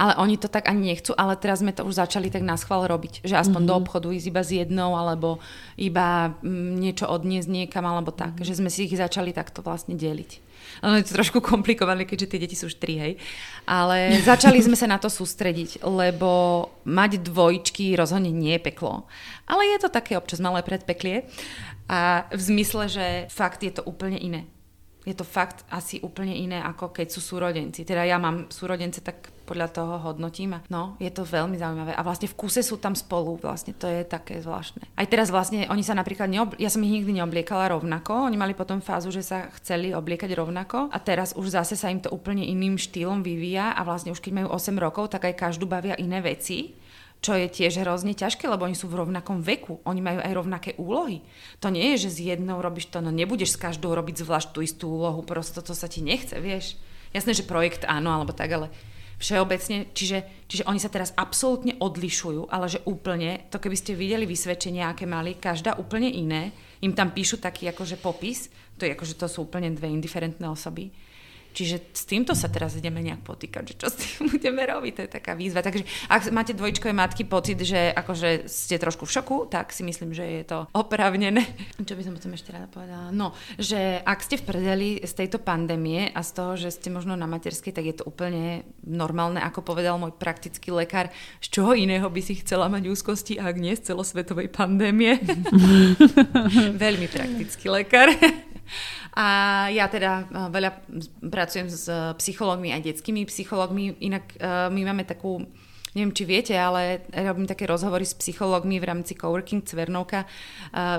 Ale 0.00 0.16
oni 0.16 0.40
to 0.40 0.48
tak 0.48 0.72
ani 0.72 0.94
nechcú, 0.94 1.12
ale 1.12 1.36
teraz 1.36 1.60
sme 1.60 1.74
to 1.74 1.84
už 1.84 2.00
začali 2.00 2.32
tak 2.32 2.40
na 2.40 2.56
schvál 2.56 2.88
robiť. 2.88 3.26
Že 3.28 3.44
aspoň 3.44 3.60
mm-hmm. 3.60 3.76
do 3.76 3.80
obchodu 3.84 4.08
ísť 4.08 4.26
iba 4.30 4.42
s 4.42 4.50
jednou, 4.54 4.96
alebo 4.96 5.42
iba 5.76 6.32
mm, 6.40 6.80
niečo 6.80 7.06
odniesť 7.12 7.50
niekam, 7.50 7.84
alebo 7.84 8.08
tak. 8.08 8.40
Mm-hmm. 8.40 8.46
Že 8.48 8.54
sme 8.56 8.70
si 8.72 8.88
ich 8.88 8.96
začali 8.96 9.36
takto 9.36 9.60
vlastne 9.60 9.92
deliť. 9.92 10.51
Ono 10.82 10.98
je 10.98 11.06
to 11.06 11.14
trošku 11.14 11.38
komplikované, 11.38 12.02
keďže 12.02 12.30
tie 12.34 12.42
deti 12.42 12.58
sú 12.58 12.66
už 12.66 12.82
tri, 12.82 12.98
hej. 12.98 13.12
Ale 13.66 14.14
začali 14.30 14.58
sme 14.58 14.74
sa 14.74 14.90
na 14.90 14.98
to 14.98 15.06
sústrediť, 15.06 15.86
lebo 15.86 16.66
mať 16.82 17.22
dvojčky 17.22 17.94
rozhodne 17.94 18.34
nie 18.34 18.58
je 18.58 18.66
peklo. 18.66 19.06
Ale 19.46 19.62
je 19.70 19.78
to 19.82 19.88
také 19.94 20.18
občas 20.18 20.42
malé 20.42 20.66
predpeklie. 20.66 21.26
A 21.86 22.26
v 22.30 22.40
zmysle, 22.40 22.88
že 22.88 23.06
fakt 23.30 23.62
je 23.62 23.72
to 23.74 23.82
úplne 23.86 24.16
iné 24.16 24.48
je 25.02 25.14
to 25.18 25.26
fakt 25.26 25.66
asi 25.70 25.98
úplne 25.98 26.34
iné, 26.34 26.62
ako 26.62 26.94
keď 26.94 27.10
sú 27.10 27.20
súrodenci. 27.20 27.82
Teda 27.82 28.06
ja 28.06 28.22
mám 28.22 28.46
súrodence, 28.54 29.02
tak 29.02 29.34
podľa 29.42 29.68
toho 29.74 29.94
hodnotím. 29.98 30.62
No, 30.70 30.94
je 31.02 31.10
to 31.10 31.26
veľmi 31.26 31.58
zaujímavé. 31.58 31.92
A 31.98 32.06
vlastne 32.06 32.30
v 32.30 32.38
kuse 32.38 32.62
sú 32.62 32.78
tam 32.78 32.94
spolu, 32.94 33.34
vlastne 33.42 33.74
to 33.74 33.90
je 33.90 34.06
také 34.06 34.38
zvláštne. 34.38 34.86
Aj 34.94 35.06
teraz 35.10 35.34
vlastne 35.34 35.66
oni 35.66 35.82
sa 35.82 35.98
napríklad, 35.98 36.30
neobl- 36.30 36.58
ja 36.62 36.70
som 36.70 36.80
ich 36.86 36.94
nikdy 37.02 37.18
neobliekala 37.18 37.74
rovnako, 37.74 38.30
oni 38.30 38.38
mali 38.38 38.54
potom 38.54 38.78
fázu, 38.78 39.10
že 39.10 39.26
sa 39.26 39.50
chceli 39.58 39.90
obliekať 39.90 40.30
rovnako 40.38 40.88
a 40.94 40.98
teraz 41.02 41.34
už 41.34 41.52
zase 41.52 41.74
sa 41.74 41.90
im 41.90 41.98
to 41.98 42.08
úplne 42.14 42.46
iným 42.46 42.78
štýlom 42.78 43.26
vyvíja 43.26 43.74
a 43.74 43.82
vlastne 43.82 44.14
už 44.14 44.22
keď 44.22 44.32
majú 44.40 44.48
8 44.54 44.78
rokov, 44.78 45.10
tak 45.10 45.26
aj 45.26 45.34
každú 45.34 45.66
bavia 45.66 45.98
iné 45.98 46.22
veci 46.22 46.78
čo 47.22 47.38
je 47.38 47.46
tiež 47.46 47.86
hrozne 47.86 48.18
ťažké, 48.18 48.50
lebo 48.50 48.66
oni 48.66 48.74
sú 48.74 48.90
v 48.90 48.98
rovnakom 48.98 49.46
veku. 49.46 49.78
Oni 49.86 50.02
majú 50.02 50.18
aj 50.18 50.32
rovnaké 50.34 50.70
úlohy. 50.74 51.22
To 51.62 51.70
nie 51.70 51.94
je, 51.94 52.10
že 52.10 52.10
s 52.10 52.18
jednou 52.18 52.58
robíš 52.58 52.90
to, 52.90 52.98
no 52.98 53.14
nebudeš 53.14 53.54
s 53.54 53.62
každou 53.62 53.94
robiť 53.94 54.26
zvlášť 54.26 54.50
tú 54.50 54.58
istú 54.58 54.90
úlohu, 54.90 55.22
prosto 55.22 55.62
to 55.62 55.70
sa 55.70 55.86
ti 55.86 56.02
nechce, 56.02 56.34
vieš. 56.42 56.74
Jasné, 57.14 57.30
že 57.38 57.46
projekt 57.46 57.86
áno, 57.86 58.10
alebo 58.10 58.34
tak, 58.34 58.50
ale 58.50 58.66
všeobecne, 59.22 59.86
čiže, 59.94 60.26
čiže 60.50 60.66
oni 60.66 60.82
sa 60.82 60.90
teraz 60.90 61.14
absolútne 61.14 61.78
odlišujú, 61.78 62.50
ale 62.50 62.66
že 62.66 62.82
úplne, 62.90 63.46
to 63.54 63.62
keby 63.62 63.78
ste 63.78 63.94
videli 63.94 64.26
vysvedčenia, 64.26 64.90
aké 64.90 65.06
mali, 65.06 65.38
každá 65.38 65.78
úplne 65.78 66.10
iné, 66.10 66.50
im 66.82 66.90
tam 66.90 67.14
píšu 67.14 67.38
taký 67.38 67.70
akože 67.70 68.02
popis, 68.02 68.50
to 68.74 68.82
je 68.82 68.98
akože 68.98 69.14
to 69.14 69.30
sú 69.30 69.46
úplne 69.46 69.70
dve 69.70 69.86
indiferentné 69.94 70.42
osoby 70.50 70.90
Čiže 71.52 71.92
s 71.92 72.04
týmto 72.08 72.32
sa 72.32 72.48
teraz 72.48 72.72
ideme 72.74 73.04
nejak 73.04 73.20
potýkať, 73.20 73.62
že 73.72 73.74
čo 73.76 73.86
s 73.92 73.96
tým 74.00 74.26
budeme 74.34 74.64
robiť, 74.64 74.92
to 74.96 75.00
je 75.04 75.10
taká 75.20 75.32
výzva. 75.36 75.60
Takže 75.60 75.84
ak 76.08 76.32
máte 76.32 76.56
dvojčkové 76.56 76.96
matky 76.96 77.28
pocit, 77.28 77.60
že 77.60 77.92
akože 77.92 78.48
ste 78.48 78.80
trošku 78.80 79.04
v 79.04 79.14
šoku, 79.20 79.36
tak 79.52 79.70
si 79.70 79.84
myslím, 79.84 80.16
že 80.16 80.24
je 80.24 80.44
to 80.48 80.58
oprávnené. 80.72 81.44
Čo 81.88 81.94
by 81.94 82.02
som 82.02 82.16
potom 82.16 82.32
ešte 82.32 82.50
rada 82.56 82.66
povedala? 82.72 83.12
No, 83.12 83.36
že 83.60 84.00
ak 84.00 84.24
ste 84.24 84.40
v 84.40 84.46
predeli 84.48 84.90
z 85.04 85.12
tejto 85.12 85.36
pandémie 85.38 86.08
a 86.08 86.24
z 86.24 86.30
toho, 86.32 86.52
že 86.56 86.72
ste 86.72 86.88
možno 86.88 87.12
na 87.14 87.28
materskej, 87.28 87.76
tak 87.76 87.84
je 87.84 87.96
to 88.00 88.08
úplne 88.08 88.64
normálne, 88.82 89.38
ako 89.38 89.60
povedal 89.60 90.00
môj 90.00 90.16
praktický 90.16 90.72
lekár, 90.72 91.12
z 91.44 91.46
čoho 91.52 91.76
iného 91.76 92.08
by 92.08 92.20
si 92.24 92.40
chcela 92.40 92.72
mať 92.72 92.88
úzkosti, 92.88 93.36
ak 93.36 93.54
nie 93.60 93.76
z 93.76 93.92
celosvetovej 93.92 94.48
pandémie. 94.48 95.20
Veľmi 96.84 97.06
praktický 97.12 97.68
lekár. 97.68 98.16
A 99.16 99.26
ja 99.68 99.86
teda 99.86 100.24
eh, 100.24 100.48
veľa 100.48 100.70
pracujem 101.20 101.68
s 101.68 101.86
psychológmi 102.18 102.72
a 102.72 102.80
detskými 102.80 103.24
psychológmi, 103.28 103.98
inak 104.02 104.24
uh, 104.38 104.68
my 104.72 104.80
máme 104.88 105.04
takú 105.06 105.44
neviem, 105.92 106.12
či 106.16 106.24
viete, 106.24 106.54
ale 106.56 107.04
robím 107.12 107.44
také 107.44 107.68
rozhovory 107.68 108.04
s 108.08 108.16
psychológmi 108.16 108.80
v 108.80 108.88
rámci 108.88 109.12
Coworking 109.12 109.60
Cvernovka, 109.60 110.24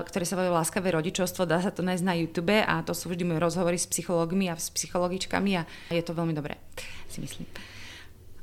ktoré 0.05 0.21
sa 0.21 0.37
volajú 0.37 0.53
Láskavé 0.53 0.93
rodičovstvo, 0.93 1.49
dá 1.49 1.57
sa 1.65 1.73
to 1.73 1.81
nájsť 1.81 2.05
na 2.05 2.13
YouTube 2.13 2.53
a 2.53 2.85
to 2.85 2.93
sú 2.93 3.09
vždy 3.09 3.25
moje 3.25 3.41
rozhovory 3.41 3.81
s 3.81 3.89
psychológmi 3.89 4.53
a 4.53 4.55
s 4.57 4.69
psychologičkami 4.69 5.51
a 5.57 5.65
je 5.89 6.03
to 6.05 6.13
veľmi 6.13 6.37
dobré, 6.37 6.61
si 7.09 7.25
myslím. 7.25 7.49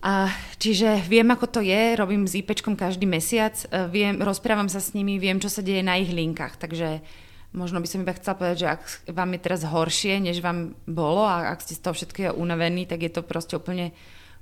A, 0.01 0.33
čiže 0.57 1.05
viem, 1.07 1.29
ako 1.29 1.47
to 1.47 1.61
je, 1.61 1.95
robím 1.95 2.27
s 2.27 2.35
IPčkom 2.35 2.75
každý 2.75 3.07
mesiac, 3.07 3.55
viem, 3.93 4.19
rozprávam 4.19 4.67
sa 4.67 4.81
s 4.83 4.97
nimi, 4.97 5.21
viem, 5.21 5.39
čo 5.39 5.53
sa 5.53 5.63
deje 5.63 5.85
na 5.87 6.01
ich 6.01 6.11
linkách, 6.11 6.59
takže 6.59 7.05
Možno 7.51 7.83
by 7.83 7.89
som 7.91 8.07
iba 8.07 8.15
chcela 8.15 8.39
povedať, 8.39 8.59
že 8.63 8.69
ak 8.71 8.83
vám 9.11 9.31
je 9.35 9.41
teraz 9.43 9.67
horšie, 9.67 10.23
než 10.23 10.39
vám 10.39 10.79
bolo 10.87 11.27
a 11.27 11.51
ak 11.51 11.67
ste 11.67 11.75
z 11.75 11.83
toho 11.83 11.95
všetkého 11.99 12.33
unavení, 12.39 12.87
tak 12.87 13.03
je 13.03 13.11
to 13.11 13.27
proste 13.27 13.59
úplne 13.59 13.91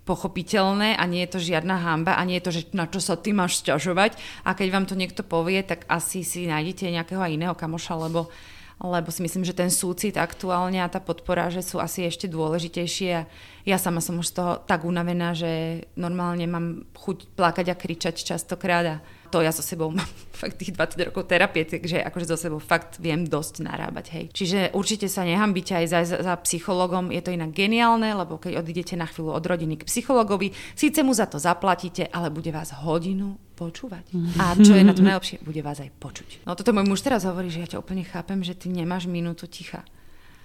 pochopiteľné 0.04 0.96
a 0.96 1.04
nie 1.04 1.24
je 1.24 1.36
to 1.36 1.40
žiadna 1.40 1.76
hamba 1.84 2.16
a 2.16 2.24
nie 2.24 2.40
je 2.40 2.44
to, 2.48 2.52
že 2.56 2.62
na 2.72 2.88
čo 2.88 3.00
sa 3.00 3.20
ty 3.20 3.36
máš 3.36 3.60
sťažovať. 3.60 4.16
A 4.44 4.56
keď 4.56 4.68
vám 4.72 4.86
to 4.88 4.96
niekto 4.96 5.20
povie, 5.20 5.60
tak 5.60 5.84
asi 5.88 6.24
si 6.24 6.48
nájdete 6.48 6.88
nejakého 6.88 7.20
iného 7.28 7.52
kamoša, 7.52 8.08
lebo, 8.08 8.32
lebo 8.80 9.08
si 9.08 9.20
myslím, 9.20 9.44
že 9.44 9.56
ten 9.56 9.68
súcit 9.68 10.16
aktuálne 10.16 10.80
a 10.80 10.92
tá 10.92 11.00
podpora, 11.00 11.52
že 11.52 11.60
sú 11.60 11.76
asi 11.76 12.08
ešte 12.08 12.24
dôležitejšie 12.28 13.10
a 13.12 13.28
ja 13.68 13.76
sama 13.76 14.00
som 14.00 14.16
už 14.16 14.32
z 14.32 14.34
toho 14.36 14.52
tak 14.64 14.88
unavená, 14.88 15.36
že 15.36 15.84
normálne 15.96 16.48
mám 16.48 16.88
chuť 16.92 17.36
plakať 17.36 17.66
a 17.72 17.76
kričať 17.76 18.16
častokrát 18.20 18.84
a 18.84 18.96
to 19.28 19.44
ja 19.44 19.52
so 19.52 19.60
sebou 19.60 19.92
mám 19.92 20.08
fakt 20.40 20.58
tých 20.58 20.72
20 20.74 21.12
rokov 21.12 21.28
terapie, 21.28 21.68
takže 21.68 22.00
akože 22.02 22.26
so 22.26 22.36
sebou 22.36 22.60
fakt 22.60 22.98
viem 22.98 23.28
dosť 23.28 23.62
narábať, 23.62 24.06
hej. 24.16 24.24
Čiže 24.32 24.58
určite 24.72 25.06
sa 25.06 25.22
nehambíte 25.28 25.76
aj 25.76 25.86
za, 25.86 26.00
za 26.04 26.34
psychologom, 26.48 27.12
je 27.12 27.20
to 27.20 27.30
inak 27.30 27.52
geniálne, 27.52 28.08
lebo 28.16 28.40
keď 28.40 28.64
odídete 28.64 28.96
na 28.96 29.06
chvíľu 29.06 29.36
od 29.36 29.44
rodiny 29.44 29.78
k 29.78 29.86
psychologovi, 29.86 30.56
síce 30.72 31.04
mu 31.04 31.12
za 31.12 31.28
to 31.28 31.36
zaplatíte, 31.36 32.08
ale 32.10 32.32
bude 32.32 32.48
vás 32.48 32.72
hodinu 32.72 33.36
počúvať. 33.58 34.14
A 34.38 34.54
čo 34.54 34.72
je 34.78 34.86
na 34.86 34.94
to 34.94 35.02
najlepšie, 35.02 35.42
bude 35.42 35.58
vás 35.60 35.82
aj 35.82 35.90
počuť. 35.98 36.46
No 36.46 36.54
toto 36.54 36.70
môj 36.70 36.86
muž 36.86 37.02
teraz 37.02 37.26
hovorí, 37.26 37.50
že 37.50 37.62
ja 37.62 37.68
ťa 37.76 37.82
úplne 37.82 38.06
chápem, 38.06 38.40
že 38.46 38.54
ty 38.54 38.70
nemáš 38.70 39.10
minútu 39.10 39.50
ticha. 39.50 39.82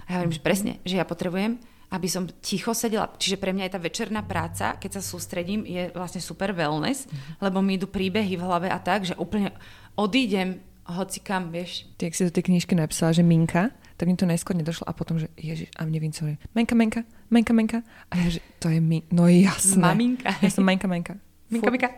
A 0.03 0.07
ja 0.09 0.15
hovorím, 0.19 0.35
že 0.35 0.43
presne, 0.43 0.71
že 0.83 0.99
ja 0.99 1.05
potrebujem 1.07 1.61
aby 1.93 2.07
som 2.09 2.25
ticho 2.41 2.73
sedela. 2.73 3.05
Čiže 3.13 3.37
pre 3.37 3.53
mňa 3.53 3.69
je 3.69 3.73
tá 3.77 3.79
večerná 3.79 4.25
práca, 4.25 4.81
keď 4.81 4.97
sa 4.97 5.01
sústredím, 5.05 5.61
je 5.61 5.93
vlastne 5.93 6.17
super 6.17 6.49
wellness, 6.49 7.05
mm-hmm. 7.05 7.45
lebo 7.45 7.61
mi 7.61 7.77
idú 7.77 7.85
príbehy 7.85 8.33
v 8.33 8.41
hlave 8.41 8.67
a 8.73 8.81
tak, 8.81 9.05
že 9.05 9.13
úplne 9.13 9.53
odídem 9.93 10.57
hoci 10.89 11.21
kam, 11.21 11.53
vieš. 11.53 11.85
Ty, 11.95 12.09
ak 12.09 12.17
si 12.17 12.27
do 12.27 12.33
tej 12.33 12.49
knižky 12.49 12.73
napísala, 12.75 13.15
že 13.15 13.23
Minka, 13.23 13.71
tak 13.95 14.09
mi 14.09 14.17
to 14.17 14.27
najskôr 14.27 14.57
nedošlo 14.57 14.89
a 14.89 14.91
potom, 14.91 15.21
že 15.21 15.29
ježiš, 15.37 15.69
a 15.77 15.85
mne 15.85 16.01
Vincovne, 16.01 16.35
Menka, 16.57 16.75
Menka, 16.75 17.01
Menka, 17.29 17.53
Menka. 17.53 17.79
A 18.09 18.19
ja, 18.19 18.27
že 18.35 18.41
to 18.57 18.67
je 18.67 18.81
mi, 18.81 19.05
no 19.13 19.29
jasné. 19.29 19.79
Maminka. 19.79 20.33
Ja 20.41 20.49
som 20.49 20.65
Menka, 20.65 20.89
Menka. 20.89 21.15
Minka, 21.53 21.69
Minka. 21.69 21.89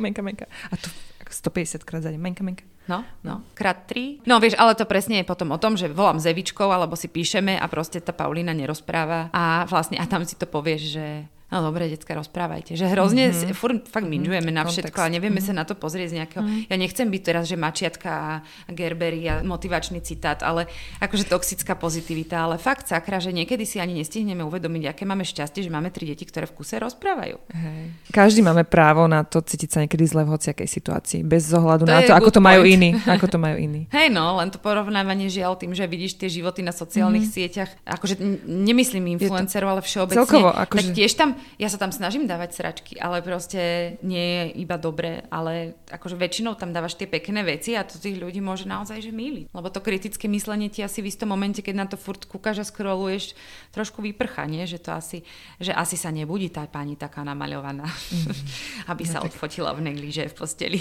Menka, 0.00 0.20
Menka. 0.24 0.46
A 0.72 0.74
to 0.80 0.88
150 1.34 1.84
krát 1.84 2.02
za 2.04 2.10
deň. 2.12 2.20
Menka, 2.20 2.44
Menka. 2.44 2.64
No, 2.90 3.06
no, 3.22 3.46
krát 3.54 3.86
tri. 3.86 4.18
No 4.26 4.42
vieš, 4.42 4.58
ale 4.58 4.74
to 4.74 4.82
presne 4.82 5.22
je 5.22 5.26
potom 5.26 5.54
o 5.54 5.58
tom, 5.58 5.78
že 5.78 5.86
volám 5.86 6.18
s 6.18 6.26
Evičkou, 6.26 6.66
alebo 6.66 6.98
si 6.98 7.06
píšeme 7.06 7.54
a 7.54 7.66
proste 7.70 8.02
tá 8.02 8.10
Paulína 8.10 8.50
nerozpráva 8.50 9.30
a 9.30 9.62
vlastne 9.70 10.02
a 10.02 10.04
tam 10.10 10.26
si 10.26 10.34
to 10.34 10.50
povieš, 10.50 10.82
že 10.98 11.06
no 11.52 11.68
dobre, 11.68 11.92
decka, 11.92 12.16
rozprávajte. 12.16 12.72
Že 12.80 12.88
hrozne, 12.96 13.28
mm-hmm. 13.28 13.52
furt 13.52 13.84
fakt 13.92 14.08
mhm. 14.08 14.12
minžujeme 14.16 14.48
mm-hmm. 14.48 14.64
na 14.64 14.72
všetko 14.72 14.98
a 15.04 15.08
nevieme 15.12 15.38
mm-hmm. 15.38 15.52
sa 15.52 15.60
na 15.60 15.68
to 15.68 15.76
pozrieť 15.76 16.08
z 16.08 16.14
nejakého... 16.24 16.42
Mm-hmm. 16.42 16.70
Ja 16.72 16.76
nechcem 16.80 17.06
byť 17.12 17.22
teraz, 17.22 17.44
že 17.44 17.60
mačiatka 17.60 18.08
a 18.08 18.30
Gerbery 18.72 19.28
a 19.28 19.34
motivačný 19.44 20.00
citát, 20.00 20.40
ale 20.40 20.66
akože 21.04 21.28
toxická 21.28 21.76
pozitivita, 21.76 22.48
ale 22.48 22.56
fakt 22.56 22.88
sakra, 22.88 23.20
že 23.20 23.36
niekedy 23.36 23.68
si 23.68 23.76
ani 23.76 24.00
nestihneme 24.00 24.40
uvedomiť, 24.48 24.96
aké 24.96 25.04
máme 25.04 25.28
šťastie, 25.28 25.68
že 25.68 25.70
máme 25.70 25.92
tri 25.92 26.08
deti, 26.08 26.24
ktoré 26.24 26.48
v 26.48 26.56
kuse 26.56 26.80
rozprávajú. 26.80 27.36
Hej. 27.52 27.82
Každý 28.08 28.40
máme 28.40 28.64
právo 28.64 29.04
na 29.04 29.20
to 29.20 29.44
cítiť 29.44 29.68
sa 29.68 29.78
niekedy 29.84 30.08
zle 30.08 30.24
v 30.24 30.32
hociakej 30.32 30.64
situácii, 30.64 31.20
bez 31.20 31.44
zohľadu 31.52 31.84
to 31.84 31.92
na 31.92 32.00
to, 32.00 32.16
ako 32.16 32.30
to 32.32 32.40
majú 32.40 32.64
iní. 32.64 32.96
Ako 33.12 33.28
to 33.28 33.36
majú 33.36 33.60
iní. 33.60 33.90
Hej 33.92 34.08
no, 34.08 34.40
len 34.40 34.48
to 34.48 34.56
porovnávanie 34.56 35.28
žiaľ 35.28 35.58
tým, 35.60 35.76
že 35.76 35.84
vidíš 35.84 36.16
tie 36.16 36.32
životy 36.32 36.64
na 36.64 36.72
sociálnych 36.72 37.28
mm-hmm. 37.28 37.44
sieťach, 37.44 37.70
akože 37.84 38.14
nemyslím 38.46 39.18
influencerov, 39.18 39.76
ale 39.76 39.82
všeobecne, 39.84 40.22
Celkovo, 40.22 40.48
akože... 40.48 40.94
tak 40.94 40.96
tiež 40.96 41.12
tam 41.18 41.36
ja 41.56 41.68
sa 41.70 41.78
tam 41.78 41.94
snažím 41.94 42.26
dávať 42.26 42.50
sračky, 42.58 42.94
ale 42.98 43.22
proste 43.24 43.94
nie 44.02 44.22
je 44.22 44.44
iba 44.64 44.76
dobré, 44.76 45.24
ale 45.30 45.78
akože 45.88 46.18
väčšinou 46.18 46.58
tam 46.58 46.74
dávaš 46.74 46.98
tie 46.98 47.06
pekné 47.08 47.46
veci 47.46 47.74
a 47.78 47.86
to 47.86 47.96
tých 47.96 48.18
ľudí 48.18 48.42
môže 48.42 48.66
naozaj 48.66 48.98
že 49.02 49.12
míliť. 49.14 49.54
Lebo 49.54 49.68
to 49.70 49.80
kritické 49.84 50.26
myslenie 50.28 50.68
ti 50.68 50.84
asi 50.84 51.00
v 51.00 51.10
istom 51.10 51.30
momente, 51.32 51.64
keď 51.64 51.74
na 51.74 51.86
to 51.88 51.96
furt 51.96 52.26
kúkaš 52.28 52.62
a 52.62 52.66
scrolluješ, 52.66 53.34
trošku 53.72 54.04
vyprcha, 54.04 54.44
nie? 54.44 54.68
Že 54.68 54.78
to 54.84 54.90
asi, 54.92 55.18
že 55.62 55.72
asi 55.72 55.96
sa 55.96 56.12
nebudí 56.12 56.52
tá 56.52 56.68
pani 56.68 56.94
taká 56.94 57.24
namaľovaná, 57.24 57.88
mm. 57.88 58.34
aby 58.92 59.04
sa 59.08 59.22
no, 59.22 59.28
tak... 59.28 59.34
odfotila 59.34 59.72
v 59.72 59.92
negliže 59.92 60.28
v 60.28 60.34
posteli. 60.34 60.80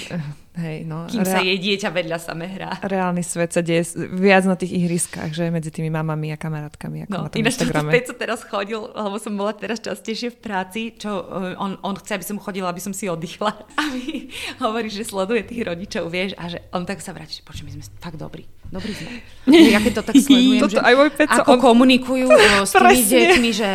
Hej, 0.60 0.84
no, 0.84 1.08
Kým 1.08 1.24
rea- 1.24 1.32
sa 1.32 1.40
jej 1.40 1.58
dieťa 1.58 1.90
vedľa 1.96 2.18
same 2.20 2.48
hrá. 2.52 2.76
Reálny 2.84 3.24
svet 3.24 3.56
sa 3.56 3.64
deje 3.64 3.96
viac 4.12 4.44
na 4.44 4.60
tých 4.60 4.76
ihriskách, 4.76 5.32
že 5.32 5.48
medzi 5.48 5.72
tými 5.72 5.88
mamami 5.88 6.36
a 6.36 6.38
kamarátkami. 6.38 7.08
Ako 7.08 7.12
no, 7.16 7.24
na 7.26 7.30
tom 7.32 7.40
ináč 7.40 7.62
Instagrame. 7.62 7.92
Peco 7.96 8.14
teraz 8.18 8.40
chodil, 8.44 8.80
lebo 8.82 9.16
som 9.22 9.34
bola 9.38 9.56
teraz 9.56 9.80
častejšie 9.80 10.36
v 10.36 10.38
práci, 10.52 10.92
čo 11.00 11.24
uh, 11.24 11.56
on, 11.56 11.80
on 11.80 11.96
chce, 11.96 12.20
aby 12.20 12.26
som 12.28 12.36
chodila, 12.36 12.68
aby 12.68 12.84
som 12.84 12.92
si 12.92 13.08
oddychla. 13.08 13.56
A 13.80 13.88
mi 13.88 14.28
hovorí, 14.60 14.92
že 14.92 15.08
sleduje 15.08 15.48
tých 15.48 15.64
rodičov, 15.64 16.12
vieš, 16.12 16.36
a 16.36 16.52
že 16.52 16.60
on 16.76 16.84
tak 16.84 17.00
sa 17.00 17.16
vráti, 17.16 17.40
že 17.40 17.44
počuj, 17.48 17.64
my 17.64 17.72
sme 17.80 17.84
fakt 18.04 18.20
dobrí. 18.20 18.44
Dobrí 18.68 18.92
sme. 18.96 19.20
Ja 19.52 19.84
keď 19.84 20.00
to 20.00 20.04
tak 20.12 20.16
sledujem, 20.28 20.64
Toto 20.64 20.76
že 20.76 20.84
aj 20.84 20.94
môj 20.96 21.12
peco, 21.16 21.40
ako 21.44 21.52
on... 21.56 21.60
komunikujú 21.60 22.28
s 22.68 22.72
tými 22.76 23.04
deťmi, 23.16 23.50
že 23.56 23.70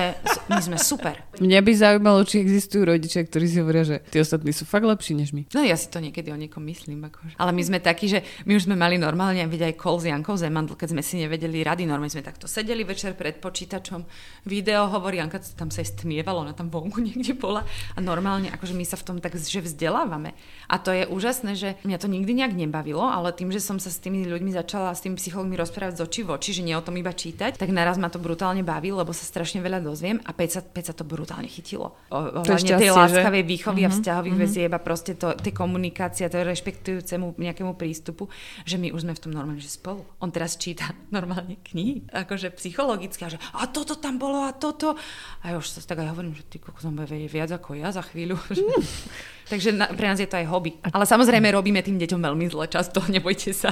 my 0.52 0.60
sme 0.60 0.76
super. 0.76 1.16
Mňa 1.36 1.60
by 1.60 1.72
zaujímalo, 1.76 2.24
či 2.24 2.40
existujú 2.40 2.88
rodičia, 2.88 3.20
ktorí 3.20 3.44
si 3.44 3.60
hovoria, 3.60 3.84
že 3.84 4.00
tí 4.08 4.16
ostatní 4.16 4.56
sú 4.56 4.64
fakt 4.64 4.88
lepší 4.88 5.12
než 5.12 5.36
my. 5.36 5.52
No 5.52 5.60
ja 5.60 5.76
si 5.76 5.92
to 5.92 6.00
niekedy 6.00 6.32
o 6.32 6.38
niekom 6.40 6.64
myslím. 6.64 7.12
Akože. 7.12 7.36
Ale 7.36 7.52
my 7.52 7.60
sme 7.60 7.78
takí, 7.84 8.08
že 8.08 8.24
my 8.48 8.56
už 8.56 8.64
sme 8.64 8.72
mali 8.72 8.96
normálne 8.96 9.44
vidieť 9.44 9.68
aj 9.68 9.76
kol 9.76 10.00
s 10.00 10.08
Jankou 10.08 10.32
Zemandl, 10.40 10.72
keď 10.80 10.96
sme 10.96 11.02
si 11.04 11.20
nevedeli 11.20 11.60
rady. 11.60 11.84
Normálne 11.84 12.08
sme 12.08 12.24
takto 12.24 12.48
sedeli 12.48 12.88
večer 12.88 13.12
pred 13.12 13.36
počítačom. 13.36 14.08
Video 14.48 14.88
hovorí, 14.88 15.20
Janka 15.20 15.44
tam 15.60 15.68
sa 15.68 15.84
aj 15.84 16.00
stmievalo, 16.00 16.40
ona 16.40 16.56
tam 16.56 16.72
vonku 16.72 17.04
niekde 17.12 17.36
bola. 17.36 17.68
A 17.92 18.00
normálne, 18.00 18.48
akože 18.48 18.72
my 18.72 18.88
sa 18.88 18.96
v 18.96 19.04
tom 19.04 19.16
tak, 19.20 19.36
že 19.36 19.60
vzdelávame. 19.60 20.32
A 20.72 20.80
to 20.80 20.88
je 20.88 21.04
úžasné, 21.04 21.52
že 21.52 21.76
mňa 21.84 22.00
to 22.00 22.08
nikdy 22.08 22.32
nejak 22.32 22.56
nebavilo, 22.56 23.04
ale 23.04 23.36
tým, 23.36 23.52
že 23.52 23.60
som 23.60 23.76
sa 23.76 23.92
s 23.92 24.00
tými 24.00 24.24
ľuďmi 24.24 24.56
začala 24.56 24.96
s 24.96 25.04
tými 25.04 25.20
psychológmi 25.20 25.60
rozprávať 25.60 26.00
z 26.00 26.04
očí 26.08 26.20
v 26.24 26.32
oči, 26.32 26.50
že 26.56 26.64
nie 26.64 26.72
o 26.72 26.80
tom 26.80 26.96
iba 26.96 27.12
čítať, 27.12 27.60
tak 27.60 27.68
naraz 27.68 28.00
ma 28.00 28.08
to 28.08 28.16
brutálne 28.16 28.64
baví, 28.64 28.88
lebo 28.88 29.12
sa 29.12 29.28
strašne 29.28 29.60
veľa 29.60 29.84
dozviem 29.84 30.16
a 30.24 30.32
Peca, 30.32 30.64
Peca 30.64 30.96
to 30.96 31.04
brutálne 31.04 31.25
chytilo. 31.50 31.98
O, 32.08 32.18
ohľadne 32.42 32.78
tej 32.78 32.94
láskavej 32.94 33.42
že? 33.42 33.50
výchovy 33.50 33.80
uh-huh, 33.82 33.90
a 33.90 33.90
mhm, 33.90 33.96
vzťahových 33.98 34.36
uh-huh. 34.38 34.46
väzieb 34.46 34.70
a 34.70 34.80
proste 34.80 35.12
to, 35.18 35.34
tej 35.34 35.50
komunikácie, 35.50 36.30
to 36.30 36.38
rešpektujúcemu 36.38 37.34
nejakému 37.34 37.74
prístupu, 37.74 38.30
že 38.62 38.78
my 38.78 38.94
už 38.94 39.02
sme 39.02 39.14
v 39.18 39.20
tom 39.26 39.32
normálne, 39.34 39.58
že 39.58 39.74
spolu. 39.74 40.06
On 40.22 40.30
teraz 40.30 40.54
číta 40.54 40.94
normálne 41.16 41.58
knihy, 41.66 42.06
akože 42.14 42.54
psychologicky 42.54 43.26
a 43.26 43.34
že 43.34 43.38
a 43.42 43.66
toto 43.66 43.98
tam 43.98 44.22
bolo 44.22 44.46
a 44.46 44.54
toto. 44.54 44.94
A 45.42 45.50
ja 45.50 45.56
už 45.58 45.66
sa 45.66 45.82
tak 45.82 46.06
aj 46.06 46.14
hovorím, 46.14 46.38
že 46.38 46.46
ty 46.46 46.62
kokos, 46.62 46.86
bude 46.86 47.10
vedieť 47.10 47.30
viac 47.30 47.50
ako 47.50 47.74
ja 47.74 47.90
za 47.90 48.06
chvíľu. 48.06 48.38
Takže 49.50 49.70
na, 49.74 49.86
pre 49.90 50.10
nás 50.10 50.18
je 50.18 50.26
to 50.26 50.38
aj 50.42 50.46
hobby. 50.50 50.74
Ale 50.82 51.06
samozrejme 51.06 51.46
robíme 51.54 51.78
tým 51.82 52.02
deťom 52.02 52.18
veľmi 52.18 52.46
zle 52.50 52.66
často, 52.66 52.98
nebojte 53.14 53.54
sa. 53.54 53.70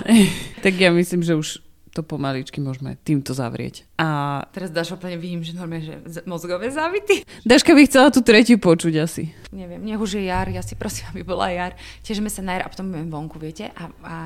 tak 0.62 0.74
ja 0.78 0.94
myslím, 0.94 1.22
že 1.26 1.34
už 1.34 1.48
to 1.95 2.03
pomaličky 2.03 2.59
môžeme 2.59 2.99
týmto 3.07 3.30
zavrieť. 3.30 3.86
A... 3.95 4.42
Teraz 4.51 4.74
Dáš 4.74 4.99
úplne 4.99 5.14
vidím, 5.14 5.47
že 5.47 5.55
normálne, 5.55 6.03
že 6.03 6.26
mozgové 6.26 6.66
závity. 6.74 7.22
Daška 7.47 7.70
by 7.70 7.86
chcela 7.86 8.11
tú 8.11 8.18
tretiu 8.26 8.59
počuť 8.59 8.95
asi. 8.99 9.30
Neviem, 9.55 9.78
nech 9.78 10.03
už 10.03 10.18
je 10.18 10.26
jar, 10.26 10.51
ja 10.51 10.59
si 10.66 10.74
prosím, 10.74 11.07
aby 11.14 11.22
bola 11.22 11.55
jar. 11.55 11.78
Tešíme 12.03 12.26
sa 12.26 12.42
na 12.42 12.59
jar 12.59 12.66
a 12.66 12.72
potom 12.74 12.90
budeme 12.90 13.07
vonku, 13.07 13.38
viete? 13.38 13.70
A, 13.70 13.86
a 14.03 14.16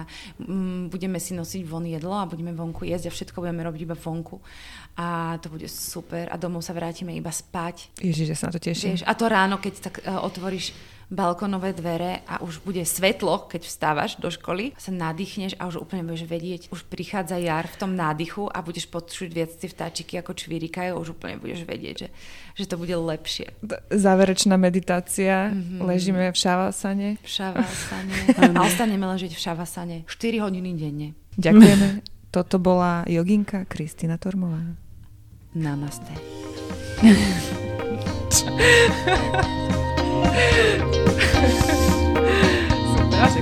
mm, 0.40 0.88
budeme 0.88 1.20
si 1.20 1.36
nosiť 1.36 1.62
von 1.68 1.84
jedlo 1.84 2.16
a 2.16 2.24
budeme 2.24 2.56
vonku 2.56 2.88
jesť 2.88 3.12
a 3.12 3.14
všetko 3.14 3.44
budeme 3.44 3.60
robiť 3.60 3.80
iba 3.84 3.92
vonku. 3.92 4.40
A 4.96 5.36
to 5.44 5.52
bude 5.52 5.68
super 5.68 6.32
a 6.32 6.40
domov 6.40 6.64
sa 6.64 6.72
vrátime 6.72 7.12
iba 7.12 7.28
spať. 7.28 7.92
Ježiš, 8.00 8.32
ja 8.32 8.36
sa 8.40 8.48
na 8.48 8.56
to 8.56 8.64
teším. 8.64 8.96
Vieš, 8.96 9.04
a 9.04 9.12
to 9.12 9.28
ráno, 9.28 9.60
keď 9.60 9.74
tak 9.84 9.94
uh, 10.02 10.24
otvoríš 10.24 10.72
balkonové 11.08 11.72
dvere 11.72 12.20
a 12.28 12.44
už 12.44 12.60
bude 12.60 12.84
svetlo, 12.84 13.48
keď 13.48 13.64
vstávaš 13.64 14.20
do 14.20 14.28
školy, 14.28 14.76
sa 14.76 14.92
nadýchneš 14.92 15.56
a 15.56 15.68
už 15.68 15.80
úplne 15.80 16.04
budeš 16.04 16.28
vedieť, 16.28 16.62
už 16.68 16.84
prichádza 16.84 17.40
jar 17.40 17.64
v 17.64 17.76
tom 17.80 17.96
nádychu 17.96 18.44
a 18.44 18.60
budeš 18.60 18.92
počuť 18.92 19.28
viac 19.32 19.50
tie 19.56 19.72
vtáčiky 19.72 20.20
ako 20.20 20.36
čvirikajú, 20.36 21.00
už 21.00 21.16
úplne 21.16 21.40
budeš 21.40 21.64
vedieť, 21.64 22.06
že, 22.06 22.08
že 22.60 22.64
to 22.68 22.76
bude 22.76 22.92
lepšie. 22.92 23.56
Záverečná 23.88 24.60
meditácia, 24.60 25.48
mm-hmm. 25.48 25.80
ležíme 25.80 26.28
v 26.28 26.36
šavasane. 26.36 27.08
V 27.24 27.28
šavasane. 27.28 28.16
a 28.52 28.60
ostaneme 28.60 29.08
ležiť 29.08 29.32
v 29.32 29.40
šavasane 29.40 29.96
4 30.04 30.44
hodiny 30.44 30.76
denne. 30.76 31.16
Ďakujeme. 31.40 32.04
Toto 32.36 32.60
bola 32.60 33.08
joginka 33.08 33.64
Kristina 33.64 34.20
Tormová. 34.20 34.60
Namaste. 35.56 36.12
Se 42.96 43.04
me 43.04 43.16
hace 43.16 43.40